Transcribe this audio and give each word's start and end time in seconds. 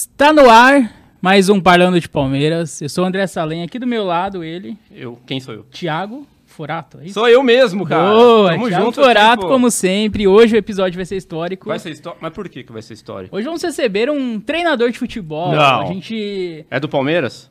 Está 0.00 0.32
no 0.32 0.48
ar 0.48 0.92
mais 1.20 1.48
um 1.48 1.60
Parlando 1.60 1.98
de 2.00 2.08
Palmeiras. 2.08 2.80
Eu 2.80 2.88
sou 2.88 3.02
o 3.02 3.06
André 3.08 3.26
Salem, 3.26 3.64
aqui 3.64 3.80
do 3.80 3.86
meu 3.86 4.04
lado 4.04 4.44
ele, 4.44 4.78
Eu, 4.94 5.18
quem 5.26 5.40
sou 5.40 5.52
eu? 5.52 5.64
Thiago 5.64 6.24
Forato. 6.46 7.00
É 7.00 7.06
isso? 7.06 7.14
Sou 7.14 7.28
eu 7.28 7.42
mesmo, 7.42 7.84
cara. 7.84 8.14
Boa, 8.14 8.52
Tamo 8.52 8.68
Thiago 8.68 8.84
junto 8.84 9.02
Forato, 9.02 9.40
aqui, 9.42 9.52
como 9.52 9.68
sempre. 9.72 10.28
Hoje 10.28 10.54
o 10.54 10.56
episódio 10.56 10.94
vai 10.96 11.04
ser 11.04 11.16
histórico. 11.16 11.66
Vai 11.68 11.80
ser 11.80 11.90
história? 11.90 12.16
Mas 12.22 12.32
por 12.32 12.48
que 12.48 12.62
que 12.62 12.70
vai 12.70 12.80
ser 12.80 12.94
história? 12.94 13.28
Hoje 13.32 13.44
vamos 13.44 13.60
receber 13.60 14.08
um 14.08 14.38
treinador 14.38 14.92
de 14.92 15.00
futebol. 15.00 15.50
Não. 15.50 15.80
A 15.80 15.86
gente 15.86 16.64
É 16.70 16.78
do 16.78 16.88
Palmeiras? 16.88 17.50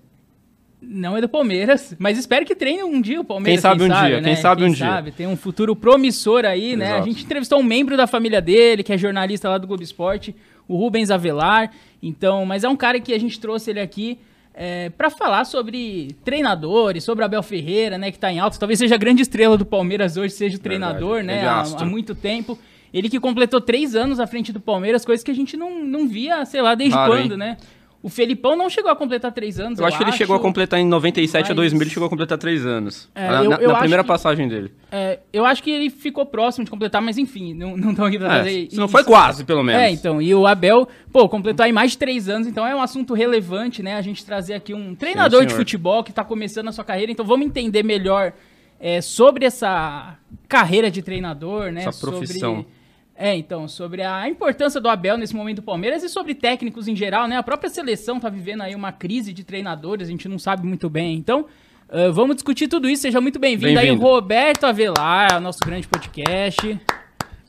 não 0.79 1.17
é 1.17 1.21
do 1.21 1.27
Palmeiras, 1.27 1.95
mas 1.99 2.17
espero 2.17 2.45
que 2.45 2.55
treine 2.55 2.83
um 2.83 3.01
dia 3.01 3.19
o 3.19 3.25
Palmeiras. 3.25 3.61
Quem 3.61 3.61
sabe 3.61 3.83
um 3.83 3.87
dia, 3.89 4.21
quem 4.21 4.35
sabe 4.37 4.63
um 4.63 4.71
dia. 4.71 5.13
Tem 5.17 5.27
um 5.27 5.35
futuro 5.35 5.75
promissor 5.75 6.45
aí, 6.45 6.77
né? 6.77 6.85
A 6.85 6.89
Exato. 6.95 7.05
gente 7.09 7.25
entrevistou 7.25 7.59
um 7.59 7.63
membro 7.63 7.97
da 7.97 8.07
família 8.07 8.39
dele, 8.39 8.83
que 8.83 8.93
é 8.93 8.97
jornalista 8.97 9.49
lá 9.49 9.57
do 9.57 9.67
Globo 9.67 9.83
Esporte, 9.83 10.35
o 10.67 10.75
Rubens 10.75 11.11
Avelar. 11.11 11.71
Então, 12.01 12.45
mas 12.45 12.63
é 12.63 12.69
um 12.69 12.75
cara 12.75 12.99
que 12.99 13.13
a 13.13 13.19
gente 13.19 13.39
trouxe 13.39 13.71
ele 13.71 13.79
aqui 13.79 14.19
é, 14.53 14.89
para 14.89 15.09
falar 15.09 15.45
sobre 15.45 16.15
treinadores, 16.25 17.03
sobre 17.03 17.23
Abel 17.23 17.43
Ferreira, 17.43 17.97
né? 17.97 18.11
Que 18.11 18.17
tá 18.17 18.31
em 18.31 18.39
alta. 18.39 18.57
Talvez 18.57 18.79
seja 18.79 18.95
a 18.95 18.97
grande 18.97 19.21
estrela 19.21 19.57
do 19.57 19.65
Palmeiras 19.65 20.17
hoje, 20.17 20.33
seja 20.33 20.57
o 20.57 20.59
treinador, 20.59 21.17
Verdade, 21.23 21.41
né? 21.41 21.47
Há, 21.47 21.83
há 21.83 21.85
muito 21.85 22.15
tempo. 22.15 22.57
Ele 22.93 23.09
que 23.09 23.19
completou 23.19 23.61
três 23.61 23.95
anos 23.95 24.19
à 24.19 24.25
frente 24.25 24.51
do 24.51 24.59
Palmeiras, 24.59 25.05
coisas 25.05 25.23
que 25.23 25.29
a 25.29 25.35
gente 25.35 25.55
não, 25.55 25.83
não 25.83 26.07
via, 26.07 26.43
sei 26.45 26.61
lá, 26.61 26.73
desde 26.73 26.95
Raro, 26.95 27.11
quando, 27.11 27.33
hein? 27.33 27.37
né? 27.37 27.57
O 28.01 28.09
Felipão 28.09 28.55
não 28.55 28.69
chegou 28.69 28.91
a 28.91 28.95
completar 28.95 29.31
três 29.33 29.59
anos. 29.59 29.79
Eu, 29.79 29.85
acho 29.85 29.97
que 29.97 30.03
ele 30.03 30.11
chegou 30.11 30.35
a 30.35 30.39
completar 30.39 30.79
em 30.79 30.85
97 30.87 31.45
a 31.45 31.49
mas- 31.49 31.55
2000, 31.55 31.81
ele 31.81 31.89
chegou 31.89 32.05
a 32.05 32.09
completar 32.09 32.37
3 32.37 32.65
anos. 32.65 33.09
É, 33.15 33.27
na 33.27 33.43
eu- 33.43 33.51
eu 33.53 33.69
na 33.69 33.79
primeira 33.79 34.03
que- 34.03 34.07
passagem 34.07 34.47
dele. 34.47 34.71
É, 34.91 35.19
eu 35.33 35.43
acho 35.45 35.63
que 35.63 35.71
ele 35.71 35.89
ficou 35.89 36.25
próximo 36.25 36.63
de 36.63 36.69
completar, 36.71 37.01
mas 37.01 37.17
enfim, 37.17 37.53
não 37.55 37.75
estão 37.91 38.05
aqui 38.05 38.17
pra 38.19 38.35
É, 38.35 38.37
fazer 38.37 38.69
se 38.69 38.77
não 38.77 38.85
isso. 38.85 38.91
foi 38.91 39.03
quase, 39.03 39.43
pelo 39.43 39.63
menos. 39.63 39.81
É, 39.81 39.89
então, 39.89 40.21
e 40.21 40.33
o 40.33 40.45
Abel, 40.45 40.87
pô, 41.11 41.27
completou 41.27 41.65
aí 41.65 41.71
mais 41.73 41.91
de 41.91 41.97
três 41.97 42.29
anos, 42.29 42.47
então 42.47 42.65
é 42.65 42.75
um 42.75 42.81
assunto 42.81 43.13
relevante, 43.15 43.81
né? 43.81 43.95
A 43.95 44.01
gente 44.01 44.23
trazer 44.23 44.53
aqui 44.53 44.73
um 44.73 44.93
treinador 44.95 45.41
de 45.43 45.51
senhor. 45.51 45.59
futebol 45.59 46.03
que 46.03 46.13
tá 46.13 46.23
começando 46.23 46.67
a 46.67 46.71
sua 46.71 46.83
carreira, 46.85 47.11
então 47.11 47.25
vamos 47.25 47.45
entender 47.47 47.83
melhor 47.83 48.31
é, 48.79 49.01
sobre 49.01 49.43
essa 49.43 50.15
carreira 50.47 50.91
de 50.91 51.01
treinador, 51.01 51.71
né? 51.71 51.83
Essa 51.83 51.99
profissão. 51.99 52.57
Sobre, 52.57 52.76
é, 53.17 53.35
então, 53.35 53.67
sobre 53.67 54.03
a 54.03 54.29
importância 54.29 54.79
do 54.79 54.87
Abel 54.87 55.17
nesse 55.17 55.35
momento 55.35 55.57
do 55.57 55.63
Palmeiras 55.63 56.03
e 56.03 56.09
sobre 56.09 56.35
técnicos 56.35 56.87
em 56.87 56.95
geral, 56.95 57.27
né? 57.27 57.35
A 57.35 57.43
própria 57.43 57.69
seleção 57.69 58.19
tá 58.19 58.29
vivendo 58.29 58.61
aí 58.61 58.75
uma 58.75 58.91
crise 58.91 59.33
de 59.33 59.43
treinadores, 59.43 60.07
a 60.07 60.11
gente 60.11 60.29
não 60.29 60.37
sabe 60.37 60.67
muito 60.67 60.89
bem. 60.89 61.15
Então, 61.15 61.47
ah, 61.89 62.09
vamos 62.11 62.35
discutir 62.35 62.67
tudo 62.67 62.89
isso. 62.89 63.01
Seja 63.03 63.21
muito 63.21 63.39
bem-vindo 63.39 63.79
aí, 63.79 63.87
Bem-vindo. 63.87 64.05
Roberto 64.05 64.65
Avelar, 64.65 65.39
nosso 65.39 65.59
grande 65.65 65.87
podcast. 65.87 66.79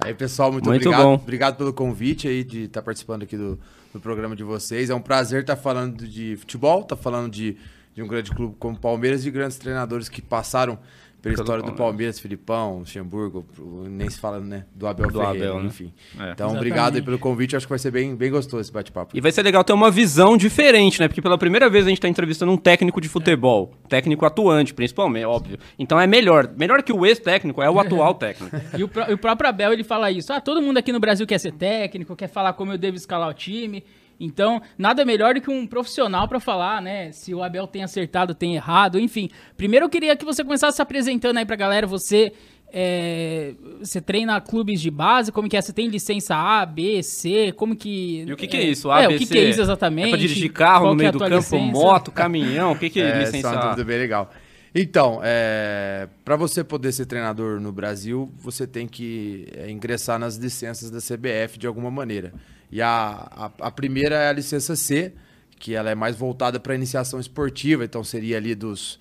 Aí, 0.00 0.14
pessoal, 0.14 0.52
muito, 0.52 0.68
Muito 0.68 0.88
obrigado. 0.88 1.02
bom. 1.04 1.14
Obrigado 1.14 1.56
pelo 1.56 1.72
convite 1.72 2.28
aí 2.28 2.44
de 2.44 2.64
estar 2.64 2.80
participando 2.82 3.24
aqui 3.24 3.36
do, 3.36 3.58
do 3.92 3.98
programa 3.98 4.36
de 4.36 4.44
vocês. 4.44 4.90
É 4.90 4.94
um 4.94 5.00
prazer 5.00 5.40
estar 5.40 5.56
falando 5.56 6.06
de 6.06 6.36
futebol, 6.36 6.82
estar 6.82 6.94
falando 6.94 7.32
de, 7.32 7.56
de 7.96 8.02
um 8.02 8.06
grande 8.06 8.30
clube 8.30 8.54
como 8.60 8.76
o 8.76 8.78
Palmeiras 8.78 9.22
e 9.22 9.24
de 9.24 9.30
grandes 9.32 9.58
treinadores 9.58 10.08
que 10.08 10.22
passaram 10.22 10.78
pela 11.20 11.34
história 11.34 11.62
do 11.62 11.72
Palmeiras. 11.72 12.18
Filipão, 12.18 12.78
Luxemburgo, 12.78 13.46
nem 13.88 14.08
se 14.08 14.18
fala, 14.18 14.40
né, 14.40 14.64
do 14.74 14.86
Abel 14.86 15.10
Do 15.10 15.18
Ferreira, 15.18 15.48
Abel, 15.48 15.60
né? 15.60 15.66
enfim. 15.66 15.92
É. 15.94 16.14
Então, 16.14 16.26
Exatamente. 16.28 16.56
obrigado 16.56 16.96
aí 16.96 17.02
pelo 17.02 17.18
convite. 17.18 17.56
Acho 17.56 17.66
que 17.66 17.70
vai 17.70 17.78
ser 17.78 17.90
bem, 17.90 18.14
bem 18.14 18.30
gostoso 18.30 18.60
esse 18.60 18.72
bate-papo. 18.72 19.16
E 19.16 19.20
vai 19.20 19.32
ser 19.32 19.42
legal 19.42 19.64
ter 19.64 19.72
uma 19.72 19.90
visão 19.90 20.36
diferente, 20.36 21.00
né? 21.00 21.08
Porque 21.08 21.22
pela 21.22 21.38
primeira 21.38 21.68
vez 21.68 21.86
a 21.86 21.88
gente 21.88 22.00
tá 22.00 22.08
entrevistando 22.08 22.52
um 22.52 22.56
técnico 22.56 23.00
de 23.00 23.08
futebol. 23.08 23.72
Técnico 23.88 24.24
atuante, 24.24 24.74
principalmente, 24.74 25.24
óbvio. 25.24 25.58
Então 25.78 26.00
é 26.00 26.06
melhor. 26.06 26.50
Melhor 26.56 26.82
que 26.82 26.92
o 26.92 27.04
ex-técnico 27.04 27.62
é 27.62 27.70
o 27.70 27.78
atual 27.80 28.14
técnico. 28.18 28.56
E 28.76 28.84
o, 28.84 28.90
e 29.08 29.14
o 29.14 29.18
próprio 29.18 29.48
Abel, 29.48 29.72
ele 29.72 29.84
fala 29.84 30.10
isso. 30.10 30.32
Ah, 30.32 30.40
todo 30.40 30.62
mundo 30.62 30.78
aqui 30.78 30.92
no 30.92 31.00
Brasil 31.00 31.26
quer 31.26 31.38
ser 31.38 31.52
técnico, 31.52 32.14
quer 32.16 32.28
falar 32.28 32.52
como 32.52 32.72
eu 32.72 32.78
devo 32.78 32.96
escalar 32.96 33.28
o 33.28 33.34
time. 33.34 33.84
Então, 34.20 34.60
nada 34.76 35.04
melhor 35.04 35.34
do 35.34 35.40
que 35.40 35.50
um 35.50 35.66
profissional 35.66 36.26
pra 36.26 36.40
falar, 36.40 36.82
né? 36.82 37.12
Se 37.12 37.32
o 37.34 37.42
Abel 37.42 37.66
tem 37.66 37.84
acertado, 37.84 38.34
tem 38.34 38.56
errado, 38.56 38.98
enfim. 38.98 39.30
Primeiro 39.56 39.86
eu 39.86 39.90
queria 39.90 40.16
que 40.16 40.24
você 40.24 40.42
começasse 40.42 40.76
se 40.76 40.82
apresentando 40.82 41.36
aí 41.36 41.46
pra 41.46 41.54
galera. 41.54 41.86
Você, 41.86 42.32
é, 42.72 43.54
você 43.78 44.00
treina 44.00 44.40
clubes 44.40 44.80
de 44.80 44.90
base, 44.90 45.30
como 45.30 45.48
que 45.48 45.56
é? 45.56 45.60
Você 45.62 45.72
tem 45.72 45.86
licença 45.88 46.34
A, 46.34 46.66
B, 46.66 47.02
C, 47.02 47.52
como 47.52 47.76
que... 47.76 48.24
E 48.26 48.32
o 48.32 48.36
que, 48.36 48.46
que 48.48 48.56
é 48.56 48.62
isso? 48.64 48.90
A, 48.90 49.02
é, 49.02 49.08
B, 49.08 49.14
o 49.14 49.18
que, 49.18 49.26
C? 49.26 49.32
que 49.34 49.38
é 49.38 49.50
isso 49.50 49.60
exatamente? 49.60 50.08
É 50.08 50.10
pra 50.10 50.18
dirigir 50.18 50.52
carro 50.52 50.86
Qual 50.86 50.94
no 50.94 51.00
é 51.00 51.04
meio 51.04 51.08
a 51.08 51.12
do 51.12 51.18
campo, 51.20 51.34
licença? 51.36 51.72
moto, 51.72 52.10
caminhão? 52.10 52.72
O 52.72 52.78
que, 52.78 52.90
que 52.90 53.00
é, 53.00 53.10
É, 53.10 53.18
licença 53.20 53.36
essa 53.38 53.48
é 53.48 53.50
uma 53.52 53.60
A? 53.60 53.64
dúvida 53.66 53.84
bem 53.84 53.98
legal. 53.98 54.30
Então, 54.74 55.20
é, 55.22 56.08
para 56.24 56.36
você 56.36 56.62
poder 56.62 56.92
ser 56.92 57.06
treinador 57.06 57.58
no 57.60 57.72
Brasil, 57.72 58.30
você 58.36 58.66
tem 58.66 58.86
que 58.86 59.46
é, 59.56 59.70
ingressar 59.70 60.18
nas 60.18 60.36
licenças 60.36 60.90
da 60.90 60.98
CBF 60.98 61.58
de 61.58 61.66
alguma 61.66 61.90
maneira. 61.90 62.32
E 62.70 62.82
a, 62.82 63.50
a, 63.60 63.66
a 63.66 63.70
primeira 63.70 64.16
é 64.16 64.28
a 64.28 64.32
licença 64.32 64.76
C, 64.76 65.12
que 65.58 65.74
ela 65.74 65.90
é 65.90 65.94
mais 65.94 66.16
voltada 66.16 66.60
para 66.60 66.74
iniciação 66.74 67.18
esportiva, 67.18 67.84
então 67.84 68.04
seria 68.04 68.36
ali 68.36 68.54
dos, 68.54 69.00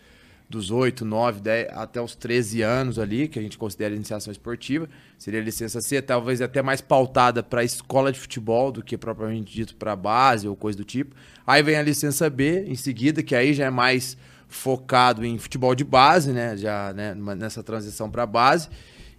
dos 0.50 0.72
8, 0.72 1.04
9, 1.04 1.42
10 1.42 1.68
até 1.72 2.02
os 2.02 2.16
13 2.16 2.62
anos 2.62 2.98
ali, 2.98 3.28
que 3.28 3.38
a 3.38 3.42
gente 3.42 3.58
considera 3.58 3.94
iniciação 3.94 4.32
esportiva. 4.32 4.88
Seria 5.18 5.40
a 5.40 5.44
licença 5.44 5.82
C, 5.82 6.02
talvez 6.02 6.42
até 6.42 6.62
mais 6.62 6.82
pautada 6.82 7.44
para 7.44 7.64
escola 7.64 8.12
de 8.12 8.20
futebol 8.20 8.72
do 8.72 8.84
que 8.84 8.98
propriamente 8.98 9.54
dito 9.54 9.76
para 9.76 9.96
base 9.96 10.48
ou 10.48 10.56
coisa 10.56 10.78
do 10.78 10.86
tipo. 10.86 11.16
Aí 11.46 11.62
vem 11.62 11.76
a 11.76 11.82
licença 11.82 12.30
B 12.30 12.66
em 12.68 12.76
seguida, 12.76 13.22
que 13.22 13.36
aí 13.36 13.54
já 13.54 13.66
é 13.66 13.70
mais 13.70 14.18
focado 14.48 15.26
em 15.26 15.38
futebol 15.38 15.76
de 15.76 15.84
base, 15.84 16.32
né? 16.32 16.56
Já 16.56 16.94
né, 16.94 17.14
nessa 17.14 17.62
transição 17.62 18.10
para 18.10 18.26
base. 18.26 18.70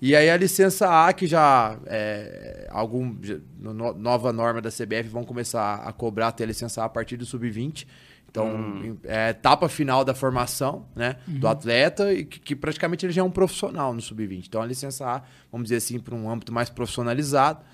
E 0.01 0.15
aí 0.15 0.31
a 0.31 0.37
licença 0.37 1.07
A, 1.07 1.13
que 1.13 1.27
já 1.27 1.77
é 1.87 2.69
algum 2.71 3.17
no- 3.59 3.75
no- 3.75 3.95
nova 3.95 4.33
norma 4.33 4.61
da 4.61 4.71
CBF 4.71 5.09
vão 5.09 5.25
começar 5.25 5.77
a 5.85 5.93
cobrar 5.93 6.31
ter 6.33 6.45
a 6.45 6.47
licença 6.47 6.83
A 6.83 6.85
a 6.85 6.89
partir 6.89 7.17
do 7.17 7.27
sub-20. 7.27 7.87
Então, 8.31 8.47
em- 8.85 8.99
é 9.05 9.19
a 9.27 9.31
etapa 9.31 9.69
final 9.69 10.05
da 10.05 10.15
formação, 10.15 10.87
né, 10.95 11.17
do 11.27 11.49
atleta 11.49 12.13
e 12.13 12.25
que, 12.25 12.39
que 12.39 12.55
praticamente 12.55 13.05
ele 13.07 13.13
já 13.13 13.23
é 13.23 13.25
um 13.25 13.31
profissional 13.31 13.93
no 13.93 14.01
sub-20. 14.01 14.47
Então 14.47 14.63
a 14.63 14.67
licença 14.67 15.05
A, 15.07 15.23
vamos 15.51 15.65
dizer 15.65 15.77
assim, 15.77 15.99
para 15.99 16.15
um 16.15 16.31
âmbito 16.31 16.53
mais 16.53 16.69
profissionalizado. 16.71 17.65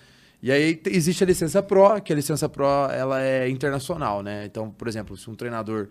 E 0.42 0.50
aí 0.52 0.76
te- 0.76 0.90
existe 0.90 1.22
a 1.24 1.26
licença 1.26 1.62
Pro, 1.62 2.00
que 2.00 2.12
a 2.12 2.16
licença 2.16 2.48
Pro 2.48 2.64
ela 2.90 3.20
é 3.20 3.48
internacional, 3.50 4.22
né? 4.22 4.44
Então, 4.46 4.70
por 4.70 4.86
exemplo, 4.88 5.16
se 5.16 5.28
um 5.28 5.34
treinador 5.34 5.88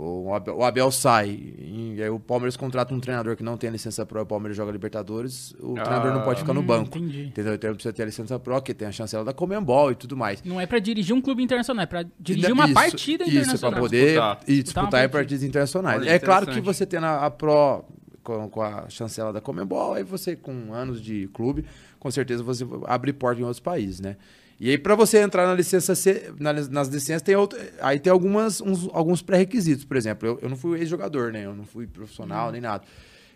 o 0.00 0.32
Abel, 0.32 0.56
o 0.56 0.64
Abel 0.64 0.90
sai 0.92 1.28
e 1.58 2.00
aí 2.00 2.08
o 2.08 2.20
Palmeiras 2.20 2.56
contrata 2.56 2.94
um 2.94 3.00
treinador 3.00 3.34
que 3.36 3.42
não 3.42 3.56
tem 3.56 3.68
a 3.68 3.72
licença 3.72 4.06
Pro 4.06 4.20
e 4.20 4.22
o 4.22 4.26
Palmeiras 4.26 4.56
joga 4.56 4.70
Libertadores, 4.70 5.54
o 5.60 5.74
Ah, 5.76 5.82
treinador 5.82 6.12
não 6.12 6.22
pode 6.22 6.40
ficar 6.40 6.54
no 6.54 6.60
hum, 6.60 6.66
banco. 6.66 6.96
entendi. 6.96 7.26
Entendeu? 7.26 7.54
Então 7.54 7.68
ele 7.70 7.74
precisa 7.74 7.92
ter 7.92 8.02
a 8.02 8.06
licença 8.06 8.38
Pro, 8.38 8.62
que 8.62 8.72
tem 8.72 8.86
a 8.86 8.92
chancela 8.92 9.24
da 9.24 9.32
Comembol 9.32 9.90
e 9.90 9.96
tudo 9.96 10.16
mais. 10.16 10.42
Não 10.44 10.60
é 10.60 10.66
pra 10.66 10.78
dirigir 10.78 11.14
um 11.16 11.20
clube 11.20 11.42
internacional, 11.42 11.82
é 11.82 11.86
pra 11.86 12.04
dirigir 12.20 12.44
Isso, 12.50 12.54
uma 12.54 12.72
partida 12.72 13.24
Isso, 13.24 13.32
internacional. 13.38 13.70
para 13.72 13.80
poder 13.80 14.04
Disputar. 14.06 14.40
e 14.46 14.62
Disputar 14.62 14.62
disputar 14.84 15.04
em 15.04 15.08
partidas 15.08 15.42
internacionais. 15.42 16.00
Olha, 16.02 16.10
é 16.10 16.18
claro 16.18 16.46
que 16.46 16.60
você 16.60 16.86
tendo 16.86 17.04
a, 17.06 17.26
a 17.26 17.30
Pro 17.30 17.84
com, 18.22 18.48
com 18.50 18.62
a 18.62 18.88
chancela 18.88 19.32
da 19.32 19.40
Comembol, 19.40 19.94
aí 19.94 20.04
você 20.04 20.36
com 20.36 20.72
anos 20.72 21.02
de 21.02 21.28
clube, 21.32 21.64
com 21.98 22.10
certeza 22.10 22.42
você 22.42 22.64
abre 22.86 23.12
porta 23.12 23.40
em 23.40 23.44
outros 23.44 23.60
países, 23.60 24.00
né? 24.00 24.16
E 24.60 24.70
aí 24.70 24.78
para 24.78 24.94
você 24.96 25.18
entrar 25.18 25.46
na 25.46 25.54
licença 25.54 25.94
C, 25.94 26.32
na- 26.38 26.52
nas 26.52 26.88
licenças 26.88 27.22
tem 27.22 27.36
outro, 27.36 27.58
aí 27.80 27.98
tem 28.00 28.10
algumas 28.12 28.60
uns- 28.60 28.88
alguns 28.92 29.22
pré-requisitos, 29.22 29.84
por 29.84 29.96
exemplo, 29.96 30.28
eu, 30.28 30.38
eu 30.42 30.48
não 30.48 30.56
fui 30.56 30.78
ex-jogador, 30.80 31.32
né? 31.32 31.44
Eu 31.46 31.54
não 31.54 31.64
fui 31.64 31.84
Uhum. 31.84 31.90
profissional 31.90 32.50
nem 32.50 32.60
nada. 32.60 32.82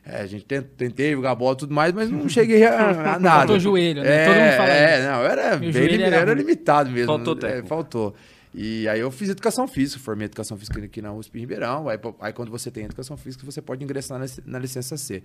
É, 0.05 0.17
a 0.23 0.27
gente 0.27 0.45
tent- 0.45 0.67
tentei 0.77 1.13
jogar 1.13 1.33
bola 1.37 1.55
e 1.55 1.59
tudo 1.59 1.73
mais, 1.73 1.93
mas 1.93 2.11
não 2.11 2.29
cheguei 2.29 2.65
a, 2.67 3.15
a 3.15 3.19
nada. 3.21 3.39
Faltou 3.39 3.61
joelho, 3.61 4.03
né? 4.03 4.09
É, 4.09 4.27
Todo 4.27 4.35
mundo 4.41 4.57
fala 4.57 4.71
é, 4.71 4.99
isso. 4.99 5.09
não, 5.09 5.25
era, 5.25 5.57
Meu 5.59 5.73
bem 5.73 6.03
era 6.03 6.35
limitado 6.35 6.91
mesmo. 6.91 7.07
Faltou 7.07 7.35
É, 7.35 7.39
técnica. 7.39 7.69
faltou. 7.69 8.15
E 8.53 8.89
aí 8.89 8.99
eu 8.99 9.11
fiz 9.13 9.29
educação 9.31 9.67
física, 9.69 10.03
formei 10.03 10.25
educação 10.27 10.57
física 10.59 10.85
aqui 10.85 11.01
na 11.01 11.13
USP 11.13 11.39
em 11.39 11.41
Ribeirão. 11.43 11.89
Aí, 11.89 11.99
aí 12.21 12.33
quando 12.33 12.51
você 12.51 12.69
tem 12.69 12.85
educação 12.85 13.17
física, 13.17 13.47
você 13.47 13.63
pode 13.63 13.83
ingressar 13.85 14.19
na, 14.19 14.27
na 14.45 14.59
licença 14.59 14.97
C. 14.97 15.23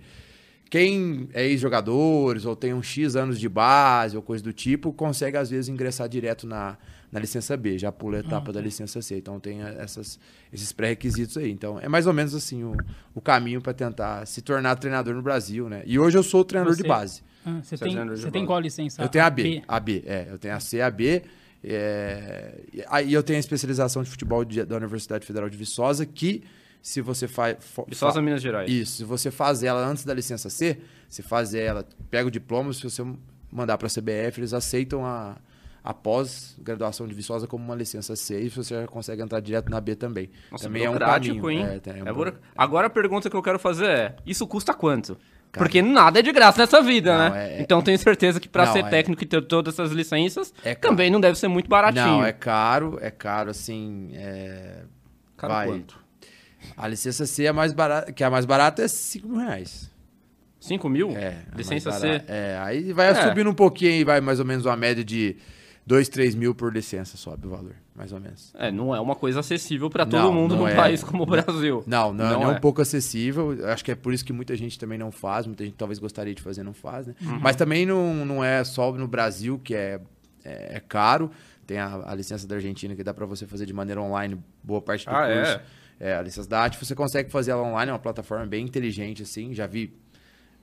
Quem 0.70 1.28
é 1.32 1.46
ex-jogadores 1.46 2.44
ou 2.44 2.54
tem 2.54 2.74
uns 2.74 2.86
X 2.86 3.16
anos 3.16 3.38
de 3.40 3.48
base 3.48 4.16
ou 4.16 4.22
coisa 4.22 4.44
do 4.44 4.52
tipo, 4.52 4.92
consegue 4.92 5.36
às 5.36 5.48
vezes 5.50 5.68
ingressar 5.68 6.08
direto 6.08 6.46
na, 6.46 6.76
na 7.10 7.18
licença 7.18 7.56
B, 7.56 7.78
já 7.78 7.90
pula 7.90 8.18
a 8.18 8.20
etapa 8.20 8.52
da 8.52 8.60
licença 8.60 9.00
C. 9.00 9.16
Então 9.16 9.40
tem 9.40 9.62
essas, 9.62 10.18
esses 10.52 10.70
pré-requisitos 10.72 11.36
aí. 11.38 11.50
Então 11.50 11.78
é 11.80 11.88
mais 11.88 12.06
ou 12.06 12.12
menos 12.12 12.34
assim 12.34 12.64
o, 12.64 12.76
o 13.14 13.20
caminho 13.20 13.62
para 13.62 13.72
tentar 13.72 14.26
se 14.26 14.42
tornar 14.42 14.76
treinador 14.76 15.14
no 15.14 15.22
Brasil, 15.22 15.68
né? 15.70 15.82
E 15.86 15.98
hoje 15.98 16.18
eu 16.18 16.22
sou 16.22 16.44
treinador 16.44 16.74
Você- 16.76 16.82
de 16.82 16.88
base. 16.88 17.22
Ah, 17.46 17.60
você 17.62 17.76
Você 17.76 17.84
tem, 17.84 17.98
é 17.98 18.02
de 18.04 18.10
você 18.10 18.22
tem 18.30 18.42
base. 18.42 18.46
qual 18.46 18.60
licença? 18.60 19.00
Eu 19.02 19.08
tenho 19.08 19.24
a 19.24 19.30
B. 19.30 19.62
A 19.66 19.80
B, 19.80 20.02
é. 20.06 20.26
Eu 20.30 20.38
tenho 20.38 20.54
a 20.54 20.60
C, 20.60 20.80
a 20.82 20.90
B. 20.90 21.22
É, 21.64 22.60
e 22.72 22.84
aí 22.88 23.12
eu 23.12 23.22
tenho 23.22 23.36
a 23.36 23.40
especialização 23.40 24.02
de 24.02 24.10
futebol 24.10 24.44
de- 24.44 24.64
da 24.64 24.76
Universidade 24.76 25.26
Federal 25.26 25.48
de 25.48 25.56
Viçosa, 25.56 26.04
que 26.06 26.42
se 26.82 27.00
você 27.00 27.26
faz. 27.28 27.56
Viçosa, 27.86 28.20
Minas 28.22 28.40
Gerais. 28.42 28.70
Isso, 28.70 28.92
se 28.98 29.04
você 29.04 29.30
faz 29.30 29.62
ela 29.62 29.84
antes 29.86 30.04
da 30.04 30.14
licença 30.14 30.48
C, 30.50 30.78
você 31.08 31.22
faz 31.22 31.54
ela, 31.54 31.84
pega 32.10 32.28
o 32.28 32.30
diploma, 32.30 32.72
se 32.72 32.82
você 32.82 33.04
mandar 33.50 33.78
para 33.78 33.86
a 33.86 33.90
CBF, 33.90 34.40
eles 34.40 34.52
aceitam 34.52 35.04
a, 35.04 35.36
a 35.82 35.94
pós-graduação 35.94 37.06
de 37.06 37.14
Viçosa 37.14 37.46
como 37.46 37.64
uma 37.64 37.74
licença 37.74 38.14
C 38.16 38.42
e 38.42 38.48
você 38.50 38.74
já 38.74 38.86
consegue 38.86 39.22
entrar 39.22 39.40
direto 39.40 39.70
na 39.70 39.80
B 39.80 39.94
também. 39.94 40.30
Nossa, 40.50 40.64
também 40.64 40.84
é 40.84 40.90
um 40.90 40.98
caminho. 40.98 41.50
hein? 41.50 41.64
É, 41.64 41.78
tem- 41.78 41.98
é 41.98 42.04
um 42.04 42.08
É 42.08 42.12
buro- 42.12 42.34
Agora 42.56 42.86
a 42.86 42.90
pergunta 42.90 43.28
que 43.30 43.36
eu 43.36 43.42
quero 43.42 43.58
fazer 43.58 43.86
é: 43.88 44.16
isso 44.26 44.46
custa 44.46 44.74
quanto? 44.74 45.16
Cara. 45.50 45.64
Porque 45.64 45.80
nada 45.80 46.18
é 46.18 46.22
de 46.22 46.30
graça 46.30 46.60
nessa 46.60 46.82
vida, 46.82 47.10
Não, 47.16 47.34
né? 47.34 47.54
é- 47.54 47.58
é- 47.58 47.62
então 47.62 47.80
tenho 47.80 47.98
certeza 47.98 48.38
que 48.38 48.46
pra 48.50 48.66
Não, 48.66 48.72
ser 48.74 48.80
é- 48.84 48.88
técnico 48.90 49.22
e 49.24 49.26
ter 49.26 49.40
todas 49.46 49.72
essas 49.72 49.92
licenças, 49.92 50.52
É 50.62 50.74
também 50.74 51.10
não 51.10 51.18
deve 51.20 51.38
ser 51.38 51.48
muito 51.48 51.70
baratinho. 51.70 52.04
Não, 52.04 52.24
é 52.24 52.32
caro, 52.34 52.98
é 53.00 53.10
caro, 53.10 53.50
assim. 53.50 54.10
Caro 55.38 55.52
vai. 55.54 55.66
quanto? 55.68 55.98
A 56.76 56.86
licença 56.88 57.26
C 57.26 57.44
é 57.44 57.52
mais 57.52 57.72
barata, 57.72 58.12
que 58.12 58.22
é 58.22 58.26
a 58.26 58.30
mais 58.30 58.44
barata 58.44 58.82
é 58.82 58.88
5 58.88 59.26
mil 59.28 59.38
reais. 59.38 59.90
5 60.60 60.88
mil? 60.88 61.10
É. 61.16 61.36
Licença 61.56 61.92
C. 61.92 62.22
É, 62.26 62.58
aí 62.60 62.92
vai 62.92 63.08
É. 63.10 63.14
subindo 63.28 63.48
um 63.50 63.54
pouquinho 63.54 63.92
e 63.92 64.04
vai 64.04 64.20
mais 64.20 64.38
ou 64.40 64.44
menos 64.44 64.66
uma 64.66 64.76
média 64.76 65.04
de 65.04 65.36
2, 65.86 66.08
3 66.08 66.34
mil 66.34 66.54
por 66.54 66.72
licença, 66.72 67.16
sobe 67.16 67.46
o 67.46 67.50
valor, 67.50 67.74
mais 67.94 68.12
ou 68.12 68.20
menos. 68.20 68.52
É, 68.58 68.70
não 68.70 68.94
é 68.94 69.00
uma 69.00 69.14
coisa 69.14 69.40
acessível 69.40 69.88
pra 69.88 70.04
todo 70.04 70.20
Não, 70.20 70.32
mundo 70.32 70.54
não 70.56 70.62
num 70.64 70.68
é. 70.68 70.74
país 70.74 71.02
como 71.02 71.22
o 71.22 71.26
Brasil. 71.26 71.82
Não, 71.86 72.12
não, 72.12 72.24
Não 72.32 72.40
não 72.40 72.50
é 72.50 72.54
é. 72.54 72.56
um 72.56 72.60
pouco 72.60 72.82
acessível. 72.82 73.56
Acho 73.68 73.84
que 73.84 73.92
é 73.92 73.94
por 73.94 74.12
isso 74.12 74.24
que 74.24 74.32
muita 74.32 74.54
gente 74.56 74.78
também 74.78 74.98
não 74.98 75.10
faz, 75.12 75.46
muita 75.46 75.64
gente 75.64 75.74
talvez 75.76 75.98
gostaria 75.98 76.34
de 76.34 76.42
fazer, 76.42 76.62
não 76.62 76.74
faz, 76.74 77.06
né? 77.06 77.14
Uhum. 77.22 77.38
Mas 77.40 77.56
também 77.56 77.86
não, 77.86 78.26
não 78.26 78.44
é 78.44 78.62
só 78.64 78.92
no 78.92 79.06
Brasil 79.08 79.58
que 79.62 79.74
é, 79.74 80.00
é, 80.44 80.76
é 80.76 80.80
caro. 80.80 81.30
Tem 81.66 81.78
a, 81.78 82.02
a 82.10 82.14
licença 82.14 82.46
da 82.48 82.56
Argentina 82.56 82.94
que 82.96 83.04
dá 83.04 83.14
pra 83.14 83.26
você 83.26 83.46
fazer 83.46 83.64
de 83.66 83.72
maneira 83.74 84.00
online 84.02 84.38
boa 84.62 84.80
parte 84.82 85.04
do 85.06 85.10
Ah, 85.10 85.26
curso. 85.26 85.52
é? 85.52 85.62
É, 86.00 86.14
a 86.14 86.22
licença 86.22 86.48
da 86.48 86.64
AT, 86.64 86.76
você 86.78 86.94
consegue 86.94 87.30
fazer 87.30 87.50
ela 87.50 87.62
online, 87.62 87.90
é 87.90 87.92
uma 87.92 87.98
plataforma 87.98 88.46
bem 88.46 88.64
inteligente, 88.64 89.22
assim. 89.22 89.52
Já 89.54 89.66
vi, 89.66 89.92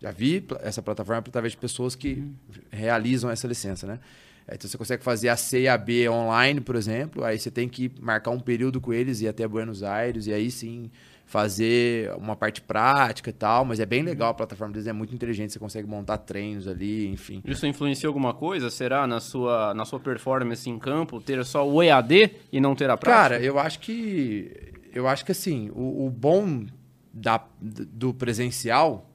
já 0.02 0.12
vi 0.12 0.46
essa 0.62 0.82
plataforma 0.82 1.20
através 1.20 1.52
de 1.54 1.58
pessoas 1.58 1.96
que 1.96 2.24
realizam 2.72 3.30
essa 3.30 3.48
licença, 3.48 3.86
né? 3.86 4.00
É, 4.48 4.56
Então 4.56 4.70
você 4.70 4.78
consegue 4.78 5.04
fazer 5.04 5.30
a 5.30 5.36
C 5.36 5.62
e 5.62 5.68
a 5.68 5.78
B 5.78 6.08
online, 6.08 6.62
por 6.62 6.76
exemplo, 6.76 7.24
aí 7.24 7.38
você 7.38 7.50
tem 7.50 7.68
que 7.68 7.92
marcar 8.00 8.32
um 8.32 8.40
período 8.40 8.80
com 8.80 8.94
eles 8.94 9.22
e 9.22 9.26
ir 9.26 9.28
até 9.28 9.48
Buenos 9.48 9.84
Aires, 9.84 10.28
e 10.28 10.34
aí 10.34 10.52
sim 10.52 10.90
fazer 11.26 12.14
uma 12.18 12.36
parte 12.36 12.62
prática 12.62 13.32
e 13.32 13.34
tal, 13.34 13.66
mas 13.66 13.80
é 13.80 13.86
bem 13.86 14.04
legal 14.04 14.30
a 14.30 14.34
plataforma 14.34 14.72
deles, 14.72 14.88
é 14.88 14.94
muito 14.94 15.14
inteligente, 15.14 15.52
você 15.52 15.58
consegue 15.60 15.88
montar 15.88 16.20
treinos 16.20 16.68
ali, 16.68 17.08
enfim. 17.08 17.42
Isso 17.44 17.66
influencia 17.66 18.08
alguma 18.08 18.34
coisa? 18.34 18.70
Será 18.70 19.08
na 19.08 19.20
sua, 19.20 19.74
na 19.74 19.86
sua 19.86 20.00
performance 20.00 20.70
em 20.70 20.78
campo 20.78 21.20
ter 21.20 21.44
só 21.44 21.68
o 21.68 21.82
EAD 21.82 22.32
e 22.52 22.62
não 22.62 22.76
ter 22.76 22.90
a 22.92 22.96
prática? 22.96 23.22
Cara, 23.36 23.40
eu 23.42 23.58
acho 23.58 23.80
que. 23.80 24.52
Eu 24.96 25.08
acho 25.08 25.26
que 25.26 25.32
assim, 25.32 25.70
o, 25.76 26.08
o 26.08 26.10
bom 26.10 26.66
da, 27.14 27.46
do 27.62 28.14
presencial 28.14 29.10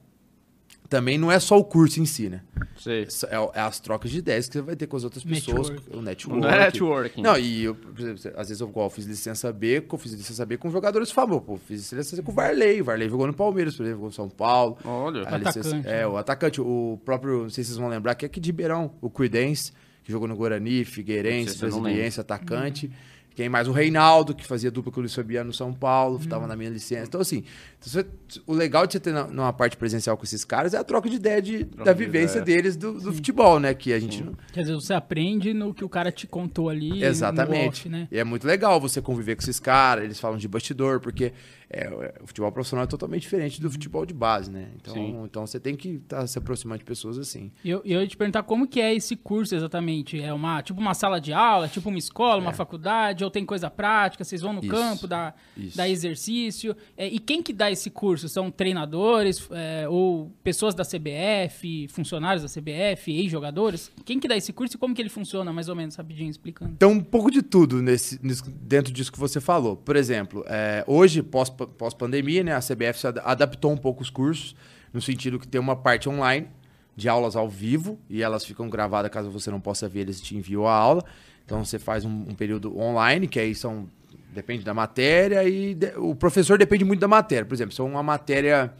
também 0.87 1.17
não 1.17 1.31
é 1.31 1.39
só 1.39 1.57
o 1.57 1.63
curso 1.63 2.01
em 2.01 2.05
si, 2.05 2.27
né? 2.29 2.41
Sei. 2.77 3.07
É, 3.29 3.59
é 3.59 3.61
as 3.61 3.79
trocas 3.79 4.11
de 4.11 4.17
ideias 4.17 4.47
que 4.47 4.53
você 4.53 4.61
vai 4.61 4.75
ter 4.75 4.87
com 4.87 4.97
as 4.97 5.05
outras 5.05 5.23
pessoas, 5.23 5.69
Network. 5.69 5.97
o 5.97 6.01
network. 6.01 6.41
Não 6.41 6.49
é 6.49 6.59
networking. 6.59 7.21
Não, 7.21 7.37
e 7.37 7.63
eu, 7.63 7.77
exemplo, 7.97 8.31
às 8.37 8.49
vezes 8.49 8.59
eu, 8.59 8.67
igual, 8.67 8.87
eu 8.87 8.89
fiz 8.89 9.05
licença 9.05 9.53
B, 9.53 9.85
eu 9.89 9.97
fiz 9.97 10.11
licença 10.11 10.45
B 10.45 10.57
com 10.57 10.69
jogadores 10.69 11.09
famosos. 11.09 11.45
Pô, 11.45 11.57
fiz 11.57 11.79
licença 11.91 12.17
C 12.17 12.21
com 12.21 12.31
o 12.31 12.35
Varley. 12.35 12.81
O 12.81 12.83
Varley 12.83 13.09
jogou 13.09 13.25
no 13.25 13.33
Palmeiras, 13.33 13.75
por 13.75 13.83
exemplo, 13.83 13.99
jogou 13.99 14.09
no 14.09 14.13
São 14.13 14.29
Paulo. 14.29 14.77
Olha. 14.83 15.27
A 15.27 15.37
licença- 15.37 15.59
atacante, 15.61 15.87
é, 15.87 15.91
né? 15.91 16.07
o 16.07 16.17
atacante, 16.17 16.61
o 16.61 16.99
próprio, 17.05 17.43
não 17.43 17.49
sei 17.49 17.63
se 17.63 17.69
vocês 17.69 17.79
vão 17.79 17.87
lembrar, 17.87 18.13
que 18.15 18.25
é 18.25 18.27
aqui 18.27 18.39
de 18.41 18.49
Ribeirão, 18.49 18.91
o 18.99 19.09
Cuidense, 19.09 19.71
que 20.03 20.11
jogou 20.11 20.27
no 20.27 20.35
Guarani, 20.35 20.83
Figueirense, 20.83 21.53
não 21.63 21.69
Brasiliense, 21.81 22.19
atacante. 22.19 22.91
Quem 23.35 23.47
mais? 23.47 23.67
O 23.67 23.71
Reinaldo, 23.71 24.35
que 24.35 24.45
fazia 24.45 24.69
dupla 24.69 24.91
com 24.91 24.99
o 24.99 25.03
Luiz 25.03 25.15
Fabiano 25.15 25.47
no 25.47 25.53
São 25.53 25.73
Paulo, 25.73 26.15
Uhum. 26.15 26.21
estava 26.21 26.47
na 26.47 26.55
minha 26.55 26.69
licença. 26.69 27.05
Então, 27.07 27.21
assim, 27.21 27.43
você- 27.79 28.05
o 28.45 28.53
legal 28.53 28.85
de 28.85 28.93
você 28.93 28.99
ter 28.99 29.13
na- 29.13 29.25
numa 29.27 29.53
parte 29.53 29.77
presencial 29.77 30.17
com 30.17 30.23
esses 30.23 30.43
caras 30.43 30.73
é 30.73 30.77
a 30.77 30.83
troca 30.83 31.09
de 31.09 31.15
ideia 31.15 31.41
de, 31.41 31.63
da 31.63 31.93
de 31.93 31.97
vivência 31.97 32.39
ideia. 32.39 32.57
deles 32.57 32.75
do, 32.75 32.93
do 32.99 33.13
futebol, 33.13 33.59
né? 33.59 33.73
Que 33.73 33.93
a 33.93 33.99
gente 33.99 34.21
não. 34.23 34.33
Quer 34.51 34.61
dizer, 34.61 34.73
você 34.75 34.93
aprende 34.93 35.53
no 35.53 35.73
que 35.73 35.83
o 35.85 35.89
cara 35.89 36.11
te 36.11 36.27
contou 36.27 36.67
ali. 36.69 36.89
no 36.89 37.05
Exatamente. 37.05 37.67
off, 37.81 37.89
né? 37.89 38.07
E 38.11 38.17
é 38.19 38.23
muito 38.23 38.45
legal 38.45 38.79
você 38.81 39.01
conviver 39.01 39.35
com 39.35 39.41
esses 39.41 39.59
caras, 39.59 40.03
eles 40.03 40.19
falam 40.19 40.37
de 40.37 40.47
bastidor, 40.47 40.99
porque 40.99 41.31
é, 41.73 42.13
o 42.21 42.27
futebol 42.27 42.51
profissional 42.51 42.83
é 42.83 42.87
totalmente 42.87 43.21
diferente 43.21 43.61
do 43.61 43.71
futebol 43.71 44.05
de 44.05 44.13
base, 44.13 44.51
né? 44.51 44.67
Então, 44.75 44.93
Sim. 44.93 45.21
então 45.23 45.47
você 45.47 45.57
tem 45.57 45.73
que 45.73 46.01
estar 46.03 46.27
se 46.27 46.37
aproximando 46.37 46.79
de 46.79 46.83
pessoas 46.85 47.17
assim. 47.17 47.49
E 47.63 47.69
eu, 47.69 47.81
eu 47.85 48.01
ia 48.01 48.07
te 48.07 48.17
perguntar 48.17 48.43
como 48.43 48.67
que 48.67 48.81
é 48.81 48.93
esse 48.93 49.15
curso 49.15 49.55
exatamente. 49.55 50.21
É 50.21 50.33
uma 50.33 50.61
tipo 50.61 50.81
uma 50.81 50.93
sala 50.93 51.21
de 51.21 51.31
aula, 51.31 51.69
tipo 51.69 51.87
uma 51.87 51.97
escola, 51.97 52.41
uma 52.41 52.51
faculdade, 52.51 53.20
ou 53.21 53.29
tem 53.31 53.45
coisa 53.45 53.69
prática, 53.69 54.23
vocês 54.23 54.41
vão 54.41 54.53
no. 54.53 54.59
Isso, 54.61 54.69
campo, 54.69 55.07
dá, 55.07 55.33
isso. 55.57 55.77
dá 55.77 55.87
exercício. 55.87 56.75
É, 56.97 57.07
e 57.07 57.19
quem 57.19 57.41
que 57.43 57.53
dá 57.53 57.69
esse 57.71 57.89
curso? 57.89 58.27
São 58.29 58.49
treinadores 58.49 59.47
é, 59.51 59.87
ou 59.89 60.31
pessoas 60.43 60.73
da 60.75 60.83
CBF, 60.83 61.87
funcionários 61.89 62.43
da 62.43 62.49
CBF, 62.49 63.11
ex-jogadores? 63.11 63.91
Quem 64.05 64.19
que 64.19 64.27
dá 64.27 64.35
esse 64.35 64.51
curso 64.53 64.75
e 64.75 64.77
como 64.79 64.93
que 64.95 65.01
ele 65.01 65.09
funciona, 65.09 65.51
mais 65.53 65.69
ou 65.69 65.75
menos, 65.75 65.95
rapidinho, 65.95 66.29
explicando? 66.29 66.71
Então, 66.71 66.91
um 66.91 67.01
pouco 67.03 67.29
de 67.31 67.41
tudo 67.41 67.81
nesse, 67.81 68.19
nisso- 68.25 68.49
dentro 68.61 68.91
disso 68.93 69.11
que 69.11 69.19
você 69.19 69.39
falou. 69.39 69.75
Por 69.75 69.95
exemplo, 69.95 70.43
é, 70.47 70.83
hoje, 70.87 71.21
pós- 71.21 71.49
pós-pandemia, 71.49 72.43
né, 72.43 72.53
a 72.55 72.59
CBF 72.61 72.99
se 72.99 73.07
ad- 73.07 73.21
adaptou 73.23 73.71
um 73.71 73.77
pouco 73.77 74.01
os 74.01 74.09
cursos, 74.09 74.55
no 74.93 75.01
sentido 75.01 75.39
que 75.39 75.47
tem 75.47 75.59
uma 75.59 75.75
parte 75.75 76.09
online 76.09 76.47
de 76.95 77.07
aulas 77.07 77.35
ao 77.37 77.47
vivo, 77.49 77.97
e 78.09 78.21
elas 78.21 78.43
ficam 78.45 78.69
gravadas 78.69 79.09
caso 79.09 79.29
você 79.31 79.49
não 79.49 79.61
possa 79.61 79.87
ver, 79.87 80.01
eles 80.01 80.19
te 80.21 80.35
enviam 80.35 80.67
a 80.67 80.73
aula. 80.73 81.03
Então, 81.45 81.63
você 81.65 81.77
faz 81.79 82.05
um, 82.05 82.09
um 82.29 82.35
período 82.35 82.77
online, 82.77 83.27
que 83.27 83.39
aí 83.39 83.53
são. 83.55 83.87
Depende 84.33 84.63
da 84.63 84.73
matéria, 84.73 85.43
e 85.43 85.73
de- 85.75 85.93
o 85.97 86.15
professor 86.15 86.57
depende 86.57 86.85
muito 86.85 87.01
da 87.01 87.07
matéria. 87.07 87.45
Por 87.45 87.53
exemplo, 87.53 87.75
se 87.75 87.81
é 87.81 87.83
uma 87.83 88.01
matéria 88.01 88.73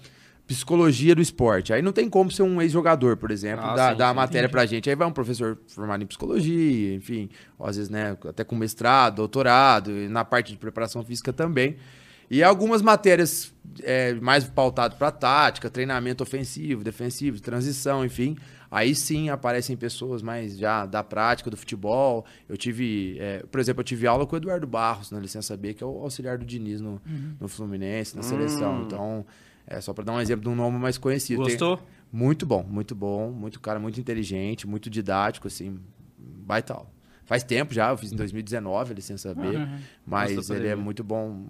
psicologia 0.47 1.13
do 1.15 1.21
esporte. 1.21 1.71
Aí 1.73 1.81
não 1.81 1.91
tem 1.93 2.09
como 2.09 2.29
ser 2.31 2.43
um 2.43 2.61
ex-jogador, 2.61 3.15
por 3.17 3.31
exemplo, 3.31 3.65
Ah, 3.65 3.75
dar 3.75 3.91
sim, 3.91 3.97
dar 3.97 4.09
a 4.09 4.13
matéria 4.13 4.49
pra 4.49 4.65
gente. 4.65 4.89
Aí 4.89 4.95
vai 4.95 5.07
um 5.07 5.11
professor 5.11 5.57
formado 5.67 6.03
em 6.03 6.07
psicologia, 6.07 6.93
enfim, 6.95 7.29
às 7.59 7.75
vezes, 7.77 7.89
né, 7.89 8.17
até 8.27 8.43
com 8.43 8.55
mestrado, 8.55 9.15
doutorado, 9.17 9.91
e 9.91 10.07
na 10.09 10.25
parte 10.25 10.51
de 10.51 10.57
preparação 10.57 11.03
física 11.03 11.31
também. 11.31 11.77
E 12.29 12.41
algumas 12.43 12.81
matérias 12.81 13.53
é, 13.81 14.13
mais 14.15 14.43
pautado 14.45 14.95
para 14.95 15.11
tática, 15.11 15.69
treinamento 15.69 16.23
ofensivo, 16.23 16.83
defensivo, 16.83 17.39
transição, 17.41 18.05
enfim. 18.05 18.37
Aí 18.71 18.95
sim 18.95 19.27
aparecem 19.29 19.75
pessoas 19.75 20.21
mais 20.21 20.57
já 20.57 20.85
da 20.85 21.03
prática 21.03 21.49
do 21.49 21.57
futebol. 21.57 22.25
Eu 22.47 22.55
tive, 22.55 23.17
é, 23.19 23.43
por 23.51 23.59
exemplo, 23.59 23.81
eu 23.81 23.83
tive 23.83 24.07
aula 24.07 24.25
com 24.25 24.33
o 24.33 24.37
Eduardo 24.39 24.65
Barros 24.65 25.11
na 25.11 25.19
licença 25.19 25.57
B, 25.57 25.73
que 25.73 25.83
é 25.83 25.85
o 25.85 25.89
auxiliar 26.01 26.37
do 26.37 26.45
Diniz 26.45 26.79
no, 26.79 27.01
no 27.37 27.49
Fluminense, 27.49 28.15
na 28.15 28.23
seleção. 28.23 28.81
Então, 28.81 29.25
é 29.67 29.81
só 29.81 29.91
para 29.93 30.05
dar 30.05 30.13
um 30.13 30.21
exemplo 30.21 30.43
de 30.43 30.49
um 30.49 30.55
nome 30.55 30.77
mais 30.79 30.97
conhecido. 30.97 31.43
Tem- 31.43 31.51
Gostou? 31.57 31.81
muito 32.09 32.45
bom, 32.45 32.63
muito 32.63 32.95
bom. 32.95 33.29
Muito 33.29 33.59
cara, 33.59 33.77
muito 33.77 33.99
inteligente, 33.99 34.65
muito 34.65 34.89
didático, 34.89 35.47
assim. 35.47 35.77
Baita 36.17 36.73
aula. 36.73 36.89
Faz 37.25 37.43
tempo 37.43 37.73
já, 37.73 37.89
eu 37.89 37.97
fiz 37.97 38.11
em 38.11 38.15
2019 38.15 38.91
a 38.91 38.95
licença 38.95 39.33
B, 39.33 39.55
Uhum. 39.55 39.79
mas 40.05 40.35
Nossa, 40.35 40.55
ele 40.55 40.67
é 40.67 40.75
muito 40.75 41.01
bom, 41.03 41.45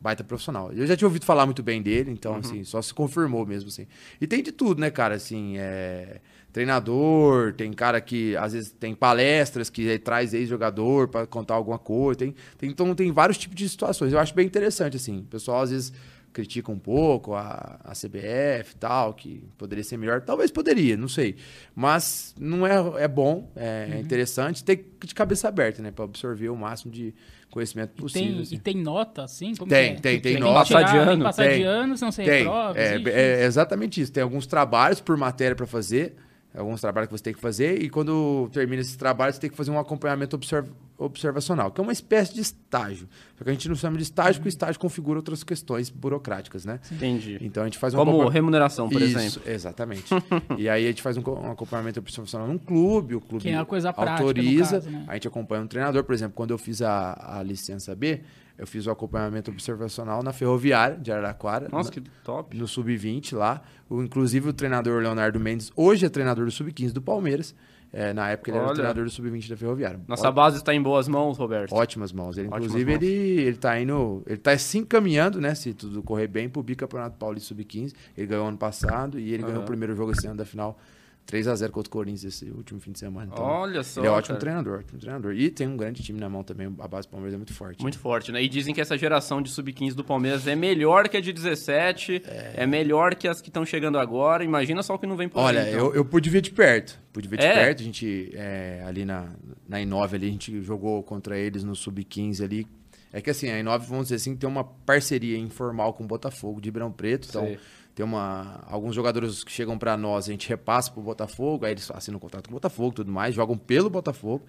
baita 0.00 0.22
profissional. 0.24 0.70
Eu 0.72 0.86
já 0.86 0.96
tinha 0.96 1.06
ouvido 1.08 1.24
falar 1.24 1.46
muito 1.46 1.62
bem 1.62 1.80
dele, 1.80 2.10
então, 2.10 2.32
Uhum. 2.34 2.38
assim, 2.40 2.64
só 2.64 2.82
se 2.82 2.92
confirmou 2.92 3.46
mesmo, 3.46 3.68
assim. 3.68 3.86
E 4.20 4.26
tem 4.26 4.42
de 4.42 4.52
tudo, 4.52 4.80
né, 4.80 4.90
cara, 4.90 5.14
assim, 5.14 5.56
é... 5.56 6.20
Treinador, 6.54 7.52
tem 7.52 7.72
cara 7.72 8.00
que 8.00 8.36
às 8.36 8.52
vezes 8.52 8.70
tem 8.70 8.94
palestras 8.94 9.68
que 9.68 9.98
traz 9.98 10.32
ex-jogador 10.32 11.08
para 11.08 11.26
contar 11.26 11.54
alguma 11.54 11.78
coisa, 11.80 12.20
tem, 12.20 12.34
tem, 12.56 12.70
então 12.70 12.94
tem 12.94 13.10
vários 13.10 13.36
tipos 13.36 13.56
de 13.56 13.68
situações. 13.68 14.12
Eu 14.12 14.20
acho 14.20 14.32
bem 14.34 14.46
interessante, 14.46 14.96
assim. 14.96 15.18
O 15.18 15.24
pessoal 15.24 15.62
às 15.62 15.70
vezes 15.70 15.92
critica 16.32 16.70
um 16.72 16.78
pouco 16.78 17.34
a, 17.34 17.78
a 17.84 17.90
CBF 17.92 18.72
e 18.72 18.76
tal, 18.78 19.14
que 19.14 19.44
poderia 19.58 19.82
ser 19.84 19.96
melhor. 19.96 20.20
Talvez 20.20 20.50
poderia, 20.50 20.96
não 20.96 21.08
sei. 21.08 21.34
Mas 21.74 22.34
não 22.38 22.64
é, 22.64 23.02
é 23.04 23.08
bom, 23.08 23.50
é 23.56 23.88
Uhum. 23.92 24.00
interessante, 24.00 24.62
tem 24.64 24.76
que 24.76 25.06
de 25.08 25.14
cabeça 25.14 25.48
aberta, 25.48 25.82
né? 25.82 25.90
Para 25.90 26.04
absorver 26.04 26.48
o 26.50 26.56
máximo 26.56 26.92
de 26.92 27.12
conhecimento 27.50 27.92
E 27.98 28.00
possível. 28.00 28.32
tem, 28.32 28.42
assim. 28.42 28.54
e 28.54 28.58
tem 28.58 28.76
nota, 28.76 29.22
assim? 29.24 29.54
Como 29.56 29.68
Tem, 29.68 29.92
que 29.94 29.98
é? 29.98 30.00
tem, 30.00 30.20
tem 30.20 30.34
que 30.34 30.40
nota. 30.40 30.64
tirar, 30.66 30.82
Passar 30.82 30.92
de 30.92 30.98
tem 30.98 31.04
que 31.06 31.12
ano? 31.12 31.24
passar 31.24 31.42
de 31.44 31.48
Tem. 31.54 31.62
ano, 31.64 31.96
senão 31.98 32.12
você 32.12 32.24
Tem, 32.24 32.38
reprova. 32.44 32.78
é, 32.78 32.96
é 33.10 33.44
exatamente 33.44 34.00
isso. 34.00 34.12
Tem 34.12 34.22
alguns 34.22 34.46
trabalhos 34.46 35.00
por 35.00 35.16
matéria 35.16 35.54
para 35.56 35.66
fazer, 35.66 36.16
alguns 36.56 36.80
trabalhos 36.80 37.08
que 37.08 37.16
você 37.18 37.22
tem 37.24 37.34
que 37.34 37.40
fazer, 37.40 37.82
e 37.82 37.90
quando 37.90 38.48
termina 38.52 38.80
esses 38.80 38.96
trabalhos, 38.96 39.34
você 39.36 39.40
tem 39.42 39.50
que 39.50 39.56
fazer 39.56 39.70
um 39.70 39.78
acompanhamento 39.78 40.36
observ- 40.36 40.70
observacional, 40.96 41.70
que 41.72 41.80
é 41.80 41.82
uma 41.82 41.92
espécie 41.92 42.32
de 42.34 42.40
estágio. 42.40 43.08
Só 43.36 43.42
que 43.44 43.50
a 43.50 43.52
gente 43.52 43.68
não 43.68 43.74
chama 43.74 43.96
de 43.96 44.04
estágio, 44.04 44.34
porque 44.34 44.48
o 44.48 44.50
estágio 44.50 44.80
configura 44.80 45.18
outras 45.18 45.42
questões 45.42 45.90
burocráticas, 45.90 46.64
né? 46.64 46.78
Entendi. 46.92 47.38
Então 47.40 47.62
a 47.62 47.66
gente 47.66 47.78
faz 47.78 47.92
um 47.94 47.98
Como 47.98 48.12
acompanha- 48.12 48.30
remuneração, 48.32 48.88
por 48.88 49.02
Isso, 49.02 49.18
exemplo. 49.18 49.42
exatamente. 49.50 50.04
e 50.56 50.68
aí 50.68 50.84
a 50.84 50.88
gente 50.88 51.02
faz 51.02 51.16
um, 51.16 51.22
um 51.28 51.50
acompanhamento 51.50 51.98
observacional 51.98 52.46
num 52.46 52.58
clube, 52.58 53.16
o 53.16 53.20
clube 53.20 53.42
Que 53.42 53.50
é 53.50 53.56
a 53.56 53.64
coisa 53.64 53.92
prática, 53.92 54.22
autoriza, 54.22 54.76
caso, 54.80 54.90
né? 54.90 55.04
a 55.08 55.14
gente 55.14 55.26
acompanha 55.28 55.62
um 55.62 55.66
treinador, 55.66 56.04
por 56.04 56.14
exemplo, 56.14 56.34
quando 56.34 56.52
eu 56.52 56.58
fiz 56.58 56.80
a, 56.80 57.38
a 57.38 57.42
licença 57.42 57.94
B, 57.96 58.20
eu 58.58 58.66
fiz 58.66 58.86
o 58.86 58.90
acompanhamento 58.90 59.50
observacional 59.50 60.22
na 60.22 60.32
Ferroviária 60.32 60.96
de 60.96 61.10
Araraquara, 61.10 61.68
Nossa, 61.70 61.90
na- 61.90 61.94
que 61.94 62.00
top. 62.22 62.56
no 62.56 62.68
Sub-20 62.68 63.34
lá. 63.36 63.62
O, 63.88 64.02
inclusive 64.02 64.48
o 64.48 64.52
treinador 64.52 65.02
Leonardo 65.02 65.38
Mendes, 65.40 65.72
hoje 65.74 66.06
é 66.06 66.08
treinador 66.08 66.44
do 66.44 66.50
Sub-15 66.50 66.92
do 66.92 67.02
Palmeiras. 67.02 67.54
É, 67.96 68.12
na 68.12 68.28
época 68.30 68.50
ele 68.50 68.56
era 68.56 68.64
o 68.66 68.68
Olha. 68.70 68.74
treinador 68.74 69.04
do 69.04 69.10
Sub-20 69.10 69.48
da 69.48 69.56
Ferroviária. 69.56 70.00
Nossa 70.08 70.28
base 70.32 70.56
está 70.56 70.74
em 70.74 70.82
boas 70.82 71.06
mãos, 71.06 71.38
Roberto. 71.38 71.72
Ótimas 71.72 72.10
mãos. 72.12 72.36
Ele, 72.36 72.48
Ótimas 72.48 72.64
inclusive, 72.66 72.90
mãos. 72.90 73.02
ele, 73.04 73.40
ele 73.42 73.56
tá 73.56 73.80
indo. 73.80 74.20
Ele 74.26 74.36
tá 74.36 74.58
se 74.58 74.78
encaminhando, 74.78 75.40
né? 75.40 75.54
Se 75.54 75.72
tudo 75.72 76.02
correr 76.02 76.26
bem, 76.26 76.48
pro 76.48 76.60
bicampeonato 76.60 77.16
paulista 77.16 77.48
sub-15. 77.54 77.92
Ele 78.18 78.26
ganhou 78.26 78.48
ano 78.48 78.58
passado 78.58 79.16
e 79.16 79.32
ele 79.32 79.44
ganhou 79.44 79.62
o 79.62 79.64
primeiro 79.64 79.94
jogo 79.94 80.10
esse 80.10 80.26
ano 80.26 80.36
da 80.36 80.44
final 80.44 80.76
3x0 81.26 81.70
contra 81.70 81.88
o 81.88 81.90
Corinthians 81.90 82.24
esse 82.24 82.50
último 82.50 82.78
fim 82.80 82.92
de 82.92 82.98
semana. 82.98 83.30
Então, 83.32 83.44
Olha 83.44 83.82
só. 83.82 84.00
ele 84.00 84.08
é 84.08 84.10
ótimo 84.10 84.34
cara. 84.34 84.40
treinador, 84.40 84.78
ótimo 84.80 84.98
treinador. 84.98 85.32
E 85.34 85.50
tem 85.50 85.66
um 85.66 85.76
grande 85.76 86.02
time 86.02 86.20
na 86.20 86.28
mão 86.28 86.42
também, 86.44 86.66
a 86.78 86.86
base 86.88 87.06
do 87.06 87.10
Palmeiras 87.10 87.34
é 87.34 87.36
muito 87.36 87.54
forte. 87.54 87.80
Muito 87.82 87.98
forte, 87.98 88.30
né? 88.30 88.42
E 88.42 88.48
dizem 88.48 88.74
que 88.74 88.80
essa 88.80 88.96
geração 88.98 89.40
de 89.40 89.50
sub-15 89.50 89.94
do 89.94 90.04
Palmeiras 90.04 90.46
é 90.46 90.54
melhor 90.54 91.08
que 91.08 91.16
a 91.16 91.20
de 91.20 91.32
17, 91.32 92.22
é, 92.54 92.66
melhor 92.66 93.14
que 93.14 93.26
as 93.26 93.40
que 93.40 93.48
estão 93.48 93.64
chegando 93.64 93.98
agora. 93.98 94.44
Imagina 94.44 94.82
só 94.82 94.94
o 94.94 94.98
que 94.98 95.06
não 95.06 95.16
vem 95.16 95.28
por 95.28 95.40
Olha, 95.40 95.62
aí. 95.62 95.70
então. 95.72 95.86
eu, 95.86 95.94
eu 95.94 96.04
pude 96.04 96.28
ver 96.28 96.40
de 96.42 96.50
perto. 96.50 96.98
Pude 97.12 97.26
ver 97.28 97.38
de 97.38 97.44
É? 97.46 97.54
perto. 97.54 97.80
A 97.80 97.84
gente, 97.84 98.30
é, 98.34 98.82
ali 98.86 99.04
na, 99.04 99.28
na 99.68 99.80
Inove, 99.80 100.16
ali, 100.16 100.26
a 100.28 100.30
gente 100.30 100.60
jogou 100.62 101.02
contra 101.02 101.38
eles 101.38 101.64
no 101.64 101.74
Sub-15 101.74 102.42
ali. 102.44 102.66
É 103.12 103.20
que 103.20 103.30
assim, 103.30 103.48
a 103.48 103.58
Inove, 103.60 103.86
vamos 103.86 104.06
dizer 104.06 104.16
assim, 104.16 104.34
tem 104.36 104.48
uma 104.48 104.64
parceria 104.64 105.38
informal 105.38 105.92
com 105.94 106.02
o 106.02 106.06
Botafogo 106.06 106.60
de 106.60 106.66
Ribeirão 106.68 106.90
Preto. 106.90 107.28
Então, 107.30 107.44
Sei. 107.46 107.58
Tem 107.94 108.04
uma. 108.04 108.60
Alguns 108.66 108.94
jogadores 108.94 109.44
que 109.44 109.52
chegam 109.52 109.78
pra 109.78 109.96
nós, 109.96 110.28
a 110.28 110.32
gente 110.32 110.48
repassa 110.48 110.90
pro 110.90 111.00
Botafogo, 111.02 111.64
aí 111.64 111.72
eles 111.72 111.90
assinam 111.90 112.16
um 112.16 112.20
contrato 112.20 112.46
com 112.48 112.52
o 112.52 112.56
Botafogo 112.56 112.90
e 112.90 112.94
tudo 112.96 113.12
mais, 113.12 113.34
jogam 113.34 113.56
pelo 113.56 113.88
Botafogo. 113.88 114.44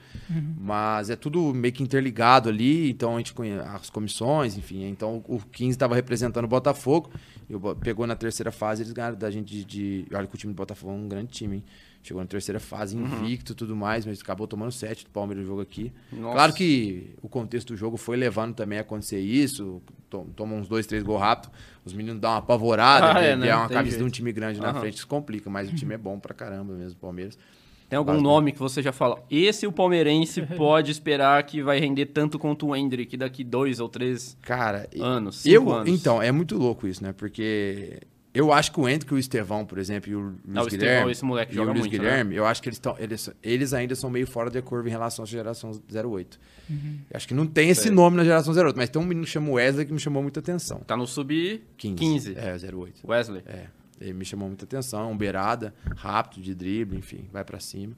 Mas 0.58 1.10
é 1.10 1.16
tudo 1.16 1.54
meio 1.54 1.74
que 1.74 1.84
interligado 1.84 2.50
ali, 2.50 2.90
então 2.90 3.16
a 3.16 3.18
gente 3.18 3.34
conhece 3.34 3.68
as 3.68 3.90
comissões, 3.90 4.58
enfim. 4.58 4.84
Então 4.86 5.24
o 5.28 5.40
15 5.40 5.72
estava 5.72 5.96
representando 5.96 6.46
o 6.46 6.48
Botafogo, 6.48 7.10
e 7.50 7.56
o 7.56 7.76
pegou 7.76 8.08
na 8.08 8.16
terceira 8.16 8.52
fase, 8.52 8.82
eles 8.82 8.92
ganharam 8.94 9.18
da 9.18 9.30
gente 9.30 9.48
de, 9.48 9.64
de- 9.66 10.08
Olha 10.16 10.26
que 10.28 10.34
o 10.36 10.38
time 10.38 10.54
do 10.54 10.58
Botafogo 10.58 10.92
é 10.94 10.96
um 10.96 11.08
grande 11.08 11.32
time, 11.32 11.58
hein? 11.58 11.64
Chegou 12.06 12.22
na 12.22 12.28
terceira 12.28 12.60
fase, 12.60 12.96
invicto 12.96 13.54
e 13.54 13.56
tudo 13.56 13.76
mais, 13.76 14.06
mas 14.06 14.22
acabou 14.22 14.46
tomando 14.48 14.72
sete 14.72 15.06
do 15.06 15.10
Palmeiras 15.10 15.44
no 15.44 15.50
jogo 15.50 15.62
aqui. 15.62 15.92
Nossa. 16.12 16.34
Claro 16.34 16.54
que 16.54 17.16
o 17.22 17.28
contexto 17.28 17.70
do 17.74 17.78
jogo 17.78 17.98
foi 17.98 18.16
levando 18.16 18.54
também 18.54 18.78
a 18.78 18.82
acontecer 18.82 19.20
isso, 19.20 19.82
to- 20.08 20.28
toma 20.36 20.54
uns 20.54 20.68
dois, 20.68 20.86
três 20.86 21.02
gols 21.02 21.20
rápido, 21.20 21.52
os 21.84 21.94
meninos 21.94 22.22
dão 22.22 22.30
uma 22.30 22.38
apavorada, 22.38 23.14
Ah, 23.18 23.22
é, 23.24 23.36
né? 23.36 23.56
uma 23.56 23.68
camisa 23.68 23.98
de 23.98 24.04
um 24.04 24.10
time 24.10 24.32
grande 24.32 24.60
na 24.62 24.70
Aham. 24.70 24.82
frente, 24.82 24.98
isso 24.98 25.08
complica, 25.08 25.50
mas 25.50 25.68
o 25.68 25.74
time 25.74 25.96
é 25.96 25.98
bom 25.98 26.20
pra 26.20 26.34
caramba 26.36 26.74
mesmo, 26.74 26.94
o 26.98 27.02
Palmeiras. 27.02 27.40
Tem 27.90 27.98
algum 27.98 28.20
nome 28.22 28.52
que 28.52 28.60
você 28.60 28.82
já 28.84 28.92
fala? 28.92 29.24
Esse 29.30 29.66
o 29.66 29.72
palmeirense 29.72 30.42
pode 30.58 30.92
esperar 30.92 31.42
que 31.44 31.64
vai 31.64 31.80
render 31.80 32.08
tanto 32.08 32.38
quanto 32.38 32.68
o 32.68 32.76
Hendrick 32.76 33.16
daqui 33.18 33.44
dois 33.44 33.80
ou 33.80 33.88
três 33.90 34.38
Cara, 34.44 34.88
anos, 35.00 35.44
eu, 35.46 35.72
anos. 35.72 35.88
então, 35.90 36.22
é 36.22 36.32
muito 36.32 36.56
louco 36.58 36.88
isso, 36.88 37.04
né? 37.04 37.14
Porque 37.14 38.00
eu 38.36 38.52
acho 38.54 38.72
que 38.72 38.80
o 38.80 38.88
Hendrick, 38.88 39.14
o 39.14 39.18
Estevão, 39.18 39.66
por 39.66 39.78
exemplo, 39.80 40.12
e 40.12 40.16
o 40.16 40.20
Luiz 40.20 40.36
Ah, 40.56 40.62
o 40.64 40.68
Estevão, 40.68 40.70
Guilherme, 40.70 41.12
esse 41.12 41.26
moleque 41.26 41.52
e 41.54 41.56
joga 41.56 41.70
o 41.72 41.74
Luiz 41.74 41.86
muito, 41.88 41.94
né? 41.94 41.98
Guilherme, 42.10 42.36
eu 42.36 42.46
acho 42.46 42.62
que 42.62 42.70
eles, 42.70 42.78
tão, 42.80 42.96
eles, 43.00 43.30
eles 43.42 43.74
ainda 43.74 43.96
são 43.96 44.10
meio 44.10 44.28
fora 44.28 44.50
da 44.52 44.62
curva 44.62 44.88
em 44.88 44.92
relação 44.92 45.24
à 45.24 45.26
geração 45.26 45.72
08. 45.92 46.40
Uhum. 46.70 47.00
Eu 47.10 47.18
acho 47.18 47.28
que 47.28 47.34
não 47.34 47.48
tem 47.48 47.70
esse 47.70 47.90
nome 47.90 48.18
na 48.18 48.24
geração 48.24 48.54
08, 48.54 48.76
mas 48.76 48.90
tem 48.90 49.02
um 49.02 49.06
menino 49.06 49.26
que 49.26 49.32
chama 49.32 49.50
Wesley 49.52 49.86
que 49.86 49.94
me 49.94 50.00
chamou 50.00 50.22
muita 50.22 50.40
atenção. 50.42 50.80
Tá 50.80 50.96
no 50.98 51.08
sub 51.08 51.64
15. 51.78 51.96
15. 51.96 52.34
É, 52.38 52.54
08. 52.76 53.02
Wesley. 53.08 53.42
É, 53.46 53.68
ele 54.02 54.14
me 54.14 54.26
chamou 54.26 54.48
muita 54.48 54.66
atenção, 54.66 55.02
é 55.10 55.12
um 55.12 55.18
beirada, 55.18 55.74
rápido, 55.96 56.42
de 56.44 56.54
drible, 56.54 56.98
enfim, 56.98 57.28
vai 57.32 57.44
pra 57.46 57.60
cima. 57.60 57.96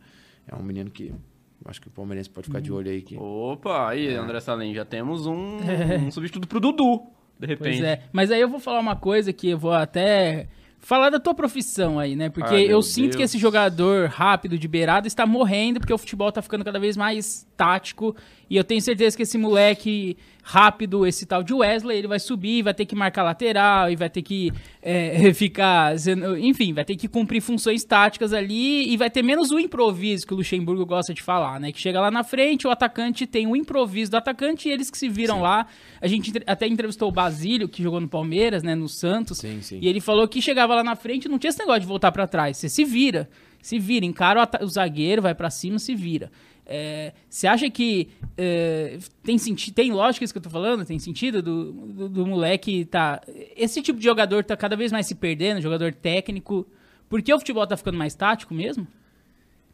É 0.47 0.55
um 0.55 0.61
menino 0.63 0.89
que 0.91 1.07
eu 1.09 1.71
acho 1.71 1.81
que 1.81 1.87
o 1.87 1.91
palmeirense 1.91 2.29
pode 2.29 2.47
ficar 2.47 2.61
de 2.61 2.71
Uhum. 2.71 2.77
olho 2.77 2.91
aí. 2.91 3.01
Que... 3.01 3.17
Opa, 3.17 3.89
aí, 3.89 4.07
É. 4.09 4.15
André 4.17 4.39
Salem, 4.39 4.73
já 4.75 4.85
temos 4.85 5.25
um, 5.25 5.57
um 6.07 6.11
substituto 6.11 6.47
pro 6.47 6.59
Dudu, 6.59 7.01
de 7.39 7.47
repente. 7.47 7.77
Pois 7.77 7.83
é. 7.83 8.01
Mas 8.11 8.31
aí 8.31 8.41
eu 8.41 8.49
vou 8.49 8.59
falar 8.59 8.79
uma 8.79 8.95
coisa 8.95 9.31
que 9.31 9.49
eu 9.49 9.57
vou 9.57 9.73
até 9.73 10.47
falar 10.79 11.09
da 11.09 11.19
tua 11.19 11.33
profissão 11.33 11.99
aí, 11.99 12.15
né? 12.15 12.29
Porque 12.29 12.53
Ai, 12.55 12.63
eu 12.63 12.81
sinto 12.81 13.11
que 13.11 13.17
Deus. 13.17 13.31
esse 13.31 13.37
jogador 13.37 14.09
rápido 14.09 14.57
de 14.57 14.67
beirada 14.67 15.07
está 15.07 15.25
morrendo 15.25 15.79
porque 15.79 15.93
o 15.93 15.97
futebol 15.97 16.31
tá 16.31 16.41
ficando 16.41 16.63
cada 16.63 16.79
vez 16.79 16.95
mais 16.95 17.47
tático. 17.55 18.15
E 18.49 18.55
eu 18.55 18.63
tenho 18.63 18.81
certeza 18.81 19.15
que 19.15 19.23
esse 19.23 19.37
moleque 19.37 20.17
rápido, 20.41 21.05
esse 21.05 21.25
tal 21.25 21.43
de 21.43 21.53
Wesley, 21.53 21.97
ele 21.97 22.07
vai 22.07 22.19
subir, 22.19 22.63
vai 22.63 22.73
ter 22.73 22.85
que 22.85 22.95
marcar 22.95 23.21
lateral 23.21 23.91
e 23.91 23.97
vai 23.97 24.09
ter 24.09 24.21
que 24.21 24.51
é, 24.81 25.31
ficar. 25.35 25.93
Enfim, 26.39 26.71
vai 26.73 26.85
ter 26.85 26.95
que 26.95 27.07
cumprir 27.09 27.41
funções 27.41 27.83
táticas 27.83 28.31
ali 28.31 28.89
e 28.89 28.95
vai 28.95 29.09
ter 29.09 29.21
menos 29.21 29.51
o 29.51 29.59
improviso 29.59 30.25
que 30.25 30.33
o 30.33 30.37
Luxemburgo 30.37 30.85
gosta 30.85 31.13
de 31.13 31.21
falar, 31.21 31.59
né? 31.59 31.71
Que 31.73 31.79
chega 31.79 31.99
lá 31.99 32.09
na 32.09 32.23
frente, 32.23 32.65
o 32.65 32.69
atacante 32.69 33.27
tem 33.27 33.45
o 33.45 33.55
improviso 33.55 34.11
do 34.11 34.17
atacante 34.17 34.69
e 34.69 34.71
eles 34.71 34.89
que 34.89 34.97
se 34.97 35.09
viram 35.09 35.41
lá. 35.41 35.67
A 35.99 36.07
gente 36.07 36.31
até 36.45 36.65
entrevistou 36.65 37.09
o 37.09 37.11
Basílio, 37.11 37.67
que 37.67 37.83
jogou 37.83 37.99
no 37.99 38.07
Palmeiras, 38.07 38.63
né? 38.63 38.73
No 38.73 38.87
Santos. 38.87 39.39
Sim, 39.39 39.61
sim. 39.61 39.79
E 39.81 39.87
ele 39.87 39.99
falou 39.99 40.25
que 40.29 40.41
chegava 40.41 40.73
lá 40.75 40.83
na 40.83 40.95
frente 40.95 41.27
não 41.27 41.37
tinha 41.37 41.49
esse 41.49 41.59
negócio 41.59 41.81
de 41.81 41.87
voltar 41.87 42.13
pra 42.13 42.25
trás. 42.25 42.55
Você 42.55 42.69
se 42.69 42.85
vira. 42.85 43.29
Se 43.61 43.77
vira, 43.79 44.05
encara 44.05 44.49
o, 44.61 44.63
o 44.63 44.67
zagueiro, 44.67 45.21
vai 45.21 45.35
pra 45.35 45.49
cima, 45.49 45.77
se 45.77 45.93
vira. 45.93 46.31
É, 46.69 47.13
Você 47.29 47.47
acha 47.47 47.69
que 47.69 48.09
é, 48.37 48.99
tem 49.23 49.37
sentido, 49.37 49.73
tem 49.73 49.91
lógica 49.91 50.25
isso 50.25 50.33
que 50.33 50.37
eu 50.37 50.43
tô 50.43 50.49
falando? 50.49 50.83
Tem 50.85 50.99
sentido 50.99 51.41
do, 51.41 51.71
do, 51.71 52.09
do 52.09 52.27
moleque 52.27 52.83
tá. 52.83 53.21
Esse 53.55 53.81
tipo 53.81 53.97
de 53.97 54.05
jogador 54.05 54.43
tá 54.43 54.57
cada 54.57 54.75
vez 54.75 54.91
mais 54.91 55.07
se 55.07 55.15
perdendo, 55.15 55.61
jogador 55.61 55.93
técnico. 55.93 56.67
Porque 57.09 57.33
o 57.33 57.39
futebol 57.39 57.65
tá 57.65 57.77
ficando 57.77 57.97
mais 57.97 58.13
tático 58.13 58.53
mesmo? 58.53 58.85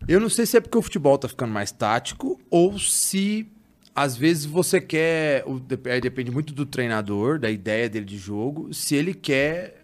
Eu 0.08 0.20
não 0.20 0.30
sei 0.30 0.46
se 0.46 0.58
é 0.58 0.62
porque 0.62 0.78
o 0.78 0.82
futebol 0.84 1.18
tá 1.18 1.28
ficando 1.28 1.52
mais 1.52 1.72
tático 1.72 2.40
ou 2.50 2.78
se 2.78 3.48
às 3.96 4.16
vezes 4.16 4.46
você 4.46 4.80
quer. 4.80 5.44
depende 6.02 6.30
muito 6.30 6.54
do 6.54 6.66
treinador, 6.66 7.40
da 7.40 7.50
ideia 7.50 7.90
dele 7.90 8.06
de 8.06 8.18
jogo, 8.18 8.72
se 8.72 8.96
ele 8.96 9.16
quer 9.16 9.84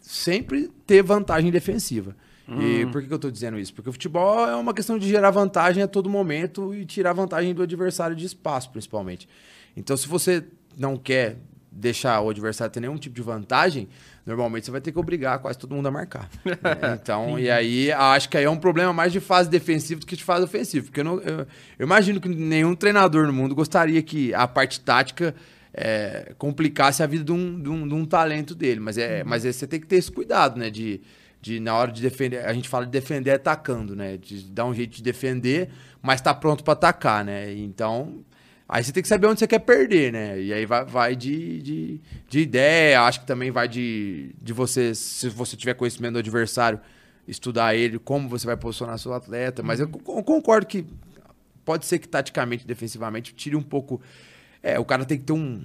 sempre 0.00 0.70
ter 0.86 1.02
vantagem 1.02 1.50
defensiva. 1.50 2.14
E 2.58 2.86
por 2.86 3.02
que, 3.02 3.12
eu 3.12 3.18
tô 3.18 3.30
dizendo 3.30 3.58
isso? 3.58 3.72
Porque 3.74 3.88
o 3.88 3.92
futebol 3.92 4.48
é 4.48 4.56
uma 4.56 4.74
questão 4.74 4.98
de 4.98 5.06
gerar 5.08 5.30
vantagem 5.30 5.82
a 5.82 5.86
todo 5.88 6.08
momento 6.10 6.74
e 6.74 6.84
tirar 6.84 7.12
vantagem 7.12 7.54
do 7.54 7.62
adversário 7.62 8.16
de 8.16 8.24
espaço, 8.26 8.70
principalmente. 8.70 9.28
Então, 9.76 9.96
se 9.96 10.08
você 10.08 10.42
não 10.76 10.96
quer 10.96 11.36
deixar 11.72 12.20
o 12.20 12.28
adversário 12.30 12.72
ter 12.72 12.80
nenhum 12.80 12.96
tipo 12.96 13.14
de 13.14 13.22
vantagem, 13.22 13.88
normalmente 14.26 14.64
você 14.64 14.72
vai 14.72 14.80
ter 14.80 14.90
que 14.90 14.98
obrigar 14.98 15.38
quase 15.38 15.56
todo 15.56 15.72
mundo 15.74 15.86
a 15.86 15.90
marcar. 15.92 16.28
né? 16.44 16.58
Então, 17.00 17.38
e 17.38 17.48
aí 17.48 17.92
acho 17.92 18.28
que 18.28 18.36
aí 18.36 18.42
é 18.44 18.50
um 18.50 18.56
problema 18.58 18.92
mais 18.92 19.12
de 19.12 19.20
fase 19.20 19.48
defensiva 19.48 20.00
do 20.00 20.06
que 20.06 20.16
de 20.16 20.24
fase 20.24 20.44
ofensiva. 20.44 20.86
Porque 20.86 21.00
eu, 21.00 21.04
não- 21.04 21.20
eu- 21.20 21.46
eu 21.78 21.86
imagino 21.86 22.20
que 22.20 22.28
nenhum 22.28 22.74
treinador 22.74 23.26
no 23.28 23.32
mundo 23.32 23.54
gostaria 23.54 24.02
que 24.02 24.34
a 24.34 24.48
parte 24.48 24.80
tática 24.80 25.32
é, 25.72 26.32
complicasse 26.36 27.00
a 27.00 27.06
vida 27.06 27.22
de 27.22 27.30
um, 27.30 27.62
de 27.62 27.68
um, 27.68 27.86
de 27.86 27.94
um 27.94 28.04
talento 28.04 28.56
dele. 28.56 28.80
Mas, 28.80 28.98
é, 28.98 29.22
mas 29.22 29.44
é, 29.44 29.52
você 29.52 29.68
tem 29.68 29.78
que 29.78 29.86
ter 29.86 29.96
esse 29.96 30.10
cuidado, 30.10 30.58
né? 30.58 30.68
De, 30.68 31.00
de 31.40 31.58
na 31.60 31.74
hora 31.74 31.90
de 31.90 32.02
defender, 32.02 32.44
a 32.44 32.52
gente 32.52 32.68
fala 32.68 32.84
de 32.84 32.90
defender 32.92 33.30
atacando, 33.30 33.96
né? 33.96 34.16
De 34.16 34.42
dar 34.44 34.66
um 34.66 34.74
jeito 34.74 34.94
de 34.96 35.02
defender, 35.02 35.70
mas 36.02 36.20
tá 36.20 36.34
pronto 36.34 36.62
para 36.62 36.74
atacar, 36.74 37.24
né? 37.24 37.52
Então, 37.54 38.22
aí 38.68 38.84
você 38.84 38.92
tem 38.92 39.02
que 39.02 39.08
saber 39.08 39.26
onde 39.26 39.40
você 39.40 39.46
quer 39.46 39.60
perder, 39.60 40.12
né? 40.12 40.40
E 40.40 40.52
aí 40.52 40.66
vai, 40.66 40.84
vai 40.84 41.16
de, 41.16 41.62
de, 41.62 42.00
de 42.28 42.40
ideia, 42.40 43.02
acho 43.02 43.20
que 43.20 43.26
também 43.26 43.50
vai 43.50 43.66
de, 43.68 44.34
de 44.40 44.52
você, 44.52 44.94
se 44.94 45.28
você 45.28 45.56
tiver 45.56 45.74
conhecimento 45.74 46.12
do 46.14 46.18
adversário, 46.18 46.78
estudar 47.26 47.74
ele, 47.74 47.98
como 47.98 48.28
você 48.28 48.44
vai 48.46 48.56
posicionar 48.56 48.98
seu 48.98 49.14
atleta. 49.14 49.62
Mas 49.62 49.80
eu 49.80 49.88
co- 49.88 50.22
concordo 50.22 50.66
que 50.66 50.84
pode 51.64 51.86
ser 51.86 51.98
que 51.98 52.08
taticamente, 52.08 52.66
defensivamente, 52.66 53.32
tire 53.34 53.56
um 53.56 53.62
pouco. 53.62 54.00
É, 54.62 54.78
o 54.78 54.84
cara 54.84 55.04
tem 55.06 55.16
que 55.16 55.24
ter 55.24 55.32
um, 55.32 55.62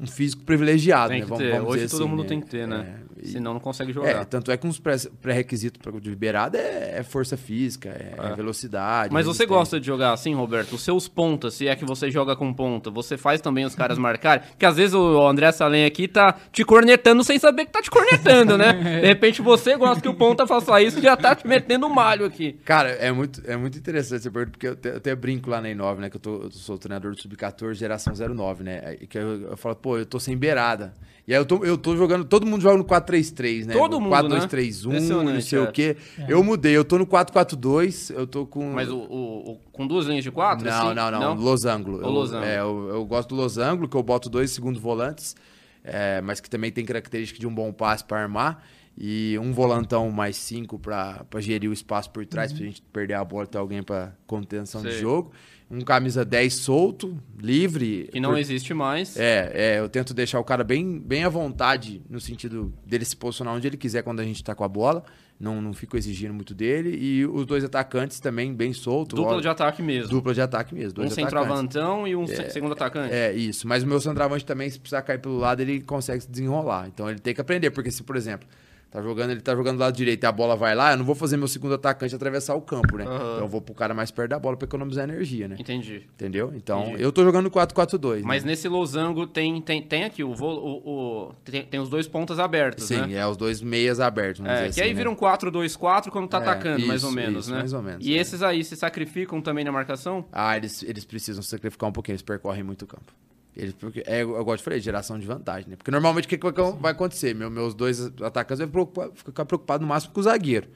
um 0.00 0.06
físico 0.06 0.42
privilegiado, 0.42 1.10
Tem 1.10 1.20
né? 1.20 1.26
que 1.26 1.36
ter. 1.36 1.60
Hoje 1.60 1.88
todo 1.88 2.00
assim, 2.02 2.10
mundo 2.10 2.22
né? 2.22 2.28
tem 2.28 2.40
que 2.40 2.48
ter, 2.48 2.66
né? 2.66 2.96
É, 3.06 3.09
e- 3.22 3.28
Senão 3.28 3.52
não 3.54 3.60
consegue 3.60 3.90
é, 3.90 3.94
jogar. 3.94 4.24
tanto 4.24 4.50
é 4.50 4.56
que 4.56 4.66
uns 4.66 4.78
pré- 4.78 4.96
pré-requisitos 5.20 5.80
para 5.80 5.98
de 6.00 6.14
beirada 6.14 6.58
é, 6.58 6.98
é 6.98 7.02
força 7.02 7.36
física, 7.36 7.88
é, 7.88 8.14
é 8.32 8.34
velocidade. 8.34 9.12
Mas 9.12 9.26
você 9.26 9.46
gosta 9.46 9.78
de 9.80 9.86
jogar 9.86 10.12
assim, 10.12 10.34
Roberto? 10.34 10.74
Os 10.74 10.82
seus 10.82 11.08
pontas, 11.08 11.54
se 11.54 11.68
é 11.68 11.76
que 11.76 11.84
você 11.84 12.10
joga 12.10 12.34
com 12.36 12.52
ponta, 12.52 12.90
você 12.90 13.16
faz 13.16 13.40
também 13.40 13.64
os 13.64 13.74
caras 13.74 13.98
marcarem? 13.98 14.44
Porque 14.48 14.66
às 14.66 14.76
vezes 14.76 14.94
o 14.94 15.26
André 15.26 15.52
Salem 15.52 15.84
aqui 15.84 16.08
tá 16.08 16.34
te 16.52 16.64
cornetando 16.64 17.22
sem 17.24 17.38
saber 17.38 17.66
que 17.66 17.72
tá 17.72 17.82
te 17.82 17.90
cornetando, 17.90 18.56
né? 18.56 18.72
De 19.00 19.06
repente 19.06 19.42
você 19.42 19.76
gosta 19.76 20.00
que 20.00 20.08
o 20.08 20.14
ponta 20.14 20.46
faça 20.46 20.80
isso 20.82 20.98
e 20.98 21.02
já 21.02 21.16
tá 21.16 21.34
te 21.34 21.46
metendo 21.46 21.86
um 21.86 21.90
malho 21.90 22.24
aqui. 22.24 22.52
Cara, 22.64 22.90
é 22.90 23.10
muito, 23.12 23.42
é 23.46 23.56
muito 23.56 23.78
interessante 23.78 24.20
essa 24.20 24.30
pergunta, 24.30 24.52
porque 24.52 24.66
eu 24.68 24.72
até, 24.72 24.90
eu 24.92 24.96
até 24.96 25.14
brinco 25.14 25.50
lá 25.50 25.60
na 25.60 25.68
Inove, 25.70 26.00
né? 26.00 26.10
Que 26.10 26.16
eu, 26.16 26.20
tô, 26.20 26.42
eu 26.44 26.50
sou 26.50 26.78
treinador 26.78 27.12
do 27.14 27.20
Sub-14, 27.20 27.74
geração 27.74 28.12
09, 28.14 28.64
né? 28.64 28.96
Que 29.08 29.18
eu, 29.18 29.42
eu 29.50 29.56
falo, 29.56 29.76
pô, 29.76 29.98
eu 29.98 30.06
tô 30.06 30.18
sem 30.20 30.36
beirada. 30.36 30.92
E 31.30 31.32
aí 31.32 31.38
eu 31.40 31.46
tô, 31.46 31.64
eu 31.64 31.78
tô 31.78 31.96
jogando, 31.96 32.24
todo 32.24 32.44
mundo 32.44 32.60
joga 32.60 32.76
no 32.76 32.84
4-3-3, 32.84 33.64
né? 33.66 33.72
Todo 33.72 34.00
mundo, 34.00 34.10
né? 34.28 34.38
4-2-3-1, 34.40 34.82
não 34.86 34.90
Impressionante, 34.96 35.42
sei 35.44 35.58
é. 35.60 35.62
o 35.62 35.70
quê. 35.70 35.96
Eu 36.26 36.42
mudei, 36.42 36.76
eu 36.76 36.84
tô 36.84 36.98
no 36.98 37.06
4-4-2, 37.06 38.12
eu 38.12 38.26
tô 38.26 38.44
com... 38.46 38.72
Mas 38.72 38.88
o, 38.90 38.96
o- 38.96 39.52
o- 39.52 39.56
com 39.70 39.86
duas 39.86 40.06
linhas 40.06 40.24
de 40.24 40.30
quatro? 40.32 40.66
Não, 40.66 40.86
assim? 40.88 40.94
não, 40.96 41.08
não, 41.12 41.34
Losango. 41.34 41.92
O 41.98 42.02
Eu- 42.02 42.10
losango. 42.10 42.44
é, 42.44 42.58
eu, 42.58 42.88
eu 42.88 43.04
gosto 43.04 43.28
do 43.28 43.36
losango, 43.36 43.86
que 43.86 43.96
eu 43.96 44.02
boto 44.02 44.28
dois 44.28 44.50
segundos 44.50 44.82
volantes, 44.82 45.36
é, 45.84 46.20
mas 46.20 46.40
que 46.40 46.50
também 46.50 46.72
tem 46.72 46.84
característica 46.84 47.38
de 47.38 47.46
um 47.46 47.54
bom 47.54 47.72
passe 47.72 48.02
para 48.04 48.20
armar. 48.20 48.64
E 48.98 49.38
um 49.40 49.52
volantão 49.52 50.10
mais 50.10 50.36
cinco 50.36 50.80
para 50.80 51.24
gerir 51.38 51.70
o 51.70 51.72
espaço 51.72 52.10
por 52.10 52.26
trás, 52.26 52.52
pra 52.52 52.64
gente 52.66 52.82
perder 52.92 53.14
a 53.14 53.24
bola 53.24 53.44
e 53.44 53.46
ter 53.46 53.56
alguém 53.58 53.84
para 53.84 54.12
contenção 54.26 54.80
de 54.82 54.88
Uhum. 54.88 54.92
Sei. 54.94 55.00
jogo. 55.00 55.32
Um 55.70 55.82
camisa 55.82 56.24
10 56.24 56.52
solto, 56.54 57.16
livre. 57.38 58.08
Que 58.10 58.18
não 58.18 58.30
por- 58.30 58.38
existe 58.38 58.74
mais. 58.74 59.16
é, 59.16 59.50
é, 59.54 59.78
eu 59.78 59.88
tento 59.88 60.12
deixar 60.12 60.40
o 60.40 60.44
cara 60.44 60.64
bem, 60.64 60.98
bem 60.98 61.22
à 61.22 61.28
vontade, 61.28 62.02
no 62.10 62.18
sentido 62.20 62.72
dele 62.84 63.04
se 63.04 63.16
posicionar 63.16 63.54
onde 63.54 63.66
ele 63.68 63.76
quiser 63.76 64.02
quando 64.02 64.18
a 64.20 64.24
gente 64.24 64.42
tá 64.42 64.54
com 64.54 64.64
a 64.64 64.68
bola. 64.68 65.04
Não, 65.38 65.62
não 65.62 65.72
fico 65.72 65.96
exigindo 65.96 66.34
muito 66.34 66.52
dele. 66.54 66.98
E 67.00 67.24
os 67.24 67.46
dois 67.46 67.62
atacantes 67.64 68.18
também 68.20 68.52
bem 68.52 68.72
soltos. 68.74 69.16
Dupla 69.16 69.36
ó, 69.36 69.40
de 69.40 69.48
ataque 69.48 69.80
mesmo. 69.82 70.10
dupla 70.10 70.34
de 70.34 70.40
ataque 70.42 70.74
mesmo. 70.74 70.90
um 70.90 70.94
Dois 70.94 71.12
atacantes. 71.12 71.30
centroavantão 71.38 72.06
e 72.08 72.14
um 72.16 72.26
se- 72.26 72.50
segundo 72.50 72.72
atacante. 72.72 73.14
É, 73.14 73.32
isso. 73.32 73.66
Mas 73.66 73.82
o 73.82 73.86
meu 73.86 74.00
centroavante 74.00 74.44
também, 74.44 74.68
se 74.68 74.78
precisar 74.78 75.00
cair 75.02 75.18
pelo 75.18 75.38
lado, 75.38 75.60
ele 75.62 75.80
consegue 75.80 76.20
se 76.20 76.30
desenrolar. 76.30 76.88
Então 76.88 77.08
ele 77.08 77.20
tem 77.20 77.32
que 77.32 77.40
aprender, 77.40 77.70
porque 77.70 77.90
se, 77.90 78.02
por 78.02 78.16
exemplo, 78.16 78.46
Tá 78.90 79.00
jogando, 79.00 79.30
ele 79.30 79.40
tá 79.40 79.54
jogando 79.54 79.76
do 79.76 79.80
lado 79.80 79.94
direito 79.96 80.24
e 80.24 80.26
a 80.26 80.32
bola 80.32 80.56
vai 80.56 80.74
lá, 80.74 80.90
eu 80.92 80.96
não 80.96 81.04
vou 81.04 81.14
fazer 81.14 81.36
meu 81.36 81.46
segundo 81.46 81.74
atacante 81.74 82.12
atravessar 82.12 82.56
o 82.56 82.60
campo, 82.60 82.96
né? 82.96 83.04
Aham. 83.04 83.14
Então 83.14 83.38
eu 83.38 83.46
vou 83.48 83.60
pro 83.60 83.72
cara 83.72 83.94
mais 83.94 84.10
perto 84.10 84.30
da 84.30 84.38
bola 84.38 84.56
pra 84.56 84.66
economizar 84.66 85.04
energia, 85.08 85.46
né? 85.46 85.54
Entendi. 85.60 86.08
Entendeu? 86.14 86.52
Então, 86.56 86.88
Entendi. 86.88 87.02
eu 87.04 87.12
tô 87.12 87.22
jogando 87.22 87.48
4-4-2. 87.48 88.22
Mas 88.24 88.42
né? 88.42 88.50
nesse 88.50 88.66
losango 88.68 89.28
tem, 89.28 89.62
tem, 89.62 89.80
tem 89.80 90.02
aqui 90.02 90.24
o, 90.24 90.32
o, 90.32 91.28
o- 91.28 91.34
tem, 91.44 91.62
tem 91.64 91.78
os 91.78 91.88
dois 91.88 92.08
pontas 92.08 92.40
abertos, 92.40 92.84
Sim, 92.84 93.06
né? 93.06 93.14
é 93.18 93.26
os 93.26 93.36
dois 93.36 93.62
meias 93.62 94.00
abertos, 94.00 94.44
É, 94.44 94.44
que 94.44 94.50
aí 94.62 94.68
assim, 94.68 94.80
né? 94.80 94.92
vira 94.94 95.08
um 95.10 95.14
4-2-4 95.14 96.10
quando 96.10 96.26
tá 96.28 96.38
É, 96.38 96.40
atacando, 96.40 96.84
mais 96.86 97.04
ou 97.04 97.10
isso, 97.10 97.16
menos, 97.16 97.44
isso, 97.44 97.52
né? 97.52 97.58
mais 97.60 97.72
ou 97.72 97.82
menos, 97.82 98.04
E 98.04 98.14
é. 98.16 98.20
esses 98.20 98.42
aí 98.42 98.64
se 98.64 98.74
sacrificam 98.74 99.40
também 99.40 99.64
na 99.64 99.70
marcação? 99.70 100.24
Ah, 100.32 100.56
eles, 100.56 100.82
eles 100.82 101.04
precisam 101.04 101.42
sacrificar 101.44 101.88
um 101.88 101.92
pouquinho, 101.92 102.14
eles 102.14 102.22
percorrem 102.22 102.64
muito 102.64 102.82
o 102.82 102.86
campo. 102.88 103.12
Eles, 103.60 103.74
porque, 103.74 104.02
é, 104.06 104.22
eu 104.22 104.44
gosto 104.44 104.58
de 104.58 104.64
falar, 104.64 104.78
geração 104.78 105.18
de 105.18 105.26
vantagem, 105.26 105.68
né? 105.70 105.76
Porque 105.76 105.90
normalmente 105.90 106.24
o 106.24 106.28
que, 106.28 106.38
que 106.38 106.50
vai- 106.80 106.92
acontecer? 106.92 107.34
Meu, 107.34 107.50
meus 107.50 107.74
dois 107.74 108.00
atacantes 108.22 108.66
vão 108.68 108.90
ficar 109.14 109.44
preocupados 109.44 109.82
no 109.82 109.88
máximo 109.88 110.12
com 110.14 110.20
o 110.20 110.22
zagueiro. 110.22 110.68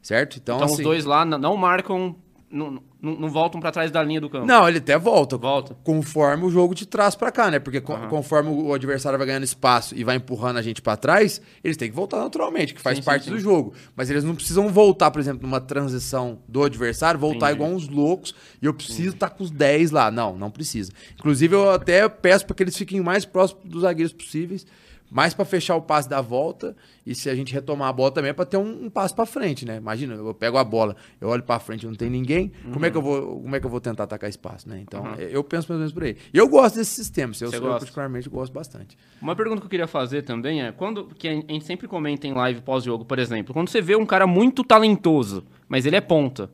Certo? 0.00 0.36
Então, 0.36 0.56
Então 0.56 0.66
assim, 0.66 0.76
os 0.78 0.82
dois 0.82 1.04
lá 1.04 1.24
não 1.24 1.56
marcam, 1.56 2.16
não, 2.52 2.82
não, 3.00 3.16
não 3.18 3.30
voltam 3.30 3.58
pra 3.60 3.72
trás 3.72 3.90
da 3.90 4.02
linha 4.02 4.20
do 4.20 4.28
campo. 4.28 4.46
Não, 4.46 4.68
ele 4.68 4.78
até 4.78 4.98
volta. 4.98 5.38
Volta. 5.38 5.74
Conforme 5.82 6.44
o 6.44 6.50
jogo 6.50 6.74
te 6.74 6.84
traz 6.84 7.14
pra 7.14 7.32
cá, 7.32 7.50
né? 7.50 7.58
Porque 7.58 7.82
Aham. 7.88 8.08
conforme 8.08 8.50
o 8.50 8.74
adversário 8.74 9.18
vai 9.18 9.26
ganhando 9.26 9.44
espaço 9.44 9.96
e 9.96 10.04
vai 10.04 10.16
empurrando 10.16 10.58
a 10.58 10.62
gente 10.62 10.82
pra 10.82 10.96
trás, 10.96 11.40
eles 11.64 11.76
têm 11.76 11.88
que 11.88 11.96
voltar 11.96 12.18
naturalmente, 12.18 12.74
que 12.74 12.80
faz 12.80 12.96
Sim, 12.98 13.02
sim, 13.02 13.06
parte 13.06 13.24
sim. 13.24 13.30
do 13.30 13.40
jogo. 13.40 13.72
Mas 13.96 14.10
eles 14.10 14.22
não 14.22 14.34
precisam 14.34 14.68
voltar, 14.68 15.10
por 15.10 15.18
exemplo, 15.20 15.42
numa 15.42 15.60
transição 15.60 16.38
do 16.46 16.62
adversário, 16.62 17.18
voltar 17.18 17.46
Entendi. 17.46 17.64
igual 17.64 17.70
uns 17.70 17.88
loucos 17.88 18.34
e 18.60 18.66
eu 18.66 18.74
preciso 18.74 19.14
estar 19.14 19.30
com 19.30 19.42
os 19.42 19.50
10 19.50 19.90
lá. 19.90 20.10
Não, 20.10 20.36
não 20.36 20.50
precisa. 20.50 20.92
Inclusive, 21.18 21.54
eu 21.54 21.70
até 21.70 22.06
peço 22.08 22.44
para 22.46 22.54
que 22.54 22.62
eles 22.62 22.76
fiquem 22.76 23.00
mais 23.00 23.24
próximos 23.24 23.64
dos 23.64 23.82
zagueiros 23.82 24.12
possíveis. 24.12 24.66
Mais 25.14 25.34
pra 25.34 25.44
fechar 25.44 25.76
o 25.76 25.82
passe 25.82 26.08
da 26.08 26.22
volta 26.22 26.74
e 27.04 27.14
se 27.14 27.28
a 27.28 27.34
gente 27.34 27.52
retomar 27.52 27.88
a 27.88 27.92
bola 27.92 28.10
também 28.10 28.30
é 28.30 28.32
pra 28.32 28.46
ter 28.46 28.56
um, 28.56 28.86
um 28.86 28.88
passo 28.88 29.14
pra 29.14 29.26
frente, 29.26 29.66
né? 29.66 29.76
Imagina, 29.76 30.14
eu 30.14 30.32
pego 30.32 30.56
a 30.56 30.64
bola, 30.64 30.96
eu 31.20 31.28
olho 31.28 31.42
pra 31.42 31.58
frente, 31.58 31.86
não 31.86 31.94
tem 31.94 32.08
ninguém, 32.08 32.50
como 32.72 32.86
é 32.86 32.90
que 32.90 32.96
eu 32.96 33.02
vou, 33.02 33.42
como 33.42 33.54
é 33.54 33.60
que 33.60 33.66
eu 33.66 33.70
vou 33.70 33.78
tentar 33.78 34.04
atacar 34.04 34.30
espaço, 34.30 34.66
né? 34.66 34.80
Então, 34.80 35.02
Uhum. 35.02 35.14
eu 35.16 35.44
penso 35.44 35.66
mais 35.68 35.76
ou 35.76 35.78
menos 35.80 35.92
por 35.92 36.02
aí. 36.04 36.16
E 36.32 36.38
eu 36.38 36.48
gosto 36.48 36.76
desse 36.76 36.92
sistema, 36.92 37.34
eu, 37.38 37.50
eu 37.52 37.60
particularmente 37.60 38.26
gosto 38.30 38.54
bastante. 38.54 38.96
Uma 39.20 39.36
pergunta 39.36 39.60
que 39.60 39.66
eu 39.66 39.70
queria 39.70 39.86
fazer 39.86 40.22
também 40.22 40.62
é, 40.62 40.72
quando 40.72 41.04
que 41.18 41.28
a 41.28 41.32
gente 41.32 41.64
sempre 41.66 41.86
comenta 41.86 42.26
em 42.26 42.32
live 42.32 42.62
pós-jogo, 42.62 43.04
por 43.04 43.18
exemplo, 43.18 43.52
quando 43.52 43.68
você 43.68 43.82
vê 43.82 43.94
um 43.94 44.06
cara 44.06 44.26
muito 44.26 44.64
talentoso, 44.64 45.44
mas 45.68 45.84
ele 45.84 45.96
é 45.96 46.00
ponta, 46.00 46.50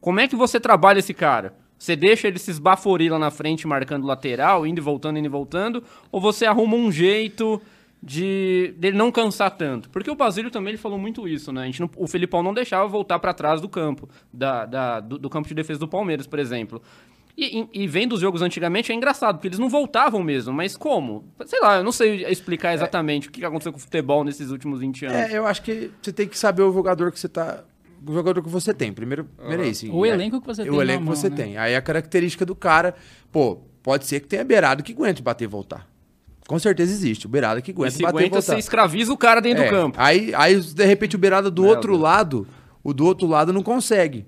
como 0.00 0.18
é 0.18 0.26
que 0.26 0.34
você 0.34 0.58
trabalha 0.58 0.98
esse 0.98 1.14
cara? 1.14 1.54
Você 1.78 1.94
deixa 1.94 2.26
ele 2.28 2.38
se 2.38 2.50
esbaforir 2.50 3.10
lá 3.12 3.18
na 3.18 3.30
frente, 3.30 3.66
marcando 3.66 4.04
lateral, 4.06 4.66
indo 4.66 4.78
e 4.78 4.82
voltando, 4.82 5.18
indo 5.18 5.26
e 5.26 5.30
voltando, 5.30 5.82
ou 6.12 6.20
você 6.20 6.44
arruma 6.44 6.76
um 6.76 6.90
jeito 6.92 7.60
de 8.02 8.74
dele 8.78 8.96
não 8.96 9.10
cansar 9.12 9.50
tanto? 9.50 9.90
Porque 9.90 10.10
o 10.10 10.14
Basílio 10.14 10.50
também 10.50 10.70
ele 10.70 10.78
falou 10.78 10.98
muito 10.98 11.28
isso, 11.28 11.52
né? 11.52 11.62
A 11.62 11.66
gente 11.66 11.80
não- 11.80 11.90
o 11.96 12.06
Felipão 12.06 12.42
não 12.42 12.54
deixava 12.54 12.86
voltar 12.88 13.18
pra 13.18 13.34
trás 13.34 13.60
do 13.60 13.68
campo, 13.68 14.08
da, 14.32 14.64
da- 14.66 15.00
do, 15.00 15.18
do 15.18 15.28
campo 15.30 15.46
de 15.48 15.54
defesa 15.54 15.78
do 15.80 15.88
Palmeiras, 15.88 16.26
por 16.26 16.38
exemplo. 16.38 16.80
E, 17.36 17.60
e, 17.72 17.84
e 17.84 17.86
vendo 17.86 18.14
os 18.14 18.20
jogos 18.20 18.42
antigamente 18.42 18.90
é 18.90 18.94
engraçado, 18.94 19.36
porque 19.36 19.48
eles 19.48 19.58
não 19.58 19.68
voltavam 19.68 20.22
mesmo, 20.22 20.52
mas 20.52 20.76
como? 20.76 21.24
Sei 21.46 21.60
lá, 21.60 21.76
eu 21.78 21.84
não 21.84 21.92
sei 21.92 22.24
explicar 22.26 22.74
exatamente 22.74 23.28
o 23.28 23.30
que 23.30 23.44
aconteceu 23.44 23.72
com 23.72 23.78
o 23.78 23.80
futebol 23.80 24.24
nesses 24.24 24.50
últimos 24.50 24.80
20 24.80 25.06
anos. 25.06 25.16
É, 25.32 25.38
eu 25.38 25.46
acho 25.46 25.62
que 25.62 25.90
você 26.02 26.12
tem 26.12 26.26
que 26.28 26.36
saber 26.38 26.62
o 26.62 26.72
jogador 26.72 27.12
que 27.12 27.18
você 27.20 27.28
tá. 27.28 27.62
O 28.06 28.12
jogador 28.14 28.42
que 28.42 28.48
você 28.48 28.72
tem. 28.74 28.92
Primeiro, 28.92 29.24
primeiro 29.36 29.62
é 29.62 29.68
isso. 29.68 29.90
O 29.94 30.04
elenco 30.06 30.40
que 30.40 30.46
você 30.46 30.62
tem 30.62 30.72
O 30.72 30.76
na 30.76 30.82
elenco 30.82 31.00
que 31.00 31.04
mão, 31.06 31.14
você 31.14 31.28
né? 31.30 31.36
tem. 31.36 31.56
Aí 31.58 31.76
a 31.76 31.82
característica 31.82 32.44
do 32.46 32.54
cara, 32.54 32.94
pô, 33.30 33.58
pode 33.82 34.06
ser 34.06 34.20
que 34.20 34.26
tenha 34.26 34.44
beirado 34.44 34.82
que 34.82 34.92
aguente 34.92 35.22
bater 35.22 35.44
e 35.44 35.46
voltar. 35.46 35.86
Com 36.50 36.58
certeza 36.58 36.90
existe. 36.90 37.26
O 37.26 37.28
beirada 37.28 37.62
que 37.62 37.70
e 37.70 37.72
aguenta 37.72 37.92
se 37.92 38.02
bater 38.02 38.22
e 38.22 38.26
aguenta, 38.26 38.42
você 38.42 38.56
escraviza 38.58 39.12
o 39.12 39.16
cara 39.16 39.40
dentro 39.40 39.62
É, 39.62 39.66
do 39.66 39.70
campo. 39.70 39.96
Aí, 40.00 40.34
aí, 40.34 40.60
de 40.60 40.84
repente, 40.84 41.14
o 41.14 41.18
beirada 41.18 41.48
do 41.48 41.62
Meu 41.62 41.70
outro 41.70 41.92
Deus. 41.92 42.02
lado, 42.02 42.48
o 42.82 42.92
do 42.92 43.06
outro 43.06 43.24
lado 43.28 43.52
não 43.52 43.62
consegue 43.62 44.26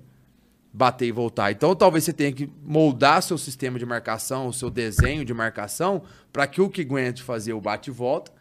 bater 0.71 1.05
e 1.07 1.11
voltar. 1.11 1.51
Então, 1.51 1.75
talvez 1.75 2.05
você 2.05 2.13
tenha 2.13 2.31
que 2.31 2.49
moldar 2.63 3.21
seu 3.21 3.37
sistema 3.37 3.77
de 3.77 3.85
marcação, 3.85 4.47
o 4.47 4.53
seu 4.53 4.69
desenho 4.69 5.25
de 5.25 5.33
marcação, 5.33 6.01
para 6.31 6.47
que 6.47 6.61
o 6.61 6.69
que 6.69 6.79
aguente 6.79 7.21
fazer 7.21 7.51
o 7.51 7.59
bate 7.59 7.89
e 7.89 7.93
volta, 7.93 8.31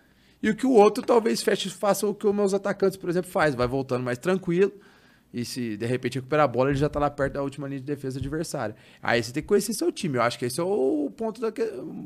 e 0.41 0.49
o 0.49 0.55
que 0.55 0.65
o 0.65 0.71
outro 0.71 1.03
talvez 1.03 1.43
feche, 1.43 1.69
faça 1.69 2.07
o 2.07 2.15
que 2.15 2.25
os 2.25 2.33
meus 2.33 2.55
atacantes, 2.55 2.97
por 2.97 3.11
exemplo, 3.11 3.33
faz, 3.33 3.53
vai 3.57 3.67
voltando 3.67 4.05
mais 4.05 4.17
tranquilo. 4.17 4.73
E 5.33 5.45
se 5.45 5.77
de 5.77 5.87
repente 5.87 6.17
recuperar 6.17 6.45
a 6.45 6.49
bola, 6.49 6.71
ele 6.71 6.79
já 6.79 6.89
tá 6.89 7.01
lá 7.01 7.09
perto 7.09 7.35
da 7.35 7.43
última 7.43 7.67
linha 7.67 7.81
de 7.81 7.87
defesa 7.87 8.19
adversária. 8.19 8.77
Aí 9.03 9.23
você 9.23 9.33
tem 9.33 9.43
que 9.43 9.49
conhecer 9.49 9.73
seu 9.73 9.91
time. 9.91 10.17
Eu 10.17 10.23
acho 10.23 10.39
que 10.39 10.45
esse 10.45 10.61
é 10.61 10.63
o 10.63 11.11
ponto 11.17 11.41
da 11.41 11.51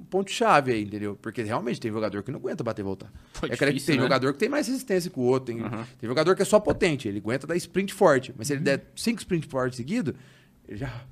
ponto 0.09 0.31
chave 0.31 0.72
aí, 0.72 0.85
entendeu? 0.85 1.18
Porque 1.20 1.42
realmente 1.42 1.81
tem 1.81 1.90
jogador 1.90 2.22
que 2.22 2.31
não 2.31 2.38
aguenta 2.38 2.62
bater 2.62 2.83
e 2.83 2.85
voltar. 2.85 3.12
Foi 3.33 3.51
é 3.51 3.57
cara 3.57 3.72
que 3.72 3.79
difícil, 3.79 3.94
tem 3.94 3.96
né? 3.96 4.03
jogador 4.03 4.33
que 4.33 4.38
tem 4.38 4.48
mais 4.48 4.68
resistência 4.68 5.11
que 5.11 5.18
o 5.18 5.22
outro. 5.22 5.55
Tem, 5.55 5.59
tem 5.98 6.09
jogador 6.09 6.37
que 6.37 6.42
é 6.42 6.44
só 6.44 6.61
potente, 6.61 7.09
ele 7.09 7.18
aguenta 7.18 7.46
dar 7.46 7.57
sprint 7.57 7.92
forte. 7.92 8.33
Mas 8.37 8.46
se 8.46 8.53
ele 8.53 8.61
der 8.61 8.85
cinco 8.94 9.18
sprint 9.18 9.48
fortes 9.48 9.77
seguidos, 9.77 10.14
ele 10.68 10.79
já 10.79 11.05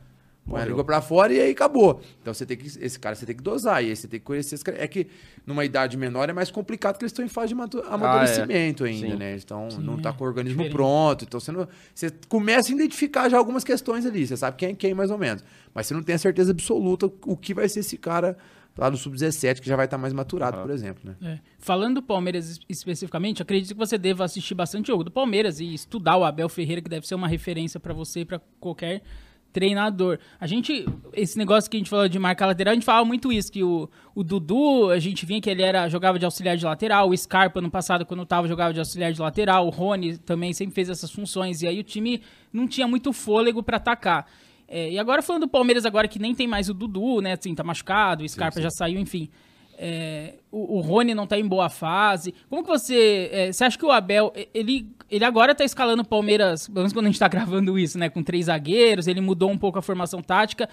põe 0.44 0.54
a 0.54 0.58
Morreu. 0.58 0.68
língua 0.68 0.84
pra 0.84 1.00
fora 1.00 1.32
e 1.32 1.40
aí 1.40 1.50
acabou. 1.52 2.00
Então 2.20 2.32
você 2.34 2.44
tem 2.46 2.56
que. 2.56 2.66
Esse 2.66 2.98
cara 2.98 3.14
você 3.14 3.24
tem 3.26 3.34
que 3.36 3.42
dosar. 3.42 3.82
E 3.82 3.88
aí 3.90 3.96
você 3.96 4.06
tem 4.06 4.20
que 4.20 4.26
conhecer 4.26 4.54
esse 4.54 4.64
cara. 4.64 4.82
É 4.82 4.86
que 4.86 5.06
numa 5.46 5.64
idade 5.64 5.96
menor 5.96 6.28
é 6.28 6.32
mais 6.32 6.50
complicado 6.50 6.94
porque 6.94 7.04
eles 7.04 7.12
estão 7.12 7.24
em 7.24 7.28
fase 7.28 7.54
de 7.54 7.60
amadurecimento 7.88 8.84
ainda, 8.84 9.06
Ah, 9.06 9.10
Sim. 9.10 9.16
né? 9.16 9.30
Eles 9.30 9.40
estão, 9.42 9.70
Sim, 9.70 9.80
não 9.82 9.94
é. 9.98 10.00
tá 10.00 10.12
com 10.12 10.24
o 10.24 10.26
organismo 10.26 10.62
Diferente. 10.62 10.76
pronto. 10.76 11.24
Então 11.24 11.40
você, 11.40 11.52
não, 11.52 11.66
você 11.94 12.10
começa 12.28 12.70
a 12.70 12.74
identificar 12.74 13.28
já 13.28 13.38
algumas 13.38 13.64
questões 13.64 14.04
ali. 14.06 14.26
Você 14.26 14.36
sabe 14.36 14.56
quem 14.56 14.70
é 14.70 14.74
quem, 14.74 14.94
mais 14.94 15.10
ou 15.10 15.18
menos. 15.18 15.42
Mas 15.74 15.86
você 15.86 15.94
não 15.94 16.02
tem 16.02 16.14
a 16.14 16.18
certeza 16.18 16.50
absoluta 16.52 17.10
o 17.26 17.36
que 17.36 17.52
vai 17.54 17.68
ser 17.68 17.80
esse 17.80 17.96
cara 17.96 18.36
lá 18.76 18.90
no 18.90 18.96
Sub-17, 18.96 19.60
que 19.60 19.68
já 19.68 19.76
vai 19.76 19.84
estar 19.84 19.96
mais 19.96 20.12
maturado, 20.12 20.60
por 20.60 20.70
exemplo, 20.70 21.00
né? 21.04 21.14
É. 21.22 21.38
Falando 21.60 21.96
do 21.96 22.02
Palmeiras 22.02 22.50
es- 22.50 22.60
especificamente, 22.68 23.40
acredito 23.40 23.68
que 23.72 23.78
você 23.78 23.96
deva 23.96 24.24
assistir 24.24 24.52
bastante 24.54 24.88
jogo 24.88 25.04
do 25.04 25.12
Palmeiras 25.12 25.60
e 25.60 25.72
estudar 25.72 26.16
o 26.16 26.24
Abel 26.24 26.48
Ferreira, 26.48 26.82
que 26.82 26.88
deve 26.90 27.06
ser 27.06 27.14
uma 27.14 27.28
referência 27.28 27.78
pra 27.78 27.94
você 27.94 28.20
e 28.20 28.24
pra 28.24 28.40
qualquer 28.58 29.02
treinador. 29.54 30.18
A 30.38 30.48
gente, 30.48 30.84
esse 31.12 31.38
negócio 31.38 31.70
que 31.70 31.76
a 31.76 31.80
gente 31.80 31.88
falou 31.88 32.08
de 32.08 32.18
marcar 32.18 32.46
lateral, 32.46 32.72
a 32.72 32.74
gente 32.74 32.84
falava 32.84 33.04
muito 33.04 33.32
isso, 33.32 33.50
que 33.52 33.62
o, 33.62 33.88
o 34.12 34.24
Dudu, 34.24 34.90
a 34.90 34.98
gente 34.98 35.24
vinha 35.24 35.40
que 35.40 35.48
ele 35.48 35.62
era 35.62 35.88
jogava 35.88 36.18
de 36.18 36.24
auxiliar 36.24 36.56
de 36.56 36.64
lateral, 36.64 37.08
o 37.08 37.16
Scarpa 37.16 37.60
no 37.60 37.70
passado, 37.70 38.04
quando 38.04 38.26
tava, 38.26 38.48
jogava 38.48 38.74
de 38.74 38.80
auxiliar 38.80 39.12
de 39.12 39.20
lateral, 39.22 39.66
o 39.66 39.70
Rony 39.70 40.18
também 40.18 40.52
sempre 40.52 40.74
fez 40.74 40.90
essas 40.90 41.10
funções, 41.10 41.62
e 41.62 41.68
aí 41.68 41.78
o 41.78 41.84
time 41.84 42.20
não 42.52 42.66
tinha 42.66 42.88
muito 42.88 43.12
fôlego 43.12 43.62
pra 43.62 43.76
atacar. 43.76 44.26
É, 44.66 44.90
e 44.90 44.98
agora 44.98 45.22
falando 45.22 45.42
do 45.42 45.48
Palmeiras 45.48 45.86
agora 45.86 46.08
que 46.08 46.18
nem 46.18 46.34
tem 46.34 46.48
mais 46.48 46.68
o 46.68 46.74
Dudu, 46.74 47.20
né, 47.20 47.34
assim, 47.34 47.54
tá 47.54 47.62
machucado, 47.62 48.24
o 48.24 48.28
Scarpa 48.28 48.60
já 48.60 48.70
saiu, 48.70 48.98
enfim. 48.98 49.30
É, 49.78 50.34
o, 50.50 50.78
o 50.78 50.80
Rony 50.80 51.14
não 51.14 51.26
tá 51.26 51.38
em 51.38 51.46
boa 51.46 51.68
fase. 51.68 52.34
Como 52.48 52.62
que 52.62 52.68
você. 52.68 53.28
é, 53.32 53.52
você 53.52 53.64
acha 53.64 53.78
que 53.78 53.84
o 53.84 53.90
Abel. 53.90 54.32
Ele, 54.52 54.88
ele 55.10 55.24
agora 55.24 55.54
tá 55.54 55.64
escalando 55.64 56.02
o 56.02 56.06
Palmeiras, 56.06 56.66
pelo 56.66 56.78
menos 56.78 56.92
quando 56.92 57.06
a 57.06 57.08
gente 57.08 57.18
tá 57.18 57.28
gravando 57.28 57.78
isso, 57.78 57.98
né? 57.98 58.08
Com 58.08 58.22
três 58.22 58.46
zagueiros, 58.46 59.06
ele 59.06 59.20
mudou 59.20 59.50
um 59.50 59.58
pouco 59.58 59.78
a 59.78 59.82
formação 59.82 60.22
tática. 60.22 60.68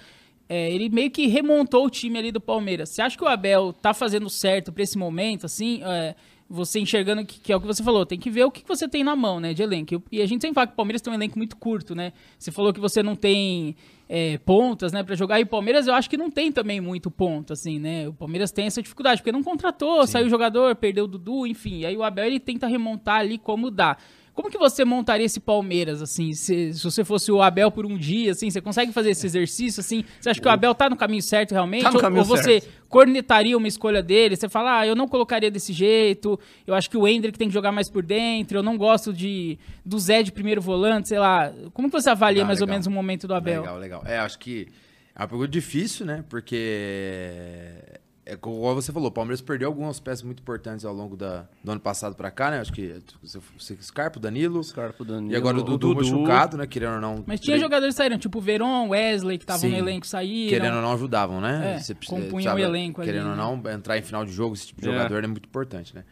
É, 0.48 0.70
ele 0.70 0.88
meio 0.88 1.10
que 1.10 1.26
remontou 1.26 1.86
o 1.86 1.90
time 1.90 2.18
ali 2.18 2.30
do 2.30 2.40
Palmeiras. 2.40 2.90
Você 2.90 3.00
acha 3.00 3.16
que 3.16 3.24
o 3.24 3.28
Abel 3.28 3.72
tá 3.72 3.94
fazendo 3.94 4.28
certo 4.28 4.72
pra 4.72 4.82
esse 4.82 4.98
momento, 4.98 5.46
assim? 5.46 5.80
É, 5.82 6.14
você 6.52 6.78
enxergando 6.78 7.24
que, 7.24 7.40
que 7.40 7.50
é 7.50 7.56
o 7.56 7.60
que 7.60 7.66
você 7.66 7.82
falou, 7.82 8.04
tem 8.04 8.18
que 8.18 8.28
ver 8.28 8.44
o 8.44 8.50
que 8.50 8.62
você 8.68 8.86
tem 8.86 9.02
na 9.02 9.16
mão, 9.16 9.40
né, 9.40 9.54
de 9.54 9.62
elenco. 9.62 10.02
E 10.12 10.20
a 10.20 10.26
gente 10.26 10.42
sempre 10.42 10.54
fala 10.54 10.66
que 10.66 10.74
o 10.74 10.76
Palmeiras 10.76 11.00
tem 11.00 11.10
um 11.10 11.16
elenco 11.16 11.38
muito 11.38 11.56
curto, 11.56 11.94
né? 11.94 12.12
Você 12.38 12.52
falou 12.52 12.72
que 12.74 12.80
você 12.80 13.02
não 13.02 13.16
tem 13.16 13.74
é, 14.14 14.36
pontas, 14.36 14.92
né, 14.92 15.02
para 15.02 15.14
jogar. 15.14 15.40
E 15.40 15.44
o 15.44 15.46
Palmeiras 15.46 15.86
eu 15.86 15.94
acho 15.94 16.10
que 16.10 16.18
não 16.18 16.30
tem 16.30 16.52
também 16.52 16.82
muito 16.82 17.10
ponto, 17.10 17.54
assim, 17.54 17.78
né? 17.78 18.06
O 18.06 18.12
Palmeiras 18.12 18.52
tem 18.52 18.66
essa 18.66 18.82
dificuldade, 18.82 19.22
porque 19.22 19.32
não 19.32 19.42
contratou, 19.42 20.06
saiu 20.06 20.26
o 20.26 20.28
jogador, 20.28 20.76
perdeu 20.76 21.04
o 21.04 21.08
Dudu, 21.08 21.46
enfim. 21.46 21.86
Aí 21.86 21.96
o 21.96 22.02
Abel 22.02 22.26
ele 22.26 22.38
tenta 22.38 22.66
remontar 22.66 23.20
ali 23.20 23.38
como 23.38 23.70
dá. 23.70 23.96
Como 24.34 24.50
que 24.50 24.56
você 24.56 24.82
montaria 24.84 25.26
esse 25.26 25.38
Palmeiras, 25.38 26.00
assim, 26.00 26.32
se, 26.32 26.72
se 26.72 26.82
você 26.82 27.04
fosse 27.04 27.30
o 27.30 27.42
Abel 27.42 27.70
por 27.70 27.84
um 27.84 27.98
dia, 27.98 28.32
assim, 28.32 28.48
você 28.48 28.62
consegue 28.62 28.90
fazer 28.90 29.10
esse 29.10 29.26
exercício, 29.26 29.80
assim? 29.80 30.04
Você 30.18 30.30
acha 30.30 30.40
que 30.40 30.48
o 30.48 30.50
Abel 30.50 30.74
tá 30.74 30.88
no 30.88 30.96
caminho 30.96 31.22
certo 31.22 31.52
realmente? 31.52 31.82
Tá 31.82 31.90
no 31.90 31.96
ou, 31.96 32.00
caminho 32.00 32.22
ou 32.22 32.26
você 32.26 32.60
certo. 32.60 32.68
cornetaria 32.88 33.56
uma 33.56 33.68
escolha 33.68 34.02
dele? 34.02 34.34
Você 34.34 34.48
fala, 34.48 34.80
ah, 34.80 34.86
eu 34.86 34.96
não 34.96 35.06
colocaria 35.06 35.50
desse 35.50 35.72
jeito, 35.74 36.40
eu 36.66 36.74
acho 36.74 36.88
que 36.88 36.96
o 36.96 37.06
Hendrick 37.06 37.38
tem 37.38 37.48
que 37.48 37.54
jogar 37.54 37.72
mais 37.72 37.90
por 37.90 38.02
dentro, 38.02 38.56
eu 38.56 38.62
não 38.62 38.78
gosto 38.78 39.12
de 39.12 39.58
do 39.84 39.98
Zé 39.98 40.22
de 40.22 40.32
primeiro 40.32 40.62
volante, 40.62 41.08
sei 41.08 41.18
lá. 41.18 41.52
Como 41.74 41.90
que 41.90 42.00
você 42.00 42.08
avalia 42.08 42.42
Ah, 42.42 42.46
mais 42.46 42.62
ou 42.62 42.66
menos 42.66 42.86
o 42.86 42.90
momento 42.90 43.28
do 43.28 43.34
Abel? 43.34 43.60
Legal, 43.60 43.78
legal. 43.78 44.02
É, 44.06 44.18
acho 44.18 44.38
que 44.38 44.68
é 45.14 45.20
uma 45.20 45.28
pergunta 45.28 45.50
difícil, 45.50 46.06
né? 46.06 46.24
Porque 46.26 47.76
é 48.24 48.36
como 48.36 48.60
você 48.74 48.92
falou, 48.92 49.08
o 49.08 49.12
Palmeiras 49.12 49.40
perdeu 49.40 49.66
algumas 49.68 49.98
peças 49.98 50.22
muito 50.22 50.40
importantes 50.40 50.84
ao 50.84 50.94
longo 50.94 51.16
da, 51.16 51.46
do 51.62 51.72
ano 51.72 51.80
passado 51.80 52.14
pra 52.14 52.30
cá, 52.30 52.50
né? 52.52 52.60
Acho 52.60 52.72
que 52.72 52.94
você, 53.20 53.40
você 53.58 53.76
Scarpa, 53.82 54.18
o 54.18 54.20
Danilo, 54.22 54.62
Scarpa, 54.62 55.02
o 55.02 55.04
Danilo, 55.06 55.32
e 55.32 55.36
agora 55.36 55.58
o 55.58 55.62
Dudu, 55.62 55.94
machucado, 55.94 56.56
né? 56.56 56.66
Querendo 56.66 56.94
ou 56.94 57.00
não. 57.00 57.24
Mas 57.26 57.40
tinha 57.40 57.58
jogadores 57.58 57.94
que 57.94 57.98
saíram, 57.98 58.16
tipo 58.18 58.38
o 58.38 58.40
Veron, 58.40 58.88
Wesley, 58.90 59.38
que 59.38 59.44
estavam 59.44 59.68
no 59.68 59.76
elenco, 59.76 60.06
saíram. 60.06 60.50
Querendo 60.50 60.76
ou 60.76 60.82
não, 60.82 60.92
ajudavam, 60.92 61.40
né? 61.40 61.74
É, 61.74 61.78
Você 61.80 61.94
compunham 61.94 62.54
o 62.54 62.58
elenco 62.58 63.00
ali, 63.00 63.10
Querendo 63.10 63.30
ou 63.30 63.36
né? 63.36 63.60
não, 63.64 63.72
entrar 63.72 63.98
em 63.98 64.02
final 64.02 64.24
de 64.24 64.30
jogo, 64.32 64.54
esse 64.54 64.68
tipo 64.68 64.80
de 64.80 64.88
É. 64.88 64.92
jogador 64.92 65.24
é 65.24 65.26
muito 65.26 65.46
importante, 65.46 65.94
né? 65.94 66.04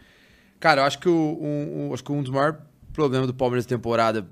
Cara, 0.59 0.81
eu 0.83 0.85
acho 0.87 0.99
que, 0.99 1.09
o, 1.09 1.13
um, 1.41 1.89
um- 1.91 1.95
acho 1.95 2.03
que 2.05 2.11
um 2.13 2.23
dos 2.23 2.31
maiores 2.33 2.59
problemas 2.93 3.29
do 3.29 3.33
Palmeiras 3.35 3.65
na 3.65 3.69
temporada 3.71 4.27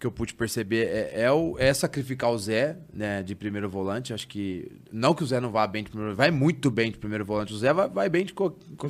que 0.00 0.06
eu 0.06 0.10
pude 0.10 0.32
perceber 0.32 0.86
é, 0.86 1.24
é, 1.24 1.30
o, 1.30 1.56
é 1.58 1.74
sacrificar 1.74 2.30
o 2.30 2.38
Zé, 2.38 2.78
né, 2.90 3.22
de 3.22 3.34
primeiro 3.34 3.68
volante. 3.68 4.14
Acho 4.14 4.26
que. 4.26 4.80
Não 4.90 5.12
que 5.12 5.22
o 5.22 5.26
Zé 5.26 5.38
não 5.38 5.50
vá 5.50 5.66
bem 5.66 5.84
de 5.84 5.90
primeiro 5.90 6.16
vai 6.16 6.30
muito 6.30 6.70
bem 6.70 6.90
de 6.90 6.96
primeiro 6.96 7.22
volante. 7.22 7.52
O 7.52 7.58
Zé 7.58 7.70
vai, 7.70 7.86
vai 7.86 8.08
bem 8.08 8.24
de. 8.24 8.32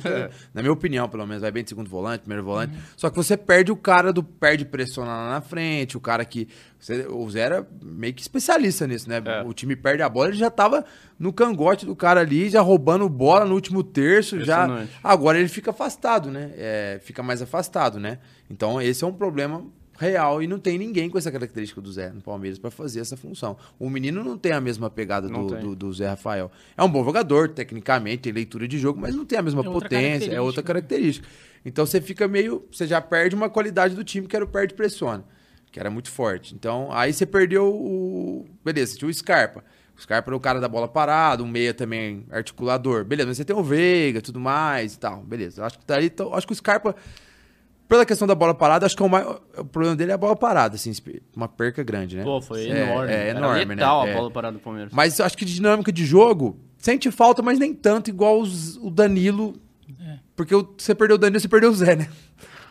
É. 0.05 0.29
Na 0.53 0.61
minha 0.61 0.71
opinião, 0.71 1.09
pelo 1.09 1.27
menos, 1.27 1.41
vai 1.41 1.51
bem 1.51 1.63
de 1.63 1.69
segundo 1.69 1.89
volante, 1.89 2.21
primeiro 2.21 2.45
volante. 2.45 2.73
Uhum. 2.73 2.81
Só 2.95 3.09
que 3.09 3.17
você 3.17 3.35
perde 3.35 3.73
o 3.73 3.75
cara 3.75 4.13
do. 4.13 4.23
Perde 4.23 4.63
pressão 4.63 5.03
lá 5.03 5.31
na 5.31 5.41
frente, 5.41 5.97
o 5.97 5.99
cara 5.99 6.23
que. 6.23 6.47
Você, 6.79 7.05
o 7.09 7.29
Zé 7.29 7.41
era 7.41 7.67
meio 7.83 8.13
que 8.13 8.21
especialista 8.21 8.87
nisso, 8.87 9.09
né? 9.09 9.21
É. 9.23 9.43
O 9.43 9.53
time 9.53 9.75
perde 9.75 10.01
a 10.01 10.07
bola, 10.07 10.29
ele 10.29 10.37
já 10.37 10.49
tava 10.49 10.85
no 11.19 11.33
cangote 11.33 11.85
do 11.85 11.95
cara 11.95 12.21
ali, 12.21 12.49
já 12.49 12.61
roubando 12.61 13.09
bola 13.09 13.43
no 13.43 13.53
último 13.53 13.83
terço. 13.83 14.39
já 14.39 14.87
Agora 15.03 15.37
ele 15.37 15.49
fica 15.49 15.71
afastado, 15.71 16.31
né? 16.31 16.51
É, 16.55 17.01
fica 17.03 17.21
mais 17.21 17.41
afastado, 17.41 17.99
né? 17.99 18.19
Então 18.49 18.81
esse 18.81 19.03
é 19.03 19.07
um 19.07 19.13
problema 19.13 19.61
real 20.01 20.41
e 20.41 20.47
não 20.47 20.57
tem 20.57 20.79
ninguém 20.79 21.09
com 21.09 21.17
essa 21.17 21.31
característica 21.31 21.79
do 21.79 21.91
Zé 21.91 22.09
no 22.09 22.21
Palmeiras 22.21 22.57
para 22.57 22.71
fazer 22.71 22.99
essa 22.99 23.15
função. 23.15 23.55
O 23.77 23.87
menino 23.87 24.23
não 24.23 24.35
tem 24.35 24.51
a 24.51 24.59
mesma 24.59 24.89
pegada 24.89 25.29
do, 25.29 25.47
do, 25.47 25.75
do, 25.75 25.93
Zé 25.93 26.07
Rafael. 26.07 26.51
É 26.75 26.83
um 26.83 26.89
bom 26.89 27.05
jogador, 27.05 27.49
tecnicamente, 27.49 28.23
tem 28.23 28.33
leitura 28.33 28.67
de 28.67 28.79
jogo, 28.79 28.99
mas 28.99 29.15
não 29.15 29.23
tem 29.23 29.37
a 29.37 29.43
mesma 29.43 29.61
é 29.61 29.63
potência, 29.63 30.31
é 30.31 30.41
outra 30.41 30.63
característica. 30.63 31.27
Então 31.63 31.85
você 31.85 32.01
fica 32.01 32.27
meio. 32.27 32.65
Você 32.71 32.87
já 32.87 32.99
perde 32.99 33.35
uma 33.35 33.47
qualidade 33.47 33.93
do 33.93 34.03
time 34.03 34.27
que 34.27 34.35
era 34.35 34.43
o 34.43 34.47
perde 34.47 34.73
pressiona, 34.73 35.23
que 35.71 35.79
era 35.79 35.91
muito 35.91 36.09
forte. 36.09 36.55
Então 36.55 36.91
aí 36.91 37.13
você 37.13 37.25
perdeu 37.25 37.67
o. 37.67 38.47
Beleza, 38.65 38.97
tinha 38.97 39.07
o 39.07 39.13
Scarpa. 39.13 39.63
O 39.95 40.01
Scarpa 40.01 40.31
era 40.31 40.35
o 40.35 40.39
cara 40.39 40.59
da 40.59 40.67
bola 40.67 40.87
parada, 40.87 41.43
um 41.43 41.47
meia 41.47 41.75
também 41.75 42.25
articulador. 42.31 43.05
Beleza, 43.05 43.27
mas 43.27 43.37
você 43.37 43.45
tem 43.45 43.55
o 43.55 43.63
Veiga 43.63 44.19
tudo 44.19 44.39
mais 44.39 44.95
e 44.95 44.99
tal. 44.99 45.21
Beleza. 45.21 45.63
Acho 45.63 45.77
que 45.77 45.85
daí, 45.85 46.07
então, 46.07 46.33
acho 46.33 46.47
que 46.47 46.53
o 46.53 46.55
Scarpa 46.55 46.95
pela 47.91 48.05
questão 48.05 48.25
da 48.25 48.33
bola 48.33 48.53
parada, 48.53 48.85
acho 48.85 48.95
que 48.95 49.03
o, 49.03 49.09
mais, 49.09 49.27
o 49.57 49.65
problema 49.65 49.97
dele 49.97 50.11
é 50.11 50.13
a 50.13 50.17
bola 50.17 50.33
parada, 50.33 50.75
assim, 50.75 50.93
uma 51.35 51.49
perca 51.49 51.83
grande, 51.83 52.15
né? 52.15 52.23
Pô, 52.23 52.41
foi 52.41 52.69
é, 52.69 52.83
enorme. 52.83 53.11
É, 53.11 53.29
enorme, 53.31 53.65
né? 53.65 53.75
letal 53.75 54.05
né? 54.05 54.13
a 54.13 54.15
bola 54.15 54.31
parada 54.31 54.57
do 54.57 54.63
Palmeiras. 54.63 54.93
Mas 54.93 55.19
acho 55.19 55.37
que 55.37 55.43
de 55.43 55.53
dinâmica 55.53 55.91
de 55.91 56.05
jogo, 56.05 56.57
sente 56.77 57.11
falta, 57.11 57.41
mas 57.41 57.59
nem 57.59 57.73
tanto, 57.73 58.09
igual 58.09 58.39
os, 58.39 58.77
o 58.77 58.89
Danilo. 58.89 59.55
É. 60.07 60.19
Porque 60.37 60.55
o, 60.55 60.73
você 60.77 60.95
perdeu 60.95 61.15
o 61.15 61.17
Danilo, 61.17 61.41
você 61.41 61.49
perdeu 61.49 61.69
o 61.69 61.73
Zé, 61.73 61.97
né? 61.97 62.07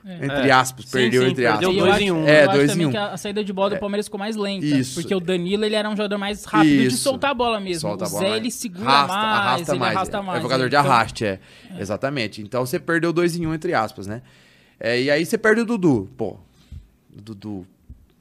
É. 0.07 0.25
Entre 0.25 0.49
é. 0.49 0.51
aspas, 0.53 0.87
sim, 0.87 0.91
perdeu 0.91 1.23
sim, 1.23 1.29
entre 1.33 1.47
aspas. 1.47 1.67
Perdeu 1.67 1.85
dois 1.85 2.01
em 2.01 2.11
um. 2.11 2.27
É, 2.27 2.45
eu 2.45 2.53
dois 2.53 2.71
acho 2.71 2.81
em 2.81 2.87
um. 2.87 2.91
que 2.91 2.97
a, 2.97 3.17
saída 3.19 3.45
de 3.45 3.53
bola 3.53 3.69
do 3.69 3.77
é. 3.77 3.79
Palmeiras 3.79 4.07
ficou 4.07 4.19
mais 4.19 4.37
lenta. 4.37 4.65
Isso. 4.65 5.03
Porque 5.03 5.15
o 5.15 5.21
Danilo, 5.21 5.67
ele 5.67 5.75
era 5.75 5.91
um 5.91 5.95
jogador 5.95 6.17
mais 6.17 6.47
rápido 6.47 6.73
Isso. 6.73 6.97
de 6.97 7.03
soltar 7.03 7.33
a 7.33 7.35
bola 7.35 7.61
mesmo. 7.61 7.91
Solta 7.91 8.07
o 8.07 8.09
Zé, 8.09 8.21
bola, 8.21 8.37
ele 8.39 8.51
segura 8.51 8.89
arrasta, 8.89 9.15
mais, 9.15 9.37
arrasta 9.37 9.73
ele 9.73 9.79
mais. 9.79 9.97
arrasta 9.97 10.23
mais. 10.23 10.39
É 10.39 10.43
jogador 10.43 10.71
de 10.71 10.77
então, 10.77 10.91
arraste, 10.91 11.27
é. 11.27 11.41
Exatamente. 11.79 12.41
Então 12.41 12.65
você 12.65 12.81
perdeu 12.81 13.13
dois 13.13 13.37
em 13.37 13.47
um, 13.47 13.53
entre 13.53 13.75
aspas, 13.75 14.07
né? 14.07 14.23
É, 14.81 15.01
e 15.01 15.11
aí 15.11 15.27
você 15.27 15.37
perde 15.37 15.61
o 15.61 15.65
Dudu. 15.67 16.09
Pô, 16.17 16.39
o 17.17 17.21
Dudu. 17.21 17.67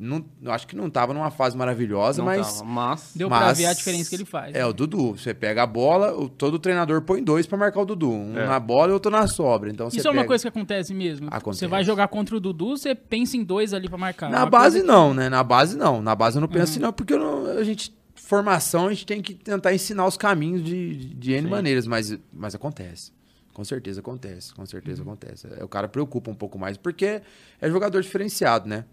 Não, 0.02 0.24
acho 0.46 0.66
que 0.66 0.78
não 0.78 0.90
tava 0.90 1.14
numa 1.14 1.30
fase 1.30 1.58
maravilhosa, 1.58 2.20
não 2.20 2.26
mas, 2.26 2.60
tava, 2.60 2.64
mas. 2.64 3.12
Deu 3.14 3.30
mas, 3.30 3.40
pra 3.40 3.54
ver 3.54 3.66
a 3.66 3.74
diferença 3.74 4.10
que 4.10 4.16
ele 4.16 4.24
faz. 4.24 4.56
É, 4.56 4.60
né? 4.60 4.66
o 4.66 4.72
Dudu. 4.72 5.12
Você 5.12 5.34
pega 5.34 5.64
a 5.64 5.68
bola, 5.68 6.18
o, 6.18 6.30
todo 6.30 6.58
treinador 6.58 7.02
põe 7.02 7.22
dois 7.22 7.46
para 7.46 7.58
marcar 7.58 7.82
o 7.82 7.86
Dudu. 7.86 8.10
Um 8.10 8.38
é. 8.38 8.48
na 8.48 8.60
bola 8.62 8.92
e 8.92 8.94
outro 8.94 9.12
na 9.12 9.28
sobra. 9.28 9.70
Então, 9.70 9.90
Isso 9.90 10.08
é 10.08 10.12
uma 10.12 10.24
coisa 10.24 10.44
que 10.44 10.48
acontece 10.48 10.94
mesmo. 10.94 11.28
Acontece. 11.30 11.60
Você 11.60 11.68
vai 11.68 11.84
jogar 11.84 12.08
contra 12.08 12.36
o 12.36 12.40
Dudu, 12.40 12.78
você 12.78 12.96
pensa 12.96 13.36
em 13.36 13.44
dois 13.44 13.74
ali 13.74 13.90
para 13.90 13.98
marcar. 13.98 14.30
Na 14.30 14.46
base 14.46 14.82
não, 14.82 15.10
que... 15.10 15.18
né? 15.18 15.30
Na 15.30 15.44
base 15.44 15.78
não. 15.78 16.02
Na 16.02 16.16
base 16.16 16.38
eu 16.38 16.42
não 16.42 16.48
penso 16.48 16.60
uhum. 16.60 16.64
assim, 16.64 16.80
não, 16.80 16.94
porque 16.94 17.16
não, 17.16 17.46
a 17.46 17.64
gente. 17.64 17.98
Formação, 18.16 18.88
a 18.88 18.90
gente 18.90 19.08
tem 19.08 19.22
que 19.24 19.34
tentar 19.34 19.74
ensinar 19.74 20.06
os 20.06 20.16
caminhos 20.16 20.64
de, 20.64 20.96
de, 20.96 21.16
de 21.16 21.32
N 21.32 21.44
Sim. 21.44 21.50
maneiras, 21.50 21.88
mas, 21.88 22.16
mas 22.32 22.54
acontece. 22.54 23.12
Com 23.60 23.66
certeza 23.66 24.00
acontece, 24.00 24.54
com 24.54 24.66
certeza 24.66 25.04
uhum. 25.04 25.10
acontece. 25.10 25.46
É, 25.60 25.62
o 25.62 25.68
cara 25.68 25.90
preocupa 25.90 26.32
um 26.32 26.34
pouco 26.34 26.58
mais, 26.58 26.78
porque 26.78 27.22
é 27.60 27.70
jogador 27.70 28.02
diferenciado, 28.02 28.70
né? 28.70 28.86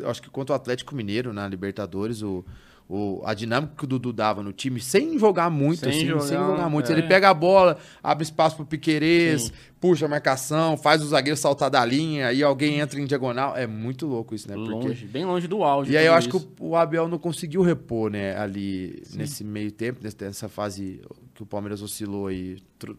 Eu 0.00 0.08
acho 0.08 0.22
que 0.22 0.30
contra 0.30 0.54
o 0.54 0.56
Atlético 0.56 0.94
Mineiro 0.94 1.30
na 1.30 1.46
Libertadores, 1.46 2.22
o, 2.22 2.42
o, 2.88 3.20
a 3.22 3.34
dinâmica 3.34 3.74
que 3.76 3.84
o 3.84 3.86
Dudu 3.86 4.14
dava 4.14 4.42
no 4.42 4.50
time, 4.50 4.80
sem 4.80 5.18
jogar 5.18 5.50
muito, 5.50 5.80
sem, 5.80 5.90
assim, 5.90 6.06
jogar, 6.06 6.20
sem 6.22 6.38
jogar 6.38 6.70
muito. 6.70 6.90
É. 6.90 6.94
Ele 6.94 7.02
pega 7.02 7.28
a 7.28 7.34
bola, 7.34 7.76
abre 8.02 8.24
espaço 8.24 8.56
pro 8.56 8.64
Piquerez, 8.64 9.42
Sim. 9.42 9.52
puxa 9.78 10.06
a 10.06 10.08
marcação, 10.08 10.78
faz 10.78 11.02
o 11.02 11.08
zagueiro 11.08 11.36
saltar 11.36 11.68
da 11.68 11.84
linha, 11.84 12.28
aí 12.28 12.42
alguém 12.42 12.80
entra 12.80 12.98
em 12.98 13.04
diagonal. 13.04 13.54
É 13.54 13.66
muito 13.66 14.06
louco 14.06 14.34
isso, 14.34 14.48
né? 14.48 14.54
Porque... 14.54 14.88
Longe, 14.88 15.06
bem 15.06 15.26
longe 15.26 15.46
do 15.46 15.62
auge. 15.62 15.92
E 15.92 15.98
aí 15.98 16.06
eu 16.06 16.14
acho 16.14 16.30
isso. 16.30 16.40
que 16.40 16.62
o, 16.62 16.68
o, 16.70 16.76
Abel 16.76 17.08
não 17.08 17.18
conseguiu 17.18 17.60
repor, 17.60 18.10
né, 18.10 18.34
ali 18.38 19.02
Sim. 19.02 19.18
nesse 19.18 19.44
meio 19.44 19.70
tempo, 19.70 20.00
nessa 20.02 20.48
fase 20.48 21.02
o 21.42 21.46
Palmeiras 21.46 21.82
oscilou 21.82 22.26
aí. 22.26 22.58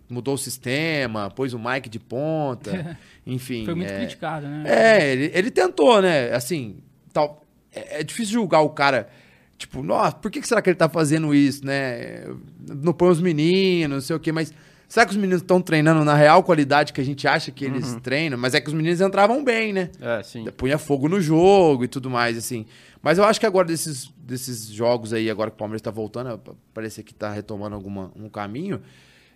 Mudou 0.09 0.35
o 0.35 0.37
sistema, 0.37 1.29
pôs 1.29 1.53
o 1.53 1.59
Mike 1.59 1.89
de 1.89 1.99
ponta, 1.99 2.97
enfim. 3.25 3.65
Foi 3.65 3.75
muito 3.75 3.91
é... 3.91 3.97
criticado, 3.97 4.47
né? 4.47 4.63
É, 4.65 5.11
ele, 5.11 5.31
ele 5.33 5.51
tentou, 5.51 6.01
né? 6.01 6.33
Assim, 6.33 6.77
tal. 7.13 7.45
É, 7.73 8.01
é 8.01 8.03
difícil 8.03 8.33
julgar 8.33 8.61
o 8.61 8.69
cara 8.69 9.09
Tipo, 9.61 9.83
nossa, 9.83 10.15
por 10.15 10.31
que 10.31 10.41
será 10.41 10.59
que 10.59 10.71
ele 10.71 10.75
tá 10.75 10.89
fazendo 10.89 11.35
isso, 11.35 11.63
né? 11.63 12.23
Não 12.67 12.91
põe 12.91 13.09
os 13.09 13.21
meninos, 13.21 13.93
não 13.93 14.01
sei 14.01 14.15
o 14.15 14.19
quê, 14.19 14.31
mas 14.31 14.51
será 14.91 15.05
que 15.05 15.11
os 15.11 15.17
meninos 15.17 15.41
estão 15.41 15.61
treinando 15.61 16.03
na 16.03 16.13
real 16.13 16.43
qualidade 16.43 16.91
que 16.91 16.99
a 16.99 17.03
gente 17.03 17.25
acha 17.25 17.49
que 17.49 17.63
eles 17.63 17.93
uhum. 17.93 17.99
treinam? 18.01 18.37
Mas 18.37 18.53
é 18.53 18.59
que 18.59 18.67
os 18.67 18.73
meninos 18.73 18.99
entravam 18.99 19.41
bem, 19.41 19.71
né? 19.71 19.89
É, 20.01 20.21
sim. 20.21 20.43
Punha 20.57 20.77
fogo 20.77 21.07
no 21.07 21.21
jogo 21.21 21.85
e 21.85 21.87
tudo 21.87 22.09
mais, 22.09 22.37
assim. 22.37 22.65
Mas 23.01 23.17
eu 23.17 23.23
acho 23.23 23.39
que 23.39 23.45
agora 23.45 23.65
desses, 23.65 24.13
desses 24.17 24.65
jogos 24.65 25.13
aí, 25.13 25.29
agora 25.29 25.49
que 25.49 25.55
o 25.55 25.57
Palmeiras 25.57 25.81
tá 25.81 25.89
voltando, 25.89 26.37
parece 26.73 27.03
que 27.03 27.13
tá 27.13 27.31
retomando 27.31 27.73
alguma, 27.73 28.11
um 28.17 28.27
caminho. 28.27 28.81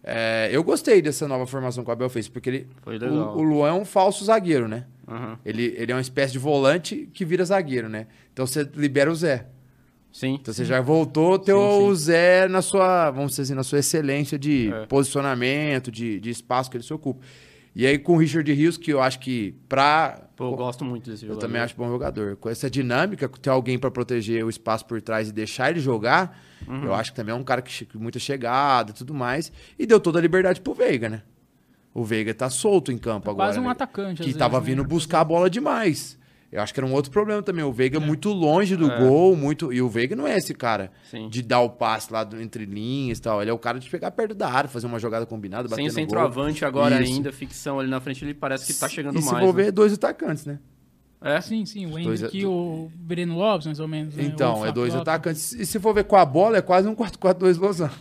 É, 0.04 0.50
eu 0.52 0.62
gostei 0.62 1.02
dessa 1.02 1.26
nova 1.26 1.48
formação 1.48 1.86
que 1.86 1.90
o 1.90 1.94
Abel 1.94 2.10
fez, 2.10 2.28
porque 2.28 2.50
ele, 2.50 2.68
o, 2.86 3.38
o 3.38 3.42
Luan 3.42 3.70
é 3.70 3.74
um 3.74 3.86
falso 3.86 4.26
zagueiro, 4.26 4.68
né? 4.68 4.84
Uhum. 5.08 5.38
Ele, 5.46 5.74
ele 5.78 5.90
é 5.90 5.96
uma 5.96 6.02
espécie 6.02 6.34
de 6.34 6.40
volante 6.40 7.10
que 7.14 7.24
vira 7.24 7.46
zagueiro, 7.46 7.88
né? 7.88 8.08
Então 8.34 8.46
você 8.46 8.70
libera 8.76 9.10
o 9.10 9.16
Zé. 9.16 9.48
Sim. 10.16 10.36
Então 10.36 10.54
você 10.54 10.64
já 10.64 10.80
voltou 10.80 11.38
teu 11.38 11.60
sim, 11.60 11.88
sim. 11.90 11.96
Zé 12.06 12.48
na 12.48 12.62
sua, 12.62 13.12
vamos 13.12 13.32
dizer 13.32 13.42
assim, 13.42 13.54
na 13.54 13.64
sua 13.64 13.80
excelência 13.80 14.40
de 14.40 14.72
é. 14.74 14.86
posicionamento, 14.86 15.92
de, 15.92 16.22
de 16.22 16.30
espaço 16.30 16.72
que 16.72 16.78
ele 16.78 16.86
se 16.86 16.94
ocupa. 16.94 17.20
E 17.76 17.86
aí 17.86 18.00
com 18.00 18.14
o 18.14 18.18
Richard 18.18 18.50
Rios, 18.54 18.78
que 18.78 18.94
eu 18.94 19.02
acho 19.02 19.20
que 19.20 19.54
pra... 19.68 20.30
Pô, 20.38 20.46
eu 20.46 20.56
gosto 20.56 20.86
muito 20.86 21.10
desse 21.10 21.24
jogador. 21.24 21.38
Eu 21.38 21.42
também 21.46 21.62
acho 21.62 21.76
bom 21.76 21.90
jogador. 21.90 22.38
Com 22.38 22.50
essa 22.50 22.70
dinâmica, 22.70 23.28
ter 23.28 23.50
alguém 23.50 23.78
para 23.78 23.92
proteger 23.92 24.46
o 24.46 24.50
espaço 24.50 24.86
por 24.86 25.02
trás 25.02 25.28
e 25.28 25.34
deixar 25.34 25.72
ele 25.72 25.82
jogar, 25.82 26.42
uhum. 26.66 26.86
eu 26.86 26.94
acho 26.94 27.12
que 27.12 27.18
também 27.18 27.36
é 27.36 27.38
um 27.38 27.44
cara 27.44 27.62
que 27.62 27.86
muita 27.96 28.18
chegada 28.18 28.92
e 28.92 28.94
tudo 28.94 29.14
mais. 29.14 29.52
E 29.78 29.86
deu 29.86 30.00
toda 30.00 30.18
a 30.18 30.22
liberdade 30.22 30.62
pro 30.62 30.74
Veiga, 30.74 31.10
né? 31.10 31.24
O 31.94 32.06
Veiga 32.06 32.34
tá 32.34 32.50
solto 32.50 32.90
em 32.90 32.98
campo 32.98 33.26
tá 33.26 33.32
agora. 33.32 33.50
Quase 33.50 33.60
um 33.60 33.64
né? 33.64 33.72
atacante, 33.72 34.24
Que 34.24 34.34
tava 34.34 34.62
vezes, 34.62 34.78
né? 34.78 34.82
vindo 34.82 34.88
buscar 34.88 35.20
a 35.20 35.26
bola 35.26 35.50
demais. 35.50 36.18
Eu 36.56 36.62
acho 36.62 36.74
que 36.74 36.80
era 36.80 36.88
um 36.88 36.94
outro 36.94 37.12
problema 37.12 37.44
também. 37.44 37.66
O 37.66 37.72
Veiga 37.74 37.98
é. 37.98 38.00
muito 38.00 38.32
longe 38.32 38.78
do 38.78 38.90
é. 38.90 39.00
gol, 39.00 39.36
muito. 39.36 39.74
E 39.74 39.82
o 39.82 39.90
Veiga 39.90 40.16
não 40.16 40.26
é 40.26 40.38
esse 40.38 40.54
cara 40.54 40.90
Sim. 41.12 41.28
de 41.28 41.42
dar 41.42 41.60
o 41.60 41.70
passe 41.70 42.14
lá 42.14 42.24
do, 42.24 42.42
entre 42.42 42.66
linhas 42.66 43.18
e 43.18 43.22
tal. 43.22 43.42
Ele 43.42 43.52
é 43.52 43.54
o 43.54 43.60
cara 43.60 43.78
de 43.78 43.90
pegar 43.90 44.10
perto 44.12 44.34
da 44.34 44.50
área, 44.50 44.70
fazer 44.70 44.88
uma 44.88 44.98
jogada 44.98 45.26
combinada, 45.26 45.68
bater 45.68 45.82
Sem 45.82 45.90
centroavante 45.90 46.64
agora 46.64 47.02
Isso. 47.02 47.14
ainda, 47.14 47.34
ficção 47.34 47.78
ali 47.78 47.90
na 47.90 48.00
frente, 48.00 48.24
ele 48.24 48.34
parece 48.34 48.72
que 48.72 48.80
tá 48.80 48.88
chegando 48.88 49.16
e 49.16 49.22
mais. 49.22 49.26
E 49.26 49.30
se 49.30 49.36
for 49.36 49.54
né? 49.54 49.64
ver, 49.64 49.72
dois 49.74 49.92
atacantes, 49.92 50.46
né? 50.46 50.60
É? 51.22 51.42
Sim, 51.42 51.66
sim. 51.66 51.88
O 51.88 52.00
Henrique 52.00 52.38
e 52.38 52.46
o 52.46 52.90
Breno 52.96 53.36
Lopes, 53.36 53.66
mais 53.66 53.80
ou 53.82 53.88
menos. 53.88 54.16
Né? 54.16 54.24
Então, 54.24 54.66
é 54.66 54.72
dois 54.72 54.94
Lopes. 54.94 55.10
atacantes. 55.10 55.52
E 55.54 55.66
se 55.66 55.78
for 55.78 55.94
ver 55.94 56.06
com 56.06 56.16
a 56.16 56.24
bola, 56.24 56.58
é 56.58 56.62
quase 56.62 56.88
um 56.88 56.96
4-4-2 56.96 57.60
losango. 57.60 57.94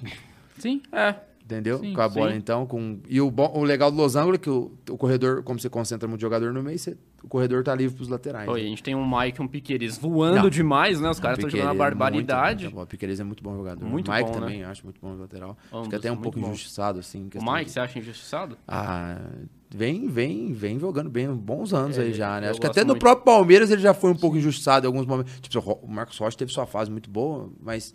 Sim. 0.59 0.81
É. 0.93 1.17
Entendeu? 1.45 1.79
Sim, 1.79 1.93
com 1.93 2.01
a 2.01 2.09
bola, 2.09 2.31
sim. 2.31 2.39
então. 2.39 2.65
Com... 2.65 3.01
E 3.07 3.21
o, 3.21 3.31
bom, 3.31 3.53
o 3.55 3.63
legal 3.63 3.91
do 3.91 3.99
losango 3.99 4.35
é 4.35 4.39
que 4.39 4.49
o, 4.49 4.73
o 4.89 4.97
corredor, 4.97 5.43
como 5.43 5.61
você 5.61 5.69
concentra 5.69 6.09
muito 6.09 6.23
jogador 6.23 6.55
no 6.55 6.63
meio, 6.63 6.79
você, 6.79 6.97
o 7.23 7.29
corredor 7.29 7.63
tá 7.63 7.75
livre 7.75 7.95
pros 7.95 8.09
laterais. 8.09 8.49
Oi, 8.49 8.61
né? 8.61 8.67
a 8.67 8.69
gente 8.71 8.83
tem 8.83 8.95
um 8.95 9.07
Mike 9.07 9.39
e 9.39 9.45
um 9.45 9.47
Piqueires 9.47 9.99
voando 9.99 10.45
não. 10.45 10.49
demais, 10.49 10.99
né? 11.03 11.11
Os 11.11 11.21
caras 11.21 11.37
estão 11.37 11.51
jogando 11.51 11.67
uma 11.67 11.75
barbaridade. 11.75 12.65
Muito, 12.65 12.81
o 12.81 12.87
Piqueires 12.87 13.21
é 13.21 13.25
muito 13.25 13.43
bom 13.43 13.55
jogador. 13.59 13.85
Muito 13.85 14.11
o 14.11 14.15
Mike 14.15 14.31
bom, 14.31 14.41
também, 14.41 14.61
né? 14.61 14.65
acho 14.65 14.85
muito 14.85 14.99
bom 15.03 15.15
lateral. 15.17 15.59
Ambos, 15.71 15.85
Fica 15.85 15.99
até 15.99 16.11
um 16.11 16.17
pouco 16.17 16.41
bom. 16.41 16.47
injustiçado, 16.47 16.99
assim. 16.99 17.29
O 17.35 17.53
Mike, 17.53 17.67
de... 17.67 17.73
você 17.73 17.81
acha 17.81 17.99
injustiçado? 17.99 18.57
Ah, 18.67 19.21
vem, 19.69 20.09
vem, 20.09 20.55
vem 20.55 20.79
jogando 20.79 21.11
bem 21.11 21.29
bons 21.29 21.75
anos 21.75 21.99
é, 21.99 22.03
aí 22.03 22.15
já, 22.15 22.41
né? 22.41 22.49
Acho 22.49 22.61
que 22.61 22.67
até 22.67 22.81
muito. 22.81 22.95
no 22.95 22.99
próprio 22.99 23.27
Palmeiras 23.27 23.71
ele 23.71 23.83
já 23.83 23.93
foi 23.93 24.11
um 24.11 24.17
pouco 24.17 24.39
injustiçado 24.39 24.87
em 24.87 24.89
alguns 24.89 25.05
momentos. 25.05 25.41
Tipo, 25.41 25.79
o 25.83 25.91
Marcos 25.91 26.17
Rocha 26.17 26.39
teve 26.39 26.51
sua 26.51 26.65
fase 26.65 26.91
muito 26.91 27.11
boa, 27.11 27.51
mas 27.61 27.93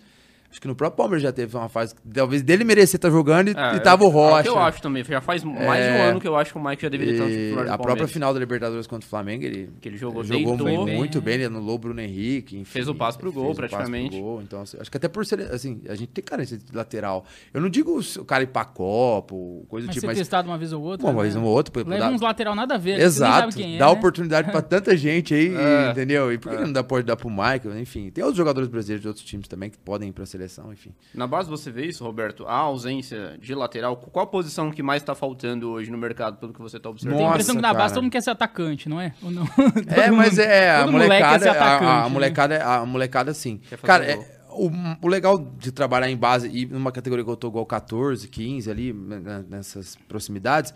Acho 0.51 0.59
que 0.59 0.67
no 0.67 0.75
próprio 0.75 0.97
Palmeiras 0.97 1.21
já 1.21 1.31
teve 1.31 1.55
uma 1.55 1.69
fase. 1.69 1.93
Talvez 2.11 2.41
dele 2.41 2.63
merecer 2.63 2.97
estar 2.97 3.11
jogando 3.11 3.49
e, 3.49 3.55
é, 3.55 3.75
e 3.75 3.79
tava 3.79 4.03
o 4.03 4.09
Rocha. 4.09 4.37
É 4.37 4.39
o 4.39 4.43
que 4.43 4.49
eu 4.49 4.59
acho 4.59 4.81
também. 4.81 5.03
Já 5.03 5.21
faz 5.21 5.43
mais 5.43 5.55
de 5.55 5.91
um 5.91 5.95
é. 5.95 6.09
ano 6.09 6.19
que 6.19 6.27
eu 6.27 6.35
acho 6.35 6.51
que 6.51 6.57
o 6.57 6.63
Mike 6.63 6.81
já 6.81 6.89
deveria 6.89 7.13
estar 7.13 7.25
no 7.25 7.31
titular 7.31 7.65
do 7.65 7.71
A 7.71 7.77
própria 7.77 8.07
final 8.07 8.33
da 8.33 8.39
Libertadores 8.39 8.87
contra 8.87 9.05
o 9.05 9.09
Flamengo, 9.09 9.45
ele, 9.45 9.69
que 9.79 9.87
ele 9.87 9.97
jogou, 9.97 10.23
ele 10.23 10.33
jogou 10.33 10.57
muito, 10.57 10.85
bem, 10.85 10.97
muito 10.97 11.21
bem. 11.21 11.33
Ele 11.35 11.45
anulou 11.45 11.75
o 11.75 11.77
Bruno 11.77 12.01
Henrique. 12.01 12.55
Enfim, 12.55 12.63
fez 12.63 12.87
o 12.87 12.95
passo 12.95 13.19
pro 13.19 13.31
gol, 13.31 13.53
praticamente. 13.53 14.15
Pro 14.15 14.21
gol. 14.21 14.41
Então, 14.41 14.61
assim, 14.61 14.77
acho 14.79 14.89
que 14.89 14.97
até 14.97 15.07
por 15.07 15.23
ser. 15.23 15.41
Assim, 15.51 15.81
a 15.87 15.93
gente 15.93 16.09
tem 16.09 16.23
carência 16.23 16.57
de 16.57 16.75
lateral. 16.75 17.25
Eu 17.53 17.61
não 17.61 17.69
digo 17.69 17.99
o 17.99 18.25
cara 18.25 18.43
ir 18.43 18.47
pra 18.47 18.65
Copa, 18.65 19.35
coisa 19.67 19.87
do 19.87 19.93
tipo. 19.93 20.07
Mas 20.07 20.17
testado 20.17 20.49
uma 20.49 20.57
vez 20.57 20.73
ou 20.73 20.81
outra. 20.81 21.05
Uma 21.05 21.13
né? 21.13 21.21
vez 21.21 21.35
ou 21.35 21.43
outra. 21.43 21.83
Leva 21.83 22.05
dar... 22.05 22.11
uns 22.11 22.21
lateral 22.21 22.55
nada 22.55 22.73
a 22.73 22.77
ver. 22.77 22.99
Exato. 22.99 23.55
Quem 23.55 23.75
é, 23.75 23.77
dá 23.77 23.85
né? 23.85 23.91
oportunidade 23.91 24.51
pra 24.51 24.63
tanta 24.63 24.97
gente 24.97 25.33
aí, 25.33 25.53
é, 25.55 25.91
entendeu? 25.91 26.33
E 26.33 26.39
por 26.39 26.49
que 26.51 26.57
é. 26.57 26.61
não 26.61 26.73
dá, 26.73 26.83
pode 26.83 27.05
dar 27.05 27.15
pro 27.15 27.29
Michael? 27.29 27.79
Enfim, 27.79 28.09
tem 28.09 28.23
outros 28.23 28.37
jogadores 28.37 28.67
brasileiros 28.67 29.01
de 29.01 29.07
outros 29.07 29.25
times 29.25 29.47
também 29.47 29.69
que 29.69 29.77
podem 29.77 30.09
ir 30.09 30.11
pra 30.11 30.25
seleção 30.25 30.38
seleção, 30.39 30.71
enfim. 30.71 30.93
Na 31.13 31.27
base 31.27 31.49
você 31.49 31.69
vê 31.69 31.85
isso, 31.85 32.03
Roberto? 32.03 32.45
A 32.47 32.53
ausência 32.55 33.37
de 33.41 33.53
lateral. 33.53 33.97
Qual 33.97 34.23
a 34.23 34.27
posição 34.27 34.71
que 34.71 34.81
mais 34.81 35.03
tá 35.03 35.13
faltando 35.13 35.69
hoje 35.69 35.91
no 35.91 35.97
mercado, 35.97 36.37
pelo 36.37 36.53
que 36.53 36.61
você 36.61 36.79
tá 36.79 36.89
observando? 36.89 37.17
Tem 37.17 37.25
a 37.25 37.29
Nossa, 37.29 37.37
impressão 37.41 37.55
que 37.55 37.61
na 37.61 37.73
base 37.73 37.79
cara. 37.83 37.93
todo 37.95 38.03
mundo 38.03 38.11
quer 38.11 38.21
ser 38.21 38.29
atacante, 38.31 38.87
não 38.87 39.01
é? 39.01 39.13
Ou 39.21 39.29
não? 39.29 39.43
É, 39.87 40.09
mas 40.09 40.39
é, 40.39 40.71
a 40.75 40.87
molecada, 40.87 41.39
ser 41.43 41.49
a- 41.49 41.51
atacante, 41.51 41.91
a, 41.91 42.03
né? 42.03 42.09
molecada, 42.09 42.63
a 42.65 42.85
molecada 42.85 43.33
sim. 43.33 43.59
Cara, 43.83 44.05
é, 44.05 44.17
o, 44.51 44.71
o 45.01 45.07
legal 45.07 45.37
de 45.37 45.71
trabalhar 45.71 46.09
em 46.09 46.17
base 46.17 46.49
e 46.49 46.65
numa 46.65 46.91
categoria 46.91 47.23
que 47.25 47.29
eu 47.31 47.35
tô 47.37 47.49
igual 47.49 47.65
14, 47.65 48.27
15 48.27 48.71
ali, 48.71 48.93
né, 48.93 49.43
nessas 49.49 49.95
proximidades, 50.07 50.73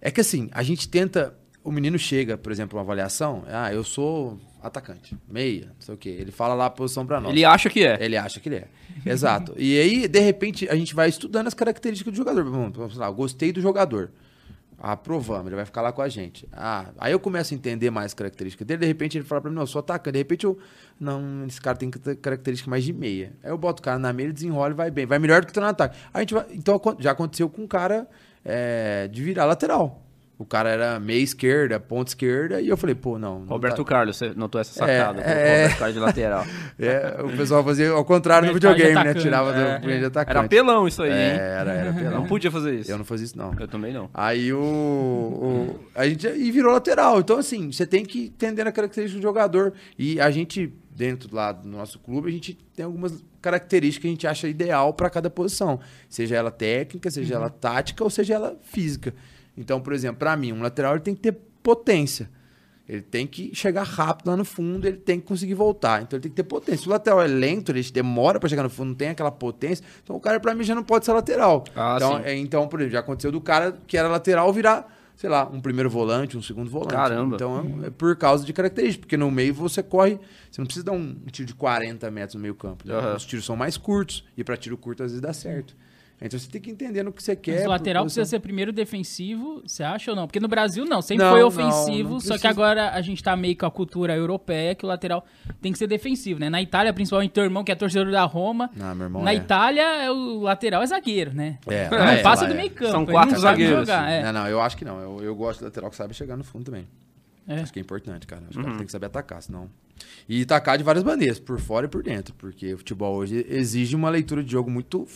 é 0.00 0.10
que 0.10 0.20
assim, 0.20 0.48
a 0.52 0.62
gente 0.62 0.88
tenta, 0.88 1.34
o 1.64 1.72
menino 1.72 1.98
chega, 1.98 2.36
por 2.36 2.52
exemplo, 2.52 2.78
uma 2.78 2.84
avaliação, 2.84 3.42
ah, 3.48 3.72
eu 3.72 3.82
sou 3.82 4.38
atacante, 4.62 5.16
meia, 5.26 5.66
não 5.66 5.80
sei 5.80 5.94
o 5.94 5.98
quê. 5.98 6.10
Ele 6.10 6.30
fala 6.30 6.54
lá 6.54 6.66
a 6.66 6.70
posição 6.70 7.06
pra 7.06 7.20
nós. 7.20 7.32
Ele 7.32 7.44
acha 7.44 7.70
que 7.70 7.84
é. 7.84 7.96
Ele 8.00 8.16
acha 8.18 8.38
que 8.38 8.50
ele 8.50 8.56
é. 8.56 8.68
Exato. 9.04 9.54
E 9.56 9.80
aí, 9.80 10.06
de 10.06 10.20
repente, 10.20 10.68
a 10.68 10.76
gente 10.76 10.94
vai 10.94 11.08
estudando 11.08 11.46
as 11.46 11.54
características 11.54 12.12
do 12.12 12.16
jogador. 12.16 12.44
Vamos, 12.44 12.96
lá, 12.96 13.10
gostei 13.10 13.50
do 13.50 13.62
jogador. 13.62 14.10
Aprovamos, 14.78 15.46
ele 15.46 15.56
vai 15.56 15.64
ficar 15.64 15.80
lá 15.80 15.90
com 15.90 16.02
a 16.02 16.08
gente. 16.08 16.46
Ah, 16.52 16.90
aí 16.98 17.12
eu 17.12 17.18
começo 17.18 17.54
a 17.54 17.56
entender 17.56 17.90
mais 17.90 18.06
as 18.06 18.14
características 18.14 18.66
dele, 18.66 18.80
de 18.80 18.86
repente 18.86 19.16
ele 19.16 19.24
fala 19.24 19.40
pra 19.40 19.50
mim, 19.50 19.54
não, 19.54 19.62
eu 19.62 19.66
sou 19.66 19.78
atacante. 19.78 20.12
De 20.12 20.18
repente 20.18 20.44
eu, 20.44 20.58
não, 21.00 21.46
esse 21.46 21.58
cara 21.60 21.78
tem 21.78 21.90
característica 21.90 22.68
mais 22.68 22.84
de 22.84 22.92
meia. 22.92 23.32
Aí 23.42 23.50
eu 23.50 23.56
boto 23.56 23.80
o 23.80 23.82
cara 23.82 23.98
na 23.98 24.12
meia, 24.12 24.26
ele 24.26 24.34
desenrola 24.34 24.70
e 24.70 24.74
vai 24.74 24.90
bem. 24.90 25.06
Vai 25.06 25.18
melhor 25.18 25.40
do 25.40 25.46
que 25.46 25.52
tá 25.54 25.60
no 25.62 25.68
ataque. 25.68 25.96
A 26.12 26.20
gente 26.20 26.34
vai, 26.34 26.44
então 26.50 26.78
já 26.98 27.12
aconteceu 27.12 27.48
com 27.48 27.62
um 27.62 27.66
cara 27.66 28.06
é, 28.44 29.08
de 29.08 29.22
virar 29.22 29.46
lateral. 29.46 30.03
O 30.36 30.44
cara 30.44 30.68
era 30.68 30.98
meia 30.98 31.22
esquerda, 31.22 31.78
ponta 31.78 32.10
esquerda, 32.10 32.60
e 32.60 32.68
eu 32.68 32.76
falei, 32.76 32.94
pô, 32.96 33.18
não. 33.20 33.38
não 33.40 33.46
Roberto 33.46 33.84
tá- 33.84 33.84
Carlos, 33.84 34.16
você 34.16 34.32
notou 34.34 34.60
essa 34.60 34.72
sacada? 34.72 35.20
É, 35.20 35.24
colocou 35.24 35.30
é. 35.32 35.44
o 35.44 35.62
Roberto 35.62 35.78
Carlos 35.78 35.94
de 35.94 36.00
lateral. 36.00 36.44
É, 36.76 37.22
o 37.22 37.36
pessoal 37.36 37.62
fazia 37.62 37.90
ao 37.90 38.04
contrário 38.04 38.48
no 38.48 38.54
videogame, 38.54 38.94
né? 38.94 39.14
Tirava 39.14 39.52
do 39.52 39.60
É. 39.60 39.78
punho 39.78 39.98
de 40.00 40.04
atacante. 40.06 40.36
Era 40.36 40.48
pelão 40.48 40.88
isso 40.88 41.02
aí, 41.04 41.10
É, 41.10 41.14
hein? 41.34 41.38
era, 41.40 41.72
era 41.72 41.92
pelão. 41.94 42.20
Não 42.20 42.26
podia 42.26 42.50
fazer 42.50 42.74
isso. 42.74 42.90
Eu 42.90 42.98
não 42.98 43.04
fazia 43.04 43.26
isso, 43.26 43.38
não. 43.38 43.54
Eu 43.58 43.68
também 43.68 43.92
não. 43.92 44.10
Aí 44.12 44.52
o, 44.52 44.58
o- 44.60 45.80
A 45.94 46.06
gente. 46.08 46.26
E 46.26 46.50
virou 46.50 46.72
lateral. 46.72 47.20
Então, 47.20 47.38
assim, 47.38 47.70
você 47.70 47.86
tem 47.86 48.04
que 48.04 48.26
entender 48.26 48.66
a 48.66 48.72
característica 48.72 49.18
do 49.20 49.22
jogador. 49.22 49.72
E 49.96 50.20
a 50.20 50.30
gente, 50.32 50.72
dentro 50.90 51.34
lá 51.34 51.52
do 51.52 51.68
nosso 51.68 51.98
clube, 52.00 52.28
a 52.28 52.32
gente 52.32 52.54
tem 52.74 52.84
algumas 52.84 53.22
características 53.40 54.02
que 54.02 54.08
a 54.08 54.10
gente 54.10 54.26
acha 54.26 54.48
ideal 54.48 54.92
para 54.92 55.08
cada 55.10 55.30
posição. 55.30 55.78
Seja 56.08 56.34
ela 56.36 56.50
técnica, 56.50 57.08
seja 57.10 57.34
ela 57.36 57.50
tática 57.50 58.02
ou 58.02 58.10
seja 58.10 58.34
ela 58.34 58.56
física. 58.62 59.14
Então, 59.56 59.80
por 59.80 59.92
exemplo, 59.92 60.18
para 60.18 60.36
mim, 60.36 60.52
um 60.52 60.62
lateral 60.62 60.94
ele 60.94 61.02
tem 61.02 61.14
que 61.14 61.20
ter 61.20 61.38
potência. 61.62 62.28
Ele 62.86 63.00
tem 63.00 63.26
que 63.26 63.54
chegar 63.54 63.82
rápido 63.82 64.28
lá 64.28 64.36
no 64.36 64.44
fundo, 64.44 64.86
ele 64.86 64.98
tem 64.98 65.18
que 65.18 65.26
conseguir 65.26 65.54
voltar. 65.54 66.02
Então 66.02 66.18
ele 66.18 66.22
tem 66.24 66.30
que 66.30 66.36
ter 66.36 66.42
potência. 66.42 66.82
Se 66.82 66.86
o 66.86 66.90
lateral 66.90 67.22
é 67.22 67.26
lento, 67.26 67.72
ele 67.72 67.82
demora 67.90 68.38
para 68.38 68.48
chegar 68.48 68.62
no 68.62 68.68
fundo, 68.68 68.88
não 68.88 68.94
tem 68.94 69.08
aquela 69.08 69.30
potência, 69.30 69.82
então 70.02 70.14
o 70.14 70.20
cara 70.20 70.38
para 70.38 70.54
mim 70.54 70.64
já 70.64 70.74
não 70.74 70.84
pode 70.84 71.06
ser 71.06 71.12
lateral. 71.12 71.64
Ah, 71.74 71.94
então, 71.96 72.18
é, 72.18 72.36
então, 72.36 72.68
por 72.68 72.80
exemplo, 72.80 72.92
já 72.92 73.00
aconteceu 73.00 73.32
do 73.32 73.40
cara 73.40 73.72
que 73.86 73.96
era 73.96 74.06
lateral 74.06 74.52
virar, 74.52 74.94
sei 75.16 75.30
lá, 75.30 75.48
um 75.50 75.62
primeiro 75.62 75.88
volante, 75.88 76.36
um 76.36 76.42
segundo 76.42 76.68
volante. 76.70 76.92
Caramba. 76.92 77.36
Então 77.36 77.80
é, 77.84 77.86
é 77.86 77.90
por 77.90 78.14
causa 78.16 78.44
de 78.44 78.52
características, 78.52 79.00
porque 79.00 79.16
no 79.16 79.30
meio 79.30 79.54
você 79.54 79.82
corre, 79.82 80.20
você 80.50 80.60
não 80.60 80.66
precisa 80.66 80.84
dar 80.84 80.92
um, 80.92 81.14
tiro 81.32 81.46
de 81.46 81.54
40 81.54 82.10
metros 82.10 82.34
no 82.34 82.40
meio 82.42 82.54
campo. 82.54 82.86
né? 82.86 82.94
Aham. 82.94 83.16
Os 83.16 83.24
tiros 83.24 83.46
são 83.46 83.56
mais 83.56 83.78
curtos 83.78 84.24
e 84.36 84.44
para 84.44 84.58
tiro 84.58 84.76
curto 84.76 85.02
às 85.02 85.12
vezes 85.12 85.22
dá 85.22 85.32
certo. 85.32 85.74
Então 86.20 86.38
você 86.38 86.48
tem 86.48 86.60
que 86.60 86.70
entender 86.70 87.02
no 87.02 87.12
que 87.12 87.22
você 87.22 87.36
quer. 87.36 87.56
Mas 87.56 87.66
o 87.66 87.68
lateral 87.68 88.04
precisa 88.04 88.24
ser 88.24 88.38
primeiro 88.40 88.72
defensivo, 88.72 89.62
você 89.66 89.82
acha 89.82 90.10
ou 90.10 90.16
não? 90.16 90.26
Porque 90.26 90.40
no 90.40 90.48
Brasil 90.48 90.84
não, 90.84 91.02
sempre 91.02 91.24
Não, 91.24 91.32
foi 91.32 91.40
não, 91.40 91.48
ofensivo, 91.48 92.14
não 92.14 92.20
só 92.20 92.38
que 92.38 92.46
agora 92.46 92.90
a 92.90 93.00
gente 93.02 93.22
tá 93.22 93.36
meio 93.36 93.56
com 93.56 93.66
a 93.66 93.70
cultura 93.70 94.14
europeia 94.14 94.74
que 94.74 94.84
o 94.84 94.88
lateral 94.88 95.24
tem 95.60 95.72
que 95.72 95.78
ser 95.78 95.86
defensivo, 95.86 96.40
né? 96.40 96.48
Na 96.48 96.62
Itália, 96.62 96.92
principalmente 96.92 97.32
teu 97.32 97.44
irmão, 97.44 97.64
que 97.64 97.72
é 97.72 97.74
torcedor 97.74 98.10
da 98.12 98.24
Roma, 98.24 98.70
Não, 98.76 98.94
meu 98.94 99.06
irmão 99.06 99.22
na 99.22 99.32
é. 99.32 99.36
Itália 99.36 99.82
é 100.04 100.10
o 100.10 100.40
lateral 100.40 100.82
é 100.82 100.86
zagueiro, 100.86 101.34
né? 101.34 101.58
É, 101.66 101.90
não 101.90 101.98
é, 101.98 102.22
passa 102.22 102.42
lá 102.42 102.48
do 102.48 102.54
é. 102.54 102.56
meio 102.56 102.70
campo. 102.70 102.92
São 102.92 103.06
quatro 103.06 103.32
não 103.34 103.40
zagueiros, 103.40 103.80
jogar, 103.80 104.10
é. 104.10 104.22
Não, 104.22 104.32
não, 104.32 104.48
eu 104.48 104.60
acho 104.60 104.76
que 104.76 104.84
não. 104.84 105.00
Eu, 105.00 105.22
eu 105.22 105.34
gosto 105.34 105.58
de 105.58 105.64
lateral 105.66 105.90
que 105.90 105.96
sabe 105.96 106.14
chegar 106.14 106.36
no 106.36 106.44
fundo 106.44 106.64
também. 106.64 106.86
É. 107.46 107.60
Acho 107.60 107.72
que 107.72 107.78
é 107.78 107.82
importante, 107.82 108.26
cara. 108.26 108.42
Acho 108.42 108.52
que 108.52 108.58
Uhum. 108.58 108.64
cara 108.64 108.76
tem 108.78 108.86
que 108.86 108.92
saber 108.92 109.06
atacar, 109.06 109.42
senão. 109.42 109.68
E 110.28 110.42
atacar 110.42 110.78
de 110.78 110.84
várias 110.84 111.04
maneiras, 111.04 111.38
por 111.38 111.60
fora 111.60 111.86
e 111.86 111.88
por 111.88 112.02
dentro. 112.02 112.34
Porque 112.34 112.72
o 112.72 112.78
futebol 112.78 113.14
hoje 113.16 113.44
exige 113.48 113.94
uma 113.94 114.08
leitura 114.08 114.42
de 114.42 114.50
jogo 114.50 114.70
muito 114.70 115.06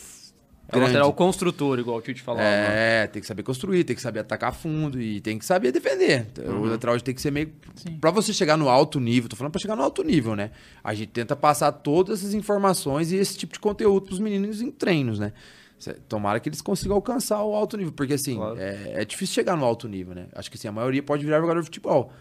É 0.71 0.75
o 0.75 0.79
grande. 0.79 0.93
lateral 0.93 1.13
construtor, 1.13 1.79
igual 1.79 1.97
o 1.97 2.01
Tio 2.01 2.13
te 2.13 2.21
falava. 2.21 2.45
É, 2.45 3.07
tem 3.07 3.21
que 3.21 3.27
saber 3.27 3.43
construir, 3.43 3.83
tem 3.83 3.95
que 3.95 4.01
saber 4.01 4.19
atacar 4.19 4.53
fundo 4.53 5.01
e 5.01 5.19
tem 5.19 5.37
que 5.39 5.45
saber 5.45 5.71
defender. 5.71 6.27
O 6.45 6.65
lateral 6.65 6.99
tem 7.01 7.13
que 7.15 7.21
ser 7.21 7.31
meio. 7.31 7.51
Pra 7.99 8.11
você 8.11 8.31
chegar 8.31 8.55
no 8.57 8.69
alto 8.69 8.99
nível, 8.99 9.27
tô 9.29 9.35
falando 9.35 9.51
pra 9.51 9.59
chegar 9.61 9.75
no 9.75 9.81
alto 9.83 10.03
nível, 10.03 10.35
né? 10.35 10.51
A 10.83 10.93
gente 10.93 11.09
tenta 11.09 11.35
passar 11.35 11.71
todas 11.71 12.19
essas 12.19 12.33
informações 12.33 13.11
e 13.11 13.15
esse 13.15 13.37
tipo 13.37 13.53
de 13.53 13.59
conteúdo 13.59 14.05
pros 14.05 14.19
meninos 14.19 14.61
em 14.61 14.69
treinos, 14.71 15.17
né? 15.19 15.33
Tomara 16.09 16.39
que 16.41 16.49
eles 16.49 16.61
consigam 16.61 16.95
alcançar 16.97 17.41
o 17.43 17.55
alto 17.55 17.77
nível, 17.77 17.93
porque 17.93 18.13
assim, 18.13 18.35
Claro. 18.35 18.59
é, 18.59 18.93
é 19.01 19.05
difícil 19.05 19.33
chegar 19.33 19.55
no 19.55 19.63
alto 19.63 19.87
nível, 19.87 20.13
né? 20.13 20.27
Acho 20.35 20.51
que 20.51 20.57
assim, 20.57 20.67
a 20.67 20.71
maioria 20.73 21.01
pode 21.01 21.23
virar 21.25 21.39
jogador 21.39 21.61
de 21.61 21.65
futebol. 21.65 22.11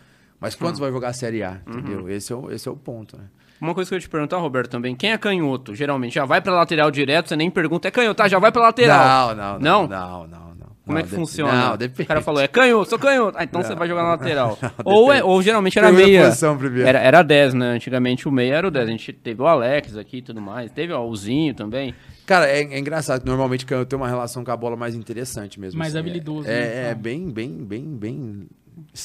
Mas 0.40 0.54
quantos 0.54 0.78
vai 0.78 0.92
jogar 0.92 1.08
a 1.08 1.12
Série 1.12 1.42
A, 1.42 1.60
entendeu? 1.66 2.08
Esse, 2.08 2.32
é 2.32 2.36
o, 2.36 2.50
esse 2.52 2.68
é 2.68 2.70
o 2.70 2.76
ponto, 2.76 3.16
né? 3.18 3.24
Uma 3.60 3.74
coisa 3.74 3.88
que 3.88 3.94
eu 3.94 3.96
ia 3.96 4.00
te 4.00 4.08
perguntar, 4.08 4.36
Roberto, 4.38 4.70
também. 4.70 4.94
Quem 4.94 5.12
é 5.12 5.18
canhoto? 5.18 5.74
Geralmente 5.74 6.14
já 6.14 6.24
vai 6.24 6.40
pra 6.40 6.52
lateral 6.54 6.90
direto, 6.90 7.28
você 7.28 7.36
nem 7.36 7.50
pergunta. 7.50 7.88
É 7.88 7.90
canhoto, 7.90 8.16
tá? 8.16 8.28
Já 8.28 8.38
vai 8.38 8.52
pra 8.52 8.62
lateral. 8.62 9.34
Não, 9.34 9.52
não, 9.54 9.58
Não? 9.58 9.88
não, 9.88 9.88
não, 9.88 10.28
não. 10.28 10.28
não. 10.28 10.48
Como 10.86 10.98
é 10.98 11.02
que 11.02 11.08
funciona? 11.10 11.52
Não, 11.52 11.74
O 11.74 11.76
depende. 11.76 12.06
cara 12.06 12.22
falou, 12.22 12.40
é 12.40 12.48
canhoto, 12.48 12.88
sou 12.88 12.98
canhoto. 12.98 13.36
Ah, 13.38 13.44
então 13.44 13.62
você 13.62 13.74
vai 13.74 13.86
jogar 13.86 14.02
na 14.04 14.08
lateral. 14.10 14.58
ou, 14.82 15.12
é, 15.12 15.22
ou 15.22 15.42
geralmente 15.42 15.78
era 15.78 15.92
meia. 15.92 16.24
posição 16.24 16.56
primeiro. 16.56 16.88
Era, 16.88 16.98
era 16.98 17.22
10, 17.22 17.52
né? 17.52 17.66
Antigamente 17.72 18.26
o 18.26 18.32
meia 18.32 18.54
era 18.54 18.68
o 18.68 18.70
10. 18.70 18.86
A 18.88 18.90
gente 18.90 19.12
teve 19.12 19.42
o 19.42 19.46
Alex 19.46 19.98
aqui 19.98 20.18
e 20.18 20.22
tudo 20.22 20.40
mais. 20.40 20.70
Teve 20.72 20.94
ó, 20.94 21.04
o 21.06 21.14
Zinho 21.14 21.52
também. 21.52 21.94
Cara, 22.24 22.46
é, 22.48 22.60
é 22.62 22.78
engraçado 22.78 23.22
normalmente 23.26 23.66
canhoto 23.66 23.86
tem 23.86 23.98
uma 23.98 24.08
relação 24.08 24.42
com 24.42 24.50
a 24.50 24.56
bola 24.56 24.76
mais 24.76 24.94
interessante 24.94 25.60
mesmo. 25.60 25.78
Mais 25.78 25.94
assim. 25.94 25.98
habilidoso, 25.98 26.48
É, 26.48 26.52
né, 26.52 26.66
é, 26.80 26.82
fala. 26.84 26.94
bem, 26.94 27.30
bem, 27.30 27.50
bem, 27.64 27.84
bem 27.84 28.48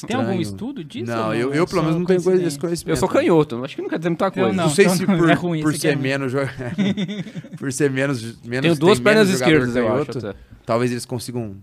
Tem 0.08 0.16
algum 0.16 0.30
estranho. 0.32 0.42
estudo 0.42 0.84
disso? 0.84 1.12
Não, 1.12 1.34
eu, 1.34 1.54
É 1.54 1.60
eu 1.60 1.68
pelo 1.68 1.82
menos 1.84 1.98
não 2.00 2.06
tenho 2.06 2.22
coisa- 2.22 2.42
esse 2.44 2.58
coincidência? 2.60 2.60
conhecimento. 2.62 2.90
Eu 2.92 2.98
sou 2.98 3.10
canhoto. 3.10 3.64
Acho 3.64 3.76
que 3.76 3.82
não 3.82 3.90
quer 3.90 3.98
dizer 4.00 4.10
muita 4.10 4.32
coisa. 4.32 4.50
não. 4.54 4.64
Não 4.66 4.70
sei 4.70 4.90
se 4.90 5.04
então 5.04 5.18
por, 5.18 5.30
é 5.30 5.34
ruim, 5.34 5.62
por 5.62 5.76
ser 5.76 5.88
é 5.90 5.96
menos, 5.96 6.34
por 7.58 7.72
ser 7.72 7.90
menos, 7.92 8.22
menos 8.44 8.62
Tenho 8.64 8.76
duas 8.76 8.98
tem 9.00 9.04
pernas 9.04 9.30
esquerdas, 9.30 9.76
eu 9.76 9.88
acho. 9.88 10.06
canhoto, 10.06 10.28
até. 10.28 10.38
Talvez 10.66 10.92
eles 10.92 11.06
consigam, 11.06 11.56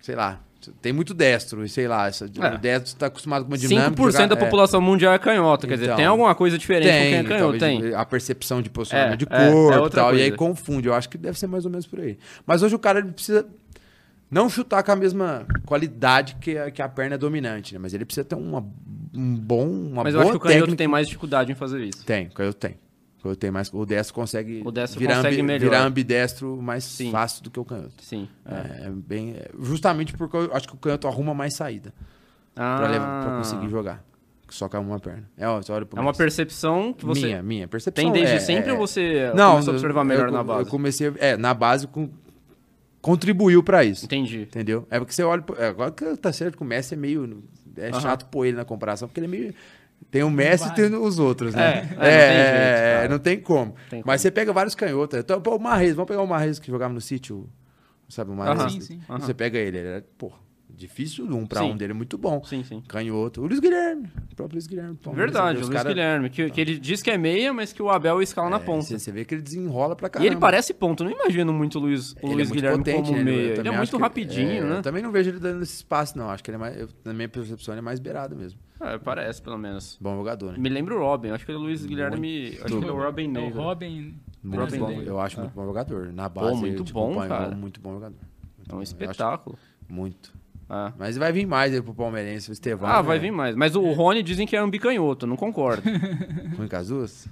sei 0.00 0.14
lá, 0.14 0.40
tem 0.80 0.92
muito 0.92 1.12
destro, 1.12 1.64
e 1.64 1.68
sei 1.68 1.88
lá, 1.88 2.06
essa, 2.06 2.24
É. 2.26 2.54
o 2.54 2.58
destro 2.58 2.86
está 2.92 3.06
acostumado 3.06 3.42
com 3.44 3.48
uma 3.50 3.58
dinâmica. 3.58 3.90
5% 3.90 4.12
jogar- 4.12 4.26
da 4.28 4.34
é. 4.36 4.44
população 4.44 4.80
mundial 4.80 5.12
é 5.12 5.18
canhota. 5.18 5.66
Quer 5.66 5.74
dizer, 5.74 5.86
Então. 5.86 5.96
tem 5.96 6.06
alguma 6.06 6.34
coisa 6.36 6.56
diferente 6.56 6.86
com 6.92 6.98
quem 6.98 7.14
é 7.16 7.24
canhoto? 7.24 7.58
Tem. 7.58 7.94
A 7.94 8.04
percepção 8.04 8.62
de 8.62 8.70
posicionamento 8.70 9.14
É, 9.14 9.16
de 9.16 9.26
é, 9.28 9.48
é 9.48 9.52
corpo 9.52 9.72
e 9.74 9.78
outra 9.78 10.00
tal. 10.02 10.14
E 10.14 10.22
aí 10.22 10.30
coisa. 10.30 10.36
confunde. 10.36 10.86
Eu 10.88 10.94
acho 10.94 11.08
que 11.08 11.18
deve 11.18 11.36
ser 11.38 11.48
mais 11.48 11.64
ou 11.64 11.70
menos 11.70 11.84
por 11.86 11.98
aí. 11.98 12.16
Mas 12.46 12.62
hoje 12.62 12.74
o 12.74 12.78
cara 12.78 13.00
ele 13.00 13.10
precisa 13.10 13.44
não 14.32 14.48
chutar 14.48 14.82
com 14.82 14.90
a 14.90 14.96
mesma 14.96 15.46
qualidade 15.66 16.36
que 16.40 16.56
a, 16.56 16.70
que 16.70 16.80
a 16.80 16.88
perna 16.88 17.14
é 17.16 17.18
dominante, 17.18 17.74
né? 17.74 17.78
Mas 17.78 17.92
ele 17.92 18.04
precisa 18.04 18.24
ter 18.24 18.34
uma, 18.34 18.60
um 19.14 19.36
bom, 19.36 19.68
uma 19.68 20.02
Mas 20.02 20.14
eu 20.14 20.20
boa 20.20 20.30
acho 20.32 20.40
que 20.40 20.46
o 20.46 20.50
canhoto 20.50 20.74
tem 20.74 20.88
mais 20.88 21.06
dificuldade 21.06 21.52
em 21.52 21.54
fazer 21.54 21.84
isso. 21.84 22.04
Tem, 22.04 22.28
o 22.28 22.30
canhoto 22.32 22.56
tem. 22.58 22.72
O 23.18 23.22
canhoto 23.22 23.38
tem 23.38 23.50
mais. 23.50 23.70
O 23.72 23.84
destro 23.84 24.14
consegue, 24.14 24.62
O 24.64 24.72
destro 24.72 24.98
virar, 24.98 25.16
consegue 25.16 25.36
ambi- 25.36 25.42
melhor. 25.46 25.60
virar 25.60 25.82
ambidestro 25.84 26.60
mais 26.62 26.82
Sim. 26.82 27.10
fácil 27.12 27.44
do 27.44 27.50
que 27.50 27.60
o 27.60 27.64
canhoto. 27.64 27.92
Sim. 28.02 28.26
É, 28.46 28.86
é 28.86 28.90
bem, 28.90 29.34
é, 29.36 29.50
justamente 29.60 30.16
porque 30.16 30.36
eu 30.36 30.50
acho 30.54 30.66
que 30.66 30.74
o 30.74 30.78
canhoto 30.78 31.06
arruma 31.06 31.34
mais 31.34 31.54
saída 31.54 31.92
Ah, 32.56 32.76
pra, 32.78 32.88
levar, 32.88 33.24
pra 33.26 33.36
conseguir 33.38 33.68
jogar. 33.68 34.02
Só 34.48 34.68
com 34.68 34.78
uma 34.80 34.98
perna. 35.00 35.24
É, 35.38 35.48
ó, 35.48 35.60
olha 35.70 35.88
É 35.96 36.00
uma 36.00 36.12
percepção 36.12 36.92
que 36.92 37.06
você 37.06 37.22
Minha, 37.26 37.42
minha 37.42 37.66
percepção. 37.68 38.04
tem 38.04 38.12
desde 38.12 38.34
é- 38.36 38.38
sempre 38.40 38.70
é- 38.70 38.72
ou 38.74 38.78
você 38.86 39.30
Não, 39.34 39.52
começou 39.52 39.72
a 39.72 39.76
observar 39.76 40.04
melhor 40.04 40.26
eu, 40.26 40.32
na 40.32 40.40
eu 40.40 40.44
base? 40.44 40.70
comecei, 40.70 41.10
é, 41.18 41.36
na 41.38 41.54
base 41.54 41.86
com, 41.86 42.10
contribuiu 43.02 43.62
pra 43.62 43.84
isso. 43.84 44.06
Entendi. 44.06 44.42
Entendeu? 44.42 44.86
É 44.88 44.98
porque 44.98 45.12
você 45.12 45.22
olha. 45.22 45.44
é, 45.58 45.66
Agora 45.66 45.90
que 45.90 46.16
tá 46.16 46.32
certo 46.32 46.56
que 46.56 46.62
o 46.62 46.66
Messi 46.66 46.94
é 46.94 46.96
meio. 46.96 47.42
É 47.76 47.88
Aham. 47.90 48.00
chato 48.00 48.26
pôr 48.26 48.46
ele 48.46 48.56
na 48.56 48.64
comparação, 48.64 49.08
porque 49.08 49.20
ele 49.20 49.26
é 49.26 49.30
meio. 49.30 49.54
Tem 50.10 50.22
o 50.22 50.30
Messi 50.30 50.68
e 50.68 50.74
tem 50.74 50.94
os 50.94 51.18
outros, 51.18 51.54
né? 51.54 51.62
É, 51.62 51.78
é, 51.78 51.78
não 51.78 51.98
tem 51.98 52.46
jeito, 52.46 52.80
cara. 52.80 53.08
não 53.08 53.18
tem 53.18 53.40
como. 53.40 53.74
Tem 53.90 54.02
Mas 54.04 54.20
você 54.20 54.30
pega 54.30 54.52
vários 54.52 54.74
canhotos. 54.74 55.18
Então, 55.18 55.40
pô, 55.40 55.56
o 55.56 55.60
Marrez, 55.60 55.94
vamos 55.94 56.08
pegar 56.08 56.22
o 56.22 56.26
Marrez 56.26 56.58
que 56.58 56.70
jogava 56.70 56.92
no 56.94 57.00
sítio. 57.00 57.48
Sabe 58.08 58.30
o 58.30 58.34
Marrez? 58.34 58.60
Aham. 58.60 58.68
Sim, 58.70 58.80
sim. 58.80 59.00
Você 59.08 59.32
pega 59.34 59.58
ele, 59.58 59.78
ele 59.78 59.88
era, 59.88 60.04
pô, 60.18 60.32
difícil 60.76 61.24
um 61.26 61.46
pra 61.46 61.60
Sim. 61.60 61.72
um 61.72 61.76
dele, 61.76 61.92
é 61.92 61.94
muito 61.94 62.16
bom. 62.18 62.42
Sim, 62.44 62.62
sim. 62.64 62.82
Canhoto. 62.88 63.42
O 63.42 63.46
Luiz 63.46 63.60
Guilherme. 63.60 64.08
O 64.30 64.34
próprio 64.36 64.54
Luiz 64.56 64.66
Guilherme. 64.66 64.98
Verdade, 65.12 65.58
os 65.60 65.66
o 65.66 65.70
Luiz 65.70 65.76
cara- 65.82 65.88
Guilherme, 65.90 66.30
que, 66.30 66.50
que 66.50 66.60
ele 66.60 66.78
diz 66.78 67.02
que 67.02 67.10
é 67.10 67.16
meia, 67.18 67.52
mas 67.52 67.72
que 67.72 67.82
o 67.82 67.88
Abel 67.90 68.20
escala 68.22 68.50
na 68.50 68.56
É, 68.56 68.60
ponta. 68.60 68.98
Você, 68.98 69.12
vê 69.12 69.24
que 69.24 69.34
ele 69.34 69.42
desenrola 69.42 69.94
pra 69.94 70.08
E 70.08 70.10
caramba. 70.10 70.32
ele 70.32 70.40
parece 70.40 70.74
ponto, 70.74 71.04
eu 71.04 71.10
não 71.10 71.16
imagino 71.16 71.52
muito 71.52 71.78
o 71.78 71.80
Luiz, 71.82 72.12
o 72.12 72.16
é 72.18 72.26
Luiz 72.26 72.36
muito 72.48 72.52
Guilherme 72.54 72.78
potente, 72.78 73.02
como 73.06 73.16
né? 73.18 73.22
Meia. 73.24 73.54
Ele 73.58 73.68
é 73.68 73.76
muito 73.76 73.96
rapidinho, 73.98 74.50
é, 74.50 74.60
né? 74.62 74.76
Eu 74.78 74.82
também 74.82 75.02
não 75.02 75.10
vejo 75.12 75.30
ele 75.30 75.38
dando 75.38 75.62
esse 75.62 75.74
espaço, 75.76 76.16
não. 76.18 76.30
Acho 76.30 76.42
que 76.42 76.50
ele 76.50 76.56
é 76.56 76.58
mais. 76.60 76.76
eu- 76.80 76.88
na 77.04 77.12
minha 77.12 77.28
percepção, 77.28 77.74
ele 77.74 77.78
é 77.80 77.82
mais 77.82 78.00
beirado 78.00 78.34
mesmo. 78.34 78.58
É, 78.80 78.98
parece, 78.98 79.40
pelo 79.40 79.56
menos. 79.58 79.96
Bom 80.00 80.16
jogador, 80.16 80.52
né? 80.52 80.58
Me 80.58 80.68
lembra 80.68 80.96
o 80.96 80.98
Robin, 80.98 81.28
acho 81.30 81.44
que 81.46 81.52
ele 81.52 81.58
é 81.58 81.60
o 81.60 81.64
Luiz 81.64 81.86
Guilherme. 81.86 82.58
Acho 82.64 82.80
que 82.80 82.84
é 82.88 82.90
o 82.90 82.96
Robin 83.00 83.32
É 83.36 83.40
o. 83.40 83.48
Robin. 83.50 84.14
Muito 84.42 84.60
Robin 84.60 84.78
bom. 84.78 84.90
Eu 85.02 85.20
acho 85.20 85.38
muito 85.38 85.54
bom 85.54 85.64
jogador. 85.66 86.12
Na 86.12 86.28
base, 86.28 86.56
muito 86.60 86.82
eu, 86.82 86.84
tipo, 86.84 86.98
bom, 86.98 87.14
cara. 87.28 87.54
Muito 87.54 87.80
bom 87.80 87.92
jogador. 87.94 88.16
Muito 88.58 88.72
É 88.72 88.74
um 88.74 88.82
espetáculo. 88.82 89.56
Muito. 89.88 90.32
Ah. 90.74 90.90
Mas 90.98 91.18
vai 91.18 91.30
vir 91.30 91.44
mais 91.46 91.70
aí 91.74 91.82
pro 91.82 91.92
Palmeirense, 91.92 92.48
o 92.48 92.52
Estevão. 92.54 92.88
Ah, 92.88 93.02
vai 93.02 93.18
né? 93.18 93.24
vir 93.24 93.30
mais. 93.30 93.54
Mas 93.54 93.76
o 93.76 93.82
Rony 93.92 94.22
dizem 94.22 94.46
que 94.46 94.56
é 94.56 94.62
um 94.64 94.70
bicanhoto, 94.70 95.26
não 95.26 95.36
concordo. 95.36 95.82
Ruim 96.56 96.66
com 96.66 96.76
as 96.76 96.88
duas. 96.88 97.28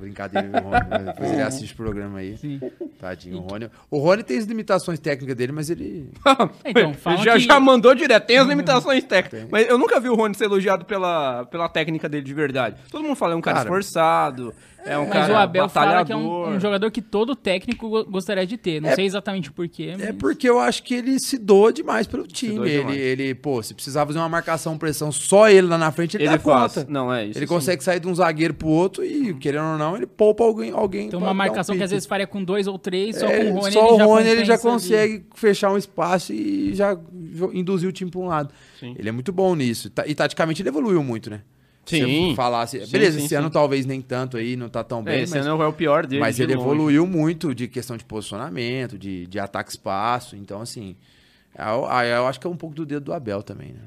Brincadeira, 0.00 0.48
viu, 0.48 0.62
Rony? 0.62 1.04
Depois 1.04 1.30
ele 1.32 1.42
assiste 1.42 1.74
o 1.74 1.76
programa 1.76 2.20
aí. 2.20 2.38
Sim. 2.38 2.58
Tadinho, 2.98 3.36
o 3.36 3.40
Rony. 3.40 3.68
O 3.90 3.98
Rony 3.98 4.22
tem 4.22 4.38
as 4.38 4.46
limitações 4.46 4.98
técnicas 4.98 5.36
dele, 5.36 5.52
mas 5.52 5.68
ele. 5.68 6.08
Então, 6.64 6.94
falam 6.94 7.22
já, 7.22 7.34
que- 7.34 7.40
já 7.40 7.60
mandou 7.60 7.94
direto, 7.94 8.24
tem 8.26 8.38
as 8.38 8.46
limitações 8.48 9.04
técnicas. 9.04 9.46
Mas 9.50 9.68
eu 9.68 9.76
nunca 9.76 10.00
vi 10.00 10.08
o 10.08 10.14
Rony 10.14 10.34
ser 10.34 10.44
elogiado 10.44 10.86
pela, 10.86 11.44
pela 11.44 11.68
técnica 11.68 12.08
dele 12.08 12.24
de 12.24 12.32
verdade. 12.32 12.76
Todo 12.90 13.04
mundo 13.04 13.16
fala, 13.16 13.34
é 13.34 13.36
um 13.36 13.40
cara, 13.42 13.58
Cara, 13.58 13.68
esforçado, 13.68 14.54
é 14.84 14.98
um 14.98 15.04
Mas 15.08 15.12
cara 15.12 15.32
o 15.32 15.36
Abel 15.36 15.68
fala 15.68 16.04
que 16.04 16.12
é 16.12 16.16
um, 16.16 16.48
um 16.56 16.60
jogador 16.60 16.90
que 16.90 17.00
todo 17.02 17.34
técnico 17.34 17.88
go- 17.88 18.04
gostaria 18.04 18.46
de 18.46 18.56
ter. 18.56 18.80
Não 18.80 18.94
sei 18.94 19.04
exatamente 19.06 19.50
porquê. 19.50 19.94
É 19.94 19.96
mas- 19.96 20.16
porque 20.16 20.48
eu 20.48 20.58
acho 20.58 20.82
que 20.82 20.94
ele 20.94 21.18
se 21.18 21.38
doa 21.38 21.72
demais 21.72 22.06
pelo 22.06 22.26
time. 22.26 22.56
Ele, 22.68 22.78
demais. 22.78 22.96
ele, 22.98 23.34
pô, 23.34 23.62
se 23.62 23.74
precisar 23.74 24.06
fazer 24.06 24.18
uma 24.18 24.28
marcação, 24.28 24.76
pressão, 24.78 25.10
só 25.10 25.48
ele 25.48 25.66
lá 25.66 25.78
na 25.78 25.90
frente, 25.90 26.16
ele, 26.16 26.24
Ele 26.24 26.32
dá 26.32 26.38
faz. 26.38 26.74
conta. 26.74 26.86
Não, 26.90 27.12
é 27.12 27.26
isso. 27.26 27.38
Ele 27.38 27.46
sim. 27.46 27.52
consegue 27.54 27.82
sair 27.82 28.00
de 28.00 28.08
um 28.08 28.14
zagueiro 28.14 28.54
pro 28.54 28.68
outro 28.68 29.04
e, 29.04 29.34
querendo 29.34 29.64
ou 29.72 29.78
não, 29.78 29.96
ele 29.96 30.06
poupa 30.06 30.44
alguém. 30.44 30.70
alguém 30.70 31.08
pra 31.08 31.18
uma 31.18 31.26
dar 31.26 31.32
um 31.32 31.34
marcação 31.36 31.76
que 31.76 31.82
às 31.82 31.90
vezes 31.90 32.06
faria 32.06 32.26
com 32.26 32.42
dois 32.44 32.66
ou 32.66 32.78
três, 32.78 33.16
só 33.18 33.26
É, 33.26 33.44
com 33.44 33.50
o 33.52 33.60
Rony 33.60 33.72
só 33.72 33.80
ele 33.86 33.94
o 33.94 33.98
já 33.98 34.04
Rony 34.04 34.28
ele 34.28 34.44
já 34.44 34.58
compensa 34.58 34.68
ali. 34.68 35.08
consegue 35.18 35.26
fechar 35.34 35.72
um 35.72 35.76
espaço 35.78 36.32
e 36.32 36.74
já 36.74 36.96
induzir 37.52 37.88
o 37.88 37.92
time 37.92 38.10
pra 38.10 38.20
um 38.20 38.26
lado. 38.26 38.52
Sim. 38.78 38.94
Ele 38.98 39.08
é 39.08 39.12
muito 39.12 39.32
bom 39.32 39.54
nisso. 39.54 39.90
E 40.06 40.14
taticamente 40.14 40.60
ele 40.62 40.68
evoluiu 40.68 41.02
muito, 41.02 41.30
né? 41.30 41.40
Se 41.86 41.98
Sim. 41.98 42.28
você 42.30 42.34
falasse, 42.34 42.84
Sim, 42.86 42.92
beleza, 42.92 43.18
sim, 43.18 43.24
esse 43.26 43.34
ano 43.34 43.48
sim. 43.48 43.52
talvez 43.52 43.84
nem 43.86 44.00
tanto 44.00 44.36
aí, 44.36 44.56
não 44.56 44.68
tá 44.68 44.82
tão 44.82 45.00
É, 45.00 45.02
bem, 45.02 45.22
esse 45.22 45.34
mas, 45.36 45.46
ano 45.46 45.62
é 45.62 45.66
o 45.66 45.72
pior 45.72 46.06
dele. 46.06 46.20
mas 46.20 46.36
de 46.36 46.42
ele 46.42 46.54
longe. 46.54 46.66
evoluiu 46.66 47.06
muito 47.06 47.54
de 47.54 47.68
questão 47.68 47.96
de 47.96 48.04
posicionamento, 48.04 48.96
de, 48.98 49.26
de 49.26 49.38
ataque 49.38 49.70
espaço. 49.70 50.34
Então, 50.36 50.60
assim, 50.60 50.96
eu, 51.58 51.86
ah, 51.86 52.04
eu 52.06 52.26
acho 52.26 52.40
que 52.40 52.46
é 52.46 52.50
um 52.50 52.56
pouco 52.56 52.74
do 52.74 52.84
dedo 52.86 53.04
do 53.04 53.12
Abel 53.12 53.42
também, 53.42 53.72
né? 53.72 53.80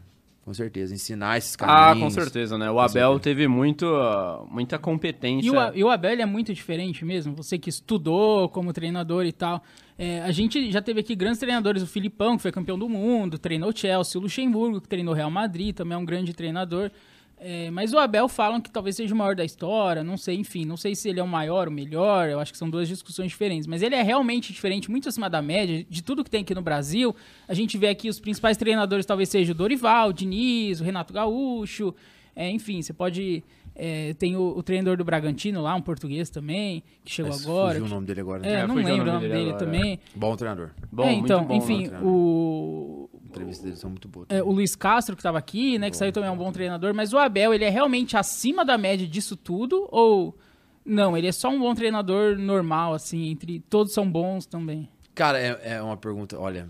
Com 0.45 0.53
certeza. 0.53 0.93
Ensinar 0.95 1.37
esses 1.37 1.55
Ah, 1.59 1.87
caminhos. 1.89 2.15
com 2.15 2.21
certeza, 2.21 2.57
né? 2.57 2.71
O 2.71 2.79
Abel 2.79 3.19
teve 3.19 3.49
muito, 3.49 3.85
ah, 3.85 4.45
muita 4.49 4.79
competência. 4.79 5.45
E 5.45 5.51
o, 5.51 5.75
e 5.75 5.83
o 5.83 5.89
Abel 5.89 6.21
é 6.21 6.25
muito 6.25 6.53
diferente 6.53 7.03
mesmo. 7.03 7.35
Você 7.35 7.57
que 7.57 7.69
estudou 7.69 8.47
como 8.47 8.71
treinador 8.71 9.25
e 9.25 9.33
tal. 9.33 9.61
É, 9.99 10.21
a 10.21 10.31
gente 10.31 10.71
já 10.71 10.81
teve 10.81 11.01
aqui 11.01 11.15
grandes 11.15 11.39
treinadores. 11.39 11.83
O 11.83 11.87
Filipão, 11.87 12.37
que 12.37 12.43
foi 12.43 12.51
campeão 12.53 12.79
do 12.79 12.87
mundo, 12.87 13.37
treinou 13.37 13.71
o 13.71 13.77
Chelsea. 13.77 14.17
O 14.17 14.21
Luxemburgo, 14.23 14.79
que 14.79 14.87
treinou 14.87 15.13
o 15.13 15.17
Real 15.17 15.29
Madrid, 15.29 15.75
também 15.75 15.95
é 15.95 15.97
um 15.97 16.05
grande 16.05 16.31
treinador. 16.33 16.91
É, 17.39 17.69
mas 17.69 17.93
o 17.93 17.99
Abel 17.99 18.27
falam 18.27 18.59
que 18.59 18.71
talvez 18.71 18.95
seja 18.95 19.13
o 19.13 19.17
maior 19.17 19.35
da 19.35 19.45
história. 19.45 20.03
Não 20.03 20.17
sei, 20.17 20.37
enfim. 20.37 20.65
Não 20.65 20.75
sei 20.75 20.95
se 20.95 21.07
ele 21.07 21.19
é 21.19 21.23
o 21.23 21.27
maior, 21.27 21.67
o 21.67 21.71
melhor. 21.71 22.27
Eu 22.29 22.39
acho 22.39 22.51
que 22.51 22.57
são 22.57 22.67
duas 22.69 22.87
discussões 22.87 23.29
diferentes. 23.29 23.67
Mas 23.67 23.83
ele 23.83 23.93
é 23.93 24.01
realmente 24.01 24.51
diferente, 24.51 24.89
muito 24.89 25.07
acima 25.07 25.29
da 25.29 25.41
média 25.41 25.85
de 25.87 26.01
tudo 26.01 26.23
que 26.23 26.31
tem 26.31 26.41
aqui 26.41 26.55
no 26.55 26.63
Brasil. 26.63 27.15
A 27.47 27.53
gente 27.53 27.77
vê 27.77 27.89
aqui 27.89 28.09
os 28.09 28.19
principais 28.19 28.57
treinadores, 28.57 29.05
talvez 29.05 29.29
seja 29.29 29.51
o 29.51 29.55
Dorival, 29.55 30.09
o 30.09 30.13
Diniz, 30.13 30.81
o 30.81 30.83
Renato 30.83 31.13
Gaúcho. 31.13 31.93
É, 32.35 32.49
enfim, 32.49 32.81
você 32.81 32.93
pode. 32.93 33.43
é, 33.75 34.13
tem 34.15 34.35
o, 34.35 34.55
o 34.57 34.61
treinador 34.63 34.95
do 34.97 35.03
Bragantino 35.03 35.61
lá, 35.61 35.73
um 35.75 35.81
português 35.81 36.29
também, 36.29 36.83
que 37.03 37.11
chegou 37.11 37.31
Mas 37.31 37.43
agora. 37.45 37.73
Fugiu 37.73 37.85
o 37.85 37.89
nome 37.89 38.05
dele 38.07 38.21
agora. 38.21 38.41
né? 38.41 38.49
É, 38.51 38.53
É, 38.61 38.67
não 38.67 38.75
lembro 38.75 38.93
o 38.93 38.97
nome 38.97 39.11
nome 39.11 39.19
dele 39.21 39.33
dele, 39.33 39.49
agora, 39.51 39.65
também. 39.65 39.99
Bom 40.15 40.35
treinador. 40.35 40.69
Bom, 40.91 41.03
É, 41.03 41.11
muito 41.13 41.25
então, 41.25 41.45
bom, 41.45 41.55
enfim, 41.55 41.89
o, 42.03 43.06
entrevistas 43.37 43.63
dele 43.65 43.77
são 43.77 43.89
muito 43.89 44.07
boas. 44.07 44.27
é, 44.29 44.43
o. 44.43 44.51
Luiz 44.51 44.75
Castro, 44.75 45.15
que 45.15 45.19
estava 45.19 45.37
aqui, 45.37 45.77
né, 45.79 45.89
que 45.89 45.97
saiu 45.97 46.11
também 46.11 46.29
é 46.29 46.31
um 46.31 46.37
bom 46.37 46.51
treinador, 46.51 46.93
mas 46.93 47.13
o 47.13 47.17
Abel, 47.17 47.53
ele 47.53 47.63
é 47.65 47.69
realmente 47.69 48.17
acima 48.17 48.65
da 48.65 48.77
média 48.77 49.07
disso 49.07 49.35
tudo? 49.35 49.87
Ou 49.91 50.37
não, 50.85 51.17
ele 51.17 51.27
é 51.27 51.31
só 51.31 51.49
um 51.49 51.59
bom 51.59 51.75
treinador 51.75 52.37
normal, 52.37 52.93
assim, 52.93 53.29
entre 53.29 53.59
todos 53.69 53.93
são 53.93 54.09
bons 54.09 54.45
também? 54.45 54.89
Cara, 55.13 55.39
é, 55.39 55.73
é 55.75 55.81
uma 55.81 55.97
pergunta, 55.97 56.39
olha, 56.39 56.69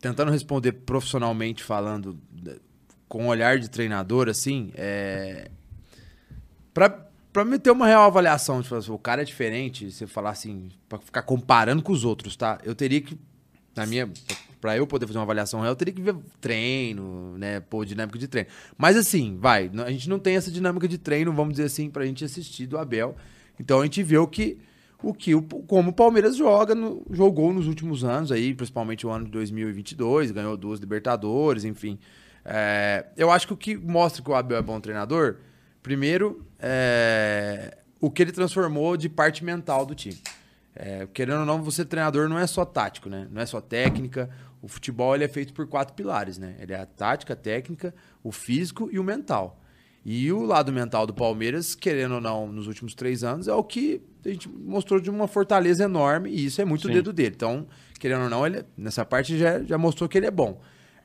tentando 0.00 0.30
responder 0.30 0.72
profissionalmente 0.72 1.62
falando, 1.62 2.18
né, 2.42 2.56
com 3.08 3.24
um 3.24 3.28
olhar 3.28 3.58
de 3.58 3.68
treinador, 3.68 4.28
assim, 4.28 4.72
é. 4.74 5.50
Pra, 6.72 6.88
pra 7.32 7.44
me 7.44 7.58
ter 7.58 7.70
uma 7.70 7.86
real 7.86 8.04
avaliação, 8.04 8.62
tipo, 8.62 8.74
assim, 8.74 8.90
o 8.90 8.98
cara 8.98 9.22
é 9.22 9.24
diferente, 9.24 9.90
você 9.90 10.06
falar 10.06 10.30
assim, 10.30 10.70
pra 10.88 10.98
ficar 10.98 11.22
comparando 11.22 11.82
com 11.82 11.92
os 11.92 12.04
outros, 12.04 12.36
tá? 12.36 12.58
Eu 12.64 12.74
teria 12.74 13.00
que, 13.00 13.18
na 13.76 13.84
minha. 13.86 14.10
Pra 14.62 14.76
eu 14.76 14.86
poder 14.86 15.08
fazer 15.08 15.18
uma 15.18 15.24
avaliação 15.24 15.60
real, 15.60 15.72
eu 15.72 15.76
teria 15.76 15.92
que 15.92 16.00
ver 16.00 16.14
treino, 16.40 17.36
né? 17.36 17.58
Pô, 17.58 17.84
dinâmica 17.84 18.16
de 18.16 18.28
treino. 18.28 18.48
Mas 18.78 18.96
assim, 18.96 19.36
vai, 19.36 19.68
a 19.84 19.90
gente 19.90 20.08
não 20.08 20.20
tem 20.20 20.36
essa 20.36 20.52
dinâmica 20.52 20.86
de 20.86 20.98
treino, 20.98 21.32
vamos 21.32 21.54
dizer 21.54 21.64
assim, 21.64 21.90
pra 21.90 22.06
gente 22.06 22.24
assistir 22.24 22.66
do 22.68 22.78
Abel. 22.78 23.16
Então 23.58 23.80
a 23.80 23.84
gente 23.84 24.00
vê 24.04 24.16
o 24.18 24.26
que 24.28 24.58
o 25.02 25.12
que 25.12 25.32
como 25.66 25.90
o 25.90 25.92
Palmeiras 25.92 26.36
joga 26.36 26.76
no- 26.76 27.02
jogou 27.10 27.52
nos 27.52 27.66
últimos 27.66 28.04
anos 28.04 28.30
aí, 28.30 28.54
principalmente 28.54 29.04
o 29.04 29.10
ano 29.10 29.24
de 29.24 29.32
2022, 29.32 30.30
ganhou 30.30 30.56
duas 30.56 30.78
Libertadores, 30.78 31.64
enfim. 31.64 31.98
É, 32.44 33.06
eu 33.16 33.28
acho 33.32 33.48
que 33.48 33.52
o 33.52 33.56
que 33.56 33.76
mostra 33.76 34.22
que 34.22 34.30
o 34.30 34.34
Abel 34.34 34.58
é 34.58 34.62
bom 34.62 34.78
treinador, 34.80 35.38
primeiro, 35.82 36.46
é, 36.60 37.78
o 38.00 38.10
que 38.12 38.22
ele 38.22 38.30
transformou 38.30 38.96
de 38.96 39.08
parte 39.08 39.44
mental 39.44 39.84
do 39.84 39.92
time. 39.94 40.18
É, 40.74 41.06
querendo 41.12 41.40
ou 41.40 41.46
não, 41.46 41.62
você 41.62 41.84
treinador 41.84 42.28
não 42.28 42.38
é 42.38 42.46
só 42.46 42.64
tático, 42.64 43.08
né? 43.08 43.26
Não 43.30 43.42
é 43.42 43.46
só 43.46 43.60
técnica. 43.60 44.30
O 44.62 44.68
futebol 44.68 45.14
ele 45.14 45.24
é 45.24 45.28
feito 45.28 45.52
por 45.52 45.66
quatro 45.66 45.92
pilares, 45.94 46.38
né? 46.38 46.54
Ele 46.60 46.72
é 46.72 46.78
a 46.78 46.86
tática, 46.86 47.32
a 47.32 47.36
técnica, 47.36 47.92
o 48.22 48.30
físico 48.30 48.88
e 48.92 48.98
o 48.98 49.04
mental. 49.04 49.60
E 50.04 50.32
o 50.32 50.42
lado 50.44 50.72
mental 50.72 51.06
do 51.06 51.12
Palmeiras, 51.12 51.74
querendo 51.74 52.14
ou 52.14 52.20
não, 52.20 52.46
nos 52.46 52.66
últimos 52.66 52.94
três 52.94 53.22
anos, 53.22 53.48
é 53.48 53.54
o 53.54 53.62
que 53.62 54.00
a 54.24 54.28
gente 54.28 54.48
mostrou 54.48 55.00
de 55.00 55.10
uma 55.10 55.28
fortaleza 55.28 55.84
enorme, 55.84 56.30
e 56.30 56.46
isso 56.46 56.60
é 56.60 56.64
muito 56.64 56.86
o 56.86 56.92
dedo 56.92 57.12
dele. 57.12 57.34
Então, 57.36 57.66
querendo 57.98 58.22
ou 58.22 58.30
não, 58.30 58.46
ele, 58.46 58.64
nessa 58.76 59.04
parte 59.04 59.36
já, 59.36 59.62
já 59.62 59.76
mostrou 59.76 60.08
que 60.08 60.16
ele 60.16 60.26
é 60.26 60.30
bom. 60.30 60.60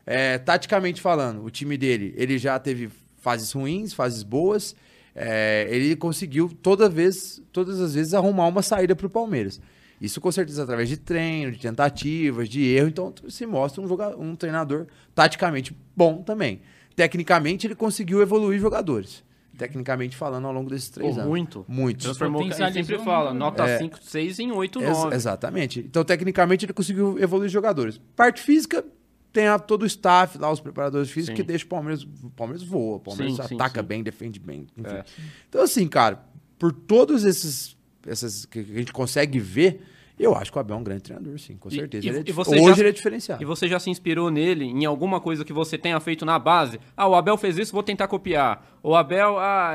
É, 0.06 0.38
taticamente 0.38 1.02
falando, 1.02 1.44
o 1.44 1.50
time 1.50 1.78
dele, 1.78 2.14
ele 2.16 2.38
já 2.38 2.58
teve 2.58 2.90
fases 3.18 3.52
ruins, 3.52 3.94
fases 3.94 4.24
boas. 4.24 4.76
É, 5.14 5.68
ele 5.70 5.96
conseguiu 5.96 6.50
toda 6.62 6.88
vez, 6.88 7.42
todas 7.52 7.82
as 7.82 7.96
vezes 7.96 8.14
arrumar 8.14 8.48
uma 8.48 8.62
saída 8.62 8.96
para 8.96 9.08
o 9.08 9.10
Palmeiras. 9.10 9.60
Isso 10.00 10.22
com 10.22 10.32
certeza 10.32 10.64
através 10.64 10.88
de 10.90 10.98
treino, 10.98 11.52
de 11.52 11.60
tentativas, 11.60 12.48
de 12.48 12.64
erro. 12.66 12.88
Então 12.90 13.14
se 13.30 13.46
mostra 13.46 13.82
um, 13.82 13.88
joga- 13.88 14.16
um 14.18 14.36
treinador 14.36 14.86
taticamente 15.16 15.76
bom 15.96 16.22
também. 16.22 16.62
Tecnicamente 16.96 17.66
ele 17.68 17.76
conseguiu 17.76 18.22
evoluir 18.22 18.60
jogadores. 18.60 19.24
Tecnicamente 19.58 20.16
falando 20.16 20.46
ao 20.46 20.54
longo 20.54 20.70
desses 20.70 20.90
três 20.90 21.14
Pô, 21.16 21.20
anos. 21.22 21.30
muito. 21.30 21.66
Muito. 21.68 22.04
Transformou, 22.04 22.42
ele 22.42 22.52
Potencializou 22.52 22.84
sempre 22.84 23.04
fala, 23.04 23.34
nota 23.34 23.64
É. 23.66 23.80
5, 23.80 23.98
6 24.04 24.38
em 24.40 24.52
8, 24.52 24.80
Ex- 24.82 24.90
9. 24.98 25.16
exatamente. 25.16 25.80
Então, 25.80 26.04
tecnicamente, 26.04 26.66
ele 26.68 26.74
conseguiu 26.74 27.18
evoluir 27.18 27.50
jogadores. 27.50 28.00
Parte 28.16 28.40
física, 28.42 28.86
tem 29.34 29.48
a- 29.48 29.58
todo 29.58 29.82
o 29.82 29.86
staff 29.88 30.38
lá, 30.38 30.52
os 30.52 30.60
preparadores 30.60 31.10
físicos, 31.10 31.36
Sim. 31.38 31.42
que 31.42 31.48
deixa 31.48 31.66
o 31.66 31.68
Palmeiras. 31.70 32.04
O 32.04 32.30
Palmeiras 32.36 32.62
voa, 32.64 32.98
o 32.98 33.00
Palmeiras 33.00 33.36
Sim, 33.36 33.44
sim, 33.48 33.56
ataca 33.56 33.82
sim. 33.82 33.88
bem, 33.88 34.04
defende 34.04 34.40
bem. 34.40 34.68
enfim. 34.78 34.96
É. 34.96 35.04
Então, 35.50 35.62
assim, 35.64 35.88
cara, 35.88 36.24
por 36.60 36.72
todos 36.72 37.24
esses. 37.24 37.76
Essas 38.08 38.46
que 38.46 38.60
a 38.60 38.64
gente 38.64 38.92
consegue 38.94 39.38
ver, 39.40 39.82
eu 40.20 40.34
acho 40.36 40.52
que 40.52 40.58
o 40.58 40.62
Abel 40.62 40.78
é 40.78 40.80
um 40.80 40.84
grande 40.84 41.04
treinador, 41.04 41.38
sim, 41.38 41.58
com 41.58 41.70
certeza. 41.70 42.06
e- 42.06 42.10
Ele 42.10 42.18
é 42.20 42.24
e 42.28 42.32
você 42.32 42.56
Hoje 42.60 42.74
já- 42.76 42.80
ele 42.80 42.90
é 42.90 42.92
diferenciado. 42.92 43.42
E 43.44 43.46
você 43.46 43.68
já 43.68 43.80
se 43.80 43.90
inspirou 43.90 44.32
nele 44.32 44.66
em 44.66 44.86
alguma 44.86 45.20
coisa 45.20 45.44
que 45.46 45.54
você 45.54 45.78
tenha 45.78 46.00
feito 46.00 46.26
na 46.26 46.40
base? 46.40 46.80
Ah, 46.96 47.08
o 47.08 47.16
Abel 47.16 47.38
fez 47.38 47.58
isso, 47.58 47.74
vou 47.74 47.84
tentar 47.84 48.08
copiar. 48.08 48.80
O 48.82 48.96
Abel, 48.96 49.38
ah, 49.38 49.74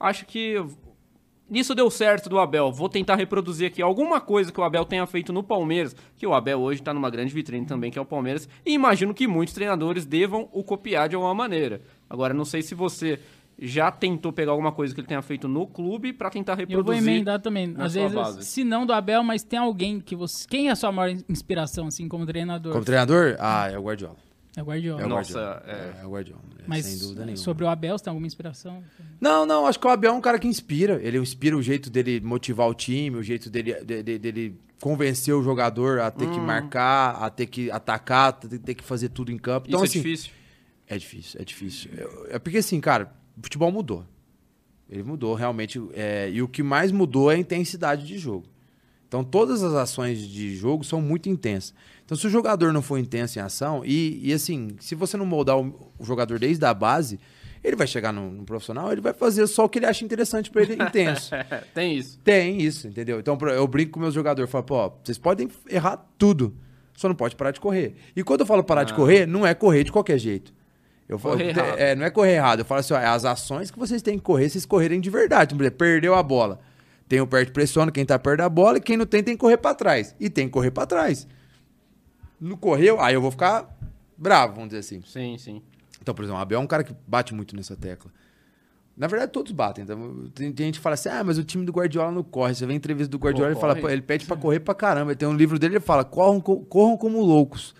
acho 0.00 0.26
que 0.26 0.56
isso 1.50 1.74
deu 1.74 1.90
certo 1.90 2.30
do 2.30 2.38
Abel, 2.38 2.72
vou 2.72 2.88
tentar 2.88 3.14
reproduzir 3.14 3.66
aqui 3.66 3.82
alguma 3.82 4.20
coisa 4.20 4.50
que 4.50 4.58
o 4.58 4.64
Abel 4.64 4.84
tenha 4.86 5.06
feito 5.06 5.32
no 5.34 5.42
Palmeiras, 5.42 5.94
que 6.16 6.26
o 6.26 6.32
Abel 6.32 6.58
hoje 6.60 6.80
está 6.80 6.94
numa 6.94 7.10
grande 7.10 7.32
vitrine 7.34 7.66
também, 7.66 7.90
que 7.90 7.98
é 7.98 8.02
o 8.02 8.06
Palmeiras, 8.06 8.48
e 8.64 8.72
imagino 8.72 9.12
que 9.12 9.26
muitos 9.26 9.52
treinadores 9.54 10.06
devam 10.06 10.48
o 10.52 10.64
copiar 10.64 11.08
de 11.10 11.14
alguma 11.14 11.34
maneira. 11.34 11.82
Agora, 12.08 12.32
não 12.32 12.44
sei 12.46 12.62
se 12.62 12.74
você 12.74 13.18
já 13.64 13.90
tentou 13.90 14.32
pegar 14.32 14.50
alguma 14.52 14.72
coisa 14.72 14.92
que 14.94 15.00
ele 15.00 15.06
tenha 15.06 15.22
feito 15.22 15.46
no 15.46 15.66
clube 15.66 16.12
para 16.12 16.28
tentar 16.30 16.52
Eu 16.52 16.66
vou 16.66 16.66
reproduzir. 16.66 17.02
emendar 17.02 17.40
também. 17.40 17.68
na 17.68 17.84
Às 17.84 17.94
vezes, 17.94 18.12
base. 18.14 18.44
se 18.44 18.64
não 18.64 18.84
do 18.84 18.92
Abel, 18.92 19.22
mas 19.22 19.42
tem 19.44 19.58
alguém 19.58 20.00
que 20.00 20.16
você. 20.16 20.46
Quem 20.48 20.68
é 20.68 20.72
a 20.72 20.76
sua 20.76 20.90
maior 20.90 21.16
inspiração, 21.28 21.86
assim, 21.86 22.08
como 22.08 22.26
treinador? 22.26 22.72
Como 22.72 22.84
treinador, 22.84 23.36
ah, 23.38 23.70
é 23.70 23.78
o 23.78 23.82
Guardiola. 23.82 24.16
É 24.56 24.60
o 24.62 24.64
Guardiola. 24.66 25.00
É 25.00 25.06
o 25.06 25.08
Nossa, 25.08 25.32
Guardiola. 25.32 25.62
é. 25.66 26.02
É, 26.02 26.06
o 26.06 26.10
Guardiola. 26.10 26.42
é, 26.58 26.62
Mas 26.66 26.84
sem 26.84 26.98
dúvida 26.98 27.20
nenhuma. 27.24 27.36
sobre 27.42 27.64
o 27.64 27.68
Abel, 27.68 27.96
você 27.96 28.04
tem 28.04 28.10
alguma 28.10 28.26
inspiração? 28.26 28.82
Não, 29.20 29.46
não, 29.46 29.66
acho 29.66 29.78
que 29.80 29.86
o 29.86 29.90
Abel 29.90 30.10
é 30.12 30.14
um 30.14 30.20
cara 30.20 30.38
que 30.38 30.46
inspira. 30.48 31.00
Ele 31.02 31.16
inspira 31.18 31.56
o 31.56 31.62
jeito 31.62 31.88
dele 31.88 32.20
motivar 32.20 32.68
o 32.68 32.74
time, 32.74 33.16
o 33.16 33.22
jeito 33.22 33.48
dele, 33.48 33.74
de- 33.84 34.02
de- 34.02 34.18
dele 34.18 34.60
convencer 34.80 35.32
o 35.34 35.42
jogador 35.42 36.00
a 36.00 36.10
ter 36.10 36.28
que 36.28 36.40
Hum. 36.40 36.44
marcar, 36.44 37.12
a 37.22 37.30
ter 37.30 37.46
que 37.46 37.70
atacar, 37.70 38.28
a 38.30 38.32
ter, 38.32 38.74
que 38.74 38.82
fazer 38.84 39.08
tudo 39.10 39.30
em 39.32 39.38
campo. 39.38 39.68
Então, 39.68 39.82
isso 39.84 39.98
assim, 39.98 40.00
é 40.00 40.02
difícil. 40.02 40.32
É 40.88 40.98
difícil, 40.98 41.40
é 41.40 41.44
difícil. 41.44 41.90
É 42.28 42.38
porque 42.38 42.58
assim, 42.58 42.78
cara, 42.80 43.10
o 43.42 43.44
futebol 43.44 43.72
mudou. 43.72 44.04
Ele 44.88 45.02
mudou 45.02 45.34
realmente. 45.34 45.82
é, 45.94 46.30
e 46.30 46.40
o 46.40 46.48
que 46.48 46.62
mais 46.62 46.92
mudou 46.92 47.30
é 47.30 47.34
a 47.34 47.38
intensidade 47.38 48.06
de 48.06 48.16
jogo. 48.16 48.46
Então 49.08 49.24
todas 49.24 49.62
as 49.62 49.74
ações 49.74 50.18
de 50.20 50.54
jogo 50.54 50.84
são 50.84 51.00
muito 51.02 51.28
intensas. 51.28 51.74
Então 52.04 52.16
se 52.16 52.26
o 52.26 52.30
jogador 52.30 52.72
não 52.72 52.80
for 52.80 52.98
intenso 52.98 53.38
em 53.38 53.42
ação, 53.42 53.82
e, 53.84 54.20
e 54.22 54.32
assim, 54.32 54.76
se 54.80 54.94
você 54.94 55.16
não 55.16 55.26
moldar 55.26 55.58
o, 55.58 55.92
o 55.98 56.04
jogador 56.04 56.38
desde 56.38 56.64
a 56.64 56.72
base, 56.72 57.18
ele 57.64 57.76
vai 57.76 57.86
chegar 57.86 58.12
no, 58.12 58.30
no 58.30 58.44
profissional, 58.44 58.90
ele 58.92 59.00
vai 59.00 59.12
fazer 59.12 59.46
só 59.46 59.64
o 59.64 59.68
que 59.68 59.78
ele 59.78 59.86
acha 59.86 60.04
interessante 60.04 60.50
pra 60.50 60.62
ele 60.62 60.74
intenso. 60.82 61.30
Tem 61.74 61.96
isso. 61.96 62.18
Tem 62.20 62.60
isso, 62.60 62.88
entendeu? 62.88 63.18
Então 63.18 63.36
eu 63.48 63.66
brinco 63.66 63.92
com 63.92 64.00
meus 64.00 64.14
jogadores, 64.14 64.50
falo, 64.50 64.64
pô, 64.64 64.92
vocês 65.02 65.18
podem 65.18 65.48
errar 65.68 65.98
tudo, 66.16 66.54
só 66.94 67.08
não 67.08 67.14
pode 67.14 67.36
parar 67.36 67.50
de 67.50 67.60
correr. 67.60 67.94
E 68.14 68.22
quando 68.22 68.40
eu 68.40 68.46
falo 68.46 68.62
parar 68.64 68.84
de 68.84 68.94
correr, 68.94 69.26
não 69.26 69.46
é 69.46 69.54
correr 69.54 69.84
de 69.84 69.92
qualquer 69.92 70.18
jeito. 70.18 70.54
Eu 71.14 71.18
falo, 71.18 71.36
é, 71.78 71.94
não 71.94 72.04
é 72.04 72.10
correr 72.10 72.34
errado. 72.36 72.60
Eu 72.60 72.64
falo 72.64 72.80
assim, 72.80 72.94
ó, 72.94 72.98
é 72.98 73.06
as 73.06 73.24
ações 73.24 73.70
que 73.70 73.78
vocês 73.78 74.02
têm 74.02 74.16
que 74.18 74.24
correr, 74.24 74.48
vocês 74.48 74.64
correrem 74.66 75.00
de 75.00 75.10
verdade. 75.10 75.54
Por 75.54 75.62
exemplo, 75.62 75.78
perdeu 75.78 76.14
a 76.14 76.22
bola. 76.22 76.60
Tem 77.08 77.20
o 77.20 77.26
perto 77.26 77.52
pressiona, 77.52 77.92
quem 77.92 78.04
tá 78.06 78.18
perto 78.18 78.38
da 78.38 78.48
bola, 78.48 78.78
e 78.78 78.80
quem 78.80 78.96
não 78.96 79.04
tem 79.06 79.22
tem 79.22 79.34
que 79.34 79.40
correr 79.40 79.58
pra 79.58 79.74
trás. 79.74 80.14
E 80.18 80.30
tem 80.30 80.46
que 80.46 80.52
correr 80.52 80.70
pra 80.70 80.86
trás. 80.86 81.26
Não 82.40 82.56
correu, 82.56 83.00
aí 83.00 83.14
eu 83.14 83.20
vou 83.20 83.30
ficar 83.30 83.68
bravo, 84.16 84.54
vamos 84.54 84.70
dizer 84.70 84.80
assim. 84.80 85.02
Sim, 85.06 85.36
sim. 85.38 85.62
Então, 86.00 86.14
por 86.14 86.22
exemplo, 86.22 86.38
o 86.38 86.42
Abel 86.42 86.58
é 86.58 86.62
um 86.62 86.66
cara 86.66 86.82
que 86.82 86.94
bate 87.06 87.32
muito 87.34 87.54
nessa 87.54 87.76
tecla. 87.76 88.10
Na 88.96 89.06
verdade, 89.06 89.30
todos 89.32 89.52
batem. 89.52 89.84
Então, 89.84 90.26
tem, 90.34 90.52
tem 90.52 90.66
gente 90.66 90.78
que 90.78 90.82
fala 90.82 90.94
assim: 90.94 91.08
ah, 91.08 91.22
mas 91.24 91.38
o 91.38 91.44
time 91.44 91.64
do 91.64 91.72
Guardiola 91.72 92.10
não 92.10 92.22
corre. 92.22 92.54
Você 92.54 92.66
vê 92.66 92.72
a 92.72 92.76
entrevista 92.76 93.10
do 93.10 93.18
Guardiola, 93.18 93.48
Pô, 93.50 93.52
ele, 93.52 93.60
fala, 93.60 93.72
corre. 93.74 93.82
pô, 93.82 93.88
ele 93.90 94.02
pede 94.02 94.26
pra 94.26 94.36
correr 94.36 94.60
pra 94.60 94.74
caramba. 94.74 95.12
Ele 95.12 95.16
tem 95.18 95.28
um 95.28 95.34
livro 95.34 95.58
dele, 95.58 95.74
ele 95.74 95.80
fala: 95.80 96.04
corram, 96.04 96.40
co- 96.40 96.60
corram 96.60 96.96
como 96.96 97.20
loucos. 97.20 97.74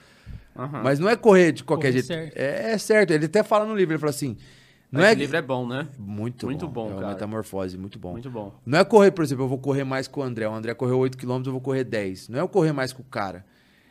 Aham. 0.56 0.82
Mas 0.82 0.98
não 0.98 1.08
é 1.08 1.16
correr 1.16 1.52
de 1.52 1.64
qualquer 1.64 1.88
Correr 1.88 1.92
jeito. 2.02 2.06
certo. 2.06 2.36
É, 2.36 2.72
é 2.72 2.78
certo. 2.78 3.10
Ele 3.12 3.26
até 3.26 3.42
fala 3.42 3.64
no 3.64 3.74
livro, 3.74 3.94
ele 3.94 3.98
fala 4.00 4.10
assim: 4.10 4.36
não 4.90 5.00
Esse 5.00 5.12
é. 5.12 5.14
livro 5.14 5.36
é 5.36 5.42
bom, 5.42 5.66
né? 5.66 5.88
Muito, 5.98 6.46
Muito 6.46 6.68
bom. 6.68 6.84
bom, 6.84 6.90
é 6.90 6.92
uma 6.92 7.00
cara. 7.00 7.12
metamorfose, 7.14 7.78
muito 7.78 7.98
bom. 7.98 8.12
Muito 8.12 8.30
bom. 8.30 8.52
Não 8.66 8.78
é 8.78 8.84
correr, 8.84 9.10
por 9.10 9.24
exemplo, 9.24 9.44
eu 9.44 9.48
vou 9.48 9.58
correr 9.58 9.84
mais 9.84 10.06
com 10.06 10.20
o 10.20 10.22
André. 10.22 10.46
O 10.46 10.52
André 10.54 10.74
correu 10.74 10.98
8km, 10.98 11.46
eu 11.46 11.52
vou 11.52 11.60
correr 11.60 11.84
10. 11.84 12.28
Não 12.28 12.38
é 12.38 12.42
eu 12.42 12.48
correr 12.48 12.72
mais 12.72 12.92
com 12.92 13.00
o 13.02 13.06
cara. 13.06 13.44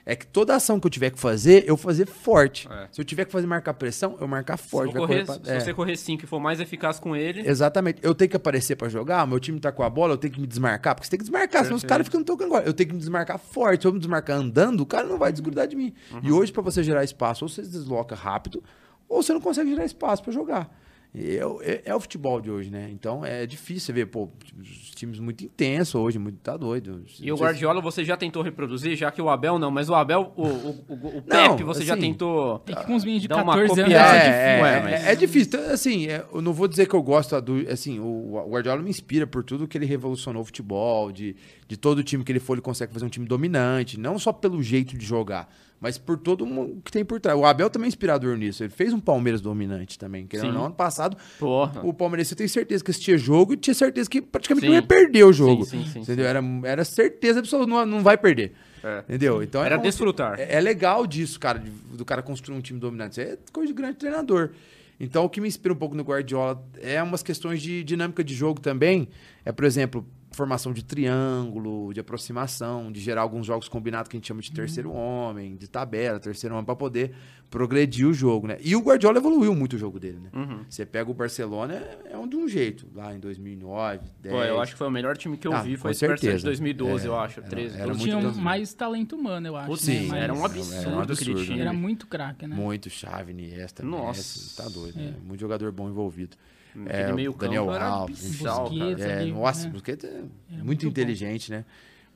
É 0.05 0.15
que 0.15 0.25
toda 0.25 0.55
ação 0.55 0.79
que 0.79 0.87
eu 0.87 0.89
tiver 0.91 1.11
que 1.11 1.19
fazer, 1.19 1.63
eu 1.67 1.77
fazer 1.77 2.07
forte. 2.07 2.67
É. 2.71 2.87
Se 2.91 2.99
eu 2.99 3.05
tiver 3.05 3.25
que 3.25 3.31
fazer 3.31 3.45
marcar 3.45 3.73
pressão, 3.75 4.17
eu 4.19 4.27
marcar 4.27 4.57
Se, 4.57 4.67
forte. 4.67 4.91
for 4.91 4.99
vai 4.99 5.07
correr, 5.07 5.25
correr 5.25 5.39
pra- 5.39 5.45
se 5.45 5.57
é. 5.57 5.59
você 5.59 5.73
correr 5.73 5.95
5 5.95 6.23
e 6.23 6.27
for 6.27 6.39
mais 6.39 6.59
eficaz 6.59 6.99
com 6.99 7.15
ele, 7.15 7.47
Exatamente. 7.47 7.99
Eu 8.01 8.15
tenho 8.15 8.29
que 8.29 8.35
aparecer 8.35 8.75
pra 8.75 8.89
jogar, 8.89 9.25
meu 9.27 9.39
time 9.39 9.59
tá 9.59 9.71
com 9.71 9.83
a 9.83 9.89
bola, 9.89 10.13
eu 10.13 10.17
tenho 10.17 10.33
que 10.33 10.41
me 10.41 10.47
desmarcar, 10.47 10.95
porque 10.95 11.05
você 11.05 11.11
tem 11.11 11.19
que 11.19 11.23
desmarcar, 11.25 11.63
senão 11.63 11.77
os 11.77 11.83
caras 11.83 12.07
ficam 12.07 12.23
tocando 12.23 12.47
agora. 12.47 12.65
Eu 12.65 12.73
tenho 12.73 12.87
que 12.89 12.93
me 12.95 12.99
desmarcar 12.99 13.37
forte. 13.37 13.81
Se 13.81 13.87
eu 13.87 13.93
me 13.93 13.99
desmarcar 13.99 14.37
andando, 14.37 14.81
o 14.81 14.85
cara 14.85 15.07
não 15.07 15.17
vai 15.19 15.31
desgrudar 15.31 15.67
de 15.67 15.75
mim. 15.75 15.93
Uhum. 16.11 16.19
E 16.23 16.31
hoje, 16.31 16.51
pra 16.51 16.61
você 16.63 16.81
gerar 16.83 17.03
espaço, 17.03 17.45
ou 17.45 17.49
você 17.49 17.63
se 17.63 17.69
desloca 17.69 18.15
rápido, 18.15 18.63
ou 19.07 19.21
você 19.21 19.33
não 19.33 19.41
consegue 19.41 19.69
gerar 19.69 19.85
espaço 19.85 20.23
pra 20.23 20.31
jogar. 20.33 20.69
E 21.13 21.35
É, 21.35 21.45
o- 21.45 21.61
é- 21.61 21.81
é 21.83 21.93
o 21.93 21.99
futebol 21.99 22.39
de 22.39 22.49
hoje, 22.49 22.69
né? 22.69 22.87
Então 22.89 23.25
é 23.25 23.45
difícil 23.45 23.81
você 23.87 23.91
ver, 23.93 24.05
pô, 24.05 24.29
os 24.57 24.91
times 24.91 25.19
muito 25.19 25.43
intensos 25.43 25.93
hoje, 25.93 26.17
muito 26.17 26.37
tá 26.37 26.55
doido. 26.55 26.89
E 26.89 26.93
Não 26.93 26.99
o 27.01 27.03
sei 27.05 27.25
se- 27.35 27.43
Guardiola 27.43 27.81
você 27.81 28.05
já 28.05 28.15
tentou 28.15 28.41
reproduzir, 28.41 28.95
já 28.95 29.11
que 29.11 29.21
o 29.21 29.29
Abel 29.29 29.59
não, 29.59 29.69
mas 29.69 29.89
o 29.89 29.93
Abel, 29.95 30.31
o, 30.37 30.43
o, 30.47 30.85
o, 30.87 30.93
o 30.93 31.23
Não, 31.27 31.49
Pepe, 31.57 31.63
você 31.63 31.83
já 31.83 31.95
assim, 31.95 32.01
tentou. 32.03 32.59
Tem 32.59 32.73
que 32.73 32.81
ir 32.81 32.85
com 32.85 32.93
uns 32.93 33.03
meninos 33.03 33.23
de 33.23 33.27
Dá 33.27 33.43
uma 33.43 33.53
14 33.53 33.81
anos. 33.81 33.93
é 33.93 33.97
É, 33.97 34.13
difícil. 34.13 34.31
é, 34.33 34.61
Ué, 34.61 34.81
mas- 34.83 34.93
é, 35.05 35.11
é 35.11 35.15
difícil. 35.15 35.47
Então, 35.59 35.73
assim, 35.73 36.07
é, 36.07 36.25
eu 36.33 36.41
não 36.41 36.53
vou 36.53 36.65
dizer 36.67 36.87
que 36.87 36.93
eu 36.93 37.03
gosto 37.03 37.41
do. 37.41 37.69
Assim, 37.69 37.99
o, 37.99 38.05
o 38.37 38.49
Guardiola 38.49 38.81
me 38.81 38.89
inspira 38.89 39.27
por 39.27 39.43
tudo 39.43 39.67
que 39.67 39.77
ele 39.77 39.85
revolucionou 39.85 40.41
o 40.43 40.45
futebol, 40.45 41.11
de, 41.11 41.35
de 41.67 41.75
todo 41.75 42.01
time 42.03 42.23
que 42.23 42.31
ele 42.31 42.39
for, 42.39 42.53
ele 42.53 42.61
consegue 42.61 42.93
fazer 42.93 43.03
um 43.05 43.09
time 43.09 43.25
dominante, 43.25 43.99
não 43.99 44.17
só 44.17 44.31
pelo 44.31 44.63
jeito 44.63 44.97
de 44.97 45.05
jogar, 45.05 45.53
mas 45.81 45.97
por 45.97 46.17
todo 46.17 46.45
o 46.45 46.79
que 46.85 46.91
tem 46.91 47.03
por 47.03 47.19
trás. 47.19 47.37
O 47.37 47.43
Abel 47.43 47.69
também 47.69 47.87
é 47.87 47.89
inspirador 47.89 48.37
nisso. 48.37 48.63
Ele 48.63 48.69
fez 48.69 48.93
um 48.93 48.99
Palmeiras 48.99 49.41
dominante 49.41 49.97
também. 49.97 50.27
Que 50.27 50.39
Sim. 50.39 50.51
não, 50.51 50.65
ano 50.67 50.75
passado, 50.75 51.17
Porra. 51.39 51.81
o 51.83 51.91
Palmeiras 51.93 52.29
eu 52.31 52.37
tenho 52.37 52.47
certeza 52.49 52.83
que 52.83 52.91
assistia 52.91 53.17
jogo 53.17 53.53
e 53.53 53.57
tinha 53.57 53.73
certeza 53.73 54.07
que 54.09 54.21
praticamente 54.21 54.65
Sim. 54.67 54.69
não 54.69 54.75
ia 54.75 54.81
perder 54.83 55.23
o 55.25 55.33
jogo. 55.33 55.65
Sim, 55.65 55.83
sim, 55.83 55.91
sim, 55.93 55.99
entendeu? 56.01 56.25
Era, 56.27 56.39
era 56.63 56.85
certeza 56.85 57.39
absoluta, 57.39 57.67
não, 57.69 57.85
não 57.85 57.99
vai 58.01 58.15
perder. 58.17 58.53
É. 58.83 58.99
Entendeu? 59.09 59.41
Então 59.43 59.63
Era 59.63 59.75
é 59.75 59.77
desfrutar. 59.79 60.39
É, 60.39 60.55
é 60.55 60.59
legal 60.61 61.05
disso, 61.07 61.39
cara, 61.39 61.57
de- 61.59 61.69
do 61.69 62.05
cara 62.05 62.21
construir 62.21 62.55
um 62.55 62.61
time 62.61 62.79
dominante. 62.79 63.19
Isso 63.19 63.21
é 63.21 63.37
coisa 63.51 63.67
de 63.67 63.73
grande 63.73 63.97
treinador. 63.97 64.51
Então, 64.99 65.25
o 65.25 65.29
que 65.29 65.41
me 65.41 65.47
inspira 65.47 65.73
um 65.73 65.77
pouco 65.77 65.95
no 65.95 66.03
Guardiola 66.03 66.63
é 66.79 67.01
umas 67.01 67.23
questões 67.23 67.59
de 67.59 67.83
dinâmica 67.83 68.23
de 68.23 68.35
jogo 68.35 68.61
também. 68.61 69.07
É, 69.43 69.51
por 69.51 69.65
exemplo, 69.65 70.05
formação 70.31 70.71
de 70.71 70.83
triângulo, 70.83 71.93
de 71.93 71.99
aproximação, 71.99 72.91
de 72.91 72.99
gerar 73.01 73.21
alguns 73.21 73.45
jogos 73.45 73.67
combinados 73.67 74.09
que 74.09 74.15
a 74.15 74.19
gente 74.19 74.27
chama 74.27 74.41
de 74.41 74.51
terceiro 74.51 74.91
homem, 74.91 75.55
de 75.57 75.67
tabela, 75.67 76.19
terceiro 76.19 76.55
homem, 76.55 76.65
para 76.65 76.75
poder 76.75 77.13
progredir 77.49 78.07
o 78.07 78.13
jogo, 78.13 78.47
né? 78.47 78.57
E 78.61 78.73
o 78.75 78.79
Guardiola 78.79 79.17
evoluiu 79.17 79.53
muito 79.53 79.73
o 79.73 79.77
jogo 79.77 79.99
dele, 79.99 80.19
né? 80.19 80.29
Uhum. 80.33 80.63
Você 80.69 80.85
pega 80.85 81.11
o 81.11 81.13
Barcelona, 81.13 81.73
é, 81.73 82.13
é 82.13 82.17
um 82.17 82.25
de 82.25 82.37
um 82.37 82.47
jeito, 82.47 82.87
lá 82.95 83.13
em 83.13 83.19
2009, 83.19 83.99
10. 84.21 84.33
Pô, 84.35 84.41
eu 84.41 84.61
acho 84.61 84.71
que 84.71 84.77
foi 84.77 84.87
o 84.87 84.91
melhor 84.91 85.17
time 85.17 85.35
que 85.37 85.45
eu 85.45 85.53
Ah, 85.53 85.61
vi, 85.61 85.71
com 85.75 85.79
foi 85.81 85.91
esse 85.91 86.07
Barcelona 86.07 86.37
de 86.37 86.41
certeza. 86.43 86.45
2012, 86.45 87.05
É, 87.05 87.07
eu 87.09 87.19
acho, 87.19 87.39
era- 87.41 87.49
13, 87.49 87.75
era 87.75 87.87
12. 87.87 87.99
muito 87.99 88.19
Tinha 88.31 88.31
mais 88.41 88.73
talento 88.73 89.15
humano, 89.17 89.47
eu 89.47 89.57
acho. 89.57 89.69
Né? 89.71 89.75
Sim, 89.77 90.07
Mas 90.07 90.23
era 90.23 90.33
um 90.33 90.37
era 90.37 90.41
um 90.41 90.45
absurdo 90.45 91.01
absurdo, 91.01 91.43
time. 91.43 91.59
Era 91.59 91.73
muito 91.73 92.07
craque, 92.07 92.47
né? 92.47 92.55
Muito 92.55 92.89
chave, 92.89 93.31
Iniesta, 93.33 93.83
Nossa. 93.83 94.17
Messi, 94.19 94.55
tá 94.55 94.69
doido, 94.69 94.95
né? 94.95 95.13
Muito 95.27 95.41
jogador 95.41 95.69
bom 95.73 95.89
envolvido. 95.89 96.37
Aquele 96.85 97.11
o 97.11 97.15
meio 97.15 97.33
Daniel 97.33 97.65
campo 97.67 97.77
Alves, 97.83 98.37
Busquets. 98.37 99.01
É, 99.01 99.13
ali, 99.19 99.31
nossa, 99.31 99.65
né? 99.65 99.69
Busquets 99.71 100.05
é 100.05 100.11
muito, 100.21 100.65
muito 100.65 100.87
inteligente, 100.87 101.51
né? 101.51 101.65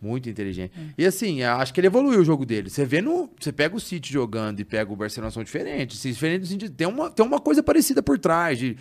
Muito 0.02 0.30
inteligente. 0.30 0.74
E 0.98 1.06
assim, 1.06 1.42
eu 1.42 1.52
acho 1.54 1.74
que 1.74 1.80
ele 1.80 1.88
evoluiu 1.88 2.20
o 2.20 2.24
jogo 2.24 2.46
dele. 2.46 2.70
Você 2.70 2.86
vê 2.86 3.02
no. 3.02 3.30
Você 3.40 3.52
pega 3.52 3.76
o 3.76 3.80
City 3.80 4.12
jogando 4.12 4.60
e 4.60 4.66
pega 4.66 4.92
o 4.92 4.96
Barcelona, 4.96 5.32
são 5.32 5.42
diferentes. 5.44 6.04
No 6.04 6.46
sentido- 6.46 6.74
tem, 6.76 6.86
uma, 6.86 7.10
tem 7.10 7.26
uma 7.26 7.40
coisa 7.40 7.64
parecida 7.64 8.04
por 8.04 8.20
trás, 8.20 8.60
de 8.60 8.76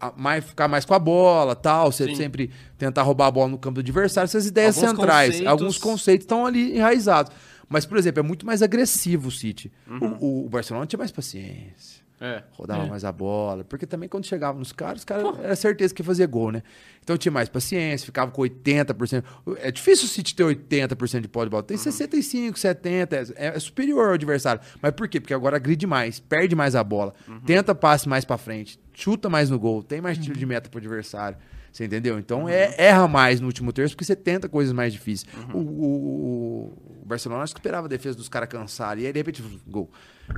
a- 0.00 0.12
mais, 0.16 0.44
ficar 0.44 0.66
mais 0.68 0.84
com 0.84 0.92
a 0.92 0.98
bola 0.98 1.54
tal. 1.54 1.92
Você 1.92 2.04
Sim. 2.06 2.14
sempre 2.16 2.50
tentar 2.76 3.02
roubar 3.02 3.28
a 3.28 3.30
bola 3.30 3.48
no 3.48 3.58
campo 3.58 3.76
do 3.76 3.80
adversário. 3.80 4.26
Essas 4.26 4.44
ideias 4.46 4.76
Alguns 4.76 4.90
centrais. 4.98 5.26
conceitos- 5.30 5.46
Alguns 5.50 5.78
conceitos 5.78 6.24
estão 6.24 6.44
ali 6.44 6.76
enraizados. 6.76 7.32
Mas, 7.68 7.86
por 7.86 7.96
exemplo, 7.96 8.20
é 8.20 8.22
muito 8.22 8.44
mais 8.44 8.60
agressivo 8.60 9.28
o 9.28 9.30
City. 9.30 9.72
Uhum. 9.88 10.16
O, 10.20 10.46
o 10.46 10.48
Barcelona 10.48 10.84
tinha 10.86 10.98
mais 10.98 11.10
paciência 11.12 11.95
É. 12.20 12.42
rodava 12.52 12.84
É. 12.84 12.88
mais 12.88 13.04
a 13.04 13.12
bola. 13.12 13.62
Porque 13.64 13.84
também 13.86 14.08
quando 14.08 14.24
chegava 14.24 14.58
nos 14.58 14.72
caras, 14.72 15.00
os 15.00 15.04
caras 15.04 15.38
era 15.42 15.54
certeza 15.54 15.92
que 15.94 16.00
ia 16.00 16.06
fazer 16.06 16.26
gol, 16.26 16.50
né? 16.50 16.62
Então 17.04 17.16
tinha 17.16 17.30
mais 17.30 17.48
paciência, 17.48 18.06
ficava 18.06 18.30
com 18.30 18.40
80%. 18.42 19.22
É 19.58 19.70
difícil 19.70 20.06
o 20.06 20.08
City 20.08 20.34
ter 20.34 20.42
80% 20.44 21.20
de 21.20 21.28
posse 21.28 21.46
de 21.46 21.50
bola. 21.50 21.62
Uhum. 21.62 21.66
Tem 21.66 21.76
65, 21.76 22.58
70, 22.58 23.16
é, 23.16 23.46
é 23.56 23.58
superior 23.58 24.08
ao 24.08 24.14
adversário. 24.14 24.60
Mas 24.80 24.92
por 24.92 25.06
quê? 25.08 25.20
Porque 25.20 25.34
agora 25.34 25.56
agride 25.56 25.86
mais, 25.86 26.18
perde 26.18 26.56
mais 26.56 26.74
a 26.74 26.82
bola, 26.82 27.12
Uhum. 27.28 27.40
tenta 27.40 27.74
passe 27.74 28.08
mais 28.08 28.24
pra 28.24 28.38
frente, 28.38 28.80
chuta 28.94 29.28
mais 29.28 29.50
no 29.50 29.58
gol, 29.58 29.82
tem 29.82 30.00
mais 30.00 30.16
tiro 30.18 30.38
de 30.38 30.46
meta 30.46 30.68
pro 30.70 30.78
adversário. 30.78 31.36
Você 31.70 31.84
entendeu? 31.84 32.18
Então 32.18 32.44
Uhum. 32.44 32.48
é, 32.48 32.74
erra 32.78 33.06
mais 33.06 33.38
no 33.38 33.46
último 33.46 33.70
terço 33.70 33.94
porque 33.94 34.04
você 34.06 34.16
tenta 34.16 34.48
coisas 34.48 34.72
mais 34.72 34.94
difíceis. 34.94 35.30
Uhum. 35.52 35.60
O, 35.60 35.86
o- 36.06 37.00
o 37.02 37.04
Barcelona 37.04 37.44
esperava 37.44 37.86
a 37.86 37.90
defesa 37.90 38.16
dos 38.16 38.28
caras 38.30 38.48
cansarem. 38.48 39.04
E 39.04 39.06
aí, 39.06 39.12
de 39.12 39.18
repente, 39.18 39.42
gol. 39.66 39.90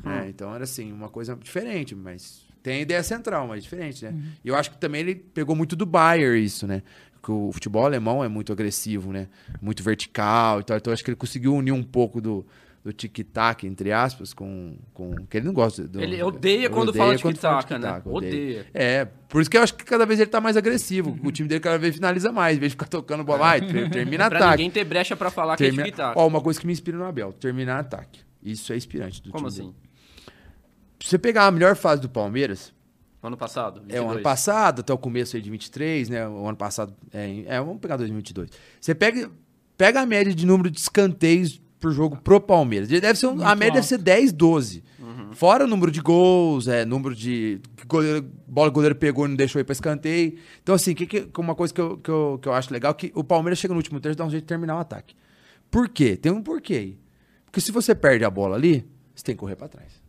Uhum. 0.04 0.10
né? 0.10 0.26
Então 0.28 0.54
era 0.54 0.64
assim, 0.64 0.92
uma 0.92 1.08
coisa 1.08 1.36
diferente, 1.36 1.94
mas 1.94 2.46
tem 2.62 2.78
a 2.78 2.80
ideia 2.80 3.02
central, 3.02 3.46
mas 3.48 3.62
diferente, 3.62 4.04
Uhum. 4.04 4.12
né? 4.12 4.22
E 4.44 4.48
eu 4.48 4.54
acho 4.56 4.70
que 4.70 4.78
também 4.78 5.00
ele 5.00 5.14
pegou 5.14 5.54
muito 5.56 5.74
do 5.76 5.86
Bayern 5.86 6.42
isso, 6.42 6.66
né? 6.66 6.82
Que 7.22 7.30
o 7.32 7.50
futebol 7.52 7.84
alemão 7.84 8.22
é 8.22 8.28
muito 8.28 8.52
agressivo, 8.52 9.12
né? 9.12 9.28
Muito 9.60 9.82
vertical 9.82 10.60
e 10.60 10.64
tal. 10.64 10.76
Então 10.76 10.92
acho 10.92 11.02
que 11.04 11.10
ele 11.10 11.16
conseguiu 11.16 11.54
unir 11.54 11.72
um 11.72 11.82
pouco 11.82 12.20
do, 12.20 12.46
do 12.84 12.92
tic-tac, 12.92 13.66
entre 13.66 13.90
aspas, 13.92 14.32
com, 14.32 14.76
com. 14.94 15.14
que 15.28 15.36
ele 15.36 15.46
não 15.46 15.52
gosta 15.52 15.86
do. 15.86 16.00
Ele 16.00 16.22
odeia 16.22 16.70
quando 16.70 16.94
fala 16.94 17.16
tic-tac, 17.16 17.72
né? 17.76 18.00
Odeia. 18.04 18.66
É, 18.72 19.04
por 19.28 19.40
isso 19.42 19.50
que 19.50 19.56
eu 19.58 19.62
acho 19.62 19.74
que 19.74 19.84
cada 19.84 20.06
vez 20.06 20.20
ele 20.20 20.30
tá 20.30 20.40
mais 20.40 20.56
agressivo. 20.56 21.18
O 21.24 21.32
time 21.32 21.48
dele 21.48 21.60
cada 21.60 21.76
vez 21.76 21.94
finaliza 21.94 22.30
mais, 22.30 22.56
em 22.56 22.60
vez 22.60 22.70
de 22.70 22.74
ficar 22.76 22.86
tocando 22.86 23.24
bola. 23.24 23.58
Ter- 23.60 23.90
termina 23.90 24.28
Pra 24.30 24.38
ataque. 24.38 24.56
ninguém 24.58 24.70
ter 24.70 24.84
brecha 24.84 25.16
pra 25.16 25.28
falar 25.30 25.56
Termina... 25.56 25.82
que 25.82 25.88
é 25.88 25.92
tic-tac. 25.92 26.14
Ó, 26.16 26.26
uma 26.26 26.40
coisa 26.40 26.60
que 26.60 26.66
me 26.66 26.72
inspira 26.72 26.96
no 26.96 27.04
Abel, 27.04 27.32
terminar 27.32 27.80
ataque. 27.80 28.20
Isso 28.50 28.72
é 28.72 28.76
inspirante 28.76 29.22
do 29.22 29.30
Como 29.30 29.48
time 29.48 29.62
assim? 29.66 29.72
dele. 29.72 29.88
Se 31.00 31.10
você 31.10 31.18
pegar 31.18 31.46
a 31.46 31.50
melhor 31.50 31.76
fase 31.76 32.02
do 32.02 32.08
Palmeiras, 32.08 32.72
Ano 33.22 33.36
passado? 33.36 33.82
é 33.88 33.96
o 34.00 34.04
ano 34.04 34.08
22. 34.14 34.22
passado, 34.22 34.80
até 34.80 34.92
o 34.92 34.98
começo 34.98 35.36
aí 35.36 35.42
de 35.42 35.50
23, 35.50 36.08
né? 36.08 36.26
O 36.28 36.46
ano 36.46 36.56
passado, 36.56 36.94
é, 37.12 37.44
é, 37.46 37.60
vamos 37.60 37.78
pegar 37.80 37.96
2022. 37.96 38.50
Você 38.80 38.94
pega, 38.94 39.30
pega 39.76 40.00
a 40.00 40.06
média 40.06 40.34
de 40.34 40.44
número 40.46 40.70
de 40.70 40.78
escanteios 40.78 41.60
por 41.78 41.92
jogo 41.92 42.16
pro 42.16 42.40
Palmeiras. 42.40 42.88
Deve 42.88 43.14
ser 43.16 43.26
um- 43.28 43.40
a 43.44 43.54
média 43.54 43.74
deve 43.74 43.78
alto. 43.78 43.86
ser 43.88 43.98
10, 43.98 44.32
12. 44.32 44.82
Uhum. 44.98 45.32
Fora 45.32 45.64
o 45.64 45.66
número 45.68 45.92
de 45.92 46.00
gols, 46.00 46.66
é, 46.66 46.84
número 46.84 47.14
de 47.14 47.60
goleiro, 47.86 48.28
bola 48.48 48.68
que 48.68 48.72
o 48.72 48.74
goleiro 48.74 48.96
pegou 48.96 49.24
e 49.26 49.28
não 49.28 49.36
deixou 49.36 49.60
ir 49.60 49.64
pra 49.64 49.72
escanteio. 49.72 50.36
Então, 50.62 50.74
assim, 50.74 50.94
que, 50.94 51.06
que, 51.06 51.28
uma 51.40 51.54
coisa 51.54 51.72
que 51.72 51.80
eu, 51.80 51.96
que, 51.98 52.10
eu, 52.10 52.38
que 52.42 52.48
eu 52.48 52.52
acho 52.52 52.72
legal 52.72 52.90
é 52.90 52.94
que 52.94 53.12
o 53.14 53.22
Palmeiras 53.22 53.58
chega 53.60 53.72
no 53.72 53.78
último 53.78 54.00
terço 54.00 54.16
e 54.16 54.18
dá 54.18 54.24
um 54.24 54.30
jeito 54.30 54.42
de 54.42 54.48
terminar 54.48 54.76
o 54.76 54.80
ataque. 54.80 55.14
Por 55.70 55.88
quê? 55.88 56.16
Tem 56.16 56.32
um 56.32 56.42
porquê 56.42 56.74
aí. 56.74 56.98
Porque 57.50 57.60
se 57.60 57.72
você 57.72 57.94
perde 57.94 58.24
a 58.24 58.30
bola 58.30 58.56
ali, 58.56 58.86
você 59.14 59.24
tem 59.24 59.34
que 59.34 59.40
correr 59.40 59.56
pra 59.56 59.68
trás. 59.68 60.06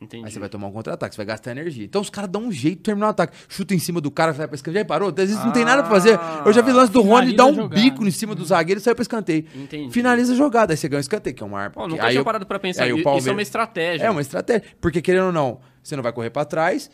Entendi. 0.00 0.24
Aí 0.24 0.30
você 0.30 0.38
vai 0.38 0.48
tomar 0.48 0.68
um 0.68 0.70
contra-ataque, 0.72 1.12
você 1.12 1.16
vai 1.16 1.26
gastar 1.26 1.50
energia. 1.50 1.84
Então 1.84 2.00
os 2.00 2.08
caras 2.08 2.30
dão 2.30 2.42
um 2.44 2.52
jeito 2.52 2.76
de 2.76 2.82
terminar 2.84 3.08
o 3.08 3.10
ataque. 3.10 3.36
Chuta 3.48 3.74
em 3.74 3.80
cima 3.80 4.00
do 4.00 4.12
cara, 4.12 4.32
sai 4.32 4.46
pra 4.46 4.54
escanteio. 4.54 4.82
Já 4.82 4.86
parou? 4.86 5.08
Às 5.08 5.14
vezes 5.16 5.44
não 5.44 5.50
tem 5.52 5.64
nada 5.64 5.82
pra 5.82 5.90
fazer. 5.90 6.16
Eu 6.46 6.52
já 6.52 6.62
vi 6.62 6.70
lance 6.70 6.92
do 6.92 7.00
Rony 7.02 7.34
dar 7.34 7.46
um 7.46 7.54
jogada. 7.54 7.74
bico 7.82 8.06
em 8.06 8.10
cima 8.12 8.32
do 8.32 8.44
zagueiro 8.44 8.78
e 8.80 8.82
sai 8.82 8.94
pra 8.94 9.02
escanteio. 9.02 9.44
Entendi. 9.56 9.92
Finaliza 9.92 10.34
a 10.34 10.36
jogada, 10.36 10.72
aí 10.72 10.76
você 10.76 10.88
ganha 10.88 10.98
o 10.98 11.00
escanteio, 11.00 11.34
que 11.34 11.42
é 11.42 11.46
uma 11.46 11.58
arma. 11.58 11.70
Pô, 11.74 11.88
nunca 11.88 12.04
aí 12.04 12.10
tinha 12.10 12.20
eu- 12.20 12.24
parado 12.24 12.46
pra 12.46 12.60
pensar. 12.60 12.84
aí 12.84 12.92
o 12.92 12.96
Isso 12.96 13.02
Palmeiras- 13.04 13.26
é 13.28 13.32
uma 13.32 13.42
estratégia. 13.42 14.04
É 14.06 14.10
uma 14.10 14.20
estratégia. 14.20 14.62
Porque 14.80 15.02
querendo 15.02 15.26
ou 15.26 15.32
não, 15.32 15.58
você 15.82 15.96
não 15.96 16.02
vai 16.02 16.12
correr 16.12 16.30
pra 16.30 16.44
trás. 16.44 16.88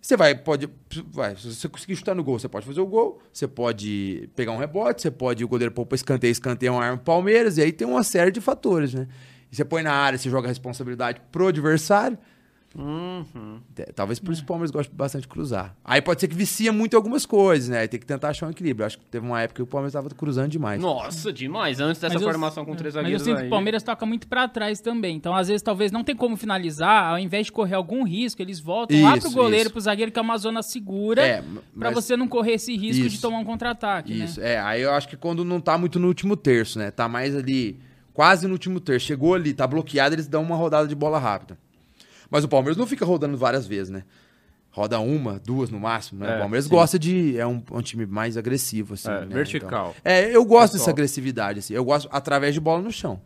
Você 0.00 0.16
vai, 0.16 0.34
pode. 0.34 0.68
Vai, 1.10 1.36
se 1.36 1.54
você 1.54 1.68
conseguir 1.68 1.96
chutar 1.96 2.14
no 2.14 2.22
gol, 2.22 2.38
você 2.38 2.48
pode 2.48 2.64
fazer 2.64 2.80
o 2.80 2.86
gol. 2.86 3.20
Você 3.32 3.46
pode 3.46 4.28
pegar 4.34 4.52
um 4.52 4.56
rebote, 4.56 5.02
você 5.02 5.10
pode 5.10 5.44
o 5.44 5.48
goleiro 5.48 5.72
pôr 5.72 5.86
pra 5.86 5.96
escanteio, 5.96 6.30
escanteio 6.30 6.72
uma 6.72 6.84
arma 6.84 6.98
Palmeiras. 6.98 7.58
E 7.58 7.62
aí 7.62 7.72
tem 7.72 7.86
uma 7.86 8.02
série 8.02 8.30
de 8.30 8.40
fatores, 8.40 8.94
né? 8.94 9.08
E 9.50 9.56
você 9.56 9.64
põe 9.64 9.82
na 9.82 9.92
área, 9.92 10.18
você 10.18 10.30
joga 10.30 10.46
a 10.46 10.50
responsabilidade 10.50 11.20
pro 11.32 11.48
adversário. 11.48 12.18
Uhum. 12.76 13.60
T- 13.74 13.86
Talvez 13.94 14.18
por 14.20 14.32
isso 14.32 14.42
o 14.42 14.46
Palmeiras 14.46 14.70
goste 14.70 14.92
bastante 14.94 15.22
de 15.22 15.28
cruzar. 15.28 15.74
Aí 15.84 16.00
pode 16.02 16.20
ser 16.20 16.28
que 16.28 16.34
vicia 16.34 16.72
muito 16.72 16.96
algumas 16.96 17.24
coisas, 17.24 17.68
né? 17.68 17.80
Aí 17.80 17.88
tem 17.88 17.98
que 17.98 18.06
tentar 18.06 18.28
achar 18.28 18.46
um 18.46 18.50
equilíbrio. 18.50 18.86
Acho 18.86 18.98
que 18.98 19.04
teve 19.06 19.26
uma 19.26 19.40
época 19.40 19.56
que 19.56 19.62
o 19.62 19.66
Palmeiras 19.66 19.92
tava 19.94 20.08
cruzando 20.10 20.48
demais. 20.50 20.80
Nossa, 20.80 21.32
demais. 21.32 21.80
Antes 21.80 22.00
dessa 22.00 22.14
Mas 22.14 22.22
eu- 22.22 22.28
formação 22.30 22.64
com 22.64 22.74
três 22.76 22.94
Mas 22.94 23.02
eu 23.04 23.18
zagueiros 23.18 23.22
sinto 23.24 23.36
que 23.36 23.42
aí. 23.42 23.46
o 23.46 23.50
Palmeiras 23.50 23.82
toca 23.82 24.04
muito 24.06 24.28
pra 24.28 24.46
trás 24.48 24.80
também. 24.80 25.16
Então, 25.16 25.34
às 25.34 25.48
vezes, 25.48 25.62
talvez 25.62 25.90
não 25.90 26.04
tem 26.04 26.14
como 26.14 26.36
finalizar. 26.36 27.04
Ao 27.12 27.18
invés 27.18 27.46
de 27.46 27.52
correr 27.52 27.74
algum 27.74 28.04
risco, 28.04 28.42
eles 28.42 28.60
voltam 28.60 29.00
lá 29.02 29.10
pro 29.16 29.26
Isso, 29.28 29.32
goleiro, 29.36 29.62
isso. 29.64 29.72
pro 29.72 29.80
zagueiro, 29.80 30.12
que 30.12 30.18
é 30.18 30.22
uma 30.22 30.38
zona 30.38 30.62
segura, 30.62 31.22
É, 31.26 31.40
pra 31.42 31.90
mas- 31.90 31.94
você 31.94 32.16
não 32.16 32.28
correr 32.28 32.52
esse 32.54 32.76
risco 32.76 33.02
de 33.08 33.14
Isso. 33.14 33.22
tomar 33.22 33.38
um 33.38 33.44
contra-ataque, 33.44 34.14
né? 34.14 34.24
Isso, 34.24 34.40
é. 34.40 34.58
Aí 34.58 34.82
eu 34.82 34.92
acho 34.92 35.08
que 35.08 35.16
quando 35.16 35.44
não 35.44 35.60
tá 35.60 35.76
muito 35.78 35.98
no 35.98 36.06
último 36.08 36.36
terço, 36.36 36.78
né? 36.78 36.90
Tá 36.90 37.08
mais 37.08 37.34
ali, 37.34 37.78
quase 38.12 38.46
no 38.46 38.52
último 38.52 38.78
terço. 38.78 39.06
Chegou 39.06 39.34
ali, 39.34 39.52
tá 39.54 39.66
bloqueado, 39.66 40.14
eles 40.14 40.26
dão 40.28 40.42
uma 40.42 40.54
rodada 40.56 40.86
de 40.86 40.94
bola 40.94 41.18
rápida. 41.18 41.58
Mas 42.30 42.44
o 42.44 42.48
Palmeiras 42.48 42.76
não 42.76 42.86
fica 42.86 43.04
rodando 43.04 43.36
várias 43.36 43.66
vezes, 43.66 43.90
né? 43.90 44.04
Roda 44.70 45.00
uma, 45.00 45.38
duas 45.40 45.70
no 45.70 45.80
máximo, 45.80 46.20
né? 46.20 46.32
É, 46.32 46.36
o 46.36 46.38
Palmeiras 46.40 46.64
sim. 46.66 46.70
gosta 46.70 46.98
de. 46.98 47.38
É 47.38 47.46
um, 47.46 47.62
um 47.72 47.80
time 47.80 48.04
mais 48.06 48.36
agressivo, 48.36 48.94
assim. 48.94 49.10
É, 49.10 49.20
né? 49.20 49.26
vertical. 49.34 49.94
Então- 49.98 50.12
é, 50.12 50.34
eu 50.34 50.44
gosto 50.44 50.72
Pessoal. 50.72 50.78
dessa 50.78 50.90
agressividade, 50.90 51.58
assim. 51.60 51.74
Eu 51.74 51.84
gosto 51.84 52.08
através 52.12 52.54
de 52.54 52.60
bola 52.60 52.82
no 52.82 52.92
chão. 52.92 53.20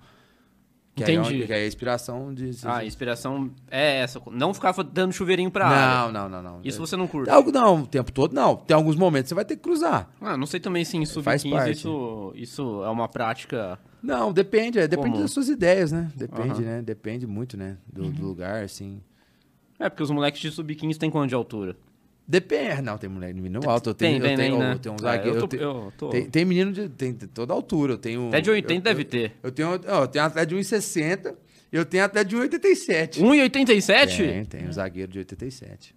Que 0.95 1.03
é 1.05 1.07
Entendi. 1.13 1.37
onde- 1.37 1.47
que 1.47 1.53
é 1.53 1.57
a 1.57 1.67
inspiração 1.67 2.33
de. 2.35 2.51
Ah, 2.65 2.77
a 2.77 2.85
inspiração 2.85 3.51
é 3.71 4.01
essa. 4.01 4.21
Não 4.31 4.53
ficar 4.55 4.73
dando 4.85 5.13
chuveirinho 5.13 5.51
pra 5.51 5.67
área. 5.67 6.13
não, 6.13 6.29
não, 6.29 6.43
não, 6.43 6.43
não. 6.57 6.61
Isso 6.63 6.79
você 6.79 6.97
não 6.97 7.07
curte. 7.09 7.31
Algo 7.31 7.51
não, 7.51 7.83
o 7.83 7.87
tempo 7.87 8.13
todo 8.13 8.35
não. 8.35 8.57
Tem 8.57 8.75
alguns 8.77 8.95
momentos 8.95 9.25
que 9.25 9.29
você 9.31 9.35
vai 9.35 9.45
ter 9.45 9.57
que 9.57 9.63
cruzar. 9.63 10.09
Ah, 10.21 10.37
não 10.37 10.47
sei 10.47 10.61
também 10.61 10.85
se 10.85 10.97
em 10.97 11.07
Faz 11.07 11.41
sub-15 11.43 11.51
parte. 11.51 11.71
isso, 11.73 12.33
isso 12.37 12.85
é 12.85 12.91
uma 12.91 13.09
prática. 13.09 13.79
Não, 14.03 14.33
depende, 14.33 14.79
é, 14.79 14.89
depende 14.89 15.11
Como? 15.11 15.23
das 15.23 15.31
suas 15.31 15.49
ideias, 15.49 15.93
né? 15.93 16.11
Depende, 16.15 16.51
Aham. 16.51 16.61
né? 16.61 16.83
Depende 16.83 17.27
muito, 17.27 17.57
né? 17.57 17.77
Do, 17.87 18.11
do 18.11 18.27
lugar, 18.27 18.65
assim. 18.65 19.01
É, 19.79 19.89
porque 19.89 20.03
os 20.03 20.11
moleques 20.11 20.41
de 20.41 20.51
sub-15 20.51 20.97
têm 20.97 21.11
quanto 21.11 21.29
de 21.29 21.35
altura? 21.35 21.77
Depende. 22.27 22.83
Não, 22.83 22.97
tem 22.99 23.09
moleque 23.11 23.35
no 23.35 23.43
menino 23.43 23.69
alto. 23.69 23.91
Eu 23.91 23.95
tenho, 23.95 24.21
tem, 24.21 24.31
eu 24.31 24.37
tem, 24.37 24.47
tenho, 24.49 24.59
né? 24.59 24.73
eu 24.75 24.79
tenho 24.79 24.93
um 24.95 24.97
É, 24.97 25.01
zagueiro. 25.03 25.29
eu 25.31 25.35
eu 25.35 25.41
tô- 25.41 25.49
tenho- 25.49 25.63
eu 25.63 25.93
tô- 25.97 26.09
Tem, 26.11 26.31
tem 26.31 26.45
menino 26.45 26.73
de 26.73 26.89
tem 26.89 27.13
toda 27.15 27.53
altura. 27.53 27.95
Eu 27.95 27.99
tenho. 27.99 28.29
Até 28.29 28.41
de 28.41 28.51
80 28.51 28.75
eu, 28.75 28.81
deve 28.95 29.03
eu, 29.03 29.05
ter. 29.09 29.33
Eu 29.43 29.51
tenho, 29.53 29.69
eu 29.75 30.09
tenho 30.09 30.25
atleta 30.25 30.47
de 30.47 30.55
1,60 30.55 31.35
eu 31.73 31.85
tenho 31.87 32.05
atleta 32.05 32.29
de 32.29 32.37
1,87. 32.37 33.21
1,87? 33.23 34.17
Tem, 34.19 34.45
tem 34.45 34.69
um 34.69 34.73
zagueiro 34.73 35.11
de 35.11 35.19
87. 35.21 35.95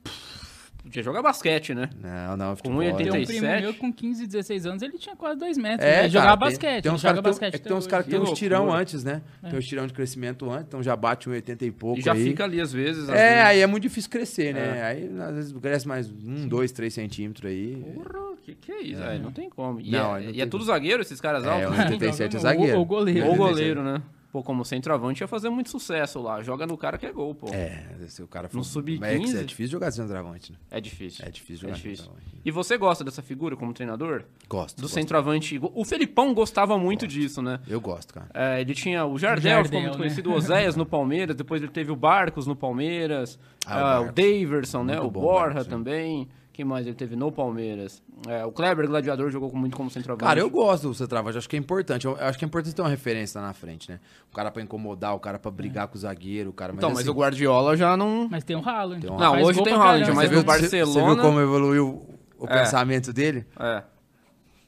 Podia 0.85 1.01
jogar 1.03 1.21
basquete, 1.23 1.73
né? 1.73 1.89
Não, 2.01 2.37
não, 2.37 2.49
Com 2.55 2.57
futebol. 2.57 2.79
1,87. 2.81 2.95
Tem 2.97 3.09
um 3.09 3.13
87? 3.15 3.25
primo 3.41 3.61
meu 3.61 3.73
com 3.73 3.91
15, 3.91 4.27
16 4.27 4.65
anos, 4.67 4.81
ele 4.83 4.97
tinha 4.99 5.15
quase 5.15 5.39
2 5.39 5.57
metros. 5.57 5.83
É, 5.83 5.99
ele 6.01 6.09
jogava 6.09 6.37
cara, 6.37 6.51
basquete. 6.51 6.83
Tem 6.83 6.91
uns 6.91 7.01
joga 7.01 7.21
basquete 7.21 7.55
é 7.55 7.57
tem 7.57 7.73
uns 7.75 7.87
caras 7.87 8.05
que 8.05 8.11
tem 8.11 8.19
uns 8.19 8.31
tirão 8.31 8.71
antes, 8.71 9.03
né? 9.03 9.21
Tem 9.41 9.57
uns 9.57 9.65
tirão 9.67 9.87
de 9.87 9.93
crescimento 9.93 10.49
antes, 10.49 10.65
então 10.67 10.83
já 10.83 10.95
bate 10.95 11.27
um 11.27 11.31
80 11.33 11.65
e 11.65 11.71
pouco 11.71 11.99
E 11.99 12.03
já 12.03 12.13
aí. 12.13 12.23
fica 12.23 12.43
ali 12.43 12.61
às 12.61 12.71
vezes. 12.71 13.09
às 13.09 13.15
É, 13.17 13.29
vezes. 13.29 13.45
aí 13.45 13.59
é 13.61 13.67
muito 13.67 13.83
difícil 13.83 14.09
crescer, 14.11 14.53
né? 14.53 14.83
Aí 14.83 15.09
às 15.19 15.35
vezes 15.35 15.53
cresce 15.53 15.87
mais 15.87 16.09
um, 16.09 16.47
dois, 16.47 16.71
três 16.71 16.93
centímetros 16.93 17.49
aí. 17.49 17.75
Porra, 17.95 18.35
que 18.43 18.53
que 18.53 18.71
é 18.71 18.81
isso? 18.83 19.01
velho? 19.01 19.23
Não 19.23 19.31
tem 19.31 19.49
como. 19.49 19.81
E, 19.81 19.89
Não, 19.89 20.15
é, 20.15 20.19
aí 20.19 20.23
não 20.25 20.29
e 20.29 20.33
tem 20.33 20.41
é 20.43 20.45
tudo 20.45 20.63
zagueiro, 20.65 21.01
esses 21.01 21.19
caras 21.19 21.43
É, 21.45 21.49
altos? 21.49 21.71
um 21.71 21.77
né? 21.77 21.83
87 21.85 22.35
é 22.35 22.39
zagueiro. 22.39 22.77
ou 22.77 22.85
goleiro. 22.85 23.25
Ou 23.27 23.35
goleiro, 23.35 23.83
né? 23.83 24.01
Pô, 24.35 24.43
como 24.43 24.65
centroavante 24.65 25.23
ia 25.23 25.29
fazer 25.29 25.49
muito 25.49 25.69
sucesso 25.69 26.21
lá. 26.21 26.41
Joga 26.41 26.67
no 26.67 26.75
cara 26.77 26.97
que 26.97 27.05
é 27.05 27.11
gol, 27.13 27.33
pô. 27.33 27.47
É, 27.53 27.85
se 28.09 28.21
o 28.21 28.27
cara 28.27 28.49
for... 28.49 28.57
No 28.57 28.65
sub-15? 28.65 29.01
É 29.01 29.17
que 29.17 29.37
É 29.37 29.43
difícil 29.43 29.71
jogar 29.71 29.91
centroavante, 29.91 30.51
né? 30.51 30.57
É 30.69 30.81
difícil. 30.81 31.23
É 31.25 31.31
difícil 31.31 31.61
jogar 31.61 31.75
difícil. 31.75 32.03
centroavante. 32.03 32.41
E 32.43 32.51
você 32.51 32.77
gosta 32.77 33.01
dessa 33.01 33.21
figura 33.21 33.55
como 33.55 33.71
treinador? 33.71 34.25
Gosto. 34.49 34.75
Do 34.75 34.81
gosto. 34.81 34.93
centroavante. 34.93 35.57
O 35.73 35.85
Felipão 35.85 36.33
gostava 36.33 36.77
muito 36.77 37.07
disso, 37.07 37.41
né? 37.41 37.61
Eu 37.65 37.79
gosto, 37.79 38.13
cara. 38.13 38.27
É, 38.33 38.59
ele 38.59 38.73
tinha 38.73 39.05
o 39.05 39.17
Jardel, 39.17 39.51
Jardel, 39.51 39.63
ficou 39.63 39.79
muito 39.79 39.93
né? 39.93 39.97
conhecido, 39.99 40.31
o 40.31 40.33
Oséias 40.35 40.75
no 40.75 40.85
Palmeiras, 40.85 41.33
depois 41.33 41.61
ele 41.61 41.71
teve 41.71 41.93
o 41.93 41.95
Barcos 41.95 42.45
no 42.45 42.57
Palmeiras, 42.57 43.39
Ah, 43.65 43.77
o 43.77 43.85
ah, 43.85 44.01
o. 44.01 44.11
Daverson, 44.11 44.83
né? 44.83 44.95
Muito 44.95 45.07
O 45.07 45.11
bom, 45.11 45.21
Borja 45.21 45.63
Barcos, 45.63 45.63
sim. 45.63 46.27
Quem 46.55 46.63
mais 46.63 46.87
ele 46.87 46.95
teve 46.95 47.17
no 47.17 47.33
Palmeiras? 47.33 48.01
É, 48.29 48.45
o 48.45 48.51
Kleber 48.51 48.87
Gladiador 48.87 49.29
jogou 49.29 49.53
muito 49.53 49.75
como 49.75 49.91
centroavante. 49.91 50.23
Cara, 50.25 50.39
eu 50.39 50.49
gosto 50.49 50.87
do 50.87 50.93
centroavante, 50.95 51.37
acho 51.37 51.49
que 51.49 51.57
é 51.57 51.59
importante. 51.59 52.05
Eu 52.05 52.15
acho 52.17 52.37
que 52.39 52.45
é 52.45 52.47
importante 52.47 52.73
ter 52.73 52.81
uma 52.81 52.87
referência 52.87 53.41
lá 53.41 53.47
na 53.47 53.53
frente, 53.53 53.91
né? 53.91 53.99
O 54.31 54.33
cara 54.33 54.49
pra 54.49 54.61
incomodar, 54.63 55.13
o 55.13 55.19
cara 55.19 55.37
pra 55.37 55.51
brigar 55.51 55.89
com 55.89 55.97
o 55.97 55.99
zagueiro, 55.99 56.51
o 56.51 56.53
cara... 56.53 56.71
então, 56.73 56.91
mas 56.91 56.99
assim, 56.99 57.09
o 57.09 57.13
Guardiola 57.13 57.75
já 57.75 57.97
não. 57.97 58.29
Mas 58.31 58.45
tem 58.45 58.55
o 58.55 58.61
Haaland. 58.65 59.01
Tem 59.01 59.11
um 59.11 59.17
Não, 59.17 59.33
Faz 59.33 59.45
hoje 59.47 59.63
tem 59.65 59.73
o 59.73 59.81
Haaland, 59.81 60.11
mas 60.13 60.31
no 60.31 60.37
viu, 60.37 60.43
você- 60.45 60.59
Você 60.69 60.77
Barcelona- 60.77 61.13
viu 61.15 61.23
como 61.23 61.39
evoluiu 61.41 62.09
o 62.39 62.45
É. 62.45 62.59
pensamento 62.59 63.11
dele? 63.11 63.45
É. 63.59 63.83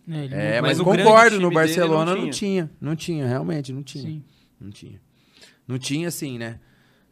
É, 0.10 0.26
ele 0.26 0.36
É, 0.36 0.56
não- 0.56 0.68
mas, 0.68 0.78
Mas 0.80 0.86
concordo, 0.98 1.40
no 1.40 1.50
Barcelona 1.52 2.16
não 2.16 2.24
não 2.24 2.30
tinha. 2.30 2.70
Não 2.82 2.98
tinha, 2.98 3.26
realmente, 3.26 3.72
não 3.72 3.82
tinha. 3.82 4.04
Sim. 4.04 4.24
Não 4.60 4.72
tinha. 4.72 5.00
Não 5.66 5.78
tinha, 5.80 6.10
assim, 6.10 6.38
né? 6.38 6.60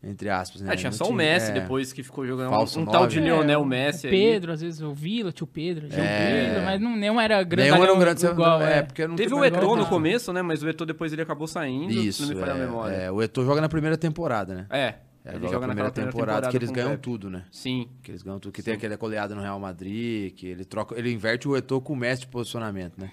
Entre 0.08 0.30
aspas, 0.30 0.62
né? 0.62 0.72
É, 0.72 0.76
tinha 0.78 0.92
Não 0.92 0.98
só 0.98 1.06
o 1.10 1.14
Messi 1.14 1.50
é. 1.50 1.54
depois 1.56 1.92
que 1.92 2.04
ficou 2.04 2.28
jogando 2.28 2.52
Falso 2.52 2.80
um, 2.80 2.84
um 2.84 2.86
tal 2.86 3.08
de 3.08 3.18
É, 3.18 3.22
Lionel 3.24 3.62
o 3.62 3.66
Messi 3.66 4.06
aí. 4.06 4.12
Pedro, 4.14 4.52
às 4.52 4.62
vezes 4.62 4.80
o 4.80 4.94
Vila, 4.94 5.32
tio 5.32 5.48
Pedro. 5.48 5.90
Tio 5.90 6.00
É. 6.00 6.46
Pedro, 6.46 6.64
mas 6.64 6.80
não, 6.80 6.96
nenhum 6.96 7.20
era 7.20 7.42
grande. 7.42 7.72
Nenhum 7.72 7.84
era 7.84 7.92
um 7.94 7.98
grande 8.00 8.24
igual, 8.24 8.62
é, 8.62 8.78
é. 8.78 8.82
porque 8.84 9.08
não 9.08 9.16
Teve 9.16 9.34
o 9.34 9.44
Eto'o 9.44 9.76
no 9.76 9.88
começo, 9.88 10.32
né? 10.32 10.44
Mas 10.44 10.62
o 10.62 10.70
Eto'o 10.70 10.86
depois 10.86 11.12
ele 11.12 11.24
acabou 11.24 11.48
saindo, 11.48 11.92
Isso, 11.92 12.24
se 12.24 12.30
não 12.30 12.36
me 12.36 12.40
falha 12.46 12.54
a 12.54 12.58
é, 12.58 12.66
memória. 12.68 12.96
é, 12.96 13.12
o 13.12 13.20
Eto'o 13.22 13.44
joga 13.44 13.62
na 13.62 13.68
primeira 13.70 13.98
temporada, 13.98 14.54
né? 14.54 14.68
É, 14.70 14.94
É, 15.26 15.30
ele 15.30 15.40
joga 15.40 15.54
joga 15.54 15.68
na 15.68 15.74
primeira 15.74 15.92
primeira 15.92 16.12
temporada, 16.12 16.50
que 16.50 16.56
eles 16.58 16.70
o 16.70 16.74
ganham 16.74 16.92
Pepe. 16.92 17.02
tudo, 17.02 17.30
né? 17.32 17.46
Sim. 17.52 17.90
Que 18.04 18.12
eles 18.12 18.22
ganham 18.22 18.40
tudo. 18.40 18.52
Que 18.52 18.62
tem 18.62 18.76
aquela 18.76 18.96
goleada 18.96 19.34
no 19.34 19.42
Real 19.42 19.60
Madrid, 19.60 20.34
que 20.36 20.46
ele 20.46 20.64
troca, 20.64 20.94
ele 21.00 21.12
inverte 21.12 21.48
o 21.48 21.58
Eto'o 21.58 21.82
com 21.82 21.94
o 21.94 21.96
Messi 21.96 22.22
de 22.22 22.28
posicionamento, 22.28 22.94
né? 23.00 23.10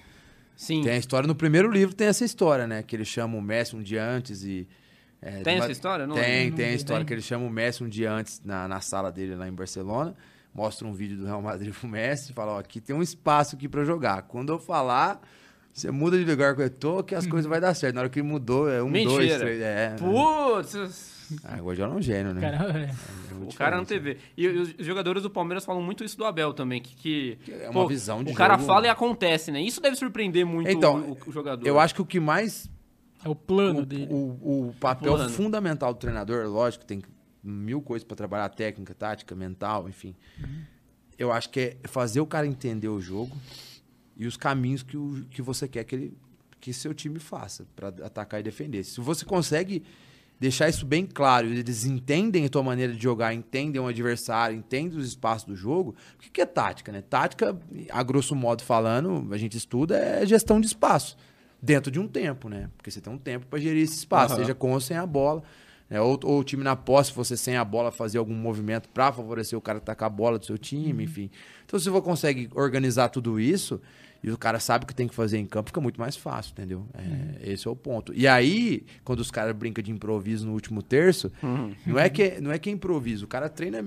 Sim. 0.54 0.82
Tem 0.82 0.92
a 0.92 0.96
história, 0.98 1.26
no 1.26 1.34
primeiro 1.34 1.70
livro 1.70 1.94
tem 1.94 2.06
essa 2.08 2.22
história, 2.22 2.66
né? 2.66 2.82
Que 2.82 2.94
ele 2.94 3.06
chama 3.06 3.38
o 3.38 3.40
Messi 3.40 3.74
um 3.74 3.82
dia 3.82 4.04
antes 4.06 4.44
e... 4.44 4.68
é, 5.22 5.40
Tem 5.42 5.54
uma- 5.56 5.64
essa 5.64 5.72
história? 5.72 6.06
Não 6.06 6.14
Tem, 6.16 6.24
lembro. 6.44 6.56
tem 6.56 6.64
a 6.66 6.68
Não 6.70 6.74
história 6.76 6.98
tem. 7.00 7.06
que 7.06 7.14
ele 7.14 7.22
chama 7.22 7.46
o 7.46 7.50
Messi 7.50 7.84
um 7.84 7.88
dia 7.88 8.12
antes 8.12 8.42
na, 8.44 8.66
na 8.68 8.80
sala 8.80 9.10
dele 9.12 9.34
lá 9.36 9.46
em 9.48 9.52
Barcelona, 9.52 10.14
mostra 10.54 10.86
um 10.86 10.92
vídeo 10.92 11.16
do 11.16 11.24
Real 11.24 11.40
Madrid 11.40 11.72
pro 11.78 11.88
Messi 11.88 12.32
e 12.32 12.34
fala, 12.34 12.52
ó, 12.52 12.58
aqui 12.58 12.80
tem 12.80 12.94
um 12.94 13.02
espaço 13.02 13.54
aqui 13.56 13.68
pra 13.68 13.84
jogar. 13.84 14.22
Quando 14.22 14.52
eu 14.52 14.58
falar, 14.58 15.20
você 15.72 15.90
muda 15.90 16.18
de 16.18 16.24
lugar 16.28 16.54
com 16.54 16.60
o 16.60 16.64
Eto'o 16.64 17.02
que 17.04 17.14
as 17.14 17.26
coisas 17.26 17.48
vai 17.48 17.60
dar 17.60 17.72
certo. 17.74 17.94
Na 17.94 18.02
hora 18.02 18.10
que 18.10 18.18
ele 18.20 18.28
mudou, 18.28 18.68
é 18.70 18.82
um, 18.82 18.88
Mentira. 18.90 19.14
dois, 19.14 19.36
três... 19.38 19.60
É, 19.62 19.96
Putz! 19.98 21.12
ah, 21.44 21.56
o 21.60 21.64
Guardiola 21.64 21.94
é 21.94 21.96
um 21.96 22.02
gênio, 22.02 22.34
né? 22.34 22.40
Cara, 22.42 22.78
é. 22.78 22.82
É 22.84 23.44
O 23.44 23.54
cara 23.54 23.76
não. 23.78 23.84
TV. 23.86 24.18
E 24.36 24.46
os 24.48 24.74
jogadores 24.80 25.22
do 25.22 25.30
Palmeiras 25.30 25.64
falam 25.64 25.80
muito 25.82 26.04
isso 26.04 26.18
do 26.18 26.26
Abel 26.26 26.52
também, 26.52 26.82
que, 26.82 26.94
que 26.94 27.38
Que 27.44 27.52
é 27.52 27.70
uma 27.70 27.86
visão 27.88 28.22
de 28.22 28.32
o 28.32 28.34
cara 28.34 28.54
jogo. 28.56 28.66
fala 28.66 28.86
e 28.86 28.90
acontece, 28.90 29.50
né? 29.50 29.62
Isso 29.62 29.80
deve 29.80 29.96
surpreender 29.96 30.44
muito 30.44 30.68
Então, 30.70 31.16
o, 31.26 31.30
o 31.30 31.32
jogador. 31.32 31.66
Eu 31.66 31.80
acho 31.80 31.94
que 31.94 32.02
o 32.02 32.04
que 32.04 32.20
mais 32.20 32.68
é 33.24 33.28
o 33.28 33.34
plano 33.34 33.80
o, 33.80 33.86
dele. 33.86 34.08
o, 34.10 34.68
o 34.68 34.74
papel 34.80 35.14
Plano. 35.14 35.30
fundamental 35.30 35.92
do 35.92 35.98
treinador, 35.98 36.46
lógico, 36.48 36.84
tem 36.84 37.02
mil 37.42 37.80
coisas 37.82 38.04
pra 38.06 38.16
trabalhar, 38.16 38.48
técnica, 38.48 38.94
tática, 38.94 39.34
mental, 39.34 39.88
enfim. 39.88 40.14
Eu 41.18 41.32
acho 41.32 41.50
que 41.50 41.76
é 41.82 41.88
fazer 41.88 42.20
o 42.20 42.26
cara 42.26 42.46
entender 42.46 42.88
o 42.88 43.00
jogo 43.00 43.36
e 44.16 44.26
os 44.26 44.36
caminhos 44.36 44.82
que, 44.82 44.96
o, 44.96 45.24
que 45.30 45.42
você 45.42 45.66
quer 45.68 45.84
que 45.84 45.94
ele 45.94 46.18
que 46.60 46.72
seu 46.72 46.94
time 46.94 47.18
faça 47.18 47.66
pra 47.74 47.88
atacar 47.88 48.38
e 48.38 48.42
defender. 48.44 48.84
Se 48.84 49.00
você 49.00 49.24
consegue 49.24 49.82
deixar 50.38 50.68
isso 50.68 50.86
bem 50.86 51.04
claro, 51.04 51.48
eles 51.48 51.84
entendem 51.84 52.46
a 52.46 52.48
tua 52.48 52.62
maneira 52.62 52.92
de 52.92 53.02
jogar, 53.02 53.34
entendem 53.34 53.82
o 53.82 53.88
adversário, 53.88 54.56
entendem 54.56 54.96
os 54.96 55.06
espaços 55.06 55.44
do 55.44 55.56
jogo. 55.56 55.96
O 56.14 56.18
que 56.18 56.30
que 56.30 56.40
é 56.40 56.46
tática, 56.46 56.92
né? 56.92 57.02
Tática, 57.02 57.58
a 57.90 58.02
grosso 58.04 58.36
modo 58.36 58.62
falando, 58.62 59.32
a 59.34 59.36
gente 59.36 59.56
estuda, 59.56 59.98
é 59.98 60.24
gestão 60.24 60.60
de 60.60 60.68
espaço. 60.68 61.16
Dentro 61.64 61.92
de 61.92 62.00
um 62.00 62.08
tempo, 62.08 62.48
né? 62.48 62.68
Porque 62.76 62.90
você 62.90 63.00
tem 63.00 63.12
um 63.12 63.18
tempo 63.18 63.46
para 63.46 63.58
gerir 63.60 63.84
esse 63.84 63.94
espaço, 63.94 64.34
Aham. 64.34 64.42
seja 64.42 64.54
com 64.54 64.72
ou 64.72 64.80
sem 64.80 64.96
a 64.96 65.06
bola. 65.06 65.42
Né? 65.88 66.00
Ou, 66.00 66.18
ou 66.24 66.40
o 66.40 66.44
time 66.44 66.64
na 66.64 66.74
posse, 66.74 67.12
você 67.12 67.36
sem 67.36 67.56
a 67.56 67.64
bola, 67.64 67.92
fazer 67.92 68.18
algum 68.18 68.34
movimento 68.34 68.88
para 68.88 69.12
favorecer 69.12 69.56
o 69.58 69.62
cara 69.62 69.78
que 69.78 69.86
tá 69.86 69.94
com 69.94 70.04
a 70.04 70.08
bola 70.08 70.38
do 70.38 70.46
seu 70.46 70.58
time, 70.58 71.04
enfim. 71.04 71.30
Então, 71.64 71.78
se 71.78 71.88
você 71.88 72.02
consegue 72.02 72.48
organizar 72.54 73.10
tudo 73.10 73.38
isso 73.38 73.80
e 74.24 74.30
o 74.30 74.38
cara 74.38 74.58
sabe 74.58 74.84
o 74.84 74.88
que 74.88 74.94
tem 74.94 75.06
que 75.06 75.14
fazer 75.14 75.38
em 75.38 75.46
campo, 75.46 75.68
fica 75.68 75.80
muito 75.80 76.00
mais 76.00 76.16
fácil, 76.16 76.52
entendeu? 76.52 76.86
É, 76.94 77.52
Esse 77.52 77.68
é 77.68 77.70
o 77.70 77.76
ponto. 77.76 78.12
E 78.14 78.26
aí, 78.26 78.84
quando 79.04 79.20
os 79.20 79.30
caras 79.30 79.54
brincam 79.54 79.82
de 79.84 79.92
improviso 79.92 80.46
no 80.46 80.52
último 80.52 80.82
terço, 80.82 81.30
não, 81.86 81.98
é 81.98 82.08
que, 82.08 82.40
não 82.40 82.50
é 82.50 82.58
que 82.58 82.70
é 82.70 82.72
improviso. 82.72 83.26
O 83.26 83.28
cara 83.28 83.48
treina 83.48 83.84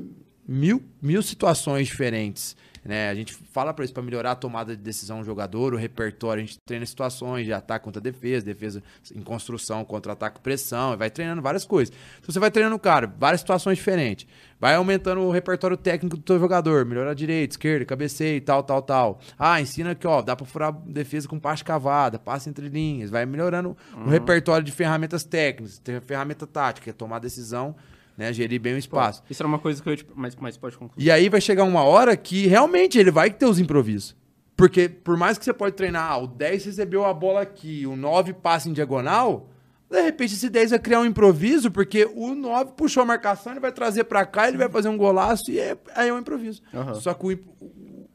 mil, 0.47 0.83
mil 1.01 1.21
situações 1.23 1.87
diferentes. 1.87 2.55
Né? 2.85 3.09
A 3.09 3.15
gente 3.15 3.33
fala 3.33 3.73
para 3.73 3.83
isso 3.83 3.93
para 3.93 4.03
melhorar 4.03 4.31
a 4.31 4.35
tomada 4.35 4.75
de 4.75 4.81
decisão 4.81 5.19
do 5.19 5.25
jogador, 5.25 5.73
o 5.73 5.77
repertório. 5.77 6.43
A 6.43 6.45
gente 6.45 6.59
treina 6.59 6.85
situações 6.85 7.43
de 7.43 7.51
ataque 7.51 7.83
contra 7.83 7.99
defesa, 7.99 8.45
defesa 8.45 8.83
em 9.13 9.21
construção, 9.21 9.83
contra-ataque, 9.83 10.39
pressão, 10.39 10.93
e 10.93 10.95
vai 10.95 11.09
treinando 11.09 11.41
várias 11.41 11.65
coisas. 11.65 11.93
Então 12.19 12.31
você 12.31 12.39
vai 12.39 12.51
treinando 12.51 12.75
o 12.75 12.79
cara, 12.79 13.11
várias 13.17 13.41
situações 13.41 13.79
diferentes. 13.79 14.27
Vai 14.59 14.75
aumentando 14.75 15.21
o 15.21 15.31
repertório 15.31 15.75
técnico 15.75 16.15
do 16.15 16.21
teu 16.21 16.39
jogador, 16.39 16.85
melhorar 16.85 17.11
a 17.11 17.15
direita, 17.15 17.53
esquerda, 17.53 17.85
cabeceio, 17.85 18.39
tal, 18.41 18.61
tal, 18.61 18.81
tal. 18.83 19.19
Ah, 19.37 19.59
ensina 19.59 19.91
aqui, 19.91 20.05
ó, 20.05 20.21
dá 20.21 20.35
para 20.35 20.45
furar 20.45 20.71
defesa 20.71 21.27
com 21.27 21.39
passe 21.39 21.63
cavada, 21.63 22.19
passe 22.19 22.49
entre 22.49 22.69
linhas. 22.69 23.09
Vai 23.09 23.25
melhorando 23.25 23.75
o 23.95 24.09
repertório 24.09 24.63
de 24.63 24.71
ferramentas 24.71 25.23
técnicas, 25.23 25.81
ferramenta 26.05 26.45
tática, 26.45 26.83
que 26.85 26.89
é 26.91 26.93
tomar 26.93 27.17
decisão, 27.17 27.75
né, 28.17 28.31
gerir 28.33 28.59
bem 28.61 28.73
o 28.75 28.77
espaço. 28.77 29.23
Isso 29.29 29.41
era 29.41 29.47
uma 29.47 29.59
coisa 29.59 29.81
que 29.81 29.89
eu... 29.89 29.95
te- 29.97 30.05
Mas, 30.15 30.35
mas 30.35 30.57
pode 30.57 30.77
concluir. 30.77 31.03
E 31.03 31.11
aí 31.11 31.29
vai 31.29 31.41
chegar 31.41 31.63
uma 31.63 31.83
hora 31.83 32.15
que 32.15 32.47
realmente 32.47 32.97
ele 32.97 33.11
vai 33.11 33.29
ter 33.29 33.45
os 33.45 33.59
improvisos. 33.59 34.15
Porque 34.55 34.87
por 34.87 35.17
mais 35.17 35.37
que 35.37 35.43
você 35.43 35.53
pode 35.53 35.75
treinar, 35.75 36.11
ah, 36.11 36.17
o 36.17 36.27
10 36.27 36.65
recebeu 36.65 37.03
a 37.05 37.13
bola 37.13 37.41
aqui, 37.41 37.85
o 37.85 37.95
9 37.95 38.33
passa 38.33 38.69
em 38.69 38.73
diagonal, 38.73 39.49
De 39.91 40.01
repente 40.01 40.33
esse 40.33 40.49
10 40.49 40.69
vai 40.71 40.79
criar 40.79 41.01
um 41.01 41.05
improviso, 41.05 41.69
porque 41.69 42.05
o 42.15 42.33
9 42.33 42.71
puxou 42.77 43.03
a 43.03 43.05
marcação, 43.05 43.51
ele 43.53 43.59
vai 43.59 43.71
trazer 43.71 44.05
pra 44.05 44.25
cá, 44.25 44.47
ele 44.47 44.57
vai 44.57 44.69
fazer 44.69 44.87
um 44.89 44.97
golaço 44.97 45.51
e 45.51 45.59
é, 45.59 45.77
aí 45.93 46.07
é 46.09 46.13
um 46.13 46.17
improviso. 46.19 46.61
Aham. 46.73 46.95
Só 46.95 47.13
que 47.13 47.25
o, 47.25 47.39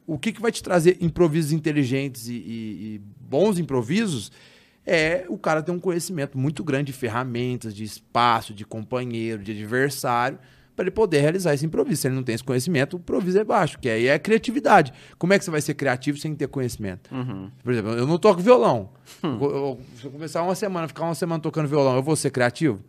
o 0.07 0.17
que, 0.19 0.31
que 0.33 0.41
vai 0.41 0.51
te 0.51 0.61
trazer 0.63 0.97
improvisos 0.99 1.51
inteligentes 1.53 2.27
e, 2.27 2.33
e- 2.33 2.95
e 2.95 3.01
bons 3.19 3.57
improvisos 3.59 4.31
é 4.85 5.25
o 5.29 5.37
cara 5.37 5.61
ter 5.61 5.71
um 5.71 5.79
conhecimento 5.79 6.37
muito 6.37 6.63
grande 6.63 6.85
de 6.85 6.93
ferramentas, 6.93 7.73
de 7.75 7.83
espaço, 7.83 8.53
de 8.53 8.65
companheiro, 8.65 9.43
de 9.43 9.51
adversário, 9.51 10.39
para 10.75 10.83
ele 10.83 10.91
poder 10.91 11.19
realizar 11.19 11.53
esse 11.53 11.65
improviso. 11.65 12.01
Se 12.01 12.07
ele 12.07 12.15
não 12.15 12.23
tem 12.23 12.33
esse 12.33 12.43
conhecimento, 12.43 12.95
o 12.95 12.99
improviso 12.99 13.37
é 13.39 13.43
baixo, 13.43 13.77
que 13.77 13.89
aí 13.89 14.07
é 14.07 14.17
criatividade. 14.17 14.91
Como 15.19 15.33
é 15.33 15.37
que 15.37 15.45
você 15.45 15.51
vai 15.51 15.61
ser 15.61 15.73
criativo 15.75 16.17
sem 16.17 16.33
ter 16.33 16.47
conhecimento? 16.47 17.13
Uhum. 17.13 17.49
Por 17.63 17.73
exemplo, 17.73 17.91
eu 17.91 18.07
não 18.07 18.17
toco 18.17 18.41
violão. 18.41 18.89
Hum. 19.23 19.37
Eu- 19.41 19.51
eu- 19.55 19.79
se 19.99 20.05
eu 20.05 20.11
começar 20.11 20.41
uma 20.43 20.55
semana, 20.55 20.87
ficar 20.87 21.03
uma 21.03 21.13
semana 21.15 21.41
tocando 21.41 21.67
violão, 21.67 21.95
eu 21.95 22.01
vou 22.03 22.15
ser 22.15 22.31
criativo? 22.31 22.79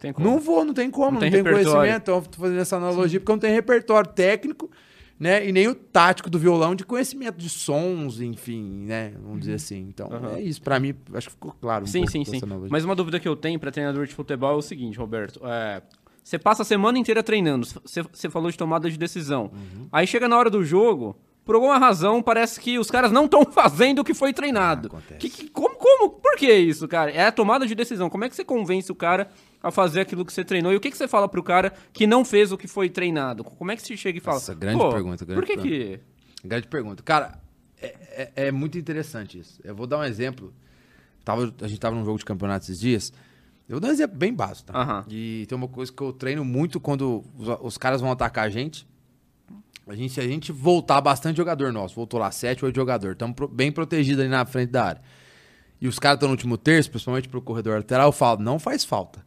Tem. 0.00 0.14
Não 0.18 0.38
vou, 0.38 0.64
não 0.64 0.72
tem 0.74 0.90
como, 0.90 1.06
Não 1.06 1.12
não, 1.14 1.20
tem 1.20 1.30
tem 1.30 1.42
conhecimento. 1.42 2.02
Então, 2.02 2.16
eu 2.16 2.22
tô 2.22 2.38
fazendo 2.40 2.60
essa 2.60 2.76
analogia 2.76 3.18
porque 3.18 3.30
eu 3.32 3.36
não 3.36 3.40
tenho 3.40 3.54
repertório 3.54 4.10
técnico, 4.10 4.70
né? 5.18 5.46
E 5.48 5.52
nem 5.52 5.68
o 5.68 5.74
tático 5.74 6.28
do 6.28 6.38
violão 6.38 6.74
de 6.74 6.84
conhecimento 6.84 7.36
de 7.38 7.48
sons, 7.48 8.20
enfim, 8.20 8.84
né? 8.86 9.12
Vamos 9.22 9.40
dizer 9.40 9.54
assim. 9.54 9.78
Então, 9.88 10.08
Uhum. 10.08 10.36
É 10.36 10.40
isso. 10.42 10.60
Pra 10.62 10.78
mim, 10.80 10.94
acho 11.14 11.28
que 11.28 11.32
ficou 11.34 11.52
claro 11.60 11.84
um 11.84 11.86
Sim, 11.86 12.00
pouco 12.00 12.12
sim, 12.12 12.24
sim. 12.24 12.40
analogia. 12.42 12.68
Mas 12.70 12.84
uma 12.84 12.94
dúvida 12.94 13.18
que 13.20 13.28
eu 13.28 13.36
tenho 13.36 13.58
pra 13.58 13.70
treinador 13.70 14.06
de 14.06 14.14
futebol 14.14 14.52
é 14.52 14.56
o 14.56 14.62
seguinte, 14.62 14.98
Roberto. 14.98 15.40
É, 15.44 15.82
você 16.22 16.38
passa 16.38 16.62
a 16.62 16.64
semana 16.64 16.98
inteira 16.98 17.22
treinando. 17.22 17.66
Você, 17.84 18.28
falou 18.30 18.50
de 18.50 18.56
tomada 18.58 18.90
de 18.90 18.96
decisão. 18.98 19.50
Uhum. 19.52 19.88
Aí 19.92 20.06
chega 20.06 20.26
na 20.28 20.36
hora 20.36 20.50
do 20.50 20.64
jogo, 20.64 21.16
por 21.44 21.54
alguma 21.54 21.78
razão, 21.78 22.22
parece 22.22 22.58
que 22.58 22.78
os 22.78 22.90
caras 22.90 23.12
não 23.12 23.26
estão 23.26 23.44
fazendo 23.52 23.98
o 24.00 24.04
que 24.04 24.14
foi 24.14 24.32
treinado. 24.32 24.90
Ah. 24.94 25.14
Que- 25.18 25.28
que- 25.28 25.48
como, 25.50 25.76
como? 25.76 26.10
Por 26.10 26.36
que 26.36 26.52
isso, 26.52 26.88
cara? 26.88 27.10
É 27.10 27.26
a 27.26 27.32
tomada 27.32 27.66
de 27.66 27.74
decisão. 27.74 28.08
Como 28.10 28.24
é 28.24 28.28
que 28.28 28.34
você 28.34 28.44
convence 28.44 28.90
o 28.90 28.94
cara 28.94 29.28
a 29.64 29.70
fazer 29.70 30.00
aquilo 30.02 30.24
que 30.24 30.32
você 30.32 30.44
treinou? 30.44 30.72
E 30.72 30.76
o 30.76 30.80
que, 30.80 30.90
que 30.90 30.96
você 30.96 31.08
fala 31.08 31.28
pro 31.28 31.42
cara 31.42 31.72
que 31.92 32.06
não 32.06 32.24
fez 32.24 32.52
o 32.52 32.58
que 32.58 32.68
foi 32.68 32.88
treinado? 32.90 33.42
Como 33.42 33.70
é 33.72 33.76
que 33.76 33.82
você 33.82 33.96
chega 33.96 34.18
e 34.18 34.20
fala? 34.20 34.36
Nossa, 34.36 34.54
grande 34.54 34.78
"Pô, 34.78 34.90
pergunta, 34.90 35.24
grande 35.24 35.40
Por 35.40 35.46
que 35.46 35.56
pergunta." 35.56 36.00
que... 36.42 36.46
Grande 36.48 36.68
pergunta. 36.68 37.02
Cara, 37.02 37.40
é, 37.80 37.94
é- 38.36 38.46
é 38.48 38.52
muito 38.52 38.76
interessante 38.78 39.38
isso. 39.38 39.58
Eu 39.64 39.74
vou 39.74 39.86
dar 39.86 39.98
um 39.98 40.04
exemplo. 40.04 40.52
Tava, 41.24 41.52
a 41.62 41.66
gente 41.66 41.80
tava 41.80 41.96
num 41.96 42.04
jogo 42.04 42.18
de 42.18 42.24
campeonato 42.24 42.66
esses 42.66 42.78
dias. 42.78 43.12
Eu 43.66 43.76
vou 43.76 43.80
dar 43.80 43.88
um 43.88 43.92
exemplo 43.92 44.16
bem 44.18 44.34
básico, 44.34 44.70
tá? 44.70 44.78
Aham. 44.78 45.04
E 45.08 45.46
tem 45.48 45.56
uma 45.56 45.66
coisa 45.68 45.90
que 45.90 46.02
eu 46.02 46.12
treino 46.12 46.44
muito 46.44 46.78
quando 46.78 47.24
os, 47.38 47.48
os 47.62 47.78
caras 47.78 48.02
vão 48.02 48.10
atacar 48.12 48.44
a 48.44 48.50
gente. 48.50 48.86
A 49.86 49.94
gente, 49.94 50.12
se 50.12 50.20
a 50.20 50.26
gente 50.28 50.52
voltar 50.52 51.00
bastante 51.00 51.36
jogador 51.38 51.72
nosso, 51.72 51.94
voltou 51.94 52.20
lá 52.20 52.30
7, 52.30 52.64
8 52.64 52.74
jogador, 52.76 53.12
estamos 53.12 53.34
bem 53.50 53.72
protegidos 53.72 54.20
ali 54.20 54.28
na 54.30 54.44
frente 54.44 54.70
da 54.70 54.84
área. 54.84 55.02
E 55.80 55.88
os 55.88 55.98
caras 55.98 56.16
estão 56.16 56.28
no 56.28 56.34
último 56.34 56.56
terço, 56.56 56.90
principalmente 56.90 57.28
pro 57.28 57.42
corredor 57.42 57.76
lateral, 57.76 58.08
eu 58.08 58.12
falo, 58.12 58.40
não 58.42 58.58
faz 58.58 58.84
falta. 58.84 59.24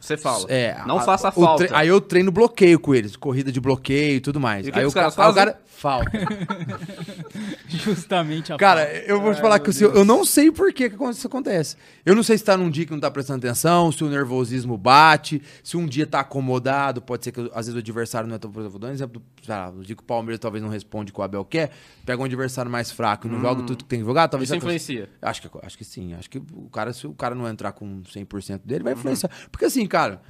Você 0.00 0.16
fala. 0.16 0.44
É, 0.48 0.76
não 0.86 0.98
a- 0.98 1.02
faça 1.02 1.30
falta. 1.32 1.66
tre- 1.66 1.76
Aí 1.76 1.88
eu 1.88 2.00
treino 2.00 2.30
bloqueio 2.30 2.78
com 2.78 2.94
eles, 2.94 3.16
corrida 3.16 3.50
de 3.52 3.60
bloqueio 3.60 4.16
e 4.16 4.20
tudo 4.20 4.38
mais. 4.40 4.66
E 4.66 4.68
aí 4.70 4.72
que 4.74 4.84
o 4.84 4.88
os 4.88 4.94
caras 4.94 5.14
ca- 5.14 5.24
aí 5.26 5.30
o 5.30 5.34
cara 5.34 5.58
falta. 5.66 6.10
Justamente 7.68 8.52
a 8.52 8.56
Cara, 8.56 8.90
eu 9.06 9.20
vou 9.20 9.34
te 9.34 9.40
falar 9.40 9.58
que 9.58 9.70
assim, 9.70 9.84
eu 9.84 10.04
não 10.04 10.24
sei 10.24 10.50
por 10.50 10.72
que, 10.72 10.90
que 10.90 11.04
isso 11.10 11.26
acontece. 11.26 11.76
Eu 12.04 12.14
não 12.14 12.22
sei 12.22 12.38
se 12.38 12.44
tá 12.44 12.56
num 12.56 12.70
dia 12.70 12.84
que 12.86 12.92
não 12.92 13.00
tá 13.00 13.10
prestando 13.10 13.44
atenção, 13.46 13.92
se 13.92 14.02
o 14.02 14.08
nervosismo 14.08 14.76
bate, 14.76 15.42
se 15.62 15.76
um 15.76 15.86
dia 15.86 16.06
tá 16.06 16.20
acomodado, 16.20 17.00
pode 17.02 17.24
ser 17.24 17.32
que 17.32 17.40
às 17.54 17.66
vezes 17.66 17.74
o 17.74 17.78
adversário 17.78 18.28
não 18.28 18.36
é 18.36 18.38
tão. 18.38 18.50
Por 18.50 18.60
exemplo, 18.60 18.70
vou 18.72 18.80
dar 18.80 18.88
um 18.88 18.92
exemplo 18.92 19.20
do. 19.20 19.44
Sei 19.44 19.54
lá, 19.54 19.70
no 19.70 19.82
dia 19.84 19.94
que 19.96 20.02
o 20.02 20.06
Palmeiras 20.06 20.38
talvez 20.40 20.62
não 20.62 20.70
responde 20.70 21.10
o 21.10 21.14
que 21.14 21.20
o 21.20 21.22
Abel 21.22 21.44
quer, 21.44 21.70
pega 22.04 22.20
um 22.20 22.24
adversário 22.24 22.70
mais 22.70 22.90
fraco 22.90 23.26
e 23.26 23.30
não 23.30 23.40
joga 23.40 23.62
tudo 23.62 23.78
que 23.78 23.84
tem 23.84 24.00
que 24.00 24.04
jogar, 24.06 24.28
talvez. 24.28 24.48
Isso 24.48 24.56
influencia. 24.56 25.08
Acho 25.22 25.42
que, 25.42 25.48
acho 25.62 25.78
que 25.78 25.84
sim. 25.84 26.14
Acho 26.14 26.28
que 26.30 26.38
o 26.38 26.68
cara, 26.70 26.92
se 26.92 27.06
o 27.06 27.12
cara 27.14 27.34
não 27.34 27.46
entrar 27.48 27.72
com 27.72 28.02
100% 28.02 28.60
dele, 28.64 28.84
vai 28.84 28.92
influenciar. 28.94 29.30
Porque 29.50 29.64
assim, 29.64 29.86
cara, 29.88 30.20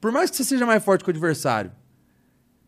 por 0.00 0.10
mais 0.12 0.30
que 0.30 0.36
você 0.36 0.44
seja 0.44 0.64
mais 0.64 0.82
forte 0.82 1.04
que 1.04 1.10
o 1.10 1.12
adversário, 1.12 1.72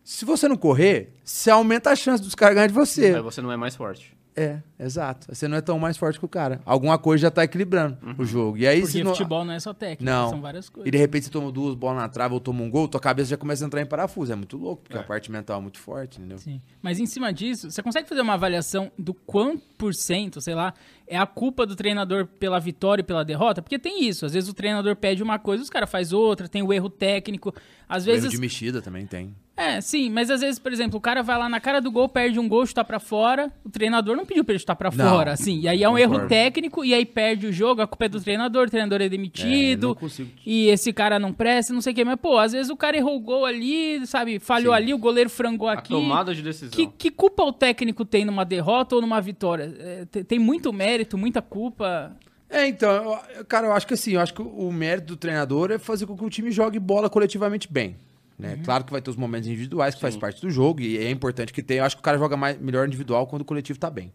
se 0.04 0.24
você 0.24 0.48
não 0.48 0.56
correr, 0.56 1.14
você 1.24 1.50
aumenta 1.50 1.90
a 1.90 1.96
chance 1.96 2.22
dos 2.22 2.34
caras 2.34 2.54
ganharem 2.54 2.74
de 2.74 2.78
você. 2.78 3.14
Aí 3.14 3.22
você 3.22 3.40
não 3.40 3.52
é 3.52 3.56
mais 3.56 3.76
forte. 3.76 4.16
É, 4.34 4.58
exato. 4.84 5.26
Você 5.34 5.46
não 5.48 5.56
é 5.56 5.60
tão 5.60 5.78
mais 5.78 5.96
forte 5.96 6.18
que 6.18 6.24
o 6.24 6.28
cara. 6.28 6.60
Alguma 6.64 6.98
coisa 6.98 7.22
já 7.22 7.30
tá 7.30 7.44
equilibrando 7.44 7.98
o 8.18 8.24
jogo. 8.24 8.56
E 8.58 8.66
aí, 8.66 8.80
Porque 8.80 8.92
se 8.92 9.04
não... 9.04 9.12
futebol 9.12 9.44
não 9.44 9.52
é 9.54 9.60
só 9.60 9.72
técnica, 9.72 10.04
Não. 10.10 10.30
são 10.30 10.40
várias 10.40 10.68
coisas. 10.68 10.88
E 10.88 10.90
de 10.90 10.98
repente 10.98 11.24
você 11.26 11.30
toma 11.30 11.50
duas 11.52 11.74
bolas 11.74 11.98
na 12.02 12.08
trave 12.08 12.34
ou 12.34 12.40
toma 12.40 12.62
um 12.62 12.70
gol, 12.70 12.88
tua 12.88 13.00
cabeça 13.00 13.30
já 13.30 13.36
começa 13.36 13.64
a 13.64 13.66
entrar 13.66 13.80
em 13.80 13.86
parafuso. 13.86 14.32
É 14.32 14.36
muito 14.36 14.56
louco, 14.56 14.82
porque 14.82 14.98
a 14.98 15.02
parte 15.02 15.30
mental 15.30 15.58
é 15.58 15.62
muito 15.62 15.78
forte, 15.78 16.18
entendeu? 16.18 16.38
Sim. 16.38 16.60
Mas 16.80 16.98
em 16.98 17.06
cima 17.06 17.32
disso, 17.32 17.70
você 17.70 17.82
consegue 17.82 18.08
fazer 18.08 18.20
uma 18.20 18.34
avaliação 18.34 18.90
do 18.98 19.14
quanto 19.14 19.62
por 19.78 19.94
cento, 19.94 20.40
sei 20.40 20.54
lá, 20.54 20.72
é 21.06 21.16
a 21.18 21.26
culpa 21.26 21.66
do 21.66 21.74
treinador 21.74 22.26
pela 22.26 22.58
vitória 22.60 23.02
e 23.02 23.04
pela 23.04 23.24
derrota? 23.24 23.60
Porque 23.60 23.78
tem 23.78 24.04
isso. 24.08 24.24
Às 24.24 24.32
vezes 24.32 24.48
o 24.48 24.54
treinador 24.54 24.94
pede 24.96 25.22
uma 25.22 25.38
coisa, 25.38 25.62
os 25.62 25.70
caras 25.70 25.90
faz 25.90 26.12
outra, 26.12 26.48
tem 26.48 26.62
o 26.62 26.72
erro 26.72 26.88
técnico. 26.88 27.54
Às 27.88 28.06
Erro 28.06 28.14
vezes. 28.16 28.30
de 28.30 28.38
mexida 28.38 28.80
também 28.80 29.06
tem. 29.06 29.34
É, 29.54 29.80
sim, 29.82 30.08
mas 30.08 30.30
às 30.30 30.40
vezes, 30.40 30.58
por 30.58 30.72
exemplo, 30.72 30.96
o 30.96 31.00
cara 31.00 31.22
vai 31.22 31.36
lá 31.38 31.46
na 31.46 31.60
cara 31.60 31.78
do 31.80 31.90
gol, 31.90 32.08
perde 32.08 32.38
um 32.40 32.48
gol, 32.48 32.64
chutar 32.64 32.84
pra 32.84 32.98
fora. 32.98 33.52
O 33.62 33.68
treinador 33.68 34.16
não 34.16 34.24
pediu 34.24 34.42
pra 34.44 34.52
ele 34.52 34.58
chutar 34.60 34.71
pra 34.76 34.90
Não. 34.90 35.08
fora, 35.10 35.32
assim. 35.32 35.60
E 35.60 35.68
aí 35.68 35.82
é 35.82 35.88
um 35.88 35.96
erro 35.98 36.26
técnico, 36.28 36.84
e 36.84 36.92
aí 36.94 37.04
perde 37.04 37.46
o 37.46 37.52
jogo, 37.52 37.80
a 37.82 37.86
culpa 37.86 38.04
é 38.06 38.08
do 38.08 38.20
treinador, 38.20 38.66
o 38.66 38.70
treinador 38.70 39.00
é 39.00 39.04
É, 39.04 39.08
demitido. 39.08 39.94
consigo. 39.94 40.30
E 40.46 40.68
esse 40.68 40.92
cara 40.92 41.18
não 41.18 41.32
presta, 41.32 41.72
não 41.72 41.80
sei 41.80 41.92
o 41.92 41.96
que. 41.96 42.04
Mas, 42.04 42.16
pô, 42.20 42.38
às 42.38 42.52
vezes 42.52 42.70
o 42.70 42.76
cara 42.76 42.96
errou 42.96 43.16
o 43.16 43.20
gol 43.20 43.44
ali, 43.44 44.06
sabe? 44.06 44.38
Falhou 44.38 44.74
Sim. 44.74 44.82
ali, 44.82 44.94
o 44.94 44.98
goleiro 44.98 45.30
frangou 45.30 45.68
A 45.68 45.74
aqui. 45.74 45.90
tomada 45.90 46.34
de 46.34 46.42
decisão. 46.42 46.70
Que, 46.76 46.86
que 46.86 47.10
culpa 47.10 47.42
o 47.42 47.52
técnico 47.52 48.04
tem 48.04 48.24
numa 48.24 48.44
derrota 48.44 48.94
ou 48.94 49.00
numa 49.00 49.20
vitória? 49.20 49.74
É, 49.78 50.04
te- 50.04 50.24
tem 50.24 50.38
muito 50.38 50.72
mérito, 50.72 51.16
muita 51.18 51.40
culpa. 51.40 52.16
É, 52.50 52.66
então, 52.66 53.18
eu- 53.36 53.44
cara, 53.46 53.66
eu 53.66 53.72
acho 53.72 53.86
que 53.86 53.94
assim, 53.94 54.12
eu 54.12 54.20
acho 54.20 54.34
que 54.34 54.42
o 54.42 54.70
mérito 54.70 55.06
do 55.08 55.16
treinador 55.16 55.70
é 55.70 55.78
fazer 55.78 56.04
com 56.06 56.16
que 56.16 56.24
o 56.24 56.28
time 56.28 56.50
jogue 56.50 56.78
bola 56.78 57.08
coletivamente 57.08 57.66
bem. 57.72 57.96
Né? 58.38 58.58
Claro 58.64 58.82
que 58.84 58.90
vai 58.90 59.00
ter 59.00 59.08
os 59.08 59.16
momentos 59.16 59.46
individuais 59.46 59.94
que 59.94 60.00
faz 60.00 60.16
parte 60.16 60.40
do 60.42 60.50
jogo 60.50 60.80
e 60.80 60.98
é 60.98 61.08
importante 61.10 61.52
que 61.52 61.62
tenha. 61.62 61.80
Eu 61.80 61.84
acho 61.84 61.96
que 61.96 62.00
o 62.00 62.02
cara 62.02 62.18
joga 62.18 62.36
mais, 62.36 62.58
melhor 62.58 62.86
individual 62.86 63.26
quando 63.26 63.42
o 63.42 63.44
coletivo 63.44 63.78
tá 63.78 63.88
bem. 63.88 64.12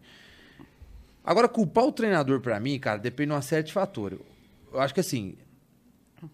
Agora, 1.28 1.46
culpar 1.46 1.84
o 1.84 1.92
treinador 1.92 2.40
pra 2.40 2.58
mim, 2.58 2.78
cara, 2.78 2.98
depende 2.98 3.26
de 3.28 3.34
uma 3.34 3.42
série 3.42 3.62
de 3.62 3.70
fatores. 3.70 4.18
Eu 4.72 4.80
acho 4.80 4.94
que 4.94 5.00
assim, 5.00 5.36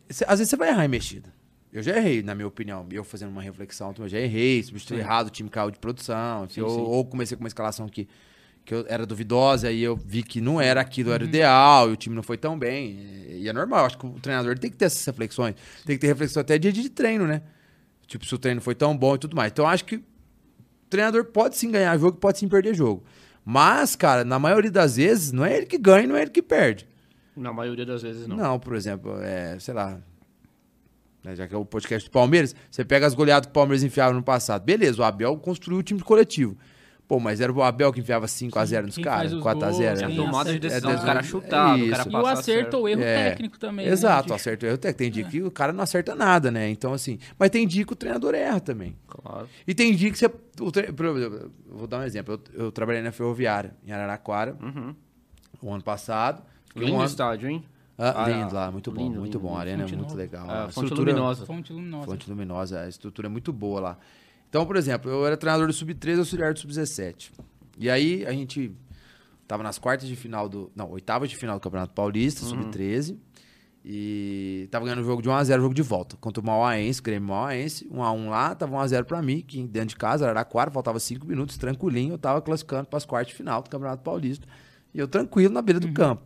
cê- 0.09 0.24
às 0.28 0.38
vezes 0.38 0.51
você 0.51 0.57
vai 0.57 0.68
errar 0.68 0.84
em 0.84 0.88
mexida. 0.88 1.34
Eu 1.72 1.82
já 1.82 1.97
errei, 1.97 2.22
na 2.22 2.32
minha 2.32 2.47
opinião. 2.47 2.86
Eu 2.92 3.03
fazendo 3.03 3.30
uma 3.30 3.42
reflexão, 3.42 3.92
eu 3.99 4.09
já 4.09 4.20
errei, 4.20 4.62
substituí 4.62 5.01
errado, 5.01 5.26
o 5.26 5.30
time 5.30 5.51
caiu 5.51 5.72
de 5.72 5.80
produção. 5.80 6.49
Sim, 6.49 6.61
ou, 6.61 6.70
sim. 6.70 6.80
ou 6.80 7.05
comecei 7.05 7.36
com 7.36 7.42
uma 7.42 7.49
escalação 7.49 7.88
que, 7.88 8.07
que 8.64 8.72
eu 8.72 8.84
era 8.88 9.05
duvidosa 9.05 9.72
e 9.72 9.82
eu 9.82 9.97
vi 9.97 10.22
que 10.22 10.40
não 10.40 10.61
era 10.61 10.80
aquilo, 10.80 11.11
era 11.11 11.24
o 11.24 11.26
ideal, 11.26 11.90
e 11.90 11.95
o 11.95 11.97
time 11.97 12.14
não 12.14 12.22
foi 12.22 12.38
tão 12.38 12.57
bem. 12.57 12.97
E, 13.30 13.49
é 13.49 13.53
normal, 13.53 13.80
eu 13.80 13.86
acho 13.86 13.99
que 13.99 14.07
o 14.07 14.12
treinador 14.20 14.57
tem 14.57 14.70
que 14.70 14.76
ter 14.76 14.84
essas 14.84 15.05
reflexões. 15.05 15.57
Tem 15.84 15.97
que 15.97 16.01
ter 16.03 16.07
reflexão 16.07 16.40
até 16.40 16.57
dia 16.57 16.72
de 16.72 16.88
treino, 16.88 17.26
né? 17.26 17.42
Tipo, 18.07 18.24
se 18.24 18.32
o 18.32 18.38
treino 18.38 18.61
foi 18.61 18.76
tão 18.76 18.97
bom 18.97 19.16
e 19.16 19.18
tudo 19.18 19.34
mais. 19.34 19.51
Então 19.51 19.64
eu 19.64 19.68
acho 19.70 19.84
que 19.84 19.97
o 19.97 20.03
treinador 20.88 21.24
pode 21.24 21.57
sim 21.57 21.68
ganhar 21.72 21.99
jogo, 21.99 22.16
pode 22.16 22.38
sim 22.38 22.47
perder 22.47 22.74
jogo. 22.76 23.03
Mas, 23.45 23.95
cara, 23.95 24.24
na 24.24 24.38
maioria 24.38 24.70
das 24.70 24.97
vezes, 24.97 25.30
não 25.32 25.45
é 25.45 25.57
ele 25.57 25.66
que 25.66 25.76
ganha, 25.78 26.07
não 26.07 26.16
é 26.16 26.22
ele 26.22 26.30
que 26.30 26.42
perde. 26.42 26.86
Na 27.36 27.53
maioria 27.53 27.84
das 27.84 28.03
vezes, 28.03 28.26
não. 28.26 28.36
Não, 28.36 28.59
por 28.59 28.74
exemplo, 28.74 29.20
é, 29.20 29.59
sei 29.59 29.74
lá. 29.74 29.99
né, 31.22 31.34
Já 31.34 31.47
que 31.47 31.55
é 31.55 31.59
o 31.59 31.64
podcast 31.64 32.09
do 32.09 32.12
Palmeiras, 32.12 32.55
você 32.70 32.84
pega 32.84 33.07
as 33.07 33.14
goleadas 33.14 33.47
que 33.47 33.51
o 33.51 33.55
Palmeiras 33.55 33.82
enfiava 33.82 34.14
no 34.14 34.22
passado. 34.22 34.64
Beleza, 34.64 35.01
o 35.03 35.05
Abel 35.05 35.36
construiu 35.36 35.78
o 35.80 35.82
time 35.82 36.01
coletivo. 36.01 36.57
Pô, 37.07 37.20
mas 37.20 37.38
era 37.40 37.52
o 37.52 37.62
Abel 37.62 37.92
que 37.92 38.00
enfiava 38.00 38.24
5x0 38.26 38.86
nos 38.86 38.96
caras, 38.96 39.30
faz 39.30 39.32
os 39.34 39.42
4x0. 39.42 39.61
gols, 39.70 39.80
É 40.00 40.05
a 40.05 40.16
tomada 40.16 40.59
de 40.59 40.66
acerta. 40.66 40.68
decisão, 40.68 40.90
É, 40.90 40.94
o 40.96 41.02
cara 41.05 41.20
é 41.20 41.22
chutar, 41.22 41.78
o 41.78 41.90
cara 41.90 42.05
E 42.05 42.09
o 42.09 42.12
passar 42.12 42.32
acerto 42.32 42.44
certo. 42.44 42.74
ou 42.78 42.88
erro 42.88 43.02
É. 43.02 43.28
técnico 43.30 43.59
também. 43.59 43.84
né, 43.86 43.92
Exato, 43.92 44.28
de- 44.28 44.32
acerto. 44.34 44.64
Eu 44.66 44.78
tem 44.78 45.11
dia 45.11 45.24
que 45.24 45.42
o 45.42 45.50
cara 45.50 45.70
não 45.72 45.82
acerta 45.84 46.14
nada, 46.14 46.50
né? 46.50 46.68
Então, 46.70 46.94
assim. 46.94 47.18
Mas 47.38 47.50
tem 47.50 47.66
dia 47.68 47.84
que 47.84 47.92
o 47.92 47.96
treinador 47.96 48.34
erra 48.34 48.59
também. 48.59 48.96
Claro. 49.07 49.46
E 49.66 49.74
tem 49.74 49.94
dia 49.94 50.11
que 50.11 50.18
você. 50.18 50.30
o 50.61 50.72
tre- 50.72 50.88
vou 51.68 51.86
dar 51.86 51.98
um 51.98 52.02
exemplo. 52.05 52.40
Eu, 52.55 52.64
eu 52.66 52.72
trabalhei 52.72 53.02
na 53.02 53.12
Ferroviária, 53.12 53.74
em 53.86 53.92
Araraquara, 53.92 54.57
Uhum. 54.62 54.94
o 55.61 55.72
ano 55.72 55.82
passado. 55.82 56.42
Lindo 56.74 56.92
um 56.92 56.96
ano- 56.96 57.05
estádio, 57.05 57.48
hein? 57.50 57.64
Ah, 57.98 58.24
Ah, 58.24 58.28
lindo 58.28 58.55
lá, 58.55 58.70
muito 58.72 58.90
bom, 58.90 59.00
lindo, 59.02 59.20
muito 59.20 59.34
lindo, 59.36 59.40
bom. 59.40 59.57
A 59.57 59.61
arena 59.61 59.84
é 59.84 59.86
muito 59.94 60.14
legal. 60.16 60.46
É, 60.50 60.62
fonte 60.72 60.86
estrutura- 60.86 61.12
luminosa. 61.12 61.46
Fonte 61.46 61.72
luminosa. 61.72 62.07
Fonte 62.07 62.30
luminosa, 62.30 62.80
a 62.80 62.88
estrutura 62.88 63.28
é 63.28 63.30
muito 63.30 63.52
boa 63.52 63.80
lá. 63.80 63.98
Então, 64.55 64.64
por 64.64 64.76
exemplo, 64.76 65.11
eu 65.11 65.26
era 65.26 65.36
treinador 65.36 65.66
do 65.66 65.72
Sub-13 65.72 66.14
e 66.14 66.18
auxiliar 66.20 66.52
do 66.52 66.61
Sub-17. 66.61 67.32
E 67.76 67.90
aí 67.90 68.24
a 68.24 68.30
gente 68.30 68.70
tava 69.48 69.64
nas 69.64 69.80
quartas 69.80 70.07
de 70.07 70.14
final 70.14 70.48
do. 70.48 70.70
Não, 70.76 70.92
oitavas 70.92 71.28
de 71.28 71.36
final 71.36 71.59
do 71.59 71.61
Campeonato 71.61 71.92
Paulista, 71.92 72.44
Sub-13. 72.44 73.16
E 73.84 74.68
tava 74.70 74.84
ganhando 74.84 75.02
o 75.02 75.05
jogo 75.05 75.20
de 75.20 75.28
1x0, 75.28 75.61
jogo 75.61 75.74
de 75.74 75.82
volta. 75.82 76.16
Contra 76.18 76.40
o 76.40 76.46
Mauaense, 76.46 77.02
Grêmio 77.02 77.30
Mauaense. 77.30 77.84
1x1 77.86 78.28
lá, 78.28 78.55
tava 78.55 78.76
1x0 78.76 79.02
pra 79.02 79.20
mim, 79.20 79.40
que 79.40 79.61
dentro 79.66 79.88
de 79.88 79.96
casa, 79.96 80.24
Araraquara, 80.24 80.70
faltava 80.70 81.00
5 81.00 81.26
minutos, 81.26 81.59
tranquilinho. 81.59 82.14
Eu 82.14 82.18
tava 82.18 82.40
classificando 82.40 82.86
pras 82.86 83.05
quartas 83.05 83.32
de 83.32 83.34
final 83.34 83.61
do 83.61 83.68
Campeonato 83.68 84.05
Paulista. 84.05 84.46
E 84.94 85.00
eu 85.00 85.09
tranquilo 85.09 85.52
na 85.52 85.62
beira 85.62 85.80
do 85.80 85.92
campo. 85.92 86.22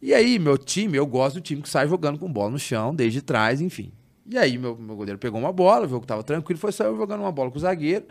E 0.00 0.14
aí, 0.14 0.38
meu 0.38 0.56
time, 0.56 0.96
eu 0.96 1.06
gosto 1.08 1.34
do 1.34 1.40
time 1.40 1.60
que 1.60 1.68
sai 1.68 1.88
jogando 1.88 2.20
com 2.20 2.32
bola 2.32 2.52
no 2.52 2.58
chão, 2.60 2.94
desde 2.94 3.20
trás, 3.20 3.60
enfim. 3.60 3.92
E 4.32 4.38
aí, 4.38 4.56
meu, 4.56 4.76
meu 4.76 4.96
goleiro 4.96 5.18
pegou 5.18 5.38
uma 5.38 5.52
bola, 5.52 5.86
o 5.86 5.88
jogo 5.88 6.06
tava 6.06 6.22
tranquilo, 6.22 6.58
foi 6.58 6.72
só 6.72 6.84
eu 6.84 6.96
jogando 6.96 7.20
uma 7.20 7.32
bola 7.32 7.50
com 7.50 7.58
o 7.58 7.60
zagueiro. 7.60 8.06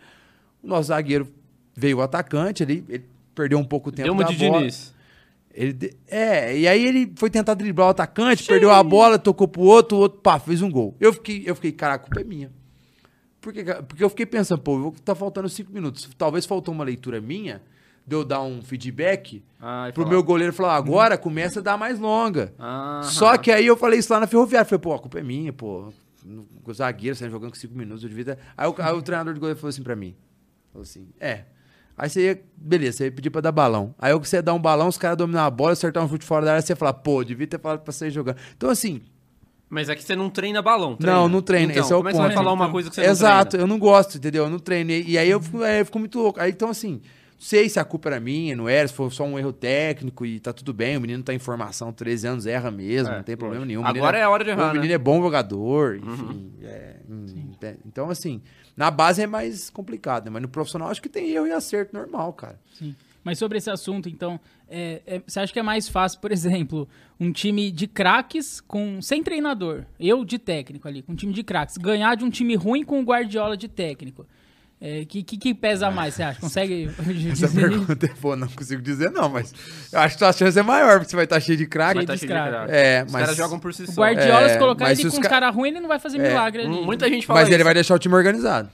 O 0.64 0.68
nosso 0.68 0.90
zagueiro 0.90 1.28
veio 1.76 1.98
o 1.98 2.02
atacante 2.02 2.62
ali, 2.62 2.84
ele 2.88 3.06
perdeu 3.34 3.58
um 3.58 3.64
pouco 3.64 3.90
o 3.90 3.92
tempo 3.92 4.06
Deu 4.06 4.14
uma 4.14 4.24
da 4.24 4.30
de 4.30 4.38
bola. 4.38 4.60
Diniz. 4.60 4.94
Ele 5.54 5.94
É, 6.08 6.58
e 6.58 6.68
aí 6.68 6.86
ele 6.86 7.12
foi 7.16 7.30
tentar 7.30 7.56
driblar 7.56 7.88
o 7.88 7.92
atacante, 7.92 8.44
perdeu 8.46 8.72
a 8.72 8.82
bola, 8.84 9.18
tocou 9.20 9.48
pro 9.48 9.62
outro, 9.62 9.98
o 9.98 10.02
outro, 10.02 10.20
pá, 10.22 10.40
fez 10.40 10.62
um 10.62 10.70
gol. 10.72 10.96
Eu 11.00 11.12
fiquei, 11.12 11.44
eu 11.46 11.56
fiquei, 11.56 11.72
cara, 11.72 11.96
a 11.96 11.98
culpa 12.00 12.22
é 12.22 12.24
minha. 12.24 12.52
Por 13.42 13.52
que 13.52 13.64
que- 13.64 13.74
porque 13.84 14.04
eu 14.04 14.10
fiquei 14.10 14.26
pensando, 14.26 14.62
pô, 14.62 14.94
tá 15.04 15.16
faltando 15.16 15.50
cinco 15.50 15.74
minutos. 15.74 16.08
Talvez 16.18 16.46
faltou 16.46 16.74
uma 16.74 16.84
leitura 16.84 17.20
minha, 17.20 17.62
de 18.06 18.16
eu 18.16 18.24
dar 18.24 18.42
um 18.44 18.62
feedback 18.62 19.44
Ah, 19.60 19.90
pro 19.94 20.04
falar. 20.04 20.14
meu 20.14 20.24
goleiro 20.24 20.54
falar, 20.54 20.76
agora 20.76 21.18
começa 21.18 21.60
a 21.60 21.64
dar 21.64 21.78
mais 21.78 22.00
longa. 22.00 22.54
Aham. 22.60 23.04
Só 23.04 23.36
que 23.38 23.52
aí 23.52 23.66
eu 23.66 23.76
falei 23.76 24.00
isso 24.00 24.14
lá 24.14 24.20
na 24.20 24.28
ferroviária. 24.28 24.64
Falei, 24.66 24.80
pô, 24.80 24.94
a 24.94 25.00
culpa 25.00 25.20
é 25.20 25.24
minha, 25.24 25.52
pô. 25.52 25.92
O 26.64 26.74
zagueiro 26.74 27.16
saindo 27.16 27.32
jogando 27.32 27.52
com 27.52 27.58
cinco 27.58 27.76
minutos, 27.76 28.02
devia 28.02 28.24
ter... 28.26 28.38
aí, 28.58 28.68
o, 28.68 28.76
aí 28.78 28.94
o 28.94 29.02
treinador 29.02 29.34
de 29.34 29.40
goleiro 29.40 29.60
falou 29.60 29.70
assim 29.70 29.84
pra 29.84 29.96
mim. 29.96 30.16
Falou 30.72 30.84
assim, 30.84 31.08
é. 31.20 31.46
Aí 31.98 32.10
você 32.10 32.22
ia, 32.26 32.42
beleza, 32.56 32.98
você 32.98 33.04
ia 33.06 33.12
pedir 33.12 33.30
pra 33.30 33.42
dar 33.42 33.52
balão. 33.52 33.94
Aí 34.00 34.14
você 34.14 34.38
ia 34.38 34.42
dar 34.42 34.54
um 34.54 34.60
balão, 34.62 34.88
os 34.88 34.98
caras 34.98 35.18
dominar 35.18 35.46
a 35.46 35.50
bola, 35.50 35.74
acertar 35.74 36.04
um 36.04 36.10
chute 36.10 36.26
fora 36.26 36.46
da 36.46 36.52
área, 36.54 36.62
você 36.62 36.72
ia 36.72 36.76
falar, 36.78 36.94
pô, 36.94 37.24
devia 37.24 37.46
ter 37.46 37.60
falado 37.60 37.82
pra 37.82 37.92
sair 37.92 38.10
jogando. 38.12 38.38
Então, 38.56 38.70
assim, 38.70 39.02
Mas 39.70 39.88
é 39.90 39.96
que 39.96 40.04
você 40.04 40.16
não 40.16 40.30
treina 40.30 40.62
balão. 40.62 40.98
Não, 41.00 41.30
não 41.30 41.42
treina, 41.42 41.72
Então, 41.72 41.84
esse 41.84 41.94
é 41.94 41.96
o 41.96 42.00
como 42.00 42.10
é 42.10 42.12
que 42.12 42.16
você 42.18 42.22
vai 42.22 42.30
ponto. 42.32 42.44
falar 42.44 42.54
uma 42.54 42.72
coisa 42.72 42.90
que 42.90 42.96
você 42.96 43.02
exato, 43.06 43.58
não 43.58 43.64
eu 43.64 43.68
não 43.68 43.80
gosto, 43.80 44.18
entendeu? 44.18 44.44
Eu 44.46 44.50
não 44.50 44.60
treino. 44.60 44.92
E, 44.92 45.18
aí 45.18 45.30
eu 45.30 45.42
fico, 45.42 45.62
aí 45.64 45.80
eu 45.80 45.86
fico 45.86 46.00
muito 46.00 46.20
louco. 46.20 46.40
Aí, 46.40 46.52
então, 46.52 46.70
assim, 46.70 47.02
sei 47.44 47.68
se 47.68 47.80
a 47.80 47.84
culpa 47.84 48.10
era 48.10 48.20
minha, 48.20 48.56
não 48.56 48.70
era, 48.70 48.88
se 48.88 48.94
foi 48.94 49.10
só 49.10 49.24
um 49.24 49.38
erro 49.38 49.52
técnico 49.52 50.24
e 50.24 50.40
tá 50.40 50.54
tudo 50.54 50.72
bem, 50.74 50.96
o 50.96 51.02
menino 51.02 51.24
tá 51.24 51.34
em 51.34 51.40
formação, 51.40 51.92
13 51.92 52.28
anos, 52.28 52.46
erra 52.46 52.70
mesmo, 52.70 53.12
É, 53.12 53.18
não 53.18 53.24
tem 53.24 53.36
problema 53.36 53.66
nenhum. 53.66 53.82
O 53.82 53.86
Agora 53.86 54.16
é 54.16 54.22
a 54.22 54.30
hora 54.30 54.44
de 54.44 54.52
O 54.52 54.54
errar, 54.54 54.68
né? 54.68 54.74
menino 54.74 54.94
é 54.94 54.98
bom 55.00 55.20
jogador, 55.24 55.96
enfim. 55.98 56.54
é, 56.62 56.98
hum, 57.10 57.26
é, 57.60 57.76
então, 57.84 58.12
assim, 58.12 58.44
na 58.78 58.92
base 58.92 59.24
é 59.24 59.28
mais 59.28 59.72
complicado, 59.72 60.26
né? 60.26 60.30
Mas 60.30 60.44
no 60.44 60.50
profissional 60.50 60.90
acho 60.90 61.02
que 61.02 61.10
tem 61.10 61.32
erro 61.32 61.48
e 61.48 61.52
acerto 61.52 61.96
normal, 61.96 62.32
cara. 62.34 62.60
Sim. 62.78 62.96
Mas 63.24 63.40
sobre 63.40 63.58
esse 63.58 63.70
assunto, 63.72 64.08
então, 64.08 64.40
é, 64.70 65.02
é, 65.06 65.22
você 65.26 65.40
acha 65.40 65.52
que 65.52 65.60
é 65.60 65.64
mais 65.64 65.90
fácil, 65.90 66.20
por 66.20 66.30
exemplo, 66.32 66.88
um 67.20 67.32
time 67.32 67.72
de 67.72 67.88
craques 67.88 68.62
com 68.62 69.02
sem 69.02 69.24
treinador, 69.24 69.86
eu 70.00 70.24
de 70.24 70.38
técnico 70.38 70.88
ali, 70.88 71.02
com 71.02 71.14
um 71.14 71.16
time 71.16 71.34
de 71.34 71.44
craques, 71.44 71.76
ganhar 71.78 72.16
de 72.16 72.24
um 72.24 72.30
time 72.30 72.56
ruim 72.56 72.84
com 72.84 73.00
o 73.00 73.04
Guardiola 73.04 73.58
de 73.58 73.68
técnico? 73.68 74.28
O 74.82 75.06
que, 75.06 75.22
que, 75.22 75.38
que 75.38 75.54
pesa 75.54 75.92
mais, 75.92 76.16
você 76.16 76.24
acha? 76.24 76.40
Consegue 76.42 76.86
Essa 77.32 77.48
dizer? 77.48 77.70
pergunta 77.70 78.06
é 78.08 78.10
boa, 78.20 78.36
não 78.36 78.48
consigo 78.48 78.82
dizer 78.82 79.12
não, 79.12 79.30
mas 79.30 79.54
eu 79.94 80.00
acho 80.00 80.18
que 80.18 80.24
a 80.24 80.34
chance 80.34 80.58
é 80.58 80.64
maior, 80.64 80.94
porque 80.98 81.12
você 81.12 81.16
vai 81.16 81.26
estar 81.26 81.40
cheio 81.40 81.56
de 81.58 81.68
craque. 81.68 81.96
Vai 81.98 82.06
dos 82.08 82.20
cheio 82.20 82.32
de 82.32 82.36
craque. 82.36 82.72
É, 82.72 83.04
Os 83.06 83.12
mas- 83.12 83.22
caras 83.22 83.38
jogam 83.38 83.60
por 83.60 83.72
si 83.76 83.84
O 83.84 83.92
só. 83.92 84.02
Guardiola, 84.02 84.42
É, 84.48 84.50
se 84.54 84.58
colocar 84.58 84.92
ele 84.92 85.02
com 85.04 85.08
os 85.10 85.20
ca- 85.20 85.30
caras 85.30 85.54
ruins, 85.56 85.72
ele 85.74 85.82
não 85.82 85.88
vai 85.88 86.00
fazer 86.00 86.18
É, 86.18 86.28
milagre 86.28 86.64
ali. 86.64 86.82
Muita 86.84 87.08
gente 87.08 87.28
fala 87.28 87.42
Mas 87.42 87.48
ele 87.50 87.58
isso. 87.58 87.64
vai 87.64 87.74
deixar 87.76 87.94
o 87.94 88.00
time 88.00 88.16
organizado. 88.16 88.70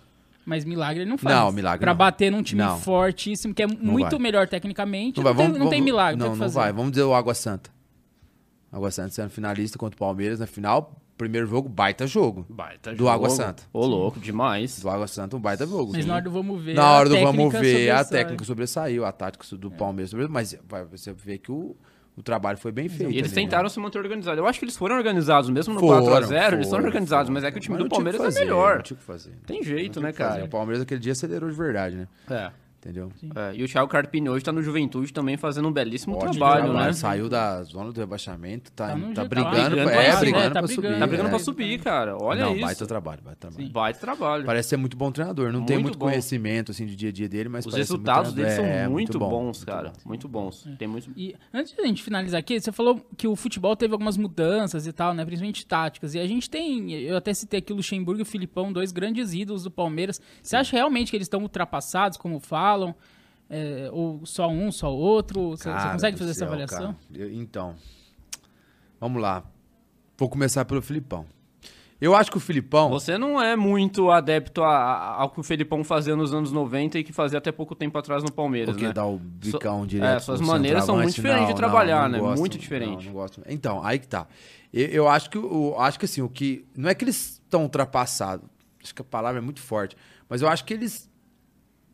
Mas 0.45 0.63
milagre 0.63 1.01
ele 1.03 1.09
não 1.09 1.17
faz. 1.17 1.35
Não, 1.35 1.51
milagre 1.51 1.79
Pra 1.81 1.91
não. 1.91 1.97
bater 1.97 2.31
num 2.31 2.41
time 2.41 2.61
Não. 2.61 2.79
fortíssimo, 2.79 3.53
que 3.53 3.61
é 3.63 3.67
muito 3.67 4.11
vai. 4.11 4.19
melhor 4.19 4.47
tecnicamente, 4.47 5.17
Não 5.17 5.25
não, 5.25 5.33
vai, 5.33 5.43
tem, 5.43 5.45
vamos- 5.51 5.59
não 5.59 5.69
tem 5.69 5.81
milagre. 5.81 6.17
Não, 6.17 6.27
o 6.27 6.29
não 6.29 6.37
fazer. 6.37 6.55
vai. 6.55 6.71
Vamos 6.71 6.91
dizer 6.91 7.03
o 7.03 7.13
Água 7.13 7.33
Santa. 7.33 7.69
Água 8.71 8.89
Santa 8.91 9.09
sendo 9.09 9.29
finalista 9.29 9.77
contra 9.77 9.95
o 9.95 9.99
Palmeiras 9.99 10.39
na 10.39 10.47
final. 10.47 10.95
Primeiro 11.18 11.47
jogo, 11.47 11.68
baita 11.68 12.05
jogo. 12.05 12.45
Baita 12.47 12.91
Do 12.91 12.97
jogo. 12.97 13.09
Água 13.09 13.30
Santa. 13.30 13.63
Ô, 13.74 13.86
louco, 13.86 14.20
demais. 14.20 14.80
Do 14.80 14.89
Água 14.89 15.07
Santa, 15.07 15.36
um 15.36 15.39
baita 15.39 15.65
jogo. 15.65 15.91
Mas 15.93 16.03
Sim. 16.03 16.07
na 16.09 16.15
hora 16.15 16.24
do 16.24 16.32
vamos 16.32 16.63
ver. 16.63 16.76
Na 16.76 16.91
hora 16.91 17.07
a 17.07 17.09
do 17.09 17.15
vamos 17.20 17.53
técnica 17.53 17.59
ver, 17.59 17.89
a 17.89 18.05
técnica 18.05 18.45
sobressaiu, 18.45 19.03
a 19.03 19.11
tática 19.11 19.43
do 19.57 19.72
Palmeiras 19.72 20.11
sobressaiu, 20.11 20.34
mas 20.34 20.55
vai, 20.68 20.86
você 20.86 21.11
vê 21.11 21.39
que 21.39 21.51
o, 21.51 21.76
o 22.15 22.22
trabalho 22.22 22.57
foi 22.57 22.72
bem 22.72 22.88
feito. 22.88 23.11
E 23.11 23.18
eles 23.18 23.32
ali, 23.32 23.41
né? 23.41 23.49
tentaram 23.49 23.68
se 23.68 23.80
manter 23.80 23.97
organizados. 23.97 24.38
Eu 24.38 24.45
acho 24.45 24.59
que 24.59 24.65
eles 24.65 24.78
foram 24.78 24.95
organizados, 24.95 25.49
mesmo 25.49 25.74
no 25.74 25.80
Foram, 25.80 26.05
4x0, 26.05 26.53
eles 26.53 26.70
foram, 26.70 26.86
organizados, 26.86 27.28
foram. 27.28 27.34
mas 27.34 27.43
é 27.43 27.51
que 27.51 27.57
o 27.57 27.61
time 27.61 27.78
Mas 27.78 27.84
do 27.86 27.89
Palmeiras 27.89 28.22
é 28.22 28.24
fazer, 28.24 28.39
melhor. 28.41 28.76
Não 28.76 28.84
tinha 28.84 28.97
que 28.97 29.03
fazer. 29.03 29.32
Tem 29.45 29.63
jeito, 29.63 29.99
né, 29.99 30.13
cara? 30.13 30.45
O 30.45 30.49
Palmeiras 30.49 30.84
aquele 30.84 30.99
dia 30.99 31.13
acelerou 31.13 31.49
de 31.49 31.55
verdade, 31.55 31.95
né? 31.95 32.07
É. 32.30 32.51
Entendeu? 32.88 33.11
É, 33.35 33.53
E 33.53 33.63
o 33.63 33.67
Thiago 33.67 33.89
Carpini 33.89 34.29
hoje 34.29 34.45
tá 34.45 34.51
no 34.53 34.61
Juventude 34.61 35.11
também 35.11 35.35
fazendo 35.35 35.67
um 35.67 35.71
belíssimo 35.73 36.15
Ótimo 36.15 36.31
trabalho, 36.35 36.71
né? 36.71 36.93
Saiu 36.93 37.27
da 37.27 37.61
zona 37.63 37.91
do 37.91 37.99
rebaixamento, 37.99 38.71
tá, 38.71 38.88
Tá 38.88 38.95
no 38.95 39.13
tá 39.13 39.23
G- 39.23 39.27
brigando, 39.27 39.51
tá 39.51 39.59
pra- 39.59 39.69
brigando 39.69 39.99
é, 39.99 40.09
pra- 40.11 40.19
brigando 40.19 40.43
é, 40.45 40.49
tá 40.49 40.59
pra 40.59 40.67
subir. 40.67 40.77
brigando. 40.81 40.99
Tá 40.99 41.07
brigando 41.07 41.27
é. 41.27 41.31
pra 41.31 41.39
subir, 41.39 41.79
cara. 41.81 42.17
Olha 42.17 42.45
não, 42.45 42.53
isso. 42.53 42.61
baita 42.61 42.88
trabalho, 42.88 43.21
baita 43.21 43.39
trabalho. 43.49 43.69
Baita 43.69 43.99
trabalho. 43.99 44.45
Parece 44.45 44.69
ser 44.69 44.77
muito 44.77 44.95
bom 44.95 45.11
treinador. 45.11 45.51
Não 45.51 45.65
tem 45.65 45.75
Muito 45.75 45.83
muito 45.88 45.99
bom. 45.99 46.05
conhecimento 46.05 46.71
assim 46.71 46.85
de 46.85 46.95
dia 46.95 47.09
a 47.09 47.11
dia 47.11 47.27
dele, 47.27 47.49
mas 47.49 47.65
Os 47.65 47.73
muito 47.73 47.77
resultados 47.77 48.31
deles 48.33 48.53
são 48.53 48.63
treinador. 48.63 48.85
É, 48.85 48.89
muito, 48.89 49.19
bons, 49.19 49.43
muito 49.57 49.65
cara. 49.65 49.89
bom. 49.89 49.93
Muito 50.05 50.27
bons. 50.29 50.67
Tem 50.79 50.88
muito... 50.88 51.11
E 51.17 51.35
antes 51.53 51.73
de 51.75 51.81
a 51.81 51.85
gente 51.85 52.01
finalizar 52.01 52.39
aqui, 52.39 52.57
você 52.59 52.71
falou 52.71 53.05
que 53.17 53.27
o 53.27 53.35
futebol 53.35 53.75
teve 53.75 53.91
algumas 53.93 54.15
mudanças 54.15 54.88
e 54.88 54.93
tal, 54.93 55.13
né? 55.13 55.25
Principalmente 55.25 55.65
táticas. 55.65 56.15
E 56.15 56.19
a 56.19 56.25
gente 56.27 56.49
tem, 56.49 56.91
eu 56.93 57.17
até 57.17 57.33
citei 57.33 57.59
aqui 57.59 57.73
o 57.73 57.75
Luxemburgo 57.75 58.21
e 58.21 58.23
o 58.23 58.25
Filipão, 58.25 58.71
dois 58.71 58.93
grandes 58.93 59.33
ídolos 59.33 59.63
do 59.63 59.71
Palmeiras. 59.71 60.21
Você 60.41 60.55
acha 60.55 60.75
realmente 60.77 61.09
que 61.11 61.17
eles 61.17 61.25
estão 61.25 61.41
ultrapassados, 61.41 62.17
como 62.17 62.39
falam? 62.80 62.95
É, 63.49 63.89
ou 63.93 64.25
só 64.25 64.47
um, 64.49 64.71
só 64.71 64.93
outro? 64.93 65.51
Você, 65.51 65.71
consegue 65.71 66.17
fazer 66.17 66.32
essa 66.32 66.39
céu, 66.39 66.47
avaliação? 66.47 66.93
cara. 66.93 66.95
Eu- 67.23 67.34
então, 67.34 67.75
vamos 68.99 69.21
lá. 69.21 69.43
Vou 70.17 70.30
começar 70.30 70.65
pelo 70.65 70.82
Filipão. 70.82 71.25
Eu 71.99 72.15
acho 72.15 72.30
que 72.30 72.38
o 72.38 72.39
Filipão. 72.39 72.89
Você 72.89 73.17
não 73.17 73.41
é 73.41 73.55
muito 73.55 74.11
adepto 74.11 74.61
a- 74.61 74.67
a- 74.78 75.21
ao 75.21 75.30
que 75.32 75.39
o 75.39 75.43
Felipão 75.43 75.84
fazia 75.84 76.15
nos 76.15 76.32
anos 76.32 76.51
90 76.51 76.99
e 76.99 77.03
que 77.03 77.11
fazia 77.11 77.39
até 77.39 77.51
pouco 77.51 77.73
tempo 77.73 77.97
atrás 77.97 78.21
no 78.23 78.32
Palmeiras, 78.32 78.69
Porque 78.75 78.86
né? 78.88 78.93
dá 78.93 79.03
o 79.05 79.17
bicão 79.17 79.82
So- 79.82 79.88
direto. 79.88 80.15
é, 80.17 80.19
suas 80.19 80.39
maneiras 80.41 80.84
são 80.86 80.95
muito 80.95 81.13
diferentes 81.15 81.45
de 81.47 81.51
Não, 81.53 81.57
trabalhar, 81.57 82.03
não, 82.03 82.09
né? 82.09 82.17
não 82.19 82.25
gosto, 82.25 82.39
Muito 82.39 82.57
diferente. 82.59 83.05
Não, 83.07 83.13
gosto. 83.13 83.41
Então, 83.47 83.84
aí 83.84 83.97
que 83.97 84.07
tá. 84.07 84.28
Eu, 84.71 84.88
eu 84.89 85.07
acho 85.09 85.28
que 85.30 85.39
o, 85.39 85.75
acho 85.80 85.97
que 85.97 86.05
assim, 86.05 86.21
o 86.21 86.30
que. 86.30 86.65
Não 86.75 86.88
é 86.88 86.93
que 86.93 87.03
eles 87.03 87.41
estão 87.43 87.63
ultrapassados. 87.63 88.47
Acho 88.84 88.93
que 88.93 89.01
a 89.01 89.05
palavra 89.05 89.39
é 89.39 89.43
muito 89.43 89.59
forte. 89.61 89.95
Mas 90.30 90.41
eu 90.43 90.47
acho 90.49 90.65
que 90.65 90.73
eles. 90.75 91.09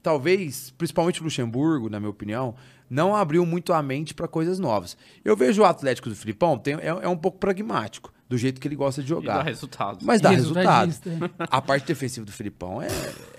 Talvez, 0.03 0.71
principalmente 0.77 1.21
o 1.21 1.23
Luxemburgo, 1.23 1.89
na 1.89 1.97
minha 1.97 2.09
opinião, 2.09 2.53
não 2.89 3.15
abriu 3.15 3.45
muito 3.45 3.71
a 3.71 3.81
mente 3.81 4.13
para 4.13 4.27
coisas 4.27 4.59
novas. 4.59 4.97
Eu 5.23 5.35
vejo 5.35 5.61
o 5.61 5.65
Atlético 5.65 6.09
do 6.09 6.15
Filipão 6.15 6.57
tem, 6.57 6.75
é, 6.75 6.87
é 6.87 7.07
um 7.07 7.15
pouco 7.15 7.39
pragmático, 7.39 8.13
do 8.27 8.37
jeito 8.37 8.59
que 8.59 8.67
ele 8.67 8.75
gosta 8.75 9.01
de 9.01 9.07
E 9.07 9.15
dá 9.15 9.21
jogar. 9.21 9.43
resultado. 9.43 9.99
Mas 10.05 10.19
dá 10.19 10.29
resultado. 10.31 10.93
A 11.39 11.61
parte 11.61 11.87
defensiva 11.87 12.25
do 12.25 12.31
Filipão 12.33 12.81
é, 12.81 12.87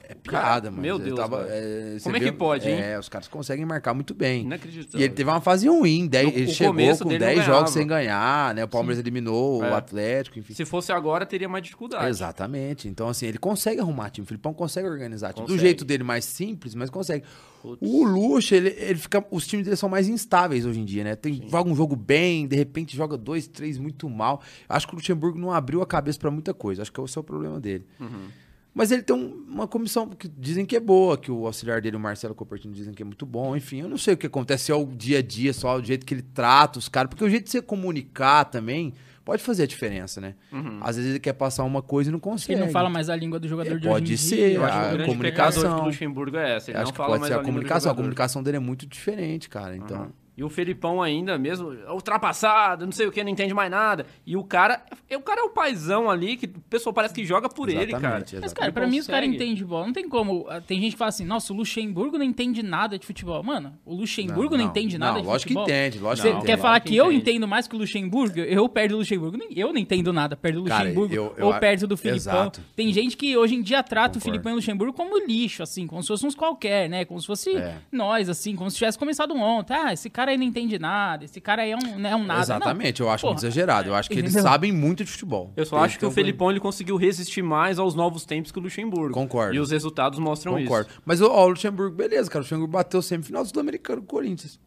é 0.09 0.15
piada, 0.15 0.71
mano. 0.71 0.83
meu 0.83 0.99
Deus, 0.99 1.17
tava- 1.19 1.47
é, 1.49 1.97
Como 2.03 2.17
é 2.17 2.21
que 2.21 2.33
pode, 2.33 2.69
hein? 2.69 2.81
É, 2.81 2.99
os 2.99 3.09
caras 3.09 3.29
conseguem 3.29 3.65
marcar 3.65 3.95
muito 3.95 4.15
bem. 4.15 4.43
Inacreditável. 4.43 5.01
E 5.01 5.03
ele 5.05 5.13
teve 5.15 5.31
uma 5.31 5.41
fase 5.41 5.69
ruim, 5.69 6.07
dez, 6.07 6.27
No- 6.27 6.39
ele 6.39 6.49
chegou 6.53 6.73
com 6.99 7.09
dele 7.09 7.19
10 7.19 7.39
não 7.39 7.45
jogos 7.45 7.71
sem 7.71 7.87
ganhar, 7.87 8.55
né? 8.55 8.65
O 8.65 8.69
Palmeiras 8.69 8.99
eliminou 8.99 9.65
É. 9.65 9.71
o 9.71 9.75
Atlético, 9.75 10.39
enfim. 10.39 10.55
Se 10.55 10.65
fosse 10.65 10.93
agora, 10.93 11.25
teria 11.27 11.49
mais 11.49 11.63
dificuldade. 11.65 12.07
Exatamente. 12.09 12.89
Então, 12.89 13.09
assim, 13.09 13.27
ele 13.27 13.39
consegue 13.39 13.81
arrumar 13.81 14.11
time. 14.11 14.25
O 14.25 14.27
Filipão 14.29 14.53
consegue 14.53 14.89
organizar 14.89 15.33
time. 15.33 15.47
Do 15.47 15.53
Consegue. 15.53 15.61
jeito 15.67 15.85
dele 15.85 16.05
mais 16.05 16.25
simples, 16.25 16.75
mas 16.75 16.91
consegue. 16.91 17.25
Putz. 17.63 17.79
O 17.81 18.05
Luxo, 18.05 18.55
ele, 18.55 18.69
ele 18.79 18.99
fica. 18.99 19.25
Os 19.31 19.47
times 19.47 19.65
dele 19.65 19.77
são 19.77 19.89
mais 19.89 20.07
instáveis 20.09 20.67
hoje 20.67 20.81
em 20.81 20.85
dia, 20.85 21.03
né? 21.03 21.17
Tem, 21.17 21.49
joga 21.49 21.71
um 21.71 21.75
jogo 21.75 21.97
bem, 21.97 22.47
de 22.47 22.55
repente 22.57 22.95
joga 22.95 23.17
dois, 23.17 23.47
três 23.47 23.79
muito 23.79 24.09
mal. 24.11 24.43
Acho 24.69 24.87
que 24.87 24.93
o 24.93 24.97
Luxemburgo 24.97 25.39
não 25.39 25.51
abriu 25.51 25.81
a 25.81 25.87
cabeça 25.87 26.19
pra 26.19 26.31
muita 26.31 26.53
coisa. 26.53 26.83
Acho 26.83 26.93
que 26.93 27.01
esse 27.01 27.17
é 27.17 27.21
o 27.21 27.25
problema 27.25 27.59
dele. 27.59 27.87
Uhum. 27.99 28.27
Mas 28.75 28.91
ele 28.91 29.03
tem 29.03 29.15
um- 29.15 29.45
uma 29.49 29.69
comissão 29.69 30.09
que 30.09 30.27
dizem 30.29 30.67
que 30.67 30.75
é 30.75 30.81
boa, 30.81 31.17
que 31.17 31.31
o 31.31 31.47
auxiliar 31.47 31.81
dele, 31.81 31.97
o 31.97 32.01
Marcelo 32.01 32.35
Copertino, 32.35 32.75
dizem 32.75 32.93
que 32.93 33.03
é 33.03 33.07
muito 33.07 33.25
bom. 33.25 33.57
Enfim, 33.57 33.83
eu 33.83 33.89
não 33.89 33.97
sei 33.97 34.15
o 34.15 34.17
que 34.17 34.27
acontece, 34.27 34.65
se 34.65 34.73
é 34.73 34.75
o 34.75 34.85
dia 34.85 35.19
a 35.19 35.23
dia, 35.23 35.53
só 35.53 35.77
o 35.79 35.83
jeito 35.85 36.05
que 36.05 36.13
ele 36.13 36.23
trata 36.23 36.79
os 36.81 36.89
caras. 36.89 37.09
Porque 37.09 37.25
o 37.25 37.31
jeito 37.31 37.45
de 37.45 37.51
você 37.53 37.63
comunicar 37.63 38.45
também 38.47 38.93
pode 39.25 39.43
fazer 39.45 39.63
a 39.63 39.67
diferença, 39.67 40.21
né? 40.21 40.35
Uhum. 40.53 40.81
Às 40.83 40.97
vezes 40.97 41.11
ele 41.13 41.21
quer 41.21 41.35
passar 41.35 41.63
uma 41.63 41.81
coisa 41.83 42.11
e 42.11 42.13
não 42.13 42.19
consegue. 42.19 42.55
Ele 42.59 42.65
não 42.67 42.73
fala 42.73 42.91
mais 42.91 43.09
a 43.09 43.15
língua 43.15 43.39
do 43.39 43.47
jogador 43.47 43.75
É, 43.77 43.79
de 43.79 43.87
pode 43.89 44.05
hoje 44.05 44.15
em 44.15 44.17
ser, 44.17 44.37
dia. 44.37 44.55
Eu 44.55 44.65
acho 44.65 44.73
que 44.81 44.85
a 44.85 44.89
grande 44.93 45.09
comunicação. 45.11 45.77
do 45.79 45.85
Luxemburgo 45.87 46.37
é 46.37 46.57
essa. 46.57 46.71
Ele 46.73 46.79
Acho 46.79 46.87
não 46.87 46.93
que 46.93 46.97
fala 46.97 47.09
pode 47.11 47.21
mais 47.21 47.33
ser 47.33 47.39
a 47.39 47.43
do 47.43 47.47
comunicação. 47.47 47.93
A 47.93 47.95
comunicação 47.95 48.43
dele 48.43 48.57
é 48.57 48.61
muito 48.61 48.87
diferente, 48.87 49.49
cara. 49.49 49.77
Então. 49.77 50.03
Uhum. 50.03 50.13
E 50.37 50.43
o 50.43 50.49
Felipão 50.49 51.01
ainda 51.03 51.39
mesmo, 51.39 51.73
ultrapassado, 52.15 52.85
não 52.85 52.93
sei 52.93 53.07
o 53.07 53.13
que, 53.13 53.23
não 53.23 53.31
entende 53.31 53.55
mais 53.55 53.71
nada. 53.71 54.07
E 54.27 54.37
o 54.37 54.45
cara, 54.45 54.83
é- 55.09 55.17
o 55.17 55.21
cara 55.21 55.41
é 55.41 55.45
o 55.45 55.51
paizão 55.51 56.11
ali, 56.11 56.37
que 56.37 56.47
o 56.47 56.61
pessoal 56.69 56.93
parece 56.93 57.15
que 57.15 57.25
joga 57.25 57.49
por 57.49 57.69
ele, 57.69 57.87
cara. 57.93 57.97
Exatamente, 57.99 58.11
Mas, 58.11 58.33
exatamente. 58.45 58.55
cara, 58.55 58.67
Ele 58.67 58.73
pra 58.73 58.87
mim 58.87 58.99
os 58.99 59.07
caras 59.07 59.29
entendem 59.29 59.55
de 59.55 59.65
bola. 59.65 59.87
Não 59.87 59.93
tem 59.93 60.09
como. 60.09 60.47
ah, 60.49 60.61
Tem 60.61 60.81
gente 60.81 60.93
que 60.93 60.99
fala 60.99 61.09
assim, 61.11 61.25
nossa, 61.25 61.53
o 61.53 61.57
Luxemburgo 61.57 62.19
não 62.19 62.25
entende 62.25 62.63
nada 62.63 62.99
de 62.99 63.07
futebol. 63.07 63.43
Mano, 63.43 63.75
o 63.85 63.95
Luxemburgo 63.95 64.57
não, 64.57 64.65
Não, 64.65 64.71
entende 64.71 64.99
não, 64.99 65.07
nada 65.07 65.21
de 65.21 65.27
lógico 65.27 65.49
que 65.49 65.55
futebol. 65.55 65.65
entende, 65.65 65.99
lógico 65.99 66.23
Você 66.27 66.33
que 66.33 66.39
entende. 66.39 66.47
quer 66.57 66.59
falar 66.61 66.81
que 66.81 66.89
que 66.91 66.97
eu 66.97 67.07
entende. 67.07 67.31
entendo 67.31 67.49
mais 67.49 67.67
que 67.69 67.75
o 67.77 67.79
Luxemburgo? 67.79 68.39
Eu 68.41 68.69
perto 68.69 68.91
do 68.93 68.97
Luxemburgo. 68.99 69.39
Eu 69.55 69.73
não 69.73 69.79
entendo 69.79 70.13
nada 70.13 70.37
perto 70.37 70.61
do 70.63 70.65
Cara, 70.65 70.83
Luxemburgo 70.85 71.15
eu- 71.15 71.35
eu 71.37 71.47
ou 71.47 71.55
perto 71.55 71.87
do 71.87 71.97
Filipão. 71.97 72.17
Exato. 72.17 72.61
Tem 72.77 72.93
gente 72.93 73.17
que 73.17 73.37
hoje 73.37 73.55
em 73.55 73.63
dia 73.63 73.83
trata 73.83 74.19
o 74.19 74.21
Concordo. 74.21 74.25
Filipão 74.25 74.51
e 74.51 74.55
o 74.55 74.57
Luxemburgo 74.57 74.93
como 74.93 75.19
lixo, 75.27 75.63
assim, 75.63 75.87
como 75.87 76.03
se 76.03 76.09
fosse 76.09 76.27
uns 76.27 76.35
qualquer, 76.35 76.89
né? 76.89 77.05
Como 77.05 77.21
se 77.21 77.27
fosse 77.27 77.55
É. 77.57 77.77
nós, 77.93 78.29
assim, 78.29 78.57
como 78.57 78.71
se 78.71 78.77
tivesse 78.79 78.99
começado 78.99 79.35
ontem. 79.37 79.75
Ah, 79.75 79.93
esse 79.93 80.11
cara 80.11 80.24
aí 80.31 80.37
não 80.39 80.45
entende 80.45 80.79
nada, 80.79 81.25
esse 81.25 81.41
cara 81.41 81.63
aí 81.63 81.71
é 81.73 81.77
um, 81.77 82.07
é 82.07 82.15
um 82.17 82.25
nada. 82.25 82.41
Exatamente, 82.43 83.01
eu 83.01 83.11
acho 83.11 83.23
Porra, 83.23 83.33
muito 83.35 83.45
exagerado. 83.45 83.89
Eu 83.89 83.95
acho 83.95 84.09
que 84.11 84.19
eles 84.19 84.33
sabem 84.33 84.73
muito 84.73 85.05
de 85.05 85.11
futebol. 85.11 85.53
Eu 85.57 85.65
só 85.67 85.77
Eles 85.77 85.85
acho 85.87 85.99
que 85.99 86.05
o 86.05 86.09
tão- 86.09 86.15
Felipão 86.15 86.51
ele 86.51 86.61
conseguiu 86.61 86.97
resistir 86.97 87.43
mais 87.43 87.79
aos 87.79 87.95
novos 87.95 88.25
tempos 88.25 88.51
que 88.53 88.59
o 88.59 88.63
Luxemburgo. 88.63 89.13
Concordo. 89.15 89.55
E 89.55 89.59
os 89.61 89.71
resultados 89.71 90.19
mostram 90.19 90.55
Concordo. 90.57 90.89
Mas 91.05 91.21
ó, 91.21 91.45
o 91.45 91.49
Luxemburgo, 91.49 91.95
beleza, 91.97 92.29
cara. 92.31 92.41
O 92.41 92.43
Luxemburgo 92.45 92.73
bateu 92.73 93.01
semifinal 93.03 93.43
do 93.43 93.49
Sul-Americano 93.51 94.01
com 94.03 94.07
o 94.07 94.09
Corinthians. 94.09 94.53
isso. 94.53 94.61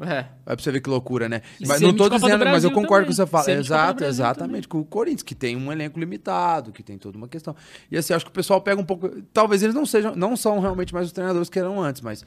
É. 0.00 0.26
Vai 0.44 0.56
pra 0.56 0.58
você 0.58 0.72
ver 0.72 0.80
que 0.80 0.90
loucura, 0.90 1.28
né? 1.28 1.40
Mas 1.64 1.80
não 1.80 1.94
tô 1.94 2.08
dizendo, 2.08 2.44
mas 2.44 2.64
eu 2.64 2.72
concordo 2.72 3.06
com 3.06 3.12
também. 3.12 3.14
você 3.14 3.26
fala. 3.26 3.44
Semi 3.44 3.62
de 3.62 3.68
Copa 3.68 3.80
do 3.80 3.84
Exato, 3.86 4.04
exatamente. 4.04 4.66
Com 4.68 4.80
o 4.80 4.84
Corinthians, 4.84 5.22
que 5.22 5.36
tem 5.36 5.56
um 5.56 5.70
elenco 5.70 6.00
limitado, 6.00 6.72
que 6.72 6.82
tem 6.82 6.98
toda 6.98 7.16
uma 7.16 7.28
questão. 7.28 7.54
E 7.90 7.96
assim, 7.96 8.12
acho 8.12 8.24
que 8.24 8.30
o 8.30 8.34
pessoal 8.34 8.60
pega 8.60 8.80
um 8.80 8.84
pouco. 8.84 9.08
Talvez 9.32 9.62
eles 9.62 9.72
não 9.74 9.86
sejam, 9.86 10.16
não 10.16 10.36
são 10.36 10.58
realmente 10.58 10.92
mais 10.92 11.06
os 11.06 11.12
treinadores 11.12 11.48
que 11.48 11.60
eram 11.60 11.80
antes, 11.80 12.02
mas 12.02 12.24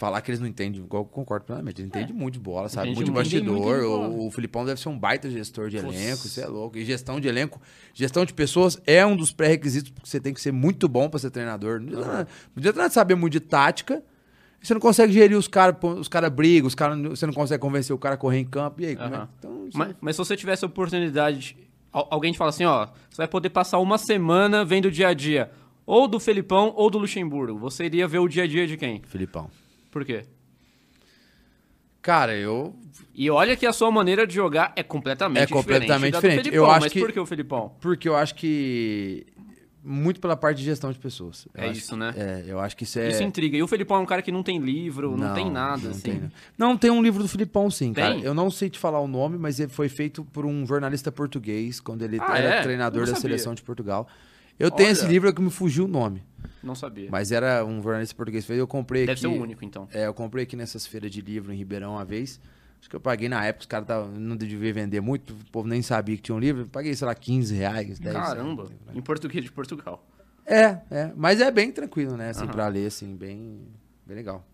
falar 0.00 0.22
que 0.22 0.30
eles 0.30 0.40
não 0.40 0.46
entendem, 0.48 0.80
igual 0.80 1.02
eu 1.02 1.06
concordo 1.06 1.44
plenamente. 1.44 1.82
Ele 1.82 1.88
entende 1.88 2.10
muito 2.10 2.32
de 2.34 2.40
bola, 2.40 2.70
sabe? 2.70 2.86
Muito 2.86 3.04
de 3.04 3.10
bastidor. 3.10 3.84
O, 3.84 4.26
o 4.26 4.30
Filipão 4.30 4.64
deve 4.64 4.80
ser 4.80 4.88
um 4.88 4.98
baita 4.98 5.28
gestor 5.30 5.68
de 5.68 5.76
Nossa. 5.80 5.94
elenco, 5.94 6.26
isso 6.26 6.40
é 6.40 6.46
louco. 6.46 6.78
E 6.78 6.84
gestão 6.86 7.20
de 7.20 7.28
elenco, 7.28 7.60
gestão 7.92 8.24
de 8.24 8.32
pessoas 8.32 8.80
é 8.86 9.04
um 9.04 9.14
dos 9.14 9.30
pré-requisitos, 9.30 9.90
porque 9.90 10.08
você 10.08 10.18
tem 10.18 10.32
que 10.32 10.40
ser 10.40 10.52
muito 10.52 10.88
bom 10.88 11.10
pra 11.10 11.20
ser 11.20 11.28
treinador. 11.30 11.78
Não 11.80 11.88
adianta 11.88 12.06
nada- 12.06 12.28
não 12.56 12.60
adianta 12.60 12.78
nada 12.78 12.90
saber 12.94 13.14
muito 13.14 13.34
de 13.34 13.40
tática. 13.40 14.02
e 14.62 14.66
Você 14.66 14.72
não 14.72 14.80
consegue 14.80 15.12
gerir 15.12 15.36
os 15.36 15.46
caras, 15.46 15.76
os 15.98 16.08
caras 16.08 16.30
brigam, 16.32 16.66
os 16.66 16.74
cara, 16.74 16.96
você 16.96 17.26
não 17.26 17.34
consegue 17.34 17.60
convencer 17.60 17.94
o 17.94 17.98
cara 17.98 18.14
a 18.14 18.18
correr 18.18 18.38
em 18.38 18.44
campo. 18.46 18.80
E 18.80 18.86
aí, 18.86 18.92
é? 18.94 19.28
Então, 19.38 19.68
isso 19.68 19.76
Mas, 19.76 19.94
mas 20.00 20.16
se 20.16 20.18
você 20.18 20.34
tivesse 20.34 20.64
a 20.64 20.68
oportunidade, 20.68 21.58
al- 21.92 22.08
alguém 22.10 22.32
te 22.32 22.38
fala 22.38 22.48
assim, 22.48 22.64
ó, 22.64 22.86
você 22.86 23.18
vai 23.18 23.28
poder 23.28 23.50
passar 23.50 23.78
uma 23.78 23.98
semana 23.98 24.64
vendo 24.64 24.86
o 24.86 24.90
dia 24.90 25.08
a 25.08 25.12
dia, 25.14 25.50
ou 25.84 26.08
do 26.08 26.18
Felipão 26.20 26.72
ou 26.76 26.88
do 26.90 26.98
Luxemburgo. 26.98 27.58
Você 27.58 27.84
iria 27.84 28.08
ver 28.08 28.18
o 28.20 28.28
dia 28.28 28.44
a 28.44 28.46
dia 28.46 28.66
de 28.66 28.76
quem? 28.78 29.02
Filipão. 29.06 29.50
Por 29.90 30.04
quê? 30.04 30.24
Cara, 32.02 32.34
eu 32.34 32.74
E 33.14 33.28
olha 33.30 33.54
que 33.56 33.66
a 33.66 33.72
sua 33.72 33.90
maneira 33.90 34.26
de 34.26 34.34
jogar 34.34 34.72
é 34.74 34.82
completamente 34.82 35.42
É 35.42 35.46
completamente 35.46 35.90
diferente. 35.90 36.12
da 36.12 36.18
do 36.18 36.22
diferente. 36.22 36.44
Felipão, 36.44 36.64
Eu 36.64 36.70
acho 36.70 36.80
mas 36.80 36.92
que- 36.92 37.00
por 37.00 37.12
que 37.12 37.20
o 37.20 37.26
Felipão? 37.26 37.72
Porque 37.80 38.08
eu 38.08 38.16
acho 38.16 38.34
que. 38.34 39.26
Muito 39.82 40.20
pela 40.20 40.36
parte 40.36 40.58
de 40.58 40.64
gestão 40.64 40.92
de 40.92 40.98
pessoas. 40.98 41.48
Eu 41.54 41.64
É 41.64 41.70
isso, 41.72 41.90
que- 41.92 41.96
né? 41.96 42.12
É, 42.16 42.44
eu 42.46 42.60
acho 42.60 42.76
que 42.76 42.84
isso 42.84 42.98
é. 42.98 43.08
Isso 43.08 43.22
intriga. 43.22 43.56
E 43.56 43.62
o 43.62 43.66
Felipão 43.66 43.96
é 43.96 44.00
um 44.00 44.06
cara 44.06 44.20
que 44.20 44.30
não 44.30 44.42
tem 44.42 44.58
livro, 44.58 45.16
não, 45.16 45.32
tem 45.34 45.50
nada, 45.50 45.84
não 45.84 45.90
assim. 45.90 46.00
Tem, 46.02 46.20
não. 46.20 46.30
Não, 46.68 46.76
tem 46.76 46.90
um 46.90 47.02
livro 47.02 47.22
do 47.22 47.28
Filipão, 47.28 47.70
sim, 47.70 47.92
Tem? 47.94 48.04
cara. 48.04 48.18
Eu 48.18 48.34
não 48.34 48.50
sei 48.50 48.68
te 48.68 48.78
falar 48.78 49.00
o 49.00 49.08
nome, 49.08 49.38
mas 49.38 49.58
ele 49.58 49.70
foi 49.70 49.88
feito 49.88 50.22
por 50.22 50.44
um 50.44 50.66
jornalista 50.66 51.10
português, 51.10 51.80
quando 51.80 52.02
ele 52.02 52.18
Ah, 52.20 52.38
era 52.38 52.48
é? 52.56 52.62
treinador 52.62 53.06
não 53.06 53.12
da 53.14 53.18
seleção 53.18 53.54
de 53.54 53.62
Portugal. 53.62 54.06
Eu 54.58 54.70
tenho 54.70 54.88
Olha. 54.90 54.92
esse 54.92 55.06
livro 55.06 55.32
que 55.32 55.40
me 55.40 55.50
fugiu 55.50 55.86
o 55.86 55.88
nome. 55.88 56.22
Não 56.62 56.74
sabia. 56.74 57.08
Mas 57.10 57.32
era 57.32 57.64
um 57.64 57.82
jornalista 57.82 58.14
português 58.14 58.44
que 58.44 58.48
fez. 58.48 58.58
Eu 58.58 58.66
comprei 58.66 59.02
Deve 59.02 59.12
aqui. 59.12 59.20
ser 59.22 59.26
o 59.28 59.32
único, 59.42 59.64
então. 59.64 59.88
É, 59.92 60.06
eu 60.06 60.14
comprei 60.14 60.44
aqui 60.44 60.56
nessas 60.56 60.86
feiras 60.86 61.10
de 61.10 61.20
livro 61.20 61.52
em 61.52 61.56
Ribeirão 61.56 61.92
uma 61.92 62.04
vez. 62.04 62.40
Acho 62.80 62.88
que 62.88 62.96
eu 62.96 63.00
paguei 63.00 63.28
na 63.28 63.44
época, 63.44 63.60
os 63.60 63.66
caras 63.66 64.08
não 64.18 64.34
devia 64.36 64.72
vender 64.72 65.00
muito, 65.02 65.34
o 65.34 65.50
povo 65.52 65.68
nem 65.68 65.82
sabia 65.82 66.16
que 66.16 66.22
tinha 66.22 66.34
um 66.34 66.38
livro. 66.38 66.62
Eu 66.62 66.66
paguei, 66.68 66.94
sei 66.94 67.06
lá, 67.06 67.14
15 67.14 67.54
reais, 67.54 67.98
10 67.98 68.14
Caramba, 68.16 68.62
reais. 68.64 68.96
em 68.96 69.02
português 69.02 69.44
de 69.44 69.52
Portugal. 69.52 70.06
É, 70.46 70.80
é. 70.90 71.12
Mas 71.14 71.40
é 71.40 71.50
bem 71.50 71.70
tranquilo, 71.70 72.16
né? 72.16 72.30
Assim, 72.30 72.44
Aham. 72.44 72.52
pra 72.52 72.68
ler, 72.68 72.86
assim, 72.86 73.14
bem, 73.14 73.60
bem 74.06 74.16
legal. 74.16 74.44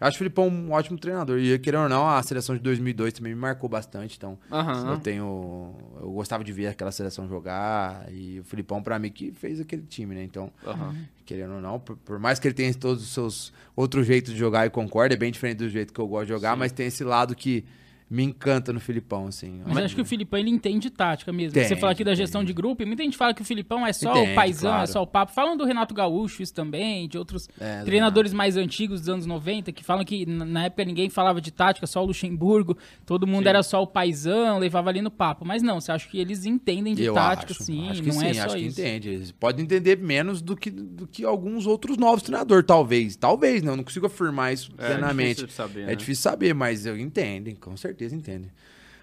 Eu 0.00 0.06
acho 0.06 0.16
o 0.16 0.18
Filipão 0.18 0.48
um 0.48 0.72
ótimo 0.72 0.98
treinador. 0.98 1.38
E, 1.38 1.58
querendo 1.58 1.84
ou 1.84 1.88
não, 1.88 2.08
a 2.08 2.22
seleção 2.22 2.54
de 2.54 2.62
2002 2.62 3.14
também 3.14 3.34
me 3.34 3.40
marcou 3.40 3.68
bastante. 3.68 4.16
Então, 4.16 4.38
Aham. 4.52 4.92
eu 4.92 4.98
tenho... 4.98 5.74
Eu 6.00 6.10
gostava 6.12 6.44
de 6.44 6.52
ver 6.52 6.66
aquela 6.66 6.92
seleção 6.92 7.26
jogar. 7.28 8.06
E 8.12 8.40
o 8.40 8.44
Filipão, 8.44 8.82
pra 8.82 8.98
mim, 8.98 9.10
que 9.10 9.32
fez 9.32 9.60
aquele 9.60 9.82
time, 9.82 10.14
né? 10.14 10.22
Então, 10.22 10.52
Aham. 10.66 10.94
querendo 11.24 11.54
ou 11.54 11.60
não, 11.60 11.80
por, 11.80 11.96
por 11.96 12.18
mais 12.18 12.38
que 12.38 12.46
ele 12.46 12.54
tenha 12.54 12.74
todos 12.74 13.02
os 13.02 13.08
seus 13.10 13.52
outros 13.74 14.06
jeitos 14.06 14.32
de 14.32 14.38
jogar 14.38 14.66
e 14.66 14.70
concordo, 14.70 15.14
é 15.14 15.16
bem 15.16 15.32
diferente 15.32 15.58
do 15.58 15.68
jeito 15.68 15.92
que 15.94 16.00
eu 16.00 16.06
gosto 16.06 16.26
de 16.26 16.32
jogar, 16.34 16.52
Sim. 16.52 16.58
mas 16.58 16.72
tem 16.72 16.86
esse 16.86 17.02
lado 17.02 17.34
que 17.34 17.64
me 18.08 18.22
encanta 18.22 18.72
no 18.72 18.78
Filipão, 18.78 19.26
assim. 19.26 19.60
Mas 19.66 19.78
acho 19.86 19.94
que 19.96 20.00
o 20.00 20.04
Filipão 20.04 20.38
ele 20.38 20.50
entende 20.50 20.90
tática 20.90 21.32
mesmo. 21.32 21.60
Você 21.60 21.74
fala 21.74 21.90
aqui 21.92 22.04
da 22.04 22.14
gestão 22.14 22.44
de 22.44 22.52
grupo, 22.52 22.82
e 22.82 22.86
muita 22.86 23.02
gente 23.02 23.16
fala 23.16 23.34
que 23.34 23.42
o 23.42 23.44
Filipão 23.44 23.84
é 23.84 23.92
só 23.92 24.12
Entende, 24.12 24.30
o 24.30 24.34
paizão, 24.36 24.70
claro. 24.70 24.84
é 24.84 24.86
só 24.86 25.02
o 25.02 25.06
papo. 25.06 25.32
Falam 25.32 25.56
do 25.56 25.64
Renato 25.64 25.92
Gaúcho, 25.92 26.40
isso 26.42 26.54
também, 26.54 27.08
de 27.08 27.18
outros 27.18 27.48
É, 27.60 27.80
do 27.80 27.84
treinadores 27.86 28.32
mais 28.32 28.56
antigos 28.56 29.00
dos 29.00 29.08
anos 29.08 29.26
90, 29.26 29.72
que 29.72 29.82
falam 29.82 30.04
que 30.04 30.24
na 30.24 30.66
época 30.66 30.84
ninguém 30.84 31.10
falava 31.10 31.40
de 31.40 31.50
tática, 31.50 31.84
só 31.86 32.00
o 32.02 32.06
Luxemburgo, 32.06 32.76
todo 33.04 33.26
mundo 33.26 33.42
Sim. 33.42 33.48
era 33.48 33.62
só 33.64 33.82
o 33.82 33.86
paizão, 33.88 34.58
levava 34.60 34.88
ali 34.88 35.02
no 35.02 35.10
papo. 35.10 35.44
Mas 35.44 35.60
não, 35.60 35.80
você 35.80 35.90
acha 35.90 36.08
que 36.08 36.18
eles 36.20 36.44
entendem 36.44 36.94
de 36.94 37.02
Eu 37.02 37.14
tática, 37.14 37.52
acho, 37.52 37.64
sim, 37.64 37.88
acho 37.90 38.02
que 38.02 38.08
não 38.08 38.20
sim, 38.20 38.26
é 38.28 38.34
só 38.34 38.42
acho 38.44 38.54
que 38.56 38.62
isso. 38.66 38.80
entende. 38.80 39.08
Eles 39.08 39.32
podem 39.32 39.64
entender 39.64 39.98
menos 39.98 40.40
do 40.40 40.54
que, 40.56 40.70
do 40.70 41.08
que 41.08 41.24
alguns 41.24 41.66
outros 41.66 41.96
novos 41.96 42.22
treinadores, 42.22 42.64
talvez. 42.64 43.16
Talvez, 43.16 43.62
não, 43.64 43.72
eu 43.72 43.76
não 43.78 43.84
consigo 43.84 44.06
afirmar 44.06 44.52
isso 44.52 44.70
É 44.78 44.86
plenamente. 44.94 45.28
difícil 45.44 45.46
de 45.48 45.52
saber, 45.52 45.80
É 45.82 45.86
né? 45.86 45.94
difícil 45.96 46.22
saber, 46.22 46.54
mas 46.54 46.86
eu 46.86 46.96
entendem, 46.96 47.56
com 47.56 47.76
certeza 47.76 47.95
entendem. 48.04 48.50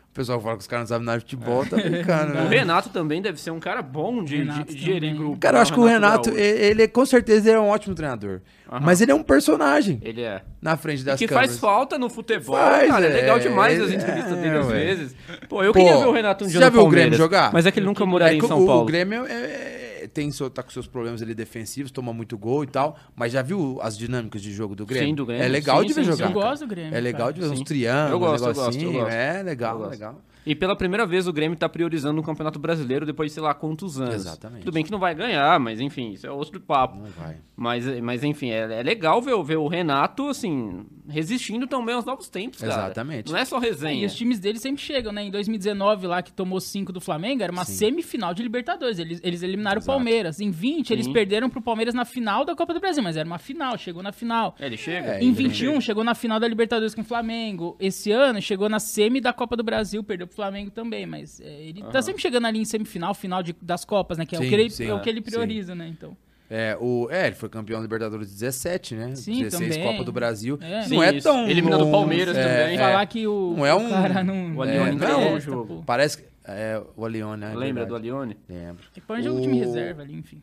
O 0.10 0.14
pessoal 0.14 0.40
fala 0.40 0.56
que 0.58 0.62
os 0.62 0.68
caras 0.68 0.84
não 0.92 0.96
sabem 0.96 1.06
nada 1.08 1.18
de 1.18 1.24
futebol, 1.24 1.66
tá 1.66 1.76
brincando, 1.76 2.34
O 2.38 2.44
né? 2.44 2.48
Renato 2.48 2.90
também 2.90 3.20
deve 3.20 3.42
ser 3.42 3.50
um 3.50 3.60
cara 3.60 3.82
bom 3.82 4.24
de, 4.24 4.46
de, 4.46 4.64
de 4.66 4.78
gerir 4.78 5.16
grupo. 5.16 5.38
Cara, 5.40 5.58
eu 5.58 5.62
acho 5.64 5.74
que 5.74 5.80
o 5.80 5.86
Renato, 5.86 6.30
Gaúcho. 6.30 6.40
ele, 6.44 6.66
ele, 6.66 6.88
com 6.88 7.04
certeza, 7.04 7.50
ele 7.50 7.58
é 7.58 7.60
um 7.60 7.70
ótimo 7.70 7.96
treinador. 7.96 8.42
Aham. 8.72 8.80
Mas 8.86 9.02
ele 9.02 9.12
é 9.12 9.16
um 9.16 9.24
personagem 9.24 10.00
Ele 10.04 10.22
é. 10.22 10.44
na 10.62 10.78
frente 10.78 11.04
das 11.04 11.18
que 11.18 11.26
câmeras. 11.28 11.50
faz 11.52 11.60
falta 11.60 11.98
no 11.98 12.12
futebol, 12.12 12.56
Faz, 12.56 12.88
cara. 12.92 13.06
É 13.08 13.10
legal 13.10 13.38
é, 13.38 13.40
demais 13.40 13.82
as 13.82 13.90
é, 13.92 13.96
entrevistas 13.96 14.38
dele 14.38 14.58
às 14.60 14.68
ué. 14.68 14.74
vezes. 14.86 15.16
Pô, 15.50 15.64
eu 15.64 15.74
Pô, 15.74 15.80
queria 15.80 15.98
ver 15.98 16.06
o 16.06 16.12
Renato 16.12 16.44
um 16.44 16.48
você 16.48 16.52
dia 16.52 16.60
já 16.62 16.66
no 16.68 16.72
viu 16.74 16.82
o 16.84 16.90
Grêmio 16.90 17.18
jogar? 17.18 17.52
Mas 17.52 17.66
é 17.66 17.72
que 17.72 17.80
ele 17.80 17.88
nunca 17.88 18.06
moraria 18.06 18.36
É 18.36 18.38
em 18.38 18.40
que 18.40 18.48
São 18.48 18.62
o, 18.62 18.68
Paulo. 18.68 18.84
O 18.84 18.86
Grêmio 18.86 19.26
é- 19.26 19.32
é- 19.34 19.80
tem 20.14 20.32
seu, 20.32 20.50
tá 20.50 20.62
com 20.64 20.70
seus 20.70 20.88
problemas 20.88 21.22
ali 21.22 21.34
defensivos, 21.34 21.92
toma 21.92 22.14
muito 22.14 22.38
gol 22.38 22.64
e 22.64 22.68
tal. 22.68 22.98
Mas 23.16 23.32
já 23.32 23.42
viu 23.42 23.80
as 23.82 23.98
dinâmicas 23.98 24.42
de 24.42 24.52
jogo 24.54 24.76
do 24.76 24.86
Grêmio? 24.86 25.10
Sim, 25.10 25.16
do 25.16 25.26
Grêmio. 25.26 25.44
É 25.44 25.48
legal 25.48 25.82
Sim, 25.82 25.88
de 25.88 25.94
ver 25.94 26.04
sim, 26.06 26.12
jogar. 26.12 26.28
sim. 26.28 26.34
Eu 26.34 26.42
gosto 26.42 26.62
do 26.62 26.68
Grêmio. 26.68 26.96
É 26.96 27.02
legal 27.02 27.20
cara. 27.22 27.34
de 27.34 27.42
ver 27.42 27.48
uns 27.48 27.62
triângulos, 27.62 28.12
Eu 28.12 28.20
gosto, 28.20 28.46
um 28.46 28.48
eu 28.50 28.54
gosto, 28.54 28.60
eu 28.70 28.72
negocinho. 28.82 29.00
gosto. 29.02 29.14
É 29.14 29.40
Eu 29.40 29.44
legal, 29.46 29.78
gosto. 29.78 29.92
legal. 29.92 30.22
E 30.46 30.54
pela 30.56 30.76
primeira 30.76 31.06
vez 31.06 31.28
o 31.28 31.34
Grêmio 31.34 31.58
tá 31.58 31.70
priorizando 31.70 32.20
o 32.20 32.24
Campeonato 32.24 32.60
Brasileiro 32.60 33.06
depois 33.06 33.30
de 33.30 33.34
sei 33.36 33.44
lá 33.44 33.54
quantos 33.54 34.00
anos. 34.00 34.16
Exatamente. 34.16 34.64
Tudo 34.66 34.74
bem 34.74 34.84
que 34.84 34.92
não 34.92 35.00
vai 35.00 35.16
ganhar, 35.16 35.60
mas 35.60 35.80
enfim, 35.80 36.12
isso 36.12 36.28
é 36.28 36.32
outro 36.32 36.60
papo. 36.60 36.98
Não 36.98 37.06
vai. 37.06 37.38
Mas, 37.56 37.86
mas 38.02 38.24
enfim, 38.24 38.50
é, 38.50 38.80
é 38.80 38.84
legal 38.84 39.22
ver, 39.22 39.34
o- 39.34 39.44
ver 39.44 39.58
o 39.58 39.68
Renato, 39.68 40.28
assim, 40.28 40.86
resistindo 41.08 41.68
também 41.68 41.96
aos 41.96 42.04
novos 42.06 42.28
tempos, 42.30 42.60
cara. 42.60 42.74
Exatamente. 42.74 43.32
Não 43.32 43.38
é 43.38 43.46
só 43.46 43.58
É, 43.58 43.62
resenha. 43.62 44.04
E 44.04 44.06
os 44.06 44.16
times 44.16 44.40
deles 44.40 44.62
sempre 44.62 44.82
chegam, 44.82 45.12
né? 45.14 45.24
Em 45.24 45.32
2019, 45.32 46.08
lá 46.08 46.22
que 46.22 46.34
tomou 46.34 46.60
5 46.60 46.92
do 46.92 47.00
Flamengo, 47.00 47.44
era 47.44 47.52
uma 47.52 47.64
Sim. 47.64 47.74
semifinal 47.74 48.34
de 48.34 48.42
Libertadores. 48.44 49.00
Eles, 49.00 49.20
eles 49.24 49.44
eliminaram 49.44 49.78
Exato. 49.80 49.92
o 49.92 49.94
Palmeiras. 49.96 50.40
Em 50.42 50.50
20, 50.52 50.92
eles 50.92 51.06
Sim. 51.06 51.14
perderam 51.14 51.50
pro 51.50 51.62
Palmeiras 51.62 51.94
na 51.94 52.06
final 52.06 52.44
da 52.44 52.56
Copa 52.56 52.74
do 52.74 52.80
Brasil, 52.80 53.04
mas 53.04 53.16
era 53.16 53.26
uma 53.28 53.38
final, 53.38 53.78
chegou 53.78 54.02
na 54.04 54.12
final. 54.12 54.56
É, 54.60 54.66
ele 54.66 54.78
chega? 54.78 55.14
É, 55.16 55.20
Em 55.24 55.28
ele 55.28 55.32
21, 55.50 55.80
chegou 55.80 56.04
na 56.04 56.16
final 56.16 56.40
da 56.40 56.48
Libertadores 56.48 56.94
com 56.96 57.02
o 57.02 57.06
Flamengo. 57.06 57.78
Esse 57.80 58.12
ano, 58.12 58.42
chegou 58.42 58.68
na 58.68 58.80
semi 58.80 59.22
da 59.22 59.32
Copa 59.32 59.56
do 59.56 59.64
Brasil, 59.64 60.04
perdeu 60.04 60.28
pro 60.34 60.44
Flamengo 60.44 60.72
também. 60.72 61.06
Mas 61.06 61.40
é, 61.40 61.62
ele 61.64 61.82
tá 61.82 61.90
Aham. 61.90 62.02
sempre 62.02 62.22
chegando 62.22 62.48
ali 62.48 62.60
em 62.60 62.66
semifinal, 62.66 63.14
final 63.14 63.42
de- 63.44 63.56
das 63.62 63.86
Copas, 63.86 64.18
né? 64.18 64.26
Que 64.26 64.36
é, 64.36 64.40
Sim, 64.40 64.46
o, 64.46 64.50
que 64.50 64.56
ele, 64.56 64.70
sim, 64.70 64.86
é 64.88 64.94
o 64.94 65.00
que 65.02 65.10
ele 65.10 65.20
sim. 65.24 65.30
prioriza, 65.32 65.74
né? 65.76 65.88
Então. 65.88 66.16
É, 66.50 66.78
o, 66.80 67.08
é, 67.10 67.28
ele 67.28 67.36
foi 67.36 67.50
campeão 67.50 67.80
da 67.80 67.84
Libertadores 67.84 68.30
17, 68.32 68.94
né? 68.96 69.16
Sim, 69.16 69.40
16 69.44 69.76
também. 69.76 69.92
Copa 69.92 70.04
do 70.04 70.12
Brasil. 70.12 70.60
É. 70.62 70.82
Não 70.82 70.84
Sim, 70.84 71.04
é 71.04 71.14
isso. 71.16 71.28
tão. 71.28 71.50
Eliminando 71.50 71.88
o 71.88 71.92
Palmeiras 71.92 72.36
é, 72.38 72.44
também. 72.44 72.76
é. 72.76 72.80
Falar 72.80 73.06
que 73.08 73.26
o, 73.26 73.54
Não 73.58 73.66
é 73.66 73.74
o 73.74 73.78
um- 73.80 73.90
cara 73.90 74.24
não. 74.24 74.56
O 74.56 74.62
Alione 74.62 74.92
É, 74.92 74.96
ganhou 74.96 75.22
não, 75.22 75.34
o 75.36 75.40
jogo. 75.40 75.84
Parece 75.86 76.18
que. 76.18 76.24
É, 76.46 76.80
o 76.98 77.06
Alione, 77.06 77.40
né? 77.42 77.54
é 77.54 77.56
Lembra 77.56 77.86
do. 77.86 77.96
Alione? 77.96 78.38
Lembro. 78.50 78.84
Ele 78.96 79.06
põe 79.08 79.24
jogo 79.24 79.38
de 79.40 79.44
time 79.48 79.62
O- 79.62 79.66
reserva 79.66 80.02
ali, 80.02 80.14
enfim. 80.14 80.42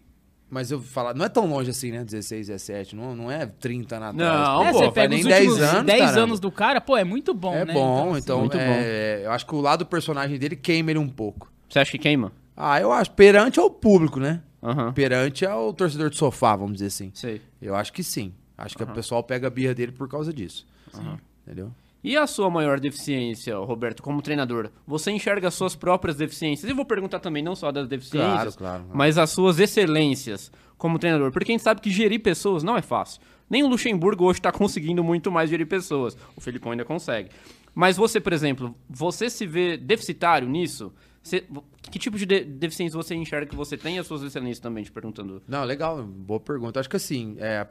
Mas 0.50 0.70
eu 0.70 0.80
falar, 0.82 1.14
não 1.14 1.24
é 1.24 1.28
tão 1.28 1.46
longe 1.48 1.70
assim, 1.70 1.92
né? 1.92 2.02
16, 2.02 2.48
17, 2.48 2.96
não, 2.96 3.14
não 3.14 3.30
é 3.30 3.46
30 3.46 3.96
anos 3.96 4.08
atrás. 4.20 4.48
Não, 4.48 4.64
é, 4.64 4.72
pô, 4.72 4.78
você 4.78 4.84
faz 4.86 4.94
pega 4.94 5.08
nem 5.08 5.20
os 5.20 5.26
10 5.26 5.48
últimos 5.48 5.68
anos, 5.68 5.84
10 5.86 6.00
caramba. 6.00 6.20
anos 6.20 6.40
do 6.40 6.50
cara, 6.50 6.80
pô, 6.80 6.96
é 6.96 7.04
muito 7.04 7.32
bom, 7.32 7.54
É 7.54 7.64
né? 7.64 7.72
bom, 7.72 8.10
assim, 8.10 8.18
então, 8.18 8.40
muito 8.40 8.56
é, 8.58 9.22
eu 9.24 9.30
acho 9.30 9.46
que 9.46 9.54
o 9.54 9.60
lado 9.60 9.84
do 9.84 9.86
personagem 9.86 10.36
dele 10.38 10.56
queima 10.56 10.90
ele 10.90 10.98
um 10.98 11.08
pouco. 11.08 11.50
Você 11.68 11.78
acha 11.78 11.90
que 11.92 11.98
queima? 11.98 12.32
Ah, 12.56 12.80
eu 12.80 12.92
acho, 12.92 13.12
perante 13.12 13.60
ao 13.60 13.70
público, 13.70 14.18
né? 14.18 14.42
Aham. 14.62 14.92
Perante 14.92 15.46
ao 15.46 15.72
torcedor 15.72 16.10
de 16.10 16.16
sofá, 16.16 16.56
vamos 16.56 16.74
dizer 16.74 16.86
assim. 16.86 17.12
Sei. 17.14 17.40
Eu 17.62 17.74
acho 17.76 17.92
que 17.92 18.02
sim. 18.02 18.34
Acho 18.58 18.76
que 18.76 18.82
o 18.82 18.86
pessoal 18.88 19.22
pega 19.22 19.46
a 19.46 19.50
birra 19.50 19.72
dele 19.72 19.92
por 19.92 20.08
causa 20.08 20.32
disso. 20.32 20.66
Aham. 20.94 21.18
Entendeu? 21.46 21.70
E 22.02 22.16
a 22.16 22.26
sua 22.26 22.48
maior 22.48 22.80
deficiência, 22.80 23.56
Roberto, 23.58 24.02
como 24.02 24.22
treinador? 24.22 24.70
Você 24.86 25.10
enxerga 25.10 25.48
as 25.48 25.54
suas 25.54 25.76
próprias 25.76 26.16
deficiências? 26.16 26.70
E 26.70 26.74
vou 26.74 26.84
perguntar 26.86 27.20
também 27.20 27.42
não 27.42 27.54
só 27.54 27.70
das 27.70 27.86
deficiências, 27.88 28.56
Claro, 28.56 28.84
claro. 28.84 28.84
mas 28.96 29.18
as 29.18 29.30
suas 29.30 29.58
excelências 29.58 30.50
como 30.78 30.98
treinador. 30.98 31.30
Porque 31.30 31.52
a 31.52 31.54
gente 31.54 31.62
sabe 31.62 31.80
que 31.80 31.90
gerir 31.90 32.20
pessoas 32.22 32.62
não 32.62 32.76
é 32.76 32.82
fácil. 32.82 33.20
Nem 33.50 33.62
o 33.62 33.66
Luxemburgo 33.68 34.24
hoje 34.24 34.38
está 34.38 34.50
conseguindo 34.52 35.04
muito 35.04 35.30
mais 35.30 35.50
gerir 35.50 35.66
pessoas. 35.66 36.16
O 36.36 36.40
Felipão 36.40 36.72
ainda 36.72 36.84
consegue. 36.86 37.28
Mas 37.74 37.96
você, 37.96 38.18
por 38.18 38.32
exemplo, 38.32 38.74
você 38.88 39.28
se 39.28 39.46
vê 39.46 39.76
deficitário 39.76 40.48
nisso? 40.48 40.92
Você- 41.22 41.44
que 41.90 41.98
tipo 41.98 42.16
de, 42.16 42.24
de- 42.24 42.44
deficiência 42.44 42.96
você 42.96 43.14
enxerga 43.14 43.46
que 43.46 43.54
você 43.54 43.76
tem 43.76 43.96
e 43.96 43.98
as 43.98 44.06
suas 44.06 44.22
excelências 44.22 44.58
também, 44.58 44.82
te 44.84 44.90
perguntando? 44.90 45.42
Não, 45.46 45.64
legal, 45.64 46.02
boa 46.02 46.40
pergunta. 46.40 46.80
Acho 46.80 46.88
que 46.88 46.96
assim, 46.96 47.36
é, 47.38 47.66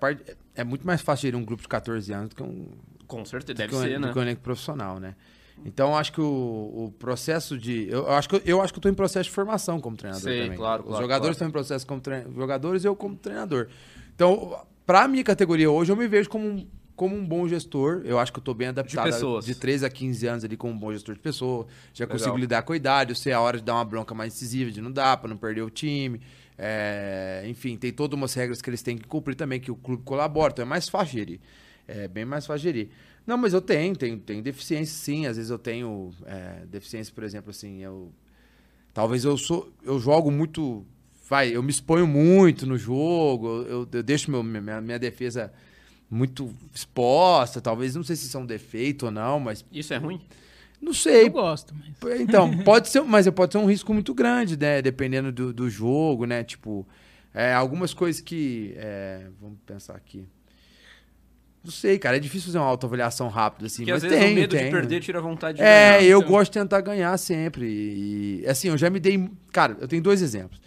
é 0.55 0.63
muito 0.63 0.85
mais 0.85 1.01
fácil 1.01 1.23
gerir 1.23 1.37
um 1.39 1.43
grupo 1.43 1.63
de 1.63 1.67
14 1.67 2.13
anos 2.13 2.29
do 2.29 2.35
que 2.35 2.43
um, 2.43 2.67
Com 3.09 3.25
certeza, 3.25 3.55
do 3.55 3.57
deve 3.57 3.75
um, 3.75 3.81
ser, 3.81 3.99
do 3.99 4.05
né? 4.07 4.13
um 4.15 4.21
elenco 4.21 4.41
profissional, 4.41 4.97
né? 4.99 5.15
Então, 5.65 5.93
acho 5.97 6.13
que 6.13 6.21
o, 6.21 6.23
o 6.85 6.93
processo 6.97 7.57
de. 7.57 7.89
Eu, 7.89 8.03
eu 8.03 8.11
acho 8.13 8.29
que, 8.29 8.41
eu- 8.45 8.61
acho 8.61 8.71
que 8.71 8.77
eu 8.79 8.81
tô 8.83 8.87
em 8.87 8.93
processo 8.93 9.25
de 9.25 9.35
formação 9.35 9.81
como 9.81 9.97
treinador 9.97 10.23
Sei, 10.23 10.43
também. 10.43 10.57
claro, 10.57 10.83
Os 10.83 10.87
claro, 10.87 11.03
jogadores 11.03 11.21
claro. 11.21 11.31
estão 11.33 11.47
em 11.49 11.51
processo 11.51 11.85
como 11.85 12.01
jogadores 12.33 12.85
e 12.85 12.87
eu 12.87 12.95
como 12.95 13.17
treinador. 13.17 13.67
Então, 14.15 14.57
pra 14.85 15.05
minha 15.09 15.23
categoria 15.23 15.69
hoje, 15.69 15.91
eu 15.91 15.97
me 15.97 16.07
vejo 16.07 16.29
como 16.29 16.47
um, 16.47 16.65
como 16.95 17.13
um 17.13 17.25
bom 17.27 17.45
gestor. 17.45 18.03
Eu 18.05 18.17
acho 18.19 18.31
que 18.31 18.39
eu 18.39 18.43
tô 18.43 18.53
bem 18.53 18.69
adaptado. 18.69 19.03
pessoas. 19.03 19.43
De 19.43 19.53
13 19.53 19.85
a 19.85 19.89
15 19.89 20.27
anos 20.27 20.43
ali 20.45 20.55
como 20.55 20.73
um 20.73 20.77
bom 20.77 20.93
gestor 20.93 21.15
de 21.15 21.19
pessoas. 21.19 21.67
Já 21.93 22.05
Legal. 22.05 22.17
consigo 22.17 22.37
lidar 22.37 22.61
com 22.61 22.71
a 22.71 22.77
idade. 22.77 23.11
Eu 23.11 23.15
sei 23.17 23.33
a 23.33 23.41
hora 23.41 23.57
de 23.57 23.63
dar 23.65 23.73
uma 23.73 23.83
bronca 23.85 24.15
mais 24.15 24.31
decisiva, 24.31 24.71
de 24.71 24.79
não 24.81 24.91
dar, 24.91 25.17
pra 25.17 25.27
não 25.29 25.35
perder 25.35 25.61
o 25.63 25.69
time. 25.69 26.21
É, 26.57 27.43
enfim, 27.47 27.75
tem 27.77 27.91
todas 27.91 28.17
umas 28.17 28.33
regras 28.33 28.61
que 28.61 28.69
eles 28.69 28.81
têm 28.81 28.97
que 28.97 29.07
cumprir 29.07 29.35
também, 29.35 29.59
que 29.59 29.71
o 29.71 29.75
clube 29.75 30.03
colabora. 30.03 30.51
Então 30.53 30.63
é 30.63 30.67
mais 30.67 30.87
fácil 30.87 31.17
gerir. 31.19 31.39
É 31.89 32.07
bem 32.07 32.25
mais 32.25 32.45
fácil 32.45 32.63
gerir. 32.63 32.89
Não, 33.25 33.37
mas 33.37 33.53
eu 33.53 33.61
tenho, 33.61 33.95
tenho, 33.95 34.17
tenho 34.17 34.41
deficiência 34.41 34.95
sim. 34.95 35.25
Às 35.25 35.37
vezes 35.37 35.51
eu 35.51 35.59
tenho 35.59 36.11
é, 36.25 36.65
deficiência, 36.65 37.13
por 37.13 37.23
exemplo, 37.23 37.51
assim, 37.51 37.79
eu. 37.79 38.11
Talvez 38.93 39.23
eu 39.23 39.37
sou. 39.37 39.71
Eu 39.83 39.99
jogo 39.99 40.31
muito. 40.31 40.85
Vai, 41.29 41.55
eu 41.55 41.61
me 41.61 41.69
exponho 41.69 42.07
muito 42.07 42.65
no 42.65 42.75
jogo, 42.75 43.63
eu, 43.67 43.87
eu 43.91 44.01
deixo 44.03 44.31
meu, 44.31 44.41
minha, 44.41 44.81
minha 44.81 44.97
defesa 44.97 45.53
muito 46.09 46.51
exposta, 46.73 47.61
talvez, 47.61 47.95
não 47.95 48.03
sei 48.03 48.15
se 48.15 48.25
isso 48.25 48.35
é 48.35 48.39
um 48.39 48.45
defeito 48.45 49.05
ou 49.05 49.11
não, 49.11 49.39
mas 49.39 49.63
Isso 49.71 49.93
é 49.93 49.97
ruim? 49.97 50.19
não 50.81 50.93
sei. 50.93 51.25
Eu 51.27 51.31
gosto, 51.31 51.75
mas... 51.75 52.19
Então, 52.19 52.57
pode 52.63 52.89
ser, 52.89 53.01
mas 53.01 53.29
pode 53.29 53.51
ser 53.51 53.59
um 53.59 53.65
risco 53.65 53.93
muito 53.93 54.13
grande, 54.13 54.57
né? 54.57 54.81
Dependendo 54.81 55.31
do, 55.31 55.53
do 55.53 55.69
jogo, 55.69 56.25
né? 56.25 56.43
Tipo, 56.43 56.87
é, 57.33 57.53
algumas 57.53 57.93
coisas 57.93 58.21
que. 58.21 58.73
é, 58.77 59.27
vamos 59.39 59.59
pensar 59.65 59.95
aqui. 59.95 60.25
Não 61.63 61.71
sei, 61.71 61.99
cara, 61.99 62.15
é 62.17 62.19
difícil 62.19 62.47
fazer 62.47 62.57
uma 62.57 62.67
autoavaliação 62.67 63.27
rápida, 63.27 63.65
assim. 63.67 63.83
Porque 63.83 63.91
mas 63.91 64.03
às 64.03 64.09
vezes 64.09 64.23
tem, 64.25 64.33
o 64.33 64.35
medo 64.35 64.55
tem. 64.55 64.65
de 64.65 64.71
perder 64.71 65.01
tira 65.01 65.19
a 65.19 65.21
vontade 65.21 65.57
de 65.57 65.63
É, 65.63 65.97
ganhar. 65.97 66.03
eu 66.09 66.19
então. 66.19 66.31
gosto 66.31 66.51
de 66.53 66.59
tentar 66.59 66.79
ganhar 66.81 67.17
sempre. 67.17 67.65
E, 67.67 68.45
assim, 68.47 68.69
eu 68.69 68.77
já 68.77 68.89
me 68.89 68.99
dei. 68.99 69.29
Cara, 69.51 69.75
eu 69.81 69.87
tenho 69.87 70.01
dois 70.01 70.21
exemplos. 70.21 70.59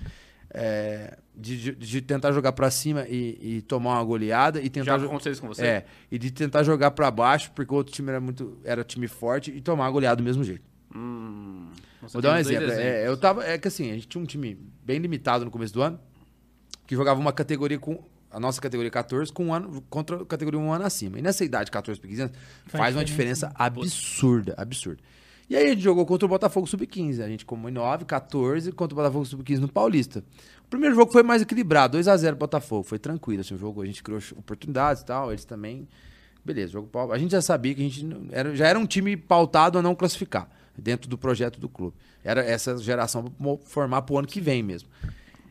É, 0.54 1.16
de, 1.34 1.56
de- 1.56 1.72
de 1.74 2.00
tentar 2.02 2.30
jogar 2.32 2.52
pra 2.52 2.70
cima 2.70 3.06
e, 3.08 3.38
e 3.56 3.62
tomar 3.62 3.94
uma 3.94 4.04
goleada 4.04 4.60
e 4.60 4.64
Já 4.64 4.70
tentar. 4.70 4.98
jo- 4.98 5.06
aconteceu 5.06 5.32
isso 5.32 5.40
com 5.40 5.48
você? 5.48 5.64
É, 5.64 5.84
e 6.10 6.18
de 6.18 6.30
tentar 6.30 6.62
jogar 6.62 6.90
pra 6.90 7.10
baixo, 7.10 7.50
porque 7.54 7.72
o 7.72 7.76
outro 7.78 7.90
time 7.92 8.10
era 8.10 8.20
muito. 8.20 8.58
Era 8.62 8.84
time 8.84 9.08
forte 9.08 9.50
e 9.50 9.62
tomar 9.62 9.86
a 9.86 9.90
goleada 9.90 10.16
do 10.16 10.22
mesmo 10.22 10.44
jeito. 10.44 10.62
Hum, 10.94 11.68
você 12.02 12.12
Vou 12.12 12.20
dar 12.20 12.34
um 12.34 12.36
exemplo. 12.38 12.70
É, 12.70 13.08
eu 13.08 13.16
tava. 13.16 13.42
É 13.46 13.56
que 13.56 13.66
assim, 13.66 13.90
a 13.90 13.94
gente 13.94 14.08
tinha 14.08 14.22
um 14.22 14.26
time 14.26 14.58
bem 14.84 14.98
limitado 14.98 15.42
no 15.42 15.50
começo 15.50 15.72
do 15.72 15.80
ano, 15.80 15.98
que 16.86 16.94
jogava 16.94 17.18
uma 17.18 17.32
categoria 17.32 17.78
com. 17.78 18.04
A 18.32 18.40
nossa 18.40 18.60
categoria 18.60 18.90
14 18.90 19.32
com 19.32 19.46
um 19.46 19.54
ano, 19.54 19.82
contra 19.90 20.22
a 20.22 20.24
categoria 20.26 20.58
um 20.58 20.72
ano 20.72 20.84
acima. 20.84 21.18
E 21.18 21.22
nessa 21.22 21.44
idade, 21.44 21.70
14 21.70 22.00
para 22.00 22.08
15 22.08 22.22
anos, 22.22 22.36
faz, 22.66 22.94
uma 22.96 23.04
diferença 23.04 23.52
absurda, 23.54 24.54
absurda. 24.56 25.02
E 25.50 25.56
aí 25.56 25.66
a 25.66 25.68
gente 25.70 25.82
jogou 25.82 26.06
contra 26.06 26.24
o 26.24 26.28
Botafogo 26.28 26.66
Sub-15. 26.66 27.22
A 27.22 27.28
gente 27.28 27.44
como 27.44 27.68
em 27.68 27.72
9, 27.72 28.04
14 28.06 28.72
contra 28.72 28.94
o 28.94 28.96
Botafogo 28.96 29.24
Sub-15 29.26 29.58
no 29.58 29.68
Paulista. 29.68 30.24
O 30.64 30.68
primeiro 30.68 30.94
jogo 30.94 31.12
foi 31.12 31.22
mais 31.22 31.42
equilibrado, 31.42 31.98
2x0 31.98 32.34
Botafogo. 32.36 32.84
Foi 32.84 32.98
tranquilo 32.98 33.42
assim, 33.42 33.54
o 33.54 33.58
jogo. 33.58 33.82
A 33.82 33.86
gente 33.86 34.02
criou 34.02 34.18
oportunidades 34.36 35.02
e 35.02 35.04
tal. 35.04 35.30
Eles 35.30 35.44
também. 35.44 35.86
Beleza, 36.44 36.72
jogo 36.72 36.88
pau- 36.88 37.12
A 37.12 37.18
gente 37.18 37.32
já 37.32 37.42
sabia 37.42 37.74
que 37.74 37.80
a 37.80 37.88
gente 37.88 38.06
era, 38.32 38.56
já 38.56 38.66
era 38.66 38.78
um 38.78 38.86
time 38.86 39.16
pautado 39.16 39.78
a 39.78 39.82
não 39.82 39.94
classificar 39.94 40.48
dentro 40.76 41.08
do 41.08 41.18
projeto 41.18 41.60
do 41.60 41.68
clube. 41.68 41.94
Era 42.24 42.42
essa 42.42 42.78
geração 42.78 43.30
formar 43.66 44.02
pro 44.02 44.16
ano 44.18 44.26
que 44.26 44.40
vem 44.40 44.62
mesmo. 44.62 44.88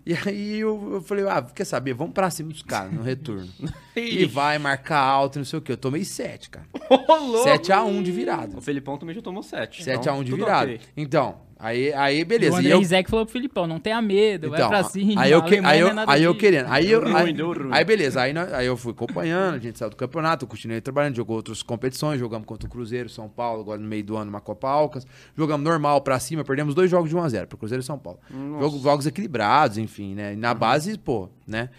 E 0.05 0.13
aí 0.13 0.59
eu, 0.59 0.93
eu 0.93 1.01
falei, 1.01 1.27
ah, 1.27 1.41
quer 1.41 1.65
saber? 1.65 1.93
Vamos 1.93 2.13
pra 2.13 2.29
cima 2.29 2.49
dos 2.49 2.61
caras 2.61 2.91
no 2.91 3.03
retorno. 3.03 3.47
e 3.95 4.25
vai 4.25 4.57
marcar 4.57 4.99
alto, 4.99 5.37
não 5.37 5.45
sei 5.45 5.59
o 5.59 5.61
quê. 5.61 5.73
Eu 5.73 5.77
tomei 5.77 6.03
7, 6.03 6.49
cara. 6.49 6.65
Ô, 6.89 7.15
louco! 7.15 7.49
7x1 7.49 8.03
de 8.03 8.11
virada. 8.11 8.57
O 8.57 8.61
Felipão 8.61 8.97
também 8.97 9.15
já 9.15 9.21
tomou 9.21 9.43
7. 9.43 9.83
7x1 9.83 10.23
de 10.23 10.31
virada. 10.33 10.79
Então, 10.97 11.39
aí, 11.61 11.93
aí 11.93 12.19
E 12.21 12.25
beleza. 12.25 12.57
o 12.57 12.61
E 12.61 12.71
André 12.71 12.99
eu, 13.01 13.05
falou 13.09 13.25
pro 13.25 13.31
Filipão, 13.33 13.67
não 13.67 13.79
tenha 13.79 14.01
medo, 14.01 14.49
vai 14.49 14.67
pra 14.67 14.83
cima. 14.83 15.21
aí 15.21 15.31
eu, 15.31 15.39
a 15.39 15.41
que, 15.43 15.53
Alemanha 15.53 15.73
aí 15.73 15.79
eu, 15.79 15.87
é 15.87 16.05
aí 16.07 16.23
eu 16.23 16.35
querendo. 16.35 16.65
Aí, 16.69 16.91
eu, 16.91 17.01
aí, 17.05 17.35
aí 17.71 17.85
beleza, 17.85 18.21
aí, 18.21 18.33
nós- 18.33 18.51
aí 18.51 18.65
eu 18.67 18.75
fui 18.75 18.91
acompanhando, 18.91 19.55
a 19.55 19.59
gente 19.59 19.77
saiu 19.77 19.89
do 19.89 19.95
campeonato, 19.95 20.45
continuei 20.47 20.81
trabalhando, 20.81 21.15
jogou 21.15 21.35
outras 21.35 21.61
competições, 21.63 22.19
jogamos 22.19 22.45
contra 22.47 22.67
o 22.67 22.69
Cruzeiro, 22.71 23.07
São 23.09 23.29
Paulo, 23.29 23.61
agora 23.61 23.79
no 23.79 23.87
meio 23.87 24.03
do 24.03 24.17
ano, 24.17 24.29
uma 24.29 24.41
Copa 24.41 24.67
Alcas. 24.69 25.05
Jogamos 25.37 25.63
normal 25.63 26.01
pra 26.01 26.19
cima, 26.19 26.43
perdemos 26.43 26.73
dois 26.73 26.89
jogos 26.89 27.09
de 27.09 27.15
1x0 27.15 27.45
pro 27.47 27.57
Cruzeiro 27.57 27.81
e 27.81 27.85
São 27.85 27.97
Paulo. 27.99 28.19
Jogo, 28.59 28.79
jogos 28.79 29.05
equilibrados, 29.05 29.77
enfim, 29.77 30.15
né? 30.15 30.33
E 30.33 30.35
na 30.35 30.53
base, 30.53 30.97
pô, 30.97 31.29
né? 31.47 31.69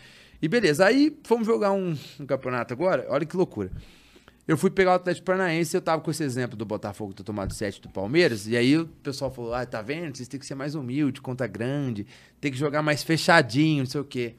E 0.41 0.49
beleza, 0.49 0.85
aí 0.87 1.16
fomos 1.22 1.47
jogar 1.47 1.72
um, 1.72 1.97
um 2.18 2.26
campeonato 2.26 2.72
agora, 2.74 3.07
olha 3.09 3.24
que 3.24 3.37
loucura. 3.37 3.70
Eu 4.47 4.57
fui 4.57 4.70
pegar 4.70 4.90
o 4.90 4.95
Atlético 4.95 5.26
Paranaense, 5.26 5.76
eu 5.76 5.80
tava 5.80 6.03
com 6.03 6.11
esse 6.11 6.22
exemplo 6.22 6.57
do 6.57 6.64
Botafogo 6.64 7.12
ter 7.12 7.22
tomado 7.22 7.55
7 7.55 7.80
do 7.80 7.88
Palmeiras, 7.88 8.49
e 8.49 8.57
aí 8.57 8.76
o 8.76 8.86
pessoal 8.86 9.30
falou: 9.30 9.55
ah, 9.55 9.64
tá 9.64 9.80
vendo? 9.80 10.16
Vocês 10.16 10.28
têm 10.28 10.40
que 10.40 10.47
ser 10.47 10.57
mais 10.57 10.74
humilde, 10.74 11.20
conta 11.20 11.47
grande, 11.47 12.07
tem 12.40 12.51
que 12.51 12.59
jogar 12.59 12.82
mais 12.82 13.03
fechadinho, 13.03 13.84
não 13.84 13.90
sei 13.90 14.01
o 14.01 14.05
quê. 14.05 14.34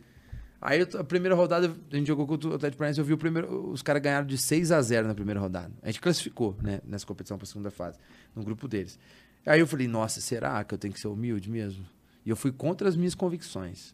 Aí 0.62 0.82
a 0.82 1.04
primeira 1.04 1.36
rodada, 1.36 1.74
a 1.92 1.96
gente 1.96 2.08
jogou 2.08 2.26
contra 2.26 2.50
o 2.50 2.54
Atlético 2.54 2.80
Paranaense, 2.80 3.00
eu 3.00 3.06
vi 3.06 3.14
o 3.14 3.18
primeiro, 3.18 3.70
os 3.70 3.82
caras 3.82 4.02
ganharam 4.02 4.26
de 4.26 4.38
6 4.38 4.72
a 4.72 4.82
0 4.82 5.08
na 5.08 5.16
primeira 5.16 5.40
rodada. 5.40 5.72
A 5.82 5.88
gente 5.88 6.00
classificou, 6.00 6.56
né, 6.62 6.80
nessa 6.86 7.06
competição 7.06 7.38
pra 7.38 7.46
segunda 7.46 7.70
fase, 7.70 8.00
no 8.34 8.44
grupo 8.44 8.66
deles. 8.68 8.98
Aí 9.46 9.60
eu 9.60 9.68
falei, 9.68 9.90
nossa, 9.90 10.22
será 10.22 10.64
que 10.64 10.74
eu 10.74 10.78
tenho 10.78 10.94
que 10.94 11.00
ser 11.02 11.10
humilde 11.10 11.50
mesmo? 11.50 11.86
E 12.26 12.30
eu 12.30 12.36
fui 12.38 12.52
contra 12.54 12.88
as 12.88 12.96
minhas 12.96 13.14
convicções. 13.14 13.92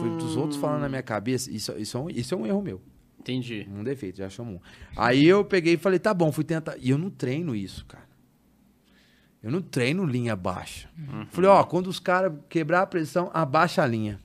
Fui 0.00 0.10
dos 0.18 0.36
outros 0.36 0.60
falando 0.60 0.80
na 0.80 0.88
minha 0.88 1.02
cabeça, 1.02 1.50
isso, 1.52 1.72
isso, 1.78 1.96
é 1.96 2.00
um, 2.00 2.10
isso 2.10 2.34
é 2.34 2.36
um 2.36 2.44
erro 2.46 2.62
meu. 2.62 2.80
Entendi. 3.20 3.68
Um 3.70 3.82
defeito, 3.84 4.18
já 4.18 4.28
chamou. 4.30 4.54
um. 4.56 4.60
Aí 4.96 5.26
eu 5.26 5.44
peguei 5.44 5.74
e 5.74 5.76
falei, 5.78 5.98
tá 5.98 6.14
bom, 6.14 6.30
fui 6.32 6.44
tentar. 6.44 6.76
E 6.78 6.90
eu 6.90 6.98
não 6.98 7.10
treino 7.10 7.54
isso, 7.54 7.84
cara. 7.86 8.06
Eu 9.42 9.50
não 9.52 9.60
treino 9.62 10.04
linha 10.04 10.34
baixa. 10.34 10.88
Falei, 11.30 11.48
ó, 11.50 11.62
quando 11.64 11.86
os 11.86 12.00
caras 12.00 12.32
quebrar 12.48 12.82
a 12.82 12.86
pressão, 12.86 13.30
abaixa 13.32 13.82
a 13.82 13.86
linha. 13.86 14.18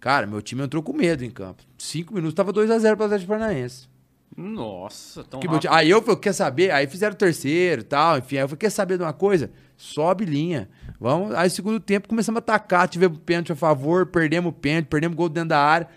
Cara, 0.00 0.26
meu 0.26 0.42
time 0.42 0.62
entrou 0.62 0.82
com 0.82 0.92
medo 0.92 1.24
em 1.24 1.30
campo. 1.30 1.62
Cinco 1.78 2.12
minutos, 2.12 2.34
tava 2.34 2.52
2x0 2.52 2.96
pro 2.96 3.04
Atlético 3.06 3.28
Paranaense. 3.28 3.88
Nossa, 4.36 5.22
tão 5.24 5.40
time- 5.40 5.60
Aí 5.70 5.90
eu 5.90 6.00
falei, 6.02 6.16
quer 6.20 6.32
saber? 6.32 6.70
Aí 6.70 6.86
fizeram 6.86 7.12
o 7.14 7.16
terceiro 7.16 7.82
e 7.82 7.84
tal, 7.84 8.18
enfim. 8.18 8.36
Aí 8.36 8.42
eu 8.42 8.48
falei, 8.48 8.58
quer 8.58 8.70
saber 8.70 8.96
de 8.96 9.04
uma 9.04 9.12
coisa? 9.12 9.50
Sobe 9.76 10.24
linha. 10.24 10.68
Vamos. 10.98 11.34
Aí, 11.34 11.48
segundo 11.50 11.78
tempo, 11.78 12.08
começamos 12.08 12.38
a 12.38 12.40
atacar, 12.40 12.88
tivemos 12.88 13.18
pênalti 13.18 13.52
a 13.52 13.56
favor, 13.56 14.06
perdemos 14.06 14.50
o 14.50 14.52
pênalti, 14.52 14.86
perdemos 14.86 15.16
gol 15.16 15.28
dentro 15.28 15.50
da 15.50 15.60
área. 15.60 15.88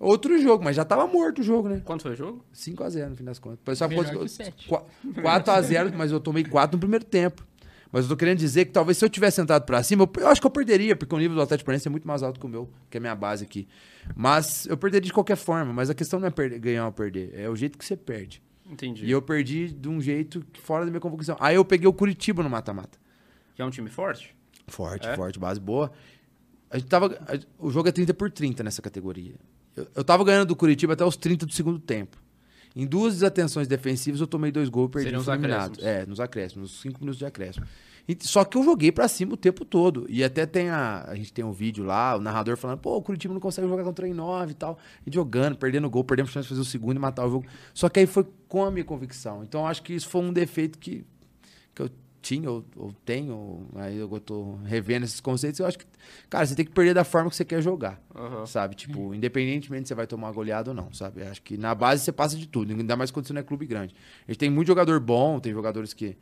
Outro 0.00 0.40
jogo, 0.40 0.64
mas 0.64 0.74
já 0.74 0.84
tava 0.84 1.06
morto 1.06 1.40
o 1.40 1.42
jogo, 1.42 1.68
né? 1.68 1.82
Quanto 1.84 2.02
foi 2.02 2.12
o 2.12 2.16
jogo? 2.16 2.42
5x0 2.54 3.08
no 3.10 3.16
fim 3.16 3.24
das 3.24 3.38
contas. 3.38 3.58
Depois 3.58 3.76
só 3.78 3.86
Melhor 3.86 4.26
sete. 4.28 4.66
4x0, 4.68 5.92
mas 5.94 6.10
eu 6.10 6.18
tomei 6.18 6.42
4 6.42 6.76
no 6.76 6.80
primeiro 6.80 7.04
tempo. 7.04 7.46
Mas 7.92 8.04
eu 8.04 8.08
tô 8.10 8.16
querendo 8.16 8.38
dizer 8.38 8.64
que 8.66 8.70
talvez 8.70 8.96
se 8.96 9.04
eu 9.04 9.10
tivesse 9.10 9.40
entrado 9.40 9.64
pra 9.66 9.82
cima, 9.82 10.04
eu, 10.04 10.22
eu 10.22 10.28
acho 10.28 10.40
que 10.40 10.46
eu 10.46 10.50
perderia, 10.50 10.94
porque 10.96 11.12
o 11.14 11.18
nível 11.18 11.34
do 11.36 11.42
Atlético 11.42 11.66
Paranaense 11.66 11.88
é 11.88 11.90
muito 11.90 12.06
mais 12.06 12.22
alto 12.22 12.38
que 12.40 12.46
o 12.46 12.48
meu, 12.48 12.70
que 12.88 12.96
é 12.96 12.98
a 12.98 13.00
minha 13.00 13.14
base 13.16 13.44
aqui. 13.44 13.66
Mas 14.14 14.64
eu 14.66 14.76
perderia 14.76 15.06
de 15.06 15.12
qualquer 15.12 15.36
forma. 15.36 15.72
Mas 15.72 15.90
a 15.90 15.94
questão 15.94 16.18
não 16.20 16.28
é 16.28 16.30
perder- 16.30 16.60
ganhar 16.60 16.86
ou 16.86 16.92
perder, 16.92 17.32
é 17.38 17.48
o 17.50 17.56
jeito 17.56 17.76
que 17.76 17.84
você 17.84 17.96
perde. 17.96 18.40
Entendi. 18.70 19.04
E 19.04 19.10
eu 19.10 19.20
perdi 19.20 19.68
de 19.72 19.88
um 19.88 20.00
jeito 20.00 20.46
que 20.52 20.60
fora 20.60 20.84
da 20.84 20.90
minha 20.90 21.00
convicção. 21.00 21.36
Aí 21.40 21.56
eu 21.56 21.64
peguei 21.64 21.88
o 21.88 21.92
Curitiba 21.92 22.42
no 22.44 22.48
mata-mata. 22.48 22.96
Que 23.56 23.60
é 23.60 23.64
um 23.64 23.70
time 23.70 23.90
forte? 23.90 24.34
Forte, 24.68 25.08
É? 25.08 25.16
forte, 25.16 25.38
base 25.40 25.58
boa. 25.60 25.90
A 26.70 26.78
gente 26.78 26.88
tava, 26.88 27.06
a- 27.06 27.38
o 27.58 27.70
jogo 27.70 27.88
é 27.88 27.92
30 27.92 28.14
por 28.14 28.30
30 28.30 28.62
nessa 28.62 28.80
categoria. 28.80 29.34
Eu, 29.76 29.86
eu 29.96 30.04
tava 30.04 30.24
ganhando 30.24 30.46
do 30.48 30.56
Curitiba 30.56 30.92
até 30.92 31.04
os 31.04 31.16
30 31.16 31.46
do 31.46 31.52
segundo 31.52 31.78
tempo. 31.78 32.16
Em 32.74 32.86
duas 32.86 33.14
desatenções 33.14 33.66
defensivas, 33.66 34.20
eu 34.20 34.26
tomei 34.26 34.52
dois 34.52 34.68
gols 34.68 34.88
e 34.88 34.92
perdi 34.92 35.06
Seriam 35.06 35.20
os 35.20 35.28
acréscimos. 35.28 35.78
É, 35.82 36.06
nos 36.06 36.20
acréscimos, 36.20 36.70
nos 36.70 36.80
5 36.80 37.00
minutos 37.00 37.18
de 37.18 37.24
acréscimo. 37.26 37.66
E- 38.08 38.16
só 38.20 38.44
que 38.44 38.56
eu 38.56 38.62
joguei 38.62 38.92
pra 38.92 39.08
cima 39.08 39.34
o 39.34 39.36
tempo 39.36 39.64
todo. 39.64 40.06
E 40.08 40.22
até 40.22 40.46
tem 40.46 40.68
a. 40.70 41.04
A 41.08 41.14
gente 41.16 41.32
tem 41.32 41.44
um 41.44 41.52
vídeo 41.52 41.84
lá, 41.84 42.16
o 42.16 42.20
narrador 42.20 42.56
falando, 42.56 42.78
pô, 42.78 42.96
o 42.96 43.02
Curitiba 43.02 43.34
não 43.34 43.40
consegue 43.40 43.68
jogar 43.68 43.82
contra 43.84 44.06
em 44.06 44.14
9 44.14 44.52
e 44.52 44.54
tal. 44.54 44.78
E 45.06 45.12
jogando, 45.12 45.56
perdendo 45.56 45.90
gol, 45.90 46.04
perdendo 46.04 46.28
chance 46.28 46.44
de 46.44 46.48
fazer 46.50 46.60
o 46.60 46.64
segundo 46.64 46.96
e 46.96 47.00
matar 47.00 47.26
o 47.26 47.30
jogo. 47.30 47.46
Só 47.74 47.88
que 47.88 47.98
aí 48.00 48.06
foi 48.06 48.24
com 48.48 48.64
a 48.64 48.70
minha 48.70 48.84
convicção. 48.84 49.42
Então 49.42 49.66
acho 49.66 49.82
que 49.82 49.92
isso 49.92 50.08
foi 50.08 50.20
um 50.22 50.32
defeito 50.32 50.78
que, 50.78 51.04
que 51.74 51.82
eu 51.82 51.90
tinha 52.20 52.50
ou, 52.50 52.64
ou 52.76 52.92
tenho. 53.04 53.66
Aí 53.76 53.96
eu 53.96 54.08
tô 54.20 54.56
revendo 54.64 55.04
esses 55.04 55.20
conceitos. 55.20 55.60
Eu 55.60 55.66
acho 55.66 55.78
que, 55.78 55.86
cara, 56.28 56.46
você 56.46 56.54
tem 56.54 56.64
que 56.64 56.72
perder 56.72 56.94
da 56.94 57.04
forma 57.04 57.30
que 57.30 57.36
você 57.36 57.44
quer 57.44 57.62
jogar. 57.62 58.00
Aham. 58.14 58.46
Sabe? 58.46 58.74
Tipo, 58.74 59.14
independentemente 59.14 59.84
se 59.84 59.88
você 59.88 59.94
vai 59.94 60.06
tomar 60.06 60.28
uma 60.28 60.32
goleada 60.32 60.70
ou 60.70 60.74
não, 60.74 60.92
sabe? 60.92 61.22
Acho 61.22 61.42
que 61.42 61.56
na 61.56 61.74
base 61.74 62.04
você 62.04 62.12
passa 62.12 62.36
de 62.36 62.46
tudo, 62.46 62.72
ainda 62.72 62.96
mais 62.96 63.10
quando 63.10 63.26
você 63.26 63.32
não 63.32 63.40
é 63.40 63.44
clube 63.44 63.66
grande. 63.66 63.94
A 64.26 64.30
gente 64.30 64.38
tem 64.38 64.50
muito 64.50 64.68
jogador 64.68 65.00
bom, 65.00 65.40
tem 65.40 65.52
jogadores 65.52 65.92
que. 65.92 66.16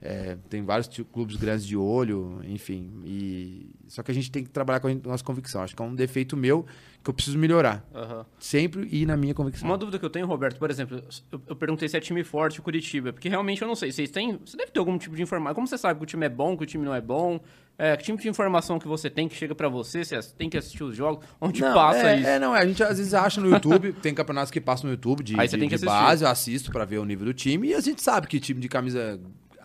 é, 0.00 0.36
tem 0.48 0.62
vários 0.62 0.88
clubes 1.12 1.36
grandes 1.36 1.66
de 1.66 1.76
olho, 1.76 2.40
enfim. 2.44 3.02
E... 3.04 3.74
Só 3.88 4.02
que 4.02 4.10
a 4.10 4.14
gente 4.14 4.30
tem 4.30 4.44
que 4.44 4.50
trabalhar 4.50 4.80
com 4.80 4.88
a 4.88 4.94
nossa 4.94 5.24
convicção. 5.24 5.62
Acho 5.62 5.74
que 5.74 5.82
é 5.82 5.84
um 5.84 5.94
defeito 5.94 6.36
meu 6.36 6.64
que 7.02 7.10
eu 7.10 7.14
preciso 7.14 7.38
melhorar. 7.38 7.84
Aham. 7.94 8.26
Sempre 8.38 8.86
ir 8.90 9.06
na 9.06 9.16
minha 9.16 9.34
convicção. 9.34 9.68
Uma 9.68 9.78
dúvida 9.78 9.98
que 9.98 10.04
eu 10.04 10.10
tenho, 10.10 10.26
Roberto, 10.26 10.58
por 10.58 10.70
exemplo, 10.70 11.02
eu, 11.32 11.40
eu 11.48 11.56
perguntei 11.56 11.88
se 11.88 11.96
é 11.96 12.00
time 12.00 12.22
forte 12.24 12.60
o 12.60 12.62
Curitiba, 12.62 13.12
porque 13.12 13.28
realmente 13.28 13.62
eu 13.62 13.68
não 13.68 13.74
sei. 13.74 13.92
Vocês 13.92 14.10
têm. 14.10 14.38
Você 14.44 14.56
deve 14.56 14.70
ter 14.72 14.78
algum 14.78 14.98
tipo 14.98 15.14
de 15.16 15.22
informação. 15.22 15.54
Como 15.54 15.66
você 15.66 15.78
sabe 15.78 15.98
que 15.98 16.04
o 16.04 16.06
time 16.06 16.26
é 16.26 16.28
bom, 16.28 16.56
que 16.56 16.62
o 16.64 16.66
time 16.66 16.84
não 16.84 16.94
é 16.94 17.00
bom? 17.00 17.40
É, 17.80 17.96
que 17.96 18.02
tipo 18.02 18.20
de 18.20 18.28
informação 18.28 18.76
que 18.78 18.88
você 18.88 19.08
tem 19.08 19.28
que 19.28 19.36
chega 19.36 19.54
pra 19.54 19.68
você? 19.68 20.04
Você 20.04 20.20
tem 20.36 20.50
que 20.50 20.58
assistir 20.58 20.82
os 20.82 20.96
jogos? 20.96 21.24
Onde 21.40 21.60
Não, 21.60 21.72
passa 21.72 22.10
é, 22.10 22.18
isso? 22.18 22.28
É, 22.28 22.38
não, 22.40 22.54
é, 22.54 22.60
a 22.62 22.66
gente 22.66 22.82
às 22.82 22.98
vezes 22.98 23.14
acha 23.14 23.40
no 23.40 23.48
YouTube, 23.48 23.92
tem 24.02 24.12
campeonatos 24.12 24.50
que 24.50 24.60
passam 24.60 24.86
no 24.86 24.94
YouTube 24.94 25.22
de, 25.22 25.38
Aí 25.38 25.48
você 25.48 25.56
de- 25.56 25.60
tem 25.60 25.68
que 25.68 25.76
de 25.76 25.84
assistir. 25.86 26.04
base, 26.04 26.24
eu 26.24 26.28
assisto 26.28 26.72
pra 26.72 26.84
ver 26.84 26.98
o 26.98 27.04
nível 27.04 27.26
do 27.26 27.32
time, 27.32 27.68
e 27.68 27.74
a 27.74 27.80
gente 27.80 28.02
sabe 28.02 28.26
que 28.26 28.40
time 28.40 28.60
de 28.60 28.68
camisa 28.68 29.20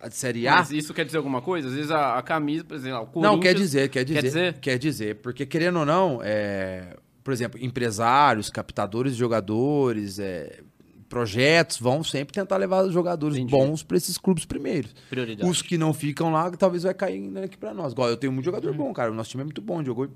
de 0.07 0.13
Série 0.15 0.47
A... 0.47 0.57
Mas 0.57 0.69
isso 0.69 0.93
quer 0.93 1.05
dizer 1.05 1.17
alguma 1.17 1.41
coisa? 1.41 1.67
Às 1.69 1.73
vezes 1.73 1.89
a, 1.89 2.15
a 2.19 2.21
camisa, 2.21 2.63
por 2.63 2.75
exemplo, 2.75 2.99
o 3.01 3.05
Corinthians... 3.07 3.31
Não, 3.33 3.39
quer 3.39 3.55
dizer, 3.55 3.89
quer 3.89 4.03
dizer, 4.05 4.13
Quer 4.21 4.27
dizer? 4.27 4.53
Quer 4.59 4.77
dizer, 4.77 5.15
porque 5.15 5.43
querendo 5.47 5.79
ou 5.79 5.85
não, 5.85 6.19
é, 6.21 6.95
por 7.23 7.31
exemplo, 7.33 7.59
empresários, 7.63 8.49
captadores 8.49 9.13
de 9.13 9.19
jogadores, 9.19 10.19
é, 10.19 10.61
projetos 11.07 11.77
vão 11.79 12.03
sempre 12.03 12.33
tentar 12.33 12.57
levar 12.57 12.83
os 12.83 12.91
jogadores 12.93 13.37
Entendi. 13.37 13.51
bons 13.51 13.83
para 13.83 13.95
esses 13.97 14.17
clubes 14.17 14.45
primeiros. 14.45 14.93
Prioridade. 15.09 15.47
Os 15.49 15.61
que 15.61 15.77
não 15.77 15.93
ficam 15.93 16.31
lá, 16.31 16.49
talvez 16.51 16.83
vai 16.83 16.93
cair 16.93 17.37
aqui 17.37 17.55
para 17.55 17.73
nós. 17.73 17.93
Igual 17.93 18.09
eu 18.09 18.17
tenho 18.17 18.33
muito 18.33 18.45
jogador 18.45 18.71
Uhum. 18.71 18.77
bom, 18.77 18.93
cara. 18.93 19.11
O 19.11 19.13
nosso 19.13 19.29
time 19.29 19.41
é 19.41 19.43
muito 19.45 19.61
bom. 19.61 19.83
Jogou 19.83 20.07
de 20.07 20.13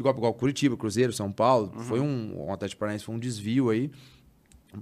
igual, 0.00 0.14
igual 0.16 0.34
Curitiba, 0.34 0.76
Cruzeiro, 0.76 1.12
São 1.12 1.30
Paulo. 1.30 1.72
Uhum. 1.74 1.82
Foi 1.84 2.00
um. 2.00 2.34
O 2.36 2.52
Atlético 2.52 2.80
Paranaense 2.80 3.04
foi 3.04 3.14
um 3.14 3.18
desvio 3.18 3.70
aí 3.70 3.90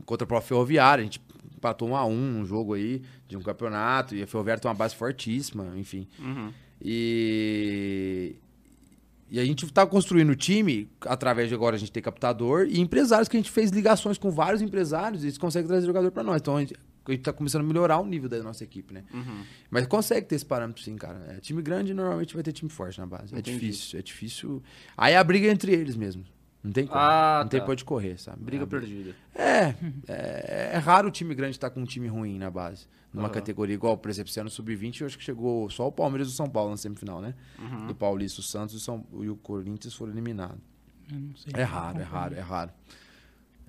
contra 0.07 0.25
o 0.25 0.29
próprio 0.29 0.49
Ferroviário. 0.49 1.03
A 1.03 1.05
gente 1.05 1.21
empatou 1.55 1.89
um 1.89 1.97
a 1.97 2.05
um 2.07 2.41
um 2.41 2.47
jogo 2.47 2.73
aí 2.75 3.03
de 3.29 3.37
um 3.37 3.43
campeonato. 3.43 4.15
E 4.15 4.23
a 4.23 4.27
Ferroviário 4.27 4.63
tem 4.63 4.71
uma 4.71 4.75
base 4.75 4.95
fortíssima, 4.97 5.75
enfim. 5.77 6.09
Uhum. 6.19 6.51
E. 6.81 8.37
e 9.31 9.39
a 9.39 9.45
gente 9.45 9.71
tá 9.73 9.87
construindo 9.87 10.31
o 10.31 10.37
time 10.37 10.89
através 11.03 11.49
de 11.49 11.55
agora 11.55 11.77
a 11.77 11.79
gente 11.79 11.93
ter 11.93 12.01
captador 12.01 12.67
e 12.69 12.81
empresários 12.81 13.29
que 13.29 13.37
a 13.37 13.41
gente 13.41 13.51
fez 13.51 13.71
ligações 13.71 14.17
com 14.17 14.31
vários 14.31 14.63
empresários 14.63 15.23
e 15.23 15.27
eles 15.27 15.39
conseguem 15.39 15.69
trazer 15.69 15.87
jogador 15.87 16.11
para 16.11 16.23
nós. 16.23 16.41
Então 16.41 16.57
a 16.57 16.61
gente, 16.61 16.75
a 17.07 17.11
gente 17.11 17.23
tá 17.23 17.33
começando 17.33 17.63
a 17.63 17.65
melhorar 17.65 17.99
o 17.99 18.07
nível 18.07 18.29
da 18.29 18.43
nossa 18.43 18.65
equipe, 18.65 18.95
né? 18.95 19.05
Uhum. 19.13 19.43
Mas 19.71 19.87
consegue 19.87 20.27
ter 20.27 20.37
esse 20.37 20.47
parâmetro 20.47 20.83
sim, 20.83 20.97
cara. 20.97 21.37
É, 21.37 21.41
time 21.41 21.61
grande 21.61 21.93
normalmente 21.93 22.35
vai 22.35 22.43
ter 22.43 22.53
time 22.53 22.71
forte 22.71 22.99
na 22.99 23.07
base. 23.07 23.35
É 23.35 23.39
Entendi. 23.39 23.59
difícil, 23.59 23.99
é 23.99 24.03
difícil. 24.03 24.63
Aí 24.97 25.15
a 25.15 25.23
briga 25.23 25.49
é 25.49 25.51
entre 25.51 25.73
eles 25.73 25.95
mesmo. 25.97 26.25
Não 26.63 26.73
tem 26.73 26.87
como. 26.87 26.99
Ah, 26.99 27.41
não 27.43 27.49
tem 27.49 27.61
tá. 27.61 27.65
pra 27.65 27.73
onde 27.73 27.85
correr, 27.85 28.19
sabe? 28.19 28.43
Briga 28.43 28.65
É, 28.65 28.67
perdida. 28.67 29.15
é, 29.35 29.75
é, 30.09 30.71
é 30.75 30.79
raro 30.79 31.09
o 31.09 31.11
time 31.11 31.35
grande 31.35 31.53
estar 31.57 31.71
com 31.71 31.81
um 31.81 31.85
time 31.85 32.09
ruim 32.09 32.39
na 32.39 32.51
base. 32.51 32.87
Numa 33.13 33.27
Aham. 33.27 33.35
categoria 33.35 33.75
igual, 33.75 33.97
por 33.97 34.11
exemplo, 34.11 34.31
esse 34.31 34.39
ano 34.41 34.51
sub-20, 34.51 35.01
eu 35.01 35.07
acho 35.07 35.17
que 35.17 35.25
chegou 35.25 35.71
só 35.71 35.87
o 35.89 35.93
Palmeiras 35.93 36.29
e 36.29 36.31
o 36.33 36.35
São 36.35 36.49
Paulo 36.49 36.71
na 36.71 36.77
semifinal, 36.77 37.21
né? 37.23 37.35
Uhum. 37.59 37.87
Do 37.87 37.95
Paulista, 37.95 38.41
o 38.41 38.43
Santos 38.45 38.75
e 38.75 38.79
o, 38.79 38.81
São- 38.81 39.07
e 39.21 39.29
o 39.31 39.37
Corinthians 39.37 39.95
foram 39.95 40.13
eliminados. 40.13 40.59
Eu 41.11 41.19
não 41.21 41.35
sei. 41.37 41.53
É 41.57 41.63
raro, 41.63 42.01
é 42.01 42.03
raro, 42.03 42.35
é 42.35 42.41
raro. 42.41 42.71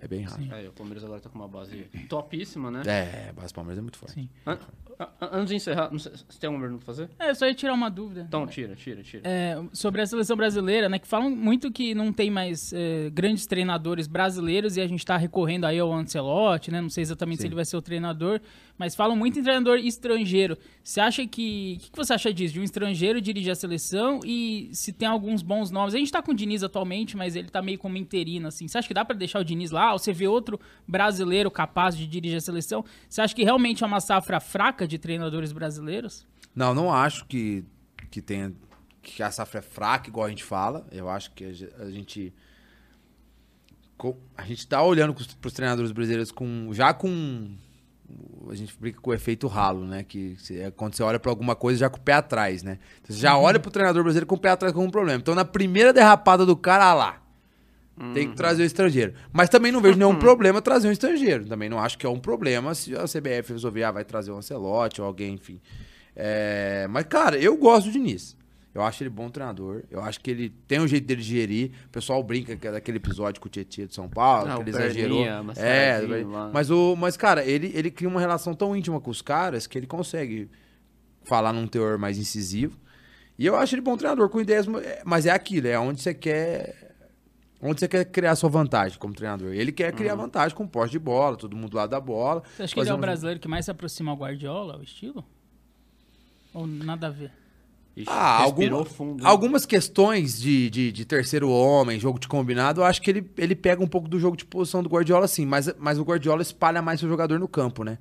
É 0.01 0.07
bem 0.07 0.21
raro. 0.23 0.41
É, 0.51 0.67
o 0.67 0.71
Palmeiras 0.71 1.03
agora 1.03 1.19
tá 1.19 1.29
com 1.29 1.37
uma 1.37 1.47
base 1.47 1.85
topíssima, 2.07 2.71
né? 2.71 2.81
É, 2.85 3.29
a 3.29 3.33
base 3.33 3.49
do 3.49 3.55
Palmeiras 3.55 3.77
é 3.79 3.81
muito 3.81 3.97
forte. 3.97 4.13
Sim. 4.13 4.29
An- 4.45 4.57
an- 4.99 5.09
antes 5.33 5.49
de 5.49 5.55
encerrar, 5.55 5.91
não 5.91 5.99
sei, 5.99 6.11
você 6.13 6.39
tem 6.39 6.47
alguma 6.47 6.63
pergunta 6.63 6.85
pra 6.85 6.93
fazer? 6.93 7.09
É, 7.19 7.29
eu 7.31 7.35
só 7.35 7.45
ia 7.45 7.53
tirar 7.53 7.73
uma 7.73 7.89
dúvida. 7.89 8.21
Então, 8.27 8.47
tira, 8.47 8.75
tira, 8.75 9.03
tira. 9.03 9.23
É, 9.25 9.61
sobre 9.73 10.01
a 10.01 10.05
seleção 10.05 10.35
brasileira, 10.37 10.87
né? 10.89 10.99
Que 10.99 11.07
falam 11.07 11.29
muito 11.29 11.71
que 11.71 11.93
não 11.93 12.11
tem 12.13 12.29
mais 12.31 12.71
é, 12.73 13.09
grandes 13.11 13.45
treinadores 13.45 14.07
brasileiros 14.07 14.77
e 14.77 14.81
a 14.81 14.87
gente 14.87 15.05
tá 15.05 15.17
recorrendo 15.17 15.65
aí 15.65 15.79
ao 15.79 15.91
Ancelotti, 15.93 16.71
né? 16.71 16.81
Não 16.81 16.89
sei 16.89 17.01
exatamente 17.01 17.37
se 17.37 17.41
Sim. 17.43 17.47
ele 17.49 17.55
vai 17.55 17.65
ser 17.65 17.77
o 17.77 17.81
treinador, 17.81 18.39
mas 18.79 18.95
falam 18.95 19.15
muito 19.15 19.37
em 19.37 19.43
treinador 19.43 19.77
estrangeiro. 19.77 20.57
Você 20.83 20.99
acha 21.01 21.27
que. 21.27 21.75
O 21.77 21.83
que, 21.83 21.91
que 21.91 21.97
você 21.97 22.13
acha 22.13 22.33
disso? 22.33 22.53
De 22.53 22.59
um 22.61 22.63
estrangeiro 22.63 23.19
dirigir 23.21 23.51
a 23.51 23.55
seleção 23.55 24.21
e 24.25 24.69
se 24.73 24.93
tem 24.93 25.07
alguns 25.07 25.41
bons 25.43 25.69
nomes? 25.69 25.93
A 25.93 25.97
gente 25.97 26.11
tá 26.11 26.21
com 26.23 26.31
o 26.31 26.33
Diniz 26.33 26.63
atualmente, 26.63 27.17
mas 27.17 27.35
ele 27.35 27.49
tá 27.49 27.61
meio 27.61 27.77
como 27.77 27.97
interino, 27.97 28.47
assim. 28.47 28.67
Você 28.67 28.77
acha 28.77 28.87
que 28.87 28.93
dá 28.93 29.03
pra 29.03 29.15
deixar 29.15 29.39
o 29.39 29.43
Diniz 29.43 29.69
lá? 29.69 29.91
Ou 29.91 29.99
você 29.99 30.13
vê 30.13 30.27
outro 30.27 30.57
brasileiro 30.87 31.51
capaz 31.51 31.95
de 31.95 32.07
dirigir 32.07 32.37
a 32.37 32.41
seleção? 32.41 32.83
Você 33.09 33.21
acha 33.21 33.35
que 33.35 33.43
realmente 33.43 33.83
é 33.83 33.87
uma 33.87 33.99
safra 33.99 34.39
fraca 34.39 34.87
de 34.87 34.97
treinadores 34.97 35.51
brasileiros? 35.51 36.25
Não, 36.55 36.73
não 36.73 36.91
acho 36.91 37.25
que, 37.25 37.63
que 38.09 38.21
tenha. 38.21 38.53
Que 39.01 39.21
a 39.21 39.29
safra 39.31 39.59
é 39.59 39.61
fraca, 39.61 40.09
igual 40.09 40.25
a 40.25 40.29
gente 40.29 40.43
fala. 40.43 40.87
Eu 40.91 41.09
acho 41.09 41.31
que 41.31 41.43
a 41.43 41.51
ge- 41.51 41.69
a 41.79 41.89
gente. 41.91 42.33
A 44.37 44.43
gente 44.45 44.65
tá 44.65 44.81
olhando 44.81 45.13
para 45.13 45.47
os 45.47 45.53
treinadores 45.53 45.91
brasileiros 45.91 46.31
com. 46.31 46.69
Já 46.73 46.93
com. 46.93 47.49
A 48.49 48.55
gente 48.55 48.75
brinca 48.79 48.99
com 48.99 49.11
o 49.11 49.13
efeito 49.13 49.47
ralo, 49.47 49.85
né? 49.85 50.03
Que 50.03 50.35
é 50.51 50.71
quando 50.71 50.95
você 50.95 51.03
olha 51.03 51.19
para 51.19 51.31
alguma 51.31 51.55
coisa 51.55 51.79
já 51.79 51.89
com 51.89 51.97
o 51.97 52.01
pé 52.01 52.13
atrás, 52.13 52.63
né? 52.63 52.79
Você 53.03 53.19
já 53.19 53.37
olha 53.37 53.59
pro 53.59 53.69
treinador 53.69 54.03
brasileiro 54.03 54.25
com 54.25 54.35
o 54.35 54.39
pé 54.39 54.49
atrás 54.49 54.73
com 54.73 54.83
um 54.83 54.89
problema. 54.89 55.19
Então, 55.19 55.35
na 55.35 55.45
primeira 55.45 55.93
derrapada 55.93 56.45
do 56.45 56.55
cara, 56.55 56.85
ah 56.85 56.93
lá. 56.93 57.21
Tem 58.13 58.29
que 58.29 58.35
trazer 58.35 58.63
o 58.63 58.65
estrangeiro. 58.65 59.13
Mas 59.31 59.49
também 59.49 59.73
não 59.73 59.81
vejo 59.81 59.97
nenhum 59.97 60.15
problema 60.15 60.61
trazer 60.61 60.87
um 60.87 60.91
estrangeiro. 60.91 61.45
Também 61.45 61.67
não 61.67 61.77
acho 61.77 61.97
que 61.97 62.05
é 62.05 62.09
um 62.09 62.19
problema 62.19 62.73
se 62.73 62.95
a 62.95 63.03
CBF 63.03 63.51
resolver, 63.51 63.83
ah, 63.83 63.91
vai 63.91 64.05
trazer 64.05 64.31
um 64.31 64.37
Ancelotti 64.37 65.01
ou 65.01 65.07
alguém, 65.07 65.33
enfim. 65.33 65.59
É, 66.15 66.87
Mas, 66.89 67.05
cara, 67.05 67.37
eu 67.37 67.57
gosto 67.57 67.87
do 67.87 67.91
Diniz. 67.91 68.37
Eu 68.73 68.83
acho 68.83 69.01
ele 69.03 69.09
bom 69.09 69.29
treinador. 69.29 69.83
Eu 69.89 70.01
acho 70.01 70.19
que 70.21 70.29
ele 70.29 70.49
tem 70.67 70.79
um 70.79 70.87
jeito 70.87 71.05
dele 71.07 71.21
de 71.21 71.27
gerir. 71.27 71.71
O 71.87 71.89
pessoal 71.89 72.21
brinca 72.21 72.55
que 72.55 72.67
é 72.67 72.71
daquele 72.71 72.97
episódio 72.97 73.41
com 73.41 73.47
o 73.47 73.49
Tietchan 73.49 73.87
de 73.87 73.95
São 73.95 74.07
Paulo, 74.07 74.49
Ah, 74.51 74.55
que 74.57 74.61
ele 74.61 74.69
exagerou. 74.69 75.25
É, 75.57 76.23
mas, 76.53 76.69
o, 76.69 76.95
mas, 76.95 77.17
cara, 77.17 77.43
ele, 77.43 77.71
ele 77.73 77.89
cria 77.89 78.07
uma 78.07 78.19
relação 78.19 78.53
tão 78.53 78.75
íntima 78.75 79.01
com 79.01 79.09
os 79.09 79.21
caras 79.23 79.65
que 79.65 79.75
ele 79.77 79.87
consegue 79.87 80.49
falar 81.23 81.51
num 81.51 81.65
teor 81.67 81.97
mais 81.97 82.17
incisivo. 82.19 82.77
E 83.39 83.45
eu 83.45 83.55
acho 83.55 83.73
ele 83.73 83.81
bom 83.81 83.97
treinador 83.97 84.29
com 84.29 84.39
ideias, 84.39 84.67
mas 85.03 85.25
é 85.25 85.31
aquilo, 85.31 85.67
é 85.67 85.79
onde 85.79 86.01
você 86.01 86.13
quer. 86.13 86.87
Onde 87.61 87.79
você 87.79 87.87
quer 87.89 88.05
criar 88.05 88.35
sua 88.37 88.49
vantagem 88.49 88.97
como 88.99 89.13
treinador. 89.13 89.51
Ele 89.53 89.71
quer 89.71 89.91
criar 89.93 90.13
Uhum. 90.13 90.21
vantagem 90.21 90.55
com 90.55 90.65
posse 90.65 90.91
de 90.91 90.99
bola, 90.99 91.35
todo 91.35 91.57
mundo 91.57 91.75
lá 91.75 91.85
da 91.87 91.99
bola. 91.99 92.41
Você 92.55 92.63
acha 92.63 92.73
que 92.73 92.79
ele 92.79 92.89
é 92.89 92.93
o 92.93 92.97
um- 92.97 93.01
brasileiro 93.01 93.37
que 93.39 93.49
mais 93.49 93.65
se 93.65 93.71
aproxima 93.71 94.11
ao 94.11 94.17
Guardiola, 94.17 94.77
o 94.77 94.83
estilo? 94.83 95.25
Ou 96.53 96.65
nada 96.65 97.07
a 97.07 97.09
ver? 97.09 97.31
Ixi, 97.97 98.07
Ah, 98.09 98.45
fundo. 98.85 99.27
algumas 99.27 99.65
questões 99.65 100.39
de, 100.39 100.69
de, 100.69 100.91
de 100.91 101.05
terceiro 101.05 101.49
homem, 101.49 101.99
jogo 101.99 102.17
de 102.19 102.27
combinado, 102.27 102.81
eu 102.81 102.85
acho 102.85 103.01
que 103.01 103.09
ele, 103.09 103.29
ele 103.37 103.55
pega 103.55 103.83
um 103.83 103.87
pouco 103.87 104.07
do 104.07 104.17
jogo 104.19 104.37
de 104.37 104.45
posição 104.45 104.81
do 104.81 104.87
Guardiola, 104.89 105.27
sim, 105.27 105.45
mas, 105.45 105.69
mas 105.77 105.97
o 105.99 106.03
Guardiola 106.03 106.41
espalha 106.41 106.81
mais 106.81 106.99
seu 106.99 107.09
jogador 107.09 107.37
no 107.39 107.47
campo, 107.47 107.83
né? 107.83 107.97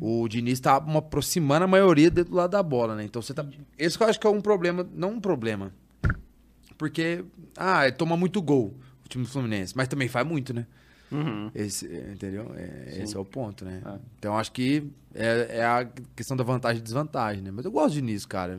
O 0.00 0.26
Diniz 0.28 0.60
tá 0.60 0.78
uma- 0.78 1.00
aproximando 1.00 1.64
a 1.64 1.66
maioria 1.66 2.08
dentro 2.10 2.30
do 2.30 2.36
lado 2.36 2.52
da 2.52 2.62
bola, 2.62 2.94
né? 2.94 3.04
Então 3.04 3.20
você 3.20 3.34
tá. 3.34 3.44
Esse 3.76 3.98
que 3.98 4.04
eu 4.04 4.08
acho 4.08 4.18
que 4.20 4.26
é 4.26 4.30
um 4.30 4.40
problema, 4.40 4.86
não 4.94 5.10
um 5.14 5.20
problema. 5.20 5.72
Porque, 6.78 7.24
ah, 7.56 7.86
ele 7.86 7.96
toma 7.96 8.16
muito 8.16 8.40
gol, 8.40 8.74
o 9.04 9.08
time 9.08 9.24
do 9.24 9.30
Fluminense, 9.30 9.76
mas 9.76 9.88
também 9.88 10.08
faz 10.08 10.26
muito, 10.26 10.54
né? 10.54 10.66
Uhum. 11.12 11.50
Esse, 11.54 11.86
entendeu? 12.12 12.50
É, 12.56 13.00
esse 13.02 13.16
é 13.16 13.18
o 13.18 13.24
ponto, 13.24 13.64
né? 13.64 13.82
É. 13.84 13.98
Então 14.18 14.36
acho 14.38 14.50
que 14.52 14.84
é, 15.14 15.58
é 15.58 15.64
a 15.64 15.86
questão 16.16 16.36
da 16.36 16.42
vantagem 16.42 16.80
e 16.80 16.82
desvantagem, 16.82 17.42
né? 17.42 17.50
Mas 17.52 17.64
eu 17.64 17.70
gosto 17.70 17.94
de 17.94 18.00
Diniz, 18.00 18.24
cara. 18.24 18.58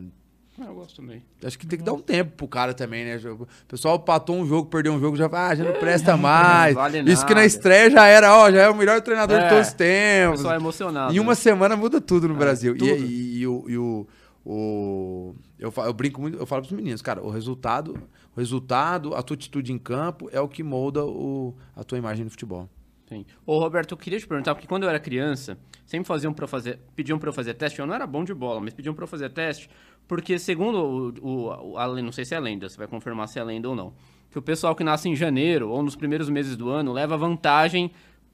Ah, 0.59 0.65
eu 0.67 0.75
gosto 0.75 0.95
também. 1.01 1.21
Acho 1.43 1.59
que 1.59 1.67
tem 1.67 1.77
que 1.77 1.83
dar 1.83 1.91
um 1.93 1.99
tempo 1.99 2.31
pro 2.37 2.47
cara 2.47 2.73
também, 2.73 3.03
né? 3.03 3.17
O 3.29 3.45
pessoal 3.67 3.99
patou 3.99 4.37
um 4.37 4.45
jogo, 4.47 4.69
perdeu 4.69 4.93
um 4.93 4.99
jogo, 5.01 5.17
já 5.17 5.27
fala, 5.29 5.49
ah, 5.49 5.55
já 5.55 5.63
não 5.65 5.73
presta 5.73 6.15
mais. 6.15 6.73
vale 6.73 6.99
Isso 7.11 7.25
que 7.25 7.35
na 7.35 7.43
estreia 7.45 7.91
já 7.91 8.05
era, 8.07 8.33
ó, 8.37 8.49
já 8.49 8.61
é 8.63 8.69
o 8.69 8.75
melhor 8.75 9.01
treinador 9.01 9.37
É, 9.37 9.43
de 9.43 9.49
todos 9.49 9.67
os 9.67 9.73
O 9.73 9.77
tempos. 9.77 10.37
pessoal 10.37 10.53
é 10.53 10.57
emocionado. 10.57 11.13
Em 11.13 11.19
uma 11.19 11.31
né? 11.31 11.35
semana 11.35 11.75
muda 11.75 11.99
tudo 11.99 12.29
no 12.29 12.35
É, 12.35 12.37
Brasil. 12.37 12.73
E, 12.73 12.77
tudo. 12.77 12.89
e- 12.91 13.39
e 13.39 13.47
o, 13.47 13.65
e 13.69 13.77
o- 13.77 14.07
o- 14.45 15.35
eu, 15.59 15.73
eu 15.75 15.93
brinco 15.93 16.21
muito, 16.21 16.37
eu 16.37 16.45
falo 16.45 16.61
pros 16.61 16.71
meninos, 16.73 17.01
cara, 17.01 17.21
o 17.21 17.29
resultado, 17.29 17.93
o 18.35 18.39
resultado, 18.39 19.13
a 19.13 19.21
tua 19.21 19.35
atitude 19.35 19.73
em 19.73 19.77
campo 19.77 20.29
é 20.31 20.39
o 20.39 20.47
que 20.47 20.63
molda 20.63 21.03
o, 21.03 21.53
a 21.75 21.83
tua 21.83 21.97
imagem 21.97 22.23
no 22.23 22.31
futebol. 22.31 22.69
Sim. 23.07 23.25
Ô, 23.45 23.59
Roberto, 23.59 23.91
eu 23.91 23.97
queria 23.97 24.19
te 24.19 24.27
perguntar, 24.27 24.55
porque 24.55 24.67
quando 24.67 24.83
eu 24.83 24.89
era 24.89 24.99
criança, 24.99 25.57
sempre 25.85 26.07
faziam 26.07 26.33
pra 26.33 26.47
fazer, 26.47 26.79
pediam 26.95 27.19
pra 27.19 27.29
eu 27.29 27.33
fazer 27.33 27.53
teste, 27.53 27.79
eu 27.79 27.85
não 27.85 27.93
era 27.93 28.07
bom 28.07 28.23
de 28.23 28.33
bola, 28.33 28.59
mas 28.59 28.73
pediam 28.73 28.95
pra 28.95 29.03
eu 29.03 29.07
fazer 29.07 29.29
teste, 29.29 29.69
porque 30.07 30.39
segundo 30.39 31.13
o, 31.21 31.71
o, 31.71 31.77
a, 31.77 31.87
não 32.01 32.11
sei 32.11 32.25
se 32.25 32.33
é 32.33 32.39
lenda, 32.39 32.67
você 32.67 32.77
vai 32.77 32.87
confirmar 32.87 33.27
se 33.27 33.37
é 33.37 33.43
lenda 33.43 33.69
ou 33.69 33.75
não, 33.75 33.93
que 34.31 34.39
o 34.39 34.41
pessoal 34.41 34.75
que 34.75 34.83
nasce 34.83 35.07
em 35.07 35.15
janeiro 35.15 35.69
ou 35.69 35.83
nos 35.83 35.95
primeiros 35.95 36.29
meses 36.29 36.57
do 36.57 36.69
ano 36.69 36.91
leva 36.91 37.15
vantagem 37.15 37.91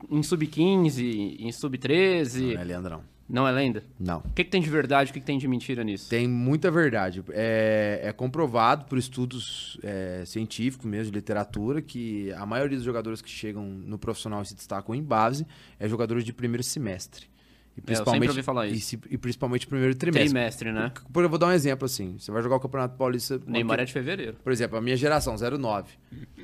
em 0.09 0.23
sub-15, 0.23 1.35
em 1.39 1.51
sub-13, 1.51 2.53
Não 2.53 2.61
é, 2.61 2.63
Leandrão? 2.63 3.03
Não 3.31 3.47
é 3.47 3.51
lenda? 3.51 3.83
Não. 3.99 4.19
O 4.19 4.29
que, 4.33 4.43
que 4.43 4.49
tem 4.51 4.61
de 4.61 4.69
verdade, 4.69 5.09
o 5.09 5.13
que, 5.13 5.19
que 5.19 5.25
tem 5.25 5.37
de 5.37 5.47
mentira 5.47 5.83
nisso? 5.83 6.09
Tem 6.09 6.27
muita 6.27 6.69
verdade. 6.69 7.23
É, 7.31 8.01
é 8.03 8.11
comprovado 8.11 8.85
por 8.85 8.97
estudos 8.97 9.77
é, 9.81 10.23
científicos 10.25 10.85
mesmo, 10.85 11.11
de 11.11 11.17
literatura, 11.17 11.81
que 11.81 12.31
a 12.33 12.45
maioria 12.45 12.75
dos 12.77 12.85
jogadores 12.85 13.21
que 13.21 13.29
chegam 13.29 13.63
no 13.65 13.97
profissional 13.97 14.41
e 14.41 14.45
se 14.45 14.53
destacam 14.55 14.93
em 14.93 15.01
base 15.03 15.47
é 15.79 15.87
jogadores 15.87 16.23
de 16.23 16.33
primeiro 16.33 16.63
semestre. 16.63 17.31
E 17.77 17.79
É, 17.89 17.95
eu 17.95 18.05
ouvi 18.29 18.43
falar 18.43 18.67
e 18.67 18.73
isso. 18.73 18.87
se- 18.89 18.99
E, 19.09 19.17
principalmente 19.17 19.65
primeiro 19.65 19.95
trimestre. 19.95 20.29
Trimestre, 20.29 20.71
né? 20.73 20.91
Por- 21.13 21.23
eu 21.23 21.29
vou 21.29 21.39
dar 21.39 21.47
um 21.47 21.51
exemplo 21.53 21.85
assim. 21.85 22.17
Você 22.19 22.29
vai 22.29 22.41
jogar 22.43 22.57
o 22.57 22.59
Campeonato 22.59 22.97
Paulista. 22.97 23.39
Neymar 23.47 23.79
é 23.79 23.85
de 23.85 23.93
fevereiro. 23.93 24.35
Por 24.43 24.51
exemplo, 24.51 24.77
a 24.77 24.81
minha 24.81 24.97
geração, 24.97 25.37
09. 25.37 25.93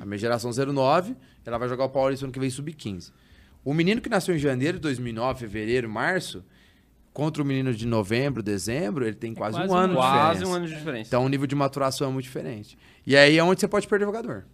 A 0.00 0.06
minha 0.06 0.16
geração 0.16 0.50
09, 0.52 1.14
ela 1.44 1.58
vai 1.58 1.68
jogar 1.68 1.84
o 1.84 1.90
Paulista 1.90 2.24
ano 2.24 2.32
que 2.32 2.40
vem 2.40 2.48
sub-15. 2.48 3.12
O 3.62 3.74
menino 3.74 4.00
que 4.00 4.08
nasceu 4.08 4.34
em 4.34 4.38
janeiro 4.38 4.78
de 4.78 4.82
2009, 4.82 5.40
fevereiro, 5.40 5.86
março, 5.86 6.42
contra 7.18 7.42
o 7.42 7.44
menino 7.44 7.74
de 7.74 7.84
novembro, 7.84 8.44
dezembro, 8.44 9.04
ele 9.04 9.16
tem 9.16 9.34
quase, 9.34 9.56
quase 9.56 9.72
um 9.72 9.74
um 9.74 9.76
ano 9.76 9.88
de 9.94 9.98
Quase 9.98 10.38
diferença. 10.38 10.46
um 10.46 10.54
ano 10.54 10.66
de 10.68 10.74
diferença. 10.76 11.08
Então 11.08 11.24
o 11.24 11.28
nível 11.28 11.48
de 11.48 11.54
maturação 11.56 12.08
é 12.08 12.12
muito 12.12 12.22
diferente. 12.26 12.78
E 13.04 13.16
aí 13.16 13.36
é 13.36 13.42
onde 13.42 13.60
você 13.60 13.66
pode 13.66 13.88
perder 13.88 14.04
o 14.04 14.08
jogador. 14.08 14.46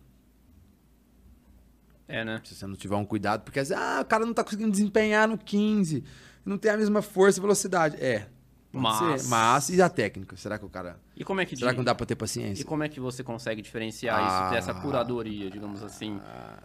É, 2.09 2.25
né? 2.25 2.41
Se 2.45 2.55
você 2.55 2.67
não 2.67 2.75
tiver 2.75 2.97
um 2.97 3.05
cuidado, 3.05 3.43
porque 3.43 3.59
vezes, 3.59 3.73
ah, 3.77 4.01
o 4.01 4.05
cara 4.07 4.25
não 4.25 4.33
tá 4.33 4.43
conseguindo 4.43 4.71
desempenhar 4.71 5.29
no 5.29 5.37
15, 5.37 6.05
não 6.45 6.57
tem 6.57 6.71
a 6.71 6.77
mesma 6.79 7.03
força 7.03 7.39
e 7.39 7.43
velocidade. 7.43 7.97
É. 8.03 8.29
Mas- 8.73 9.23
ser. 9.23 9.29
Mas 9.29 9.69
e 9.69 9.81
a 9.83 9.89
técnica? 9.91 10.35
Será 10.37 10.59
que 10.59 10.65
o 10.65 10.69
cara. 10.71 10.99
E 11.17 11.23
como 11.23 11.41
é 11.43 11.45
que 11.47 11.57
Será 11.57 11.71
di- 11.71 11.75
que 11.75 11.79
não 11.79 11.85
dá 11.85 11.95
pra 11.95 12.05
ter 12.07 12.15
E 12.15 12.17
paciência? 12.17 12.65
como 12.65 12.83
é 12.83 12.89
que 12.89 12.99
você 12.99 13.23
consegue 13.23 13.61
diferenciar 13.63 14.19
Ah. 14.19 14.27
isso 14.47 14.55
dessa 14.55 14.75
curadoria, 14.81 15.49
digamos 15.51 15.83
assim? 15.83 16.19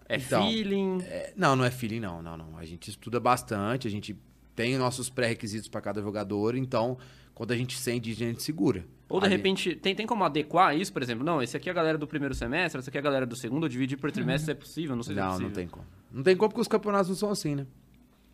É 0.07 0.15
então, 0.17 0.47
feeling? 0.49 1.01
É, 1.03 1.33
não, 1.35 1.55
não 1.57 1.63
é 1.65 1.69
feeling, 1.69 1.99
não, 1.99 2.21
não, 2.21 2.35
não. 2.37 2.57
A 2.57 2.65
gente 2.65 2.89
estuda 2.89 3.19
bastante, 3.19 3.87
a 3.87 3.91
gente 3.91 4.17
tem 4.59 4.77
nossos 4.77 5.09
pré-requisitos 5.09 5.69
pra 5.69 5.79
cada 5.79 6.01
jogador, 6.01 6.53
então 6.53 6.97
quando 7.33 7.51
a 7.51 7.55
gente 7.55 7.77
sente, 7.77 8.11
a 8.11 8.13
gente 8.13 8.43
segura. 8.43 8.83
Ou 9.07 9.21
de 9.21 9.27
Ali- 9.27 9.37
repente, 9.37 9.73
tem, 9.73 9.95
tem 9.95 10.05
como 10.05 10.21
adequar 10.25 10.75
isso, 10.77 10.91
por 10.91 11.01
exemplo? 11.01 11.23
Não, 11.23 11.41
esse 11.41 11.55
aqui 11.55 11.69
é 11.69 11.71
a 11.71 11.75
galera 11.75 11.97
do 11.97 12.05
primeiro 12.05 12.35
semestre, 12.35 12.77
essa 12.79 12.89
aqui 12.89 12.97
é 12.97 12.99
a 12.99 13.03
galera 13.03 13.25
do 13.25 13.37
segundo, 13.37 13.65
eu 13.65 13.69
dividi 13.69 13.95
por 13.95 14.11
trimestre 14.11 14.45
se 14.45 14.51
é 14.51 14.55
possível, 14.55 14.95
não 14.97 15.03
sei 15.03 15.13
se 15.15 15.19
é 15.19 15.23
Não, 15.23 15.29
possível. 15.29 15.47
não 15.47 15.55
tem 15.55 15.67
como. 15.67 15.85
Não 16.11 16.23
tem 16.23 16.35
como 16.35 16.49
porque 16.49 16.59
os 16.61 16.67
campeonatos 16.67 17.07
não 17.07 17.15
são 17.15 17.29
assim, 17.31 17.55
né? 17.55 17.65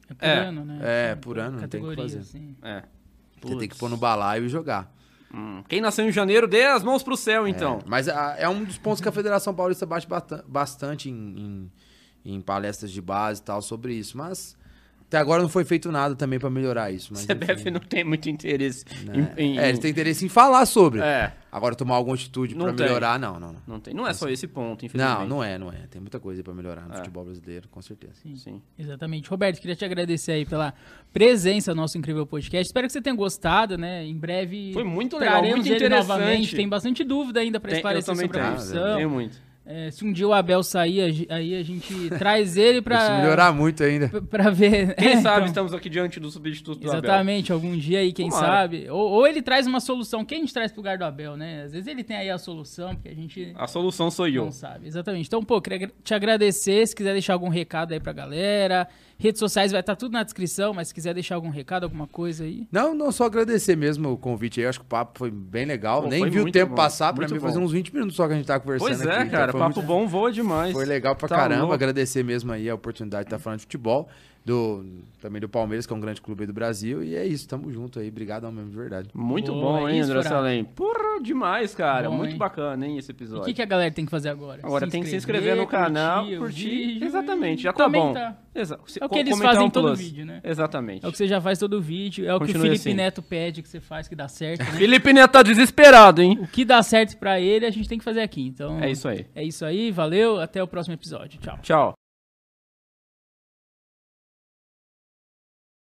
É 0.09 0.13
por 0.15 0.25
É, 0.25 0.37
ano, 0.47 0.65
né? 0.65 0.79
é, 0.81 1.11
Assim, 1.11 1.21
por 1.21 1.37
ano, 1.39 1.61
não 1.61 1.67
tem 1.67 1.83
o 1.85 1.89
que 1.91 1.95
fazer. 1.95 2.17
assim. 2.19 2.55
É. 2.63 2.83
Você 3.41 3.55
tem 3.57 3.69
que 3.69 3.75
pôr 3.77 3.89
no 3.89 3.97
balaio 3.97 4.45
e 4.45 4.49
jogar. 4.49 4.91
Hum, 5.31 5.63
Quem 5.69 5.79
nasceu 5.81 6.07
em 6.07 6.11
janeiro, 6.11 6.47
dê 6.47 6.65
as 6.65 6.83
mãos 6.83 7.03
pro 7.03 7.15
céu, 7.15 7.47
então. 7.47 7.79
É, 7.85 7.87
mas 7.89 8.07
a- 8.09 8.35
é 8.39 8.49
um 8.49 8.63
dos 8.63 8.77
pontos 8.79 9.01
que 9.01 9.07
a 9.07 9.11
Federação 9.11 9.53
Paulista 9.53 9.85
bate 9.85 10.07
bastante 10.47 11.09
em, 11.11 11.13
em- 11.13 11.71
em 12.37 12.41
palestras 12.41 12.89
de 12.91 13.01
base 13.01 13.41
e 13.41 13.43
tal 13.43 13.61
sobre 13.61 13.93
isso. 13.93 14.17
Mas 14.17 14.57
Até 15.07 15.17
agora 15.19 15.41
não 15.41 15.47
foi 15.49 15.63
feito 15.63 15.91
nada 15.91 16.15
também 16.15 16.39
pra 16.39 16.49
melhorar 16.49 16.91
isso. 16.91 17.13
Mas, 17.13 17.25
CBF 17.25 17.53
enfim, 17.61 17.69
não 17.69 17.79
tem 17.79 18.03
muito 18.03 18.27
interesse 18.27 18.83
né? 19.05 19.33
em, 19.37 19.43
em- 19.53 19.59
É, 19.59 19.69
eles 19.69 19.79
têm 19.79 19.91
interesse 19.91 20.25
em 20.25 20.29
falar 20.29 20.65
sobre. 20.65 20.99
É, 20.99 21.31
Agora, 21.51 21.73
tomar 21.73 21.95
alguma 21.95 22.15
atitude 22.15 22.53
tem. 22.53 22.73
melhorar, 22.73 23.17
não, 23.17 23.39
não, 23.39 23.53
não. 23.53 23.61
não 23.65 23.79
tem. 23.79 23.93
Não 23.93 24.05
é 24.05 24.13
só 24.13 24.27
esse 24.27 24.45
ponto, 24.45 24.83
infelizmente. 24.85 25.19
Não, 25.19 25.27
não 25.27 25.43
é, 25.43 25.57
não 25.57 25.69
é. 25.71 25.87
Tem 25.89 26.01
muita 26.01 26.19
coisa 26.19 26.43
pra 26.43 26.53
melhorar 26.53 26.81
no 26.87 26.93
É. 26.95 26.97
futebol 26.97 27.23
brasileiro, 27.23 27.69
com 27.69 27.81
certeza. 27.81 28.13
Sim. 28.35 28.61
Exatamente. 28.77 29.29
Roberto, 29.29 29.61
queria 29.61 29.75
te 29.75 29.85
agradecer 29.85 30.33
aí 30.33 30.45
pela 30.45 30.73
presença 31.13 31.73
no 31.73 31.81
nosso 31.81 31.97
incrível 31.97 32.25
podcast. 32.25 32.67
Espero 32.67 32.87
que 32.87 32.91
você 32.93 33.01
tenha 33.01 33.15
gostado, 33.15 33.77
né? 33.77 34.03
Em 34.05 34.17
breve. 34.17 34.73
Foi 34.73 34.83
muito 34.83 35.17
legal, 35.17 35.41
muito 35.43 35.65
interessante. 35.67 36.07
novamente. 36.07 36.55
Tem 36.55 36.67
bastante 36.67 37.03
dúvida 37.05 37.39
ainda 37.39 37.61
eu 37.63 37.73
esclarecer 37.73 38.15
sobre 38.15 38.25
a 38.25 38.29
tenho. 38.29 38.53
profissão. 38.53 38.95
Tenho 38.97 39.09
muito. 39.09 39.37
É, 39.67 39.89
se 39.89 40.05
um 40.05 40.13
dia 40.13 40.27
o 40.27 40.31
Abel 40.33 40.61
sair, 40.61 41.25
aí 41.27 41.55
a 41.55 41.63
gente 41.63 41.91
traz 42.19 42.55
ele 42.55 42.83
pra. 42.83 42.99
Se 42.99 43.21
melhorar 43.21 43.51
muito 43.51 43.83
ainda. 43.83 44.09
Pra 44.29 44.51
ver. 44.51 44.93
Quem 44.95 45.07
É, 45.13 45.17
sabe 45.21 45.37
então, 45.37 45.45
estamos 45.47 45.73
aqui 45.73 45.89
diante 45.89 46.19
do 46.19 46.29
substituto 46.29 46.79
do 46.81 46.87
Abel. 46.89 46.99
Exatamente, 46.99 47.51
algum 47.51 47.75
dia 47.75 47.99
aí, 47.99 48.13
quem 48.13 48.29
Tomara. 48.29 48.45
sabe. 48.47 48.87
Ou, 48.89 49.11
ou 49.11 49.27
ele 49.27 49.41
traz 49.41 49.65
uma 49.65 49.79
solução. 49.79 50.23
Quem 50.23 50.37
a 50.37 50.41
gente 50.41 50.53
traz 50.53 50.71
pro 50.71 50.81
lugar 50.81 50.97
do 50.99 51.03
Abel, 51.05 51.35
né? 51.35 51.63
Às 51.63 51.71
vezes 51.71 51.87
ele 51.87 52.03
tem 52.03 52.15
aí 52.15 52.29
a 52.29 52.37
solução, 52.37 52.93
porque 52.93 53.09
a 53.09 53.15
gente 53.15 53.53
A 53.55 53.65
solução 53.65 54.11
sou 54.11 54.27
eu. 54.27 54.45
não 54.45 54.51
sabe. 54.51 54.85
Exatamente. 54.87 55.25
Então, 55.27 55.43
pô, 55.43 55.59
queria 55.59 55.91
te 56.03 56.13
agradecer. 56.13 56.85
Se 56.87 56.95
quiser 56.95 57.13
deixar 57.13 57.33
algum 57.33 57.49
recado 57.49 57.91
aí 57.93 57.99
pra 57.99 58.13
galera. 58.13 58.87
Redes 59.17 59.39
sociais 59.39 59.71
vai 59.71 59.79
estar 59.79 59.95
tudo 59.95 60.11
na 60.11 60.23
descrição, 60.23 60.73
mas 60.73 60.89
se 60.89 60.93
quiser 60.93 61.13
deixar 61.13 61.35
algum 61.35 61.49
recado, 61.49 61.83
alguma 61.85 62.05
coisa 62.05 62.43
aí. 62.43 62.67
Não, 62.71 62.93
não, 62.93 63.11
só 63.13 63.25
agradecer 63.25 63.75
mesmo 63.77 64.11
o 64.11 64.17
convite 64.17 64.59
aí. 64.59 64.67
Acho 64.67 64.79
que 64.79 64.85
o 64.85 64.89
papo 64.89 65.17
foi 65.17 65.31
bem 65.31 65.65
legal. 65.65 66.01
Pô, 66.03 66.09
Nem 66.09 66.29
vi 66.29 66.41
o 66.41 66.51
tempo 66.51 66.71
bom, 66.71 66.75
passar. 66.75 67.13
Pra 67.13 67.25
mim, 67.27 67.39
fazer 67.39 67.59
uns 67.59 67.71
20 67.71 67.93
minutos 67.93 68.15
só 68.15 68.27
que 68.27 68.33
a 68.33 68.35
gente 68.35 68.45
tá 68.45 68.59
conversando 68.59 68.87
Pois 68.89 69.01
aqui. 69.01 69.09
é, 69.09 69.21
então 69.21 69.31
cara. 69.31 69.51
foi 69.53 69.61
papo 69.61 69.75
muito- 69.75 69.87
bom 69.87 70.05
voa 70.05 70.31
demais. 70.31 70.73
Foi 70.73 70.85
legal 70.85 71.15
pra 71.15 71.29
Tá 71.29 71.35
caramba. 71.37 71.59
louco. 71.61 71.73
Agradecer 71.73 72.23
mesmo 72.23 72.51
aí 72.51 72.69
a 72.69 72.75
oportunidade 72.75 73.23
de 73.23 73.27
estar 73.27 73.39
falando 73.39 73.59
de 73.59 73.63
futebol. 73.65 74.09
Do, 74.45 74.85
também 75.19 75.41
do 75.41 75.49
Palmeiras, 75.49 75.87
que 75.87 75.93
é 75.93 75.95
um 75.95 75.99
grande 75.99 76.21
clube 76.21 76.43
aí 76.43 76.47
do 76.47 76.53
Brasil. 76.53 77.03
E 77.03 77.15
é 77.15 77.25
isso, 77.25 77.47
tamo 77.47 77.71
junto 77.71 77.99
aí. 77.99 78.09
Obrigadão 78.09 78.51
mesmo, 78.51 78.69
de 78.69 78.77
verdade. 78.77 79.09
Muito 79.11 79.51
Boa, 79.51 79.79
bom, 79.79 79.89
hein, 79.89 79.99
isso, 79.99 80.11
André 80.11 80.21
Furado. 80.21 80.35
Salem? 80.43 80.63
Porra, 80.63 81.19
demais, 81.19 81.73
cara. 81.73 82.07
Bom, 82.11 82.17
Muito 82.17 82.33
hein? 82.33 82.37
bacana, 82.37 82.85
hein, 82.85 82.95
esse 82.99 83.09
E 83.09 83.11
o 83.11 83.15
episódio. 83.15 83.45
que, 83.45 83.55
que 83.55 83.61
a 83.63 83.65
galera 83.65 83.89
tem 83.91 84.05
que 84.05 84.11
fazer 84.11 84.29
agora? 84.29 84.59
Agora 84.63 84.87
tem 84.87 85.01
que 85.01 85.09
se 85.09 85.15
inscrever 85.15 85.55
no 85.57 85.65
canal, 85.65 86.25
curtir, 86.25 86.37
curtir. 86.37 87.03
Exatamente, 87.03 87.63
já 87.63 87.73
tá 87.73 87.89
bom. 87.89 88.13
Exa- 88.53 88.79
É 89.01 89.05
o 89.05 89.09
que 89.09 89.17
eles 89.17 89.37
fazem 89.39 89.63
um 89.65 89.69
todo 89.69 89.87
plus. 89.87 89.99
vídeo, 89.99 90.25
né? 90.27 90.41
Exatamente. 90.43 91.03
É 91.03 91.09
o 91.09 91.11
que 91.11 91.17
você 91.17 91.27
já 91.27 91.41
faz 91.41 91.57
todo 91.57 91.81
vídeo. 91.81 92.27
É 92.27 92.35
o 92.35 92.37
que 92.37 92.43
o 92.43 92.47
Continue 92.47 92.67
Felipe 92.69 92.89
assim. 92.89 92.93
Neto 92.93 93.23
pede 93.23 93.63
que 93.63 93.67
você 93.67 93.79
faz, 93.81 94.07
que 94.07 94.15
dá 94.15 94.27
certo. 94.27 94.59
né? 94.59 94.71
Felipe 94.77 95.11
Neto 95.11 95.31
tá 95.31 95.41
desesperado, 95.41 96.21
hein? 96.21 96.37
o 96.39 96.47
que 96.47 96.63
dá 96.63 96.83
certo 96.83 97.17
pra 97.17 97.39
ele, 97.41 97.65
a 97.65 97.71
gente 97.71 97.89
tem 97.89 97.97
que 97.97 98.03
fazer 98.05 98.21
aqui. 98.21 98.45
Então, 98.45 98.79
É 98.79 98.91
isso 98.91 99.07
aí. 99.07 99.25
É 99.33 99.43
isso 99.43 99.65
aí, 99.65 99.89
valeu. 99.89 100.39
Até 100.39 100.61
o 100.61 100.67
próximo 100.67 100.93
episódio. 100.93 101.39
Tchau. 101.41 101.57
Tchau. 101.63 101.93